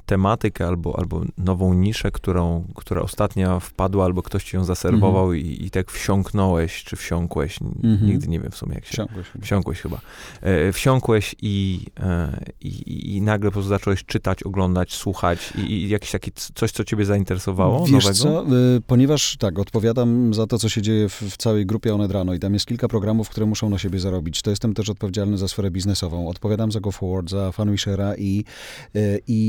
tematykę 0.05 0.67
albo, 0.67 0.99
albo 0.99 1.21
nową 1.37 1.73
niszę, 1.73 2.11
którą, 2.11 2.63
która 2.75 3.01
ostatnio 3.01 3.59
wpadła, 3.59 4.05
albo 4.05 4.23
ktoś 4.23 4.43
ci 4.43 4.55
ją 4.55 4.63
zaserwował 4.63 5.31
mm 5.31 5.43
-hmm. 5.43 5.45
i, 5.45 5.65
i 5.65 5.71
tak 5.71 5.91
wsiąknąłeś, 5.91 6.83
czy 6.83 6.95
wsiąkłeś, 6.95 7.61
mm 7.61 7.73
-hmm. 7.73 8.01
nigdy 8.01 8.27
nie 8.27 8.39
wiem 8.39 8.51
w 8.51 8.55
sumie 8.55 8.75
jak 8.75 8.85
się... 8.85 8.91
Wsiąkłeś. 8.91 9.27
Wsiąkłeś 9.41 9.81
chyba. 9.81 10.01
E, 10.41 10.71
wsiąkłeś 10.71 11.35
i, 11.41 11.85
e, 11.99 12.39
i, 12.61 13.15
i, 13.15 13.21
nagle 13.21 13.49
po 13.49 13.53
prostu 13.53 13.69
zacząłeś 13.69 14.05
czytać, 14.05 14.43
oglądać, 14.43 14.93
słuchać 14.93 15.53
i, 15.57 15.71
i 15.71 15.89
jakieś 15.89 16.11
takie 16.11 16.31
coś, 16.55 16.71
co 16.71 16.83
ciebie 16.83 17.05
zainteresowało 17.05 17.85
Wiesz 17.85 17.91
nowego? 17.91 18.13
co, 18.13 18.55
y, 18.77 18.81
ponieważ 18.87 19.37
tak, 19.37 19.59
odpowiadam 19.59 20.33
za 20.33 20.47
to, 20.47 20.57
co 20.57 20.69
się 20.69 20.81
dzieje 20.81 21.09
w, 21.09 21.21
w 21.21 21.37
całej 21.37 21.65
grupie 21.65 21.95
Onedrano 21.95 22.33
i 22.33 22.39
tam 22.39 22.53
jest 22.53 22.65
kilka 22.65 22.87
programów, 22.87 23.29
które 23.29 23.45
muszą 23.45 23.69
na 23.69 23.77
siebie 23.77 23.99
zarobić. 23.99 24.41
To 24.41 24.49
jestem 24.49 24.73
też 24.73 24.89
odpowiedzialny 24.89 25.37
za 25.37 25.47
sferę 25.47 25.71
biznesową. 25.71 26.29
Odpowiadam 26.29 26.71
za 26.71 26.79
Go 26.79 26.91
Forward, 26.91 27.29
za 27.29 27.51
Funwishera 27.51 28.15
i 28.15 28.28
i, 28.29 29.17
i 29.27 29.41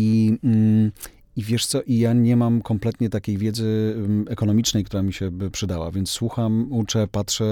mm, 0.42 0.92
i 1.40 1.42
wiesz 1.42 1.66
co, 1.66 1.82
i 1.82 1.98
ja 1.98 2.12
nie 2.12 2.36
mam 2.36 2.62
kompletnie 2.62 3.10
takiej 3.10 3.38
wiedzy 3.38 3.96
ekonomicznej, 4.28 4.84
która 4.84 5.02
mi 5.02 5.12
się 5.12 5.30
by 5.30 5.50
przydała, 5.50 5.90
więc 5.90 6.10
słucham, 6.10 6.72
uczę, 6.72 7.08
patrzę 7.12 7.44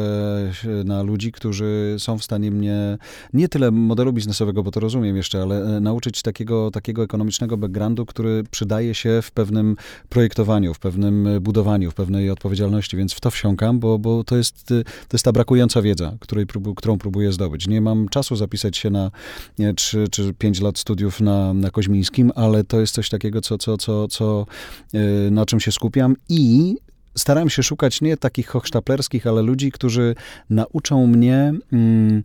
na 0.85 1.03
ludzi, 1.03 1.33
którzy 1.33 1.97
są 1.99 2.19
w 2.19 2.25
stanie 2.25 2.51
mnie, 2.51 2.99
nie 3.33 3.49
tyle 3.49 3.71
modelu 3.71 4.13
biznesowego, 4.13 4.63
bo 4.63 4.71
to 4.71 4.81
rozumiem 4.81 5.17
jeszcze, 5.17 5.43
ale 5.43 5.77
e, 5.77 5.81
nauczyć 5.81 6.23
takiego, 6.23 6.71
takiego 6.71 7.03
ekonomicznego 7.03 7.57
backgroundu, 7.57 8.07
który 8.07 8.45
przydaje 8.51 8.95
się 8.95 9.21
w 9.23 9.31
pewnym 9.31 9.77
projektowaniu, 10.09 10.75
w 10.75 10.79
pewnym 10.79 11.29
budowaniu, 11.41 11.91
w 11.91 11.95
pewnej 11.95 12.31
odpowiedzialności, 12.31 12.97
więc 12.97 13.13
w 13.13 13.21
to 13.21 13.31
wsiąkam, 13.31 13.79
bo, 13.81 13.99
bo 13.99 14.25
to, 14.25 14.37
jest, 14.37 14.67
to 14.67 15.13
jest 15.13 15.25
ta 15.25 15.33
brakująca 15.33 15.83
wiedza, 15.83 16.17
której 16.21 16.47
próbu, 16.47 16.75
którą 16.75 16.99
próbuję 16.99 17.33
zdobyć. 17.33 17.69
Nie 17.69 17.81
mam 17.81 18.09
czasu 18.09 18.37
zapisać 18.37 18.77
się 18.77 18.91
na 18.91 19.11
nie, 19.59 19.75
3 19.75 20.05
czy 20.11 20.35
5 20.35 20.61
lat 20.61 20.79
studiów 20.79 21.21
na, 21.21 21.55
na 21.55 21.71
Koźmińskim, 21.71 22.33
ale 22.35 22.65
to 22.65 22.81
jest 22.81 22.95
coś 22.95 23.09
takiego, 23.09 23.41
co, 23.41 23.59
co 23.59 23.78
co, 23.79 24.09
co, 24.09 24.47
y, 24.95 25.31
na 25.31 25.47
czym 25.47 25.61
się 25.61 25.73
skupiam. 25.73 26.17
I 26.29 26.77
staram 27.17 27.51
się 27.51 27.63
szukać 27.63 28.01
nie 28.01 28.17
takich 28.17 28.49
hochsztaplerskich, 28.49 29.27
ale 29.27 29.43
ludzi, 29.43 29.73
którzy 29.73 30.15
nauczą 30.51 31.07
mnie 31.07 31.53
mm, 31.73 32.23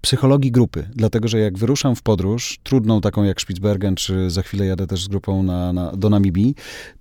psychologii 0.00 0.52
grupy, 0.52 0.88
dlatego 0.94 1.28
że 1.28 1.38
jak 1.38 1.58
wyruszam 1.58 1.96
w 1.96 2.02
podróż, 2.02 2.58
trudną 2.62 3.00
taką 3.00 3.24
jak 3.24 3.40
Spitsbergen, 3.40 3.94
czy 3.94 4.30
za 4.30 4.42
chwilę 4.42 4.66
jadę 4.66 4.86
też 4.86 5.04
z 5.04 5.08
grupą 5.08 5.42
na, 5.42 5.72
na, 5.72 5.92
do 5.92 6.10
Namibii, 6.10 6.54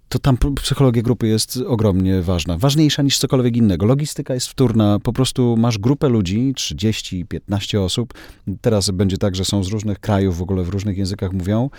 to 0.09 0.19
tam 0.19 0.37
psychologia 0.55 1.01
grupy 1.01 1.27
jest 1.27 1.59
ogromnie 1.67 2.21
ważna. 2.21 2.57
Ważniejsza 2.57 3.01
niż 3.03 3.17
cokolwiek 3.17 3.57
innego. 3.57 3.85
Logistyka 3.85 4.33
jest 4.33 4.47
wtórna. 4.47 4.99
Po 5.03 5.13
prostu 5.13 5.55
masz 5.57 5.77
grupę 5.77 6.09
ludzi, 6.09 6.53
30, 6.55 7.25
15 7.25 7.81
osób. 7.81 8.13
Teraz 8.61 8.91
będzie 8.91 9.17
tak, 9.17 9.35
że 9.35 9.45
są 9.45 9.63
z 9.63 9.67
różnych 9.67 9.99
krajów, 9.99 10.37
w 10.37 10.41
ogóle 10.41 10.63
w 10.63 10.69
różnych 10.69 10.97
językach 10.97 11.33
mówią. 11.33 11.69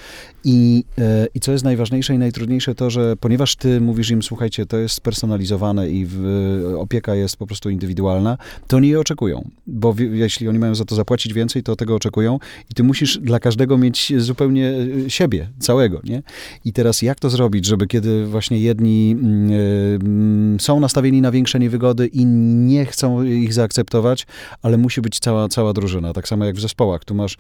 I, 0.44 0.84
e, 0.98 1.26
i 1.34 1.40
co 1.40 1.52
jest 1.52 1.64
najważniejsze 1.64 2.14
i 2.14 2.18
najtrudniejsze 2.18 2.74
to, 2.74 2.90
że 2.90 3.16
ponieważ 3.16 3.56
ty 3.56 3.80
mówisz 3.80 4.10
im, 4.10 4.22
słuchajcie, 4.22 4.66
to 4.66 4.76
jest 4.76 4.94
spersonalizowane 4.94 5.90
i 5.90 6.06
w, 6.08 6.74
opieka 6.78 7.14
jest 7.14 7.36
po 7.36 7.46
prostu 7.46 7.70
indywidualna, 7.70 8.38
to 8.66 8.76
oni 8.76 8.88
je 8.88 9.00
oczekują. 9.00 9.50
Bo 9.66 9.92
w, 9.92 10.00
jeśli 10.00 10.48
oni 10.48 10.58
mają 10.58 10.74
za 10.74 10.84
to 10.84 10.94
zapłacić 10.94 11.32
więcej, 11.32 11.62
to 11.62 11.76
tego 11.76 11.94
oczekują 11.94 12.38
i 12.70 12.74
ty 12.74 12.82
musisz 12.82 13.18
dla 13.18 13.40
każdego 13.40 13.78
mieć 13.78 14.12
zupełnie 14.16 14.74
e, 15.06 15.10
siebie, 15.10 15.48
całego, 15.58 16.00
nie? 16.04 16.22
I 16.64 16.72
teraz 16.72 17.02
jak 17.02 17.20
to 17.20 17.30
zrobić, 17.30 17.66
żeby 17.66 17.86
kiedy 17.86 18.19
właśnie 18.26 18.58
jedni 18.58 19.16
mm, 19.20 19.50
y, 19.50 20.60
są 20.60 20.80
nastawieni 20.80 21.20
na 21.20 21.30
większe 21.30 21.58
niewygody 21.58 22.06
i 22.06 22.26
nie 22.26 22.86
chcą 22.86 23.22
ich 23.22 23.52
zaakceptować, 23.52 24.26
ale 24.62 24.78
musi 24.78 25.00
być 25.00 25.18
cała, 25.18 25.48
cała 25.48 25.72
drużyna. 25.72 26.12
Tak 26.12 26.28
samo 26.28 26.44
jak 26.44 26.56
w 26.56 26.60
zespołach. 26.60 27.04
Tu 27.04 27.14
masz, 27.14 27.36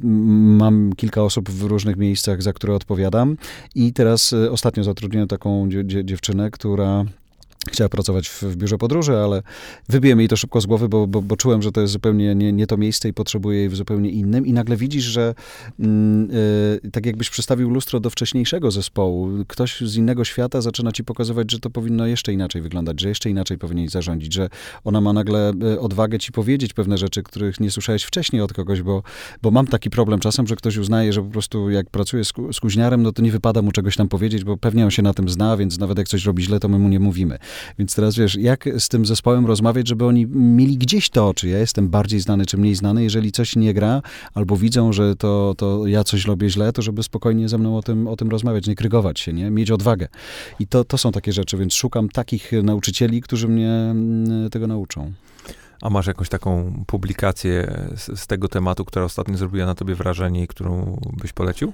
mam 0.00 0.92
kilka 0.96 1.22
osób 1.22 1.50
w 1.50 1.62
różnych 1.62 1.96
miejscach, 1.96 2.42
za 2.42 2.52
które 2.52 2.74
odpowiadam 2.74 3.36
i 3.74 3.92
teraz 3.92 4.32
y, 4.32 4.50
ostatnio 4.50 4.84
zatrudniłem 4.84 5.28
taką 5.28 5.68
dziewczynę, 6.04 6.50
która 6.50 7.04
Chciała 7.70 7.88
pracować 7.88 8.28
w, 8.28 8.42
w, 8.42 8.56
biurze 8.56 8.78
podróży, 8.78 9.16
ale 9.16 9.42
wybiłem 9.88 10.18
jej 10.18 10.28
to 10.28 10.36
szybko 10.36 10.60
z 10.60 10.66
głowy, 10.66 10.88
bo, 10.88 11.06
bo, 11.06 11.22
bo 11.22 11.36
czułem, 11.36 11.62
że 11.62 11.72
to 11.72 11.80
jest 11.80 11.92
zupełnie 11.92 12.34
nie, 12.34 12.52
nie, 12.52 12.66
to 12.66 12.76
miejsce 12.76 13.08
i 13.08 13.12
potrzebuję 13.12 13.58
jej 13.58 13.68
w 13.68 13.76
zupełnie 13.76 14.10
innym. 14.10 14.46
I 14.46 14.52
nagle 14.52 14.76
widzisz, 14.76 15.04
że 15.04 15.34
mm, 15.80 16.30
y, 16.84 16.90
tak 16.90 17.06
jakbyś 17.06 17.30
przystawił 17.30 17.70
lustro 17.70 18.00
do 18.00 18.10
wcześniejszego 18.10 18.70
zespołu, 18.70 19.28
ktoś 19.48 19.80
z 19.80 19.96
innego 19.96 20.24
świata 20.24 20.60
zaczyna 20.60 20.92
ci 20.92 21.04
pokazywać, 21.04 21.52
że 21.52 21.60
to 21.60 21.70
powinno 21.70 22.06
jeszcze 22.06 22.32
inaczej 22.32 22.62
wyglądać, 22.62 23.00
że 23.00 23.08
jeszcze 23.08 23.30
inaczej 23.30 23.58
powinien 23.58 23.88
zarządzić, 23.88 24.32
że 24.32 24.48
ona 24.84 25.00
ma 25.00 25.12
nagle 25.12 25.52
y, 25.74 25.80
odwagę 25.80 26.18
ci 26.18 26.32
powiedzieć 26.32 26.72
pewne 26.72 26.98
rzeczy, 26.98 27.22
których 27.22 27.60
nie 27.60 27.70
słyszałeś 27.70 28.04
wcześniej 28.04 28.42
od 28.42 28.52
kogoś, 28.52 28.82
bo, 28.82 29.02
bo 29.42 29.50
mam 29.50 29.66
taki 29.66 29.90
problem 29.90 30.20
czasem, 30.20 30.46
że 30.46 30.56
ktoś 30.56 30.76
uznaje, 30.76 31.12
że 31.12 31.22
po 31.22 31.30
prostu 31.30 31.70
jak 31.70 31.90
pracuje 31.90 32.24
z, 32.24 32.32
z 32.52 32.60
kuźniarem, 32.60 33.02
no 33.02 33.12
to 33.12 33.22
nie 33.22 33.30
wypada 33.30 33.62
mu 33.62 33.72
czegoś 33.72 33.96
tam 33.96 34.08
powiedzieć, 34.08 34.44
bo 34.44 34.56
pewnie 34.56 34.84
on 34.84 34.90
się 34.90 35.02
na 35.02 35.14
tym 35.14 35.28
zna, 35.28 35.56
więc 35.56 35.78
nawet 35.78 35.98
jak 35.98 36.08
coś 36.08 36.24
robi 36.24 36.42
źle, 36.42 36.60
to 36.60 36.68
my 36.68 36.78
mu 36.78 36.88
nie 36.88 37.00
mówimy. 37.00 37.38
Więc 37.78 37.94
teraz 37.94 38.16
wiesz, 38.16 38.34
jak 38.34 38.68
z 38.78 38.88
tym 38.88 39.06
zespołem 39.06 39.46
rozmawiać, 39.46 39.88
żeby 39.88 40.04
oni 40.04 40.26
mieli 40.26 40.78
gdzieś 40.78 41.10
to, 41.10 41.34
czy 41.34 41.48
ja 41.48 41.58
jestem 41.58 41.88
bardziej 41.88 42.20
znany, 42.20 42.46
czy 42.46 42.58
mniej 42.58 42.74
znany, 42.74 43.02
jeżeli 43.02 43.32
coś 43.32 43.56
nie 43.56 43.74
gra, 43.74 44.02
albo 44.34 44.56
widzą, 44.56 44.92
że 44.92 45.16
to, 45.16 45.54
to 45.56 45.86
ja 45.86 46.04
coś 46.04 46.24
robię 46.24 46.50
źle, 46.50 46.72
to 46.72 46.82
żeby 46.82 47.02
spokojnie 47.02 47.48
ze 47.48 47.58
mną 47.58 47.76
o 47.76 47.82
tym, 47.82 48.08
o 48.08 48.16
tym 48.16 48.30
rozmawiać, 48.30 48.66
nie 48.66 48.74
krygować 48.74 49.20
się, 49.20 49.32
nie? 49.32 49.50
Mieć 49.50 49.70
odwagę. 49.70 50.08
I 50.60 50.66
to, 50.66 50.84
to 50.84 50.98
są 50.98 51.12
takie 51.12 51.32
rzeczy, 51.32 51.56
więc 51.56 51.74
szukam 51.74 52.08
takich 52.08 52.52
nauczycieli, 52.62 53.22
którzy 53.22 53.48
mnie 53.48 53.70
mm, 53.70 54.50
tego 54.50 54.66
nauczą. 54.66 55.12
A 55.82 55.90
masz 55.90 56.06
jakąś 56.06 56.28
taką 56.28 56.84
publikację 56.86 57.86
z, 57.96 58.20
z, 58.20 58.26
tego 58.26 58.48
tematu, 58.48 58.84
która 58.84 59.04
ostatnio 59.04 59.36
zrobiła 59.36 59.66
na 59.66 59.74
tobie 59.74 59.94
wrażenie 59.94 60.42
i 60.42 60.46
którą 60.46 61.00
byś 61.22 61.32
polecił? 61.32 61.72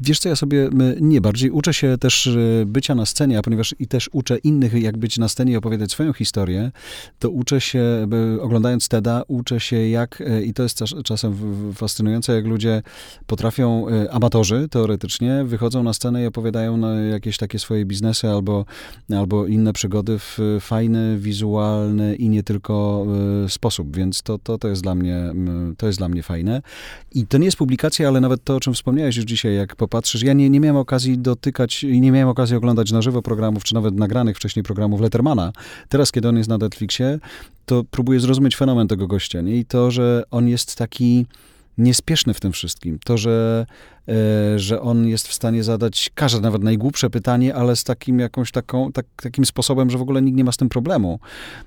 Wiesz 0.00 0.18
co, 0.18 0.28
ja 0.28 0.36
sobie 0.36 0.70
nie 1.00 1.20
bardziej 1.20 1.50
uczę 1.50 1.74
się 1.74 1.98
też 1.98 2.26
e, 2.26 2.66
bycia 2.66 2.94
na 2.94 3.06
scenie, 3.06 3.38
a 3.38 3.42
ponieważ 3.42 3.74
i 3.78 3.86
też 3.86 4.10
uczę 4.12 4.38
innych, 4.38 4.82
jak 4.82 4.96
być 4.96 5.18
na 5.18 5.28
scenie 5.28 5.52
i 5.52 5.56
opowiadać 5.56 5.92
swoją 5.92 6.12
historię, 6.12 6.70
to 7.18 7.30
uczę 7.30 7.60
się, 7.60 8.08
oglądając 8.40 8.88
TEDa, 8.88 9.22
uczę 9.28 9.60
się 9.60 9.88
jak, 9.88 10.20
e, 10.20 10.42
i 10.42 10.54
to 10.54 10.62
jest 10.62 10.82
czasem 11.04 11.36
fascynujące, 11.74 12.34
jak 12.34 12.46
ludzie 12.46 12.82
potrafią, 13.26 13.88
e, 13.88 14.12
amatorzy 14.12 14.68
teoretycznie, 14.68 15.44
wychodzą 15.44 15.82
na 15.82 15.92
scenę 15.92 16.22
i 16.22 16.26
opowiadają 16.26 16.76
na 16.76 17.00
jakieś 17.00 17.36
takie 17.36 17.58
swoje 17.58 17.84
biznesy 17.84 18.28
albo, 18.28 18.64
albo 19.16 19.46
inne 19.46 19.72
przygody 19.72 20.18
w 20.18 20.38
fajny, 20.60 21.18
wizualny 21.18 22.16
i 22.16 22.28
nie 22.28 22.42
tylko 22.42 23.06
sposób, 23.48 23.96
więc 23.96 24.22
to, 24.22 24.38
to, 24.38 24.58
to, 24.58 24.68
jest 24.68 24.82
dla 24.82 24.94
mnie, 24.94 25.32
to 25.76 25.86
jest 25.86 25.98
dla 25.98 26.08
mnie 26.08 26.22
fajne. 26.22 26.62
I 27.14 27.26
to 27.26 27.38
nie 27.38 27.44
jest 27.44 27.56
publikacja, 27.56 28.08
ale 28.08 28.20
nawet 28.20 28.44
to, 28.44 28.56
o 28.56 28.60
czym 28.60 28.74
wspomniałeś 28.74 29.16
już 29.16 29.24
dzisiaj, 29.24 29.56
jak 29.56 29.76
popatrzysz, 29.82 30.22
ja 30.22 30.32
nie, 30.32 30.50
nie 30.50 30.60
miałem 30.60 30.76
okazji 30.76 31.18
dotykać 31.18 31.84
i 31.84 32.00
nie 32.00 32.12
miałem 32.12 32.28
okazji 32.28 32.56
oglądać 32.56 32.92
na 32.92 33.02
żywo 33.02 33.22
programów, 33.22 33.64
czy 33.64 33.74
nawet 33.74 33.94
nagranych 33.94 34.36
wcześniej 34.36 34.62
programów 34.62 35.00
Lettermana. 35.00 35.52
Teraz, 35.88 36.12
kiedy 36.12 36.28
on 36.28 36.36
jest 36.36 36.48
na 36.48 36.58
Netflixie, 36.58 37.18
to 37.66 37.84
próbuję 37.90 38.20
zrozumieć 38.20 38.56
fenomen 38.56 38.88
tego 38.88 39.06
gościa, 39.06 39.40
nie? 39.40 39.56
I 39.56 39.64
to, 39.64 39.90
że 39.90 40.22
on 40.30 40.48
jest 40.48 40.76
taki 40.76 41.26
niespieszny 41.78 42.34
w 42.34 42.40
tym 42.40 42.52
wszystkim. 42.52 42.98
To, 43.04 43.18
że 43.18 43.66
że 44.56 44.80
on 44.80 45.08
jest 45.08 45.28
w 45.28 45.32
stanie 45.32 45.64
zadać 45.64 46.10
każde, 46.14 46.40
nawet 46.40 46.62
najgłupsze 46.62 47.10
pytanie, 47.10 47.54
ale 47.54 47.76
z 47.76 47.84
takim 47.84 48.18
jakąś 48.18 48.50
taką, 48.50 48.92
tak, 48.92 49.06
takim 49.22 49.44
sposobem, 49.44 49.90
że 49.90 49.98
w 49.98 50.02
ogóle 50.02 50.22
nikt 50.22 50.36
nie 50.36 50.44
ma 50.44 50.52
z 50.52 50.56
tym 50.56 50.68
problemu. 50.68 51.18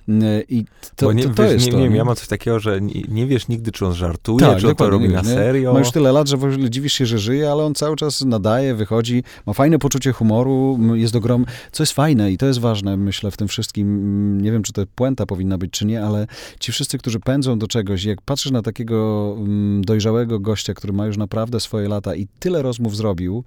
E, 0.09 0.41
I 0.49 0.65
to, 0.95 1.05
Bo 1.05 1.13
nie, 1.13 1.23
to, 1.23 1.29
to 1.29 1.43
wiesz, 1.43 1.53
jest 1.53 1.65
nie, 1.65 1.71
to. 1.71 1.79
Nie, 1.79 1.89
nie, 1.89 1.95
ja 1.95 2.05
mam 2.05 2.15
coś 2.15 2.27
takiego, 2.27 2.59
że 2.59 2.81
nie, 2.81 3.01
nie, 3.09 3.27
wiesz 3.27 3.47
nigdy, 3.47 3.71
czy 3.71 3.85
on 3.85 3.93
żartuje, 3.93 4.39
tak, 4.39 4.57
czy 4.57 4.67
on 4.67 4.75
to 4.75 4.89
robi 4.89 5.09
na 5.09 5.23
serio. 5.23 5.73
Ma 5.73 5.79
już 5.79 5.91
tyle 5.91 6.11
lat, 6.11 6.27
że 6.27 6.37
w 6.37 6.43
ogóle 6.43 6.69
dziwisz 6.69 6.93
się, 6.93 7.05
że 7.05 7.19
żyje, 7.19 7.51
ale 7.51 7.63
on 7.63 7.75
cały 7.75 7.95
czas 7.95 8.21
nadaje, 8.25 8.75
wychodzi, 8.75 9.23
ma 9.45 9.53
fajne 9.53 9.79
poczucie 9.79 10.11
humoru, 10.11 10.79
jest 10.93 11.15
ogrom, 11.15 11.45
co 11.71 11.83
jest 11.83 11.93
fajne 11.93 12.31
i 12.31 12.37
to 12.37 12.45
jest 12.45 12.59
ważne, 12.59 12.97
myślę, 12.97 13.31
w 13.31 13.37
tym 13.37 13.47
wszystkim. 13.47 14.41
Nie 14.41 14.51
wiem, 14.51 14.63
czy 14.63 14.73
to 14.73 14.83
puenta 14.95 15.25
powinna 15.25 15.57
być, 15.57 15.71
czy 15.71 15.85
nie, 15.85 16.03
ale 16.03 16.27
ci 16.59 16.71
wszyscy, 16.71 16.97
którzy 16.97 17.19
pędzą 17.19 17.59
do 17.59 17.67
czegoś, 17.67 18.03
jak 18.03 18.21
patrzysz 18.21 18.51
na 18.51 18.61
takiego 18.61 19.35
dojrzałego 19.81 20.39
gościa, 20.39 20.73
który 20.73 20.93
ma 20.93 21.05
już 21.05 21.17
naprawdę 21.17 21.59
swoje 21.59 21.87
lata 21.87 22.15
i 22.15 22.24
tyle 22.39 22.61
rozmów 22.61 22.95
zrobił, 22.95 23.43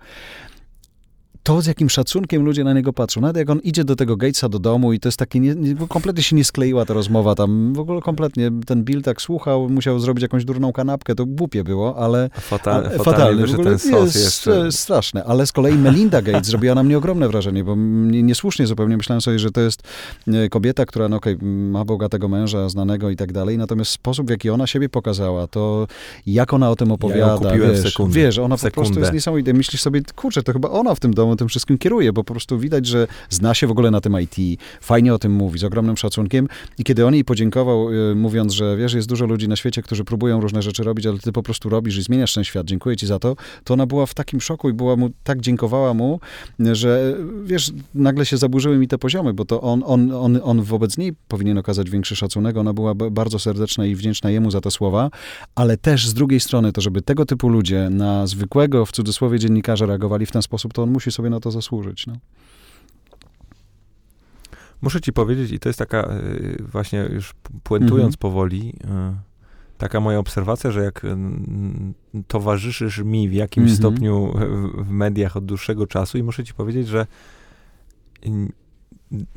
to, 1.42 1.62
z 1.62 1.66
jakim 1.66 1.90
szacunkiem 1.90 2.44
ludzie 2.44 2.64
na 2.64 2.72
niego 2.72 2.92
patrzą. 2.92 3.20
Nawet 3.20 3.36
jak 3.36 3.50
on 3.50 3.58
idzie 3.58 3.84
do 3.84 3.96
tego 3.96 4.16
Gatesa 4.16 4.48
do 4.48 4.58
domu 4.58 4.92
i 4.92 5.00
to 5.00 5.08
jest 5.08 5.18
takie, 5.18 5.40
nie, 5.40 5.54
nie, 5.54 5.74
kompletnie 5.88 6.22
się 6.22 6.36
nie 6.36 6.44
skleiła 6.44 6.84
ta 6.84 6.94
rozmowa 6.94 7.34
tam, 7.34 7.74
w 7.74 7.78
ogóle 7.78 8.00
kompletnie. 8.00 8.50
Ten 8.66 8.84
Bill 8.84 9.02
tak 9.02 9.22
słuchał, 9.22 9.68
musiał 9.68 9.98
zrobić 9.98 10.22
jakąś 10.22 10.44
durną 10.44 10.72
kanapkę, 10.72 11.14
to 11.14 11.26
głupie 11.26 11.64
było, 11.64 11.96
ale... 11.96 12.30
Fatal, 12.40 12.86
a, 12.86 13.02
fatalny, 13.02 13.46
w 13.46 13.50
ogóle 13.50 13.70
ten 13.70 13.78
sos 13.78 14.14
jest 14.14 14.24
jeszcze. 14.24 14.72
straszne. 14.72 15.24
Ale 15.24 15.46
z 15.46 15.52
kolei 15.52 15.74
Melinda 15.74 16.22
Gates 16.22 16.46
zrobiła 16.46 16.74
na 16.74 16.82
mnie 16.82 16.98
ogromne 16.98 17.28
wrażenie, 17.28 17.64
bo 17.64 17.74
niesłusznie 18.06 18.66
zupełnie 18.66 18.96
myślałem 18.96 19.20
sobie, 19.20 19.38
że 19.38 19.50
to 19.50 19.60
jest 19.60 19.82
e, 20.28 20.48
kobieta, 20.48 20.86
która, 20.86 21.08
no 21.08 21.16
okej, 21.16 21.34
okay, 21.36 21.48
ma 21.48 21.84
bogatego 21.84 22.28
męża, 22.28 22.68
znanego 22.68 23.10
i 23.10 23.16
tak 23.16 23.32
dalej, 23.32 23.58
natomiast 23.58 23.90
sposób, 23.90 24.26
w 24.26 24.30
jaki 24.30 24.50
ona 24.50 24.66
siebie 24.66 24.88
pokazała, 24.88 25.46
to 25.46 25.86
jak 26.26 26.52
ona 26.52 26.70
o 26.70 26.76
tym 26.76 26.92
opowiada, 26.92 27.56
ja 27.56 27.58
wiesz, 27.58 27.96
wiesz, 28.08 28.38
ona 28.38 28.56
po 28.56 28.70
prostu 28.70 29.00
jest 29.00 29.12
niesamowita. 29.12 29.52
Myślisz 29.52 29.82
sobie, 29.82 30.00
kurczę, 30.16 30.42
to 30.42 30.52
chyba 30.52 30.70
ona 30.70 30.94
w 30.94 31.00
tym 31.00 31.14
domu 31.14 31.36
tym 31.38 31.48
wszystkim 31.48 31.78
kieruje, 31.78 32.12
bo 32.12 32.24
po 32.24 32.32
prostu 32.32 32.58
widać, 32.58 32.86
że 32.86 33.06
zna 33.30 33.54
się 33.54 33.66
w 33.66 33.70
ogóle 33.70 33.90
na 33.90 34.00
tym 34.00 34.16
IT, 34.20 34.60
fajnie 34.80 35.14
o 35.14 35.18
tym 35.18 35.32
mówi, 35.32 35.58
z 35.58 35.64
ogromnym 35.64 35.96
szacunkiem. 35.96 36.48
I 36.78 36.84
kiedy 36.84 37.06
on 37.06 37.14
jej 37.14 37.24
podziękował, 37.24 37.92
y, 37.92 38.14
mówiąc, 38.14 38.52
że 38.52 38.76
wiesz, 38.76 38.94
jest 38.94 39.08
dużo 39.08 39.26
ludzi 39.26 39.48
na 39.48 39.56
świecie, 39.56 39.82
którzy 39.82 40.04
próbują 40.04 40.40
różne 40.40 40.62
rzeczy 40.62 40.84
robić, 40.84 41.06
ale 41.06 41.18
ty 41.18 41.32
po 41.32 41.42
prostu 41.42 41.68
robisz 41.68 41.96
i 41.96 42.02
zmieniasz 42.02 42.34
ten 42.34 42.44
świat, 42.44 42.66
dziękuję 42.66 42.96
ci 42.96 43.06
za 43.06 43.18
to, 43.18 43.36
to 43.64 43.74
ona 43.74 43.86
była 43.86 44.06
w 44.06 44.14
takim 44.14 44.40
szoku 44.40 44.68
i 44.68 44.72
była 44.72 44.96
mu, 44.96 45.10
tak 45.24 45.40
dziękowała 45.40 45.94
mu, 45.94 46.20
że 46.72 47.16
wiesz, 47.44 47.72
nagle 47.94 48.26
się 48.26 48.36
zaburzyły 48.36 48.78
mi 48.78 48.88
te 48.88 48.98
poziomy, 48.98 49.34
bo 49.34 49.44
to 49.44 49.60
on, 49.60 49.82
on, 49.86 50.12
on, 50.12 50.40
on 50.42 50.62
wobec 50.62 50.98
niej 50.98 51.12
powinien 51.28 51.58
okazać 51.58 51.90
większy 51.90 52.16
szacunek, 52.16 52.56
ona 52.56 52.72
była 52.72 52.94
bardzo 52.94 53.38
serdeczna 53.38 53.86
i 53.86 53.94
wdzięczna 53.94 54.30
jemu 54.30 54.50
za 54.50 54.60
te 54.60 54.70
słowa, 54.70 55.10
ale 55.54 55.76
też 55.76 56.08
z 56.08 56.14
drugiej 56.14 56.40
strony 56.40 56.72
to, 56.72 56.80
żeby 56.80 57.02
tego 57.02 57.26
typu 57.26 57.48
ludzie 57.48 57.88
na 57.90 58.26
zwykłego, 58.26 58.86
w 58.86 58.92
cudzysłowie, 58.92 59.38
dziennikarza 59.38 59.86
reagowali 59.86 60.26
w 60.26 60.32
ten 60.32 60.42
sposób, 60.42 60.72
to 60.72 60.82
on 60.82 60.90
musi 60.90 61.12
sobie 61.12 61.17
na 61.22 61.40
to 61.40 61.50
zasłużyć. 61.50 62.06
No. 62.06 62.16
Muszę 64.82 65.00
ci 65.00 65.12
powiedzieć, 65.12 65.52
i 65.52 65.58
to 65.58 65.68
jest 65.68 65.78
taka 65.78 66.10
y, 66.12 66.62
właśnie 66.72 66.98
już 67.12 67.34
puentując 67.62 68.14
mhm. 68.14 68.18
powoli, 68.18 68.68
y, 68.68 69.78
taka 69.78 70.00
moja 70.00 70.18
obserwacja, 70.18 70.70
że 70.70 70.84
jak 70.84 71.06
towarzyszysz 72.28 72.98
mi 72.98 73.28
w 73.28 73.32
jakimś 73.32 73.70
mhm. 73.70 73.76
stopniu 73.76 74.34
w 74.78 74.90
mediach 74.90 75.36
od 75.36 75.44
dłuższego 75.44 75.86
czasu 75.86 76.18
i 76.18 76.22
muszę 76.22 76.44
ci 76.44 76.54
powiedzieć, 76.54 76.88
że 76.88 77.06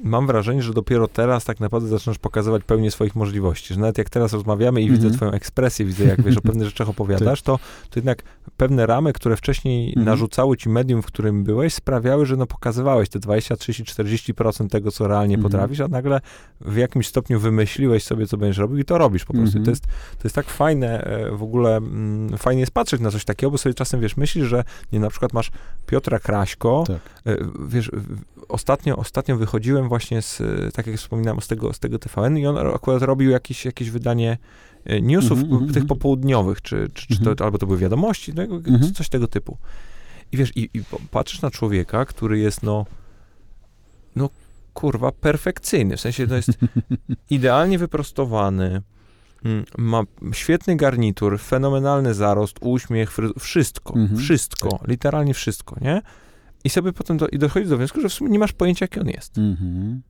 mam 0.03 0.28
wrażenie, 0.28 0.61
że 0.61 0.74
dopiero 0.74 1.07
teraz 1.07 1.45
tak 1.45 1.59
naprawdę 1.59 1.89
zaczynasz 1.89 2.17
pokazywać 2.17 2.63
pełnię 2.63 2.91
swoich 2.91 3.15
możliwości. 3.15 3.74
Że 3.74 3.80
nawet 3.80 3.97
jak 3.97 4.09
teraz 4.09 4.34
rozmawiamy 4.34 4.82
i 4.82 4.84
mm 4.84 4.93
-hmm. 4.93 4.97
widzę 4.97 5.07
mhm. 5.07 5.17
twoją 5.17 5.32
ekspresję, 5.32 5.86
widzę 5.86 6.05
jak 6.05 6.22
wiesz 6.22 6.38
o 6.38 6.41
pewnych 6.41 6.67
rzeczach 6.67 6.89
opowiadasz, 6.95 7.41
to, 7.41 7.59
to 7.89 7.99
jednak 7.99 8.24
pewne 8.57 8.86
ramy, 8.86 9.13
które 9.13 9.38
wcześniej 9.38 9.93
mm 9.93 10.03
-hmm. 10.03 10.05
narzucały 10.05 10.57
ci 10.57 10.69
medium, 10.69 11.01
w 11.01 11.05
którym 11.05 11.43
byłeś, 11.43 11.74
sprawiały, 11.74 12.26
że 12.26 12.38
no 12.38 12.47
pokazywałeś 12.47 13.09
te 13.09 13.19
20, 13.19 13.55
30, 13.55 13.84
40% 13.84 14.69
tego, 14.69 14.91
co 14.91 15.07
realnie 15.07 15.36
mm 15.36 15.39
-hmm. 15.47 15.51
potrafisz, 15.51 15.80
a 15.80 15.88
nagle 15.88 16.22
w 16.61 16.76
jakimś 16.76 17.07
stopniu 17.07 17.39
wymyśliłeś 17.39 18.03
sobie, 18.03 18.28
co 18.28 18.38
będziesz 18.38 18.57
robił 18.57 18.78
i 18.78 18.86
to 18.86 18.97
robisz 18.97 19.26
po 19.26 19.34
prostu. 19.34 19.63
To, 19.63 19.69
jest, 19.69 19.84
to 19.88 20.24
jest 20.24 20.36
tak 20.36 20.45
fajne 20.45 21.03
e, 21.03 21.32
w 21.32 21.43
ogóle, 21.43 21.78
mm, 21.78 22.38
fajnie 22.38 22.59
jest 22.59 22.72
patrzeć 22.72 23.01
na 23.01 23.11
coś 23.11 23.26
takiego, 23.26 23.51
bo 23.51 23.57
sobie 23.57 23.74
czasem, 23.74 23.99
wiesz, 23.99 24.17
myślisz, 24.17 24.47
że 24.47 24.63
nie, 24.91 24.99
na 24.99 25.09
przykład 25.09 25.34
masz 25.34 25.51
Piotra 25.86 26.19
Kraśko, 26.19 26.84
tak. 26.88 26.99
E, 27.26 27.38
wiesz, 27.67 27.91
ostatnio, 28.49 28.95
ostatnio 28.95 29.38
wychodziłem 29.62 29.89
właśnie 29.89 30.22
z, 30.22 30.41
tak 30.74 30.88
jak 30.88 30.97
wspominałem, 30.97 31.41
z 31.41 31.47
tego, 31.47 31.74
z 31.74 31.80
tego 31.80 31.99
TVN 31.99 32.38
i 32.38 32.47
on 32.47 32.57
akurat 32.57 33.01
robił 33.01 33.30
jakieś, 33.30 33.66
jakieś 33.66 33.89
wydanie 33.89 34.38
e, 34.86 35.01
newsów 35.01 35.39
mm 35.39 35.49
-hmm, 35.49 35.74
tych 35.74 35.86
popołudniowych, 35.86 36.62
czy, 36.62 36.89
czy, 36.93 37.07
czy 37.07 37.24
to, 37.24 37.32
mhm. 37.32 37.45
albo 37.45 37.57
to 37.57 37.66
były 37.66 37.78
wiadomości, 37.78 38.34
no, 38.34 38.43
mhm. 38.43 38.93
coś 38.93 39.09
tego 39.09 39.28
typu. 39.28 39.57
I 40.32 40.38
wiesz, 40.38 40.51
i, 40.57 40.70
i 40.74 40.82
patrzysz 41.12 41.41
na 41.41 41.51
człowieka, 41.51 42.05
który 42.05 42.39
jest, 42.39 42.64
no, 42.64 42.86
no, 44.16 44.30
kurwa, 44.74 45.12
perfekcyjny, 45.12 45.97
w 45.97 46.01
sensie 46.01 46.28
to 46.28 46.36
jest 46.36 46.49
idealnie 47.30 47.78
wyprostowany, 47.78 48.82
mm, 49.45 49.66
ma 49.78 50.03
świetny 50.34 50.76
garnitur, 50.76 51.39
fenomenalny 51.39 52.14
zarost, 52.14 52.57
uśmiech, 52.62 53.12
wszystko, 53.39 53.93
wszystko, 54.18 54.70
tak. 54.70 54.88
literalnie 54.88 55.34
wszystko, 55.34 55.76
nie? 55.82 56.01
I 56.64 56.70
sobie 56.70 56.93
potem 56.93 57.18
do, 57.18 57.28
i 57.28 57.38
dochodzi 57.38 57.68
do 57.68 57.78
wniosku, 57.78 58.01
że 58.01 58.09
w 58.09 58.14
sumie 58.14 58.30
nie 58.30 58.39
masz 58.39 58.53
pojęcia, 58.53 58.84
jaki 58.84 58.99
on 58.99 59.07
jest. 59.07 59.38
Mhm. 59.38 60.01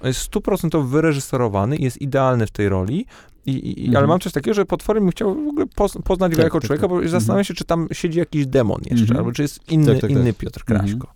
On 0.00 0.06
jest 0.06 0.20
stuprocentowo 0.20 0.88
wyreżyserowany, 0.88 1.76
jest 1.76 2.02
idealny 2.02 2.46
w 2.46 2.50
tej 2.50 2.68
roli, 2.68 3.06
i, 3.46 3.80
i, 3.82 3.86
mhm. 3.86 3.96
Ale 3.96 4.06
mam 4.06 4.20
coś 4.20 4.32
takiego, 4.32 4.54
że 4.54 4.64
potworem 4.64 5.04
bym 5.04 5.10
chciał 5.10 5.34
w 5.34 5.48
ogóle 5.48 5.66
poznać 6.04 6.30
go 6.30 6.36
tak, 6.36 6.44
jako 6.44 6.60
tak, 6.60 6.66
człowieka, 6.66 6.88
tak. 6.88 6.90
bo 6.90 7.08
zastanawiam 7.08 7.40
mhm. 7.40 7.44
się, 7.44 7.54
czy 7.54 7.64
tam 7.64 7.88
siedzi 7.92 8.18
jakiś 8.18 8.46
demon 8.46 8.80
jeszcze, 8.90 9.02
mhm. 9.02 9.18
albo 9.18 9.32
czy 9.32 9.42
jest 9.42 9.70
inny, 9.70 9.92
tak, 9.92 10.00
tak, 10.00 10.10
inny 10.10 10.32
tak. 10.32 10.36
Piotr 10.36 10.64
Kraśko. 10.64 11.14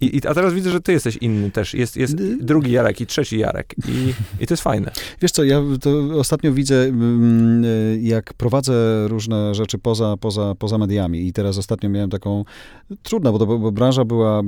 I, 0.00 0.16
I, 0.16 0.26
a 0.26 0.34
teraz 0.34 0.54
widzę, 0.54 0.70
że 0.70 0.80
ty 0.80 0.92
jesteś 0.92 1.16
inny 1.16 1.50
też. 1.50 1.74
Jest, 1.74 1.96
jest 1.96 2.16
drugi 2.40 2.72
Jarek 2.72 3.00
i 3.00 3.06
trzeci 3.06 3.38
Jarek. 3.38 3.74
I, 3.88 4.14
I 4.42 4.46
to 4.46 4.54
jest 4.54 4.62
fajne. 4.62 4.90
Wiesz 5.20 5.32
co, 5.32 5.44
ja 5.44 5.62
to 5.80 6.18
ostatnio 6.18 6.52
widzę, 6.52 6.84
mm, 6.84 7.64
jak 8.04 8.34
prowadzę 8.34 9.08
różne 9.08 9.54
rzeczy 9.54 9.78
poza, 9.78 10.16
poza, 10.16 10.54
poza 10.54 10.78
mediami. 10.78 11.26
I 11.26 11.32
teraz 11.32 11.58
ostatnio 11.58 11.90
miałem 11.90 12.10
taką 12.10 12.44
trudną, 13.02 13.32
bo, 13.32 13.38
to, 13.38 13.46
bo 13.46 13.72
branża 13.72 14.04
była 14.04 14.42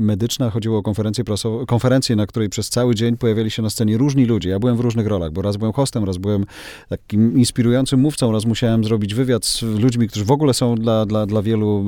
medyczna, 0.00 0.50
chodziło 0.50 0.78
o 0.78 0.82
konferencję 0.82 1.24
prasową, 1.24 1.66
konferencję, 1.66 2.16
na 2.16 2.26
której 2.26 2.48
przez 2.48 2.68
cały 2.68 2.94
dzień 2.94 3.16
pojawiali 3.16 3.50
się 3.50 3.62
na 3.62 3.70
scenie 3.70 3.98
różni 3.98 4.24
ludzie. 4.24 4.50
Ja 4.50 4.58
byłem 4.58 4.76
w 4.76 4.80
różnych 4.80 5.06
rolach, 5.06 5.32
bo 5.32 5.42
raz 5.42 5.56
byłem 5.56 5.72
hostem, 5.72 6.04
raz 6.04 6.16
byłem 6.16 6.44
takim 6.88 7.38
inspirującym 7.38 8.00
mówcą, 8.00 8.32
raz 8.32 8.44
musiałem 8.44 8.84
zrobić 8.84 9.14
wywiad 9.14 9.44
z 9.44 9.62
ludźmi, 9.62 10.08
którzy 10.08 10.24
w 10.24 10.30
ogóle 10.30 10.54
są 10.54 10.74
dla, 10.74 11.06
dla, 11.06 11.26
dla 11.26 11.42
wielu 11.42 11.86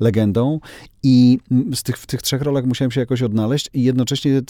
legendą. 0.00 0.60
I 1.02 1.38
z 1.74 1.82
tych, 1.82 1.98
w 1.98 2.06
tych 2.06 2.22
trzech 2.22 2.42
rolach 2.42 2.64
musiałem 2.64 2.90
się 2.90 3.00
jakoś 3.00 3.22
odnaleźć 3.22 3.70
i 3.74 3.82
jednocześnie 3.82 4.40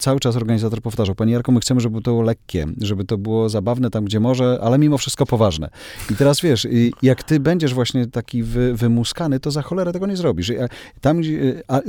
cały 0.00 0.20
czas 0.20 0.36
organizator 0.36 0.82
powtarzał, 0.82 1.14
Panie 1.14 1.32
Jarko, 1.32 1.52
my 1.52 1.60
chcemy, 1.60 1.80
żeby 1.80 2.02
to 2.02 2.10
było 2.10 2.22
lekkie, 2.22 2.66
żeby 2.80 3.04
to 3.04 3.18
było 3.18 3.48
zabawne 3.48 3.90
tam, 3.90 4.04
gdzie 4.04 4.20
może, 4.20 4.58
ale 4.62 4.78
mimo 4.78 4.98
wszystko 4.98 5.26
poważne. 5.26 5.68
I 6.10 6.14
teraz 6.14 6.40
wiesz, 6.40 6.66
jak 7.02 7.22
ty 7.22 7.40
będziesz 7.40 7.74
właśnie 7.74 8.06
taki 8.06 8.42
wy, 8.42 8.74
wymuskany, 8.74 9.40
to 9.40 9.50
za 9.50 9.62
cholerę 9.62 9.92
tego 9.92 10.06
nie 10.06 10.16
zrobisz. 10.16 10.52
Tam 11.00 11.20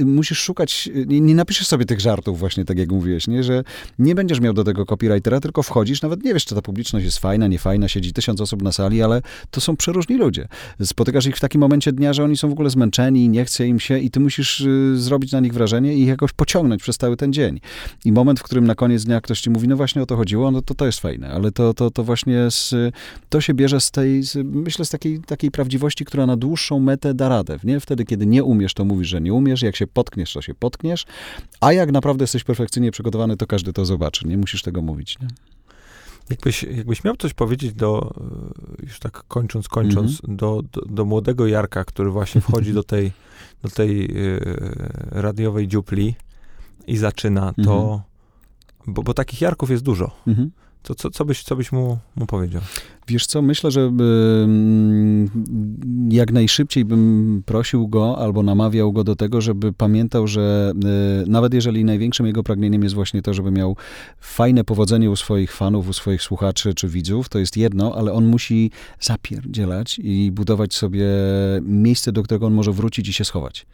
musisz 0.06 0.40
szukać, 0.40 0.90
nie, 1.08 1.22
nie, 1.22 1.36
napiszesz 1.36 1.68
sobie 1.68 1.86
tych 1.86 2.00
żartów 2.00 2.40
właśnie, 2.40 2.66
tak 2.66 2.78
jak 2.78 2.92
mówiłeś, 2.92 3.28
nie? 3.28 3.44
że 3.44 3.64
nie 4.00 4.16
będziesz 4.16 4.40
miał 4.40 4.54
do 4.54 4.64
tego 4.64 4.86
copywritera, 4.86 5.40
tylko 5.40 5.64
wchodzisz, 5.64 6.02
nawet 6.02 6.24
nie 6.24 6.34
wiesz, 6.34 6.46
czy 6.46 6.56
ta 6.56 6.62
publiczność 6.62 7.06
jest 7.06 7.20
fajna, 7.20 7.48
nie 7.48 7.60
fajna, 7.60 7.88
siedzi 7.88 8.14
tysiąc 8.14 8.42
osób 8.42 8.62
na 8.62 8.72
sali, 8.72 9.02
ale 9.02 9.22
to 9.52 9.62
są 9.62 9.76
przeróżni 9.76 10.18
ludzie. 10.18 10.48
Spotykasz 10.84 11.26
ich 11.26 11.38
w 11.38 11.40
takim 11.40 11.62
momencie 11.62 11.92
dnia, 11.92 12.14
że 12.14 12.24
oni 12.24 12.38
są 12.38 12.50
w 12.50 12.52
ogóle 12.52 12.70
zmęczeni, 12.70 13.30
nie 13.30 13.46
chce 13.46 13.68
im 13.68 13.80
się 13.80 14.00
i 14.00 14.12
ty 14.12 14.20
musisz 14.20 14.62
y, 14.62 14.77
zrobić 14.96 15.32
na 15.32 15.40
nich 15.40 15.54
wrażenie 15.54 15.94
i 15.94 16.06
jakoś 16.06 16.34
pociągnąć 16.34 16.82
przez 16.82 16.98
cały 16.98 17.18
ten 17.18 17.34
dzień. 17.34 17.60
I 18.06 18.12
moment, 18.12 18.40
w 18.40 18.44
którym 18.44 18.68
na 18.68 18.76
koniec 18.76 19.04
dnia 19.04 19.22
ktoś 19.22 19.42
ci 19.42 19.50
mówi, 19.50 19.68
no 19.68 19.78
właśnie 19.78 20.02
o 20.02 20.06
to 20.06 20.16
chodziło, 20.16 20.52
no 20.52 20.62
to 20.62 20.76
to 20.76 20.86
jest 20.86 21.00
fajne, 21.00 21.32
ale 21.32 21.52
to, 21.52 21.74
to, 21.74 21.92
to 21.92 22.04
właśnie 22.04 22.52
z, 22.52 22.76
to 23.30 23.42
się 23.42 23.54
bierze 23.54 23.82
z 23.82 23.92
tej, 23.92 24.24
z, 24.24 24.38
myślę, 24.44 24.86
z 24.86 24.90
takiej, 24.90 25.20
takiej 25.20 25.52
prawdziwości, 25.52 26.06
która 26.06 26.26
na 26.26 26.38
dłuższą 26.38 26.80
metę 26.80 27.14
da 27.14 27.30
radę, 27.30 27.60
nie? 27.64 27.80
Wtedy, 27.80 28.06
kiedy 28.06 28.26
nie 28.26 28.44
umiesz, 28.44 28.74
to 28.74 28.86
mówisz, 28.86 29.08
że 29.08 29.22
nie 29.22 29.34
umiesz, 29.34 29.62
jak 29.62 29.76
się 29.76 29.88
potkniesz, 29.88 30.34
to 30.34 30.42
się 30.42 30.54
potkniesz, 30.54 31.06
a 31.62 31.74
jak 31.74 31.92
naprawdę 31.92 32.24
jesteś 32.24 32.44
perfekcyjnie 32.44 32.92
przygotowany, 32.92 33.38
to 33.38 33.48
każdy 33.48 33.74
to 33.74 33.86
zobaczy, 33.86 34.28
nie 34.28 34.38
musisz 34.38 34.62
tego 34.62 34.82
mówić, 34.82 35.20
nie? 35.20 35.28
Jakbyś, 36.30 36.64
jakbyś 36.64 37.04
miał 37.04 37.16
coś 37.16 37.34
powiedzieć 37.34 37.74
do, 37.74 38.14
już 38.84 39.00
tak 39.00 39.24
kończąc, 39.28 39.68
kończąc, 39.68 40.24
mm 40.24 40.36
-hmm. 40.36 40.40
do, 40.40 40.62
do, 40.72 40.82
do, 40.82 41.06
młodego 41.06 41.48
Jarka, 41.48 41.84
który 41.84 42.12
właśnie 42.12 42.42
wchodzi 42.42 42.74
do 42.74 42.84
tej, 42.84 43.12
do 43.64 43.70
tej 43.70 44.18
y, 44.18 44.40
radiowej 45.12 45.68
dziupli 45.68 46.16
i 46.88 46.98
zaczyna, 46.98 47.54
to, 47.66 47.84
mm 47.84 48.00
-hmm. 48.00 48.02
bo, 48.88 49.04
bo 49.04 49.14
takich 49.14 49.42
Jarków 49.42 49.70
jest 49.70 49.84
dużo. 49.84 50.12
Mm 50.28 50.40
-hmm. 50.40 50.50
To 50.88 50.96
co, 50.96 51.10
co, 51.10 51.26
byś, 51.26 51.44
co 51.44 51.56
byś 51.56 51.72
mu, 51.72 51.98
mu 52.16 52.26
powiedział? 52.26 52.62
Wiesz 53.08 53.26
co, 53.26 53.42
myślę, 53.42 53.72
że 53.72 53.92
jak 56.10 56.32
najszybciej 56.32 56.86
bym 56.86 57.44
prosił 57.46 57.88
go 57.88 58.18
albo 58.18 58.44
namawiał 58.44 58.94
go 58.94 59.04
do 59.04 59.16
tego, 59.16 59.42
żeby 59.42 59.74
pamiętał, 59.74 60.28
że 60.28 60.74
y, 61.26 61.30
nawet 61.30 61.54
jeżeli 61.54 61.86
największym 61.86 62.26
jego 62.26 62.44
pragnieniem 62.44 62.84
jest 62.84 62.96
właśnie 62.96 63.22
to, 63.22 63.34
żeby 63.34 63.52
miał 63.52 63.76
fajne 64.20 64.64
powodzenie 64.64 65.12
u 65.12 65.16
swoich 65.16 65.54
fanów, 65.54 65.90
u 65.90 65.94
swoich 65.94 66.22
słuchaczy 66.22 66.74
czy 66.74 66.88
widzów, 66.88 67.30
to 67.30 67.40
jest 67.40 67.58
jedno, 67.58 67.96
ale 67.96 68.14
on 68.14 68.26
musi 68.26 68.72
zapierdzielać 69.00 70.00
i 70.04 70.32
budować 70.32 70.74
sobie 70.74 71.06
miejsce, 71.62 72.12
do 72.12 72.24
którego 72.24 72.48
on 72.48 72.54
może 72.54 72.72
wrócić 72.72 73.08
i 73.08 73.14
się 73.14 73.26
schować. 73.26 73.66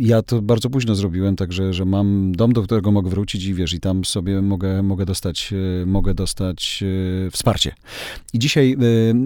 Ja 0.00 0.22
to 0.22 0.42
bardzo 0.42 0.70
późno 0.70 0.94
zrobiłem, 0.94 1.36
także 1.36 1.72
że 1.72 1.84
mam 1.84 2.32
dom, 2.32 2.52
do 2.52 2.62
którego 2.62 2.92
mogę 2.92 3.10
wrócić 3.10 3.44
i 3.44 3.54
wiesz, 3.54 3.74
i 3.74 3.80
tam 3.80 4.04
sobie 4.04 4.42
mogę, 4.42 4.82
mogę 4.82 5.06
dostać 5.06 5.54
mogę 5.96 6.14
dostać 6.14 6.84
wsparcie. 7.32 7.72
I 8.32 8.38
dzisiaj, 8.38 8.76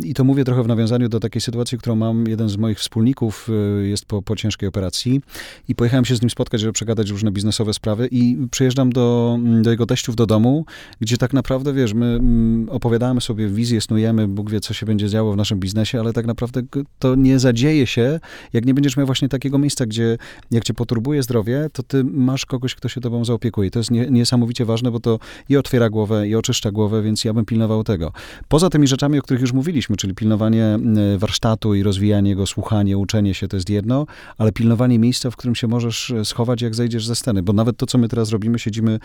i 0.05 0.15
to 0.15 0.25
mówię 0.25 0.45
trochę 0.45 0.63
w 0.63 0.67
nawiązaniu 0.67 1.09
do 1.09 1.21
takiej 1.21 1.41
sytuacji, 1.41 1.79
którą 1.79 1.97
mam, 1.97 2.29
jeden 2.29 2.49
z 2.49 2.57
moich 2.57 2.79
wspólników 2.79 3.49
jest 3.83 4.05
po, 4.05 4.23
po 4.23 4.37
ciężkiej 4.37 4.69
operacji 4.69 5.21
i 5.69 5.75
pojechałem 5.75 6.05
się 6.05 6.17
z 6.17 6.23
nim 6.23 6.31
spotkać, 6.31 6.61
żeby 6.61 6.73
przegadać 6.73 7.11
różne 7.11 7.31
biznesowe 7.31 7.75
sprawy 7.75 8.09
i 8.11 8.37
przyjeżdżam 8.51 8.93
do, 8.93 9.39
do 9.63 9.71
jego 9.71 9.87
teściów 9.87 10.17
do 10.17 10.27
domu, 10.27 10.65
gdzie 11.01 11.17
tak 11.17 11.33
naprawdę, 11.33 11.73
wiesz, 11.73 11.95
my 11.95 12.07
mm, 12.07 12.69
opowiadamy 12.69 13.21
sobie 13.21 13.49
wizję, 13.49 13.81
snujemy, 13.81 14.29
Bóg 14.29 14.51
wie, 14.51 14.61
co 14.61 14.75
się 14.75 14.87
będzie 14.87 15.09
działo 15.09 15.33
w 15.33 15.37
naszym 15.37 15.61
biznesie, 15.61 16.01
ale 16.01 16.13
tak 16.13 16.27
naprawdę 16.27 16.63
to 16.99 17.15
nie 17.15 17.39
zadzieje 17.39 17.87
się, 17.87 18.21
jak 18.53 18.67
nie 18.67 18.75
będziesz 18.75 18.97
miał 18.97 19.07
właśnie 19.07 19.29
takiego 19.29 19.59
miejsca, 19.59 19.87
gdzie 19.87 20.19
jak 20.51 20.65
cię 20.65 20.75
poturbuje 20.75 21.23
zdrowie, 21.23 21.69
to 21.73 21.83
ty 21.83 22.05
masz 22.05 22.47
kogoś, 22.47 22.75
kto 22.75 22.89
się 22.89 23.01
tobą 23.01 23.25
zaopiekuje. 23.25 23.71
To 23.71 23.79
jest 23.79 23.91
nie, 23.91 24.11
niesamowicie 24.11 24.65
ważne, 24.65 24.91
bo 24.91 25.01
to 25.01 25.19
i 25.49 25.57
otwiera 25.57 25.91
głowę, 25.91 26.29
i 26.29 26.35
oczyszcza 26.35 26.60
głowę, 26.69 27.03
więc 27.03 27.25
ja 27.25 27.33
bym 27.33 27.45
pilnował 27.45 27.85
tego. 27.85 28.13
Poza 28.49 28.71
tymi 28.71 28.87
rzeczami, 28.87 29.19
o 29.19 29.23
których 29.23 29.41
już 29.41 29.53
mówiliśmy, 29.53 29.97
czyli 29.97 30.15
pilnowanie 30.15 30.79
warsztatu 31.19 31.75
i 31.75 31.83
rozwijanie 31.83 32.37
go, 32.37 32.47
słuchanie, 32.47 32.99
uczenie 32.99 33.35
się, 33.35 33.49
to 33.49 33.57
jest 33.57 33.71
jedno, 33.71 34.07
ale 34.39 34.53
pilnowanie 34.53 34.99
miejsca, 34.99 35.31
w 35.31 35.37
którym 35.37 35.55
się 35.55 35.69
możesz 35.69 36.11
e, 36.11 36.25
schować, 36.25 36.63
jak 36.63 36.75
zejdziesz 36.75 37.07
ze 37.07 37.17
sceny, 37.17 37.43
bo 37.43 37.53
nawet 37.53 37.77
to, 37.77 37.87
co 37.87 37.99
my 37.99 38.09
teraz 38.09 38.31
robimy, 38.31 38.59
siedzimy 38.59 38.99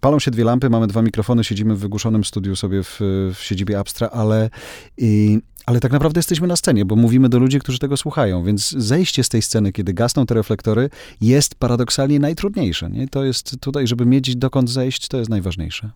Palą 0.00 0.18
się 0.18 0.30
dwie 0.30 0.44
lampy, 0.44 0.70
mamy 0.70 0.86
dwa 0.86 1.02
mikrofony, 1.02 1.44
siedzimy 1.44 1.74
w 1.74 1.78
wygłuszonym 1.78 2.24
studiu 2.24 2.56
sobie 2.56 2.82
w, 2.82 2.98
w 3.34 3.38
siedzibie 3.40 3.78
Abstra, 3.78 4.08
ale, 4.08 4.50
i, 4.98 5.38
ale 5.66 5.80
tak 5.80 5.92
naprawdę 5.92 6.18
jesteśmy 6.18 6.46
na 6.46 6.56
scenie, 6.56 6.84
bo 6.84 6.96
mówimy 6.96 7.28
do 7.28 7.38
ludzi, 7.38 7.58
którzy 7.58 7.78
tego 7.78 7.96
słuchają, 7.96 8.44
więc 8.44 8.70
zejście 8.70 9.24
z 9.24 9.28
tej 9.28 9.42
sceny, 9.42 9.72
kiedy 9.72 9.94
gasną 9.94 10.26
te 10.26 10.34
reflektory, 10.34 10.90
jest 11.20 11.54
paradoksalnie 11.54 12.20
najtrudniejsze. 12.20 12.90
Nie? 12.90 13.08
To 13.08 13.24
jest 13.24 13.60
tutaj, 13.60 13.86
żeby 13.86 14.06
mieć 14.06 14.36
dokąd 14.36 14.70
zejść, 14.70 15.08
to 15.08 15.18
jest 15.18 15.30
najważniejsze. 15.30 15.90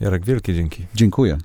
Jarek, 0.00 0.24
wielkie 0.24 0.54
dzięki. 0.54 0.86
Dziękuję. 0.94 1.38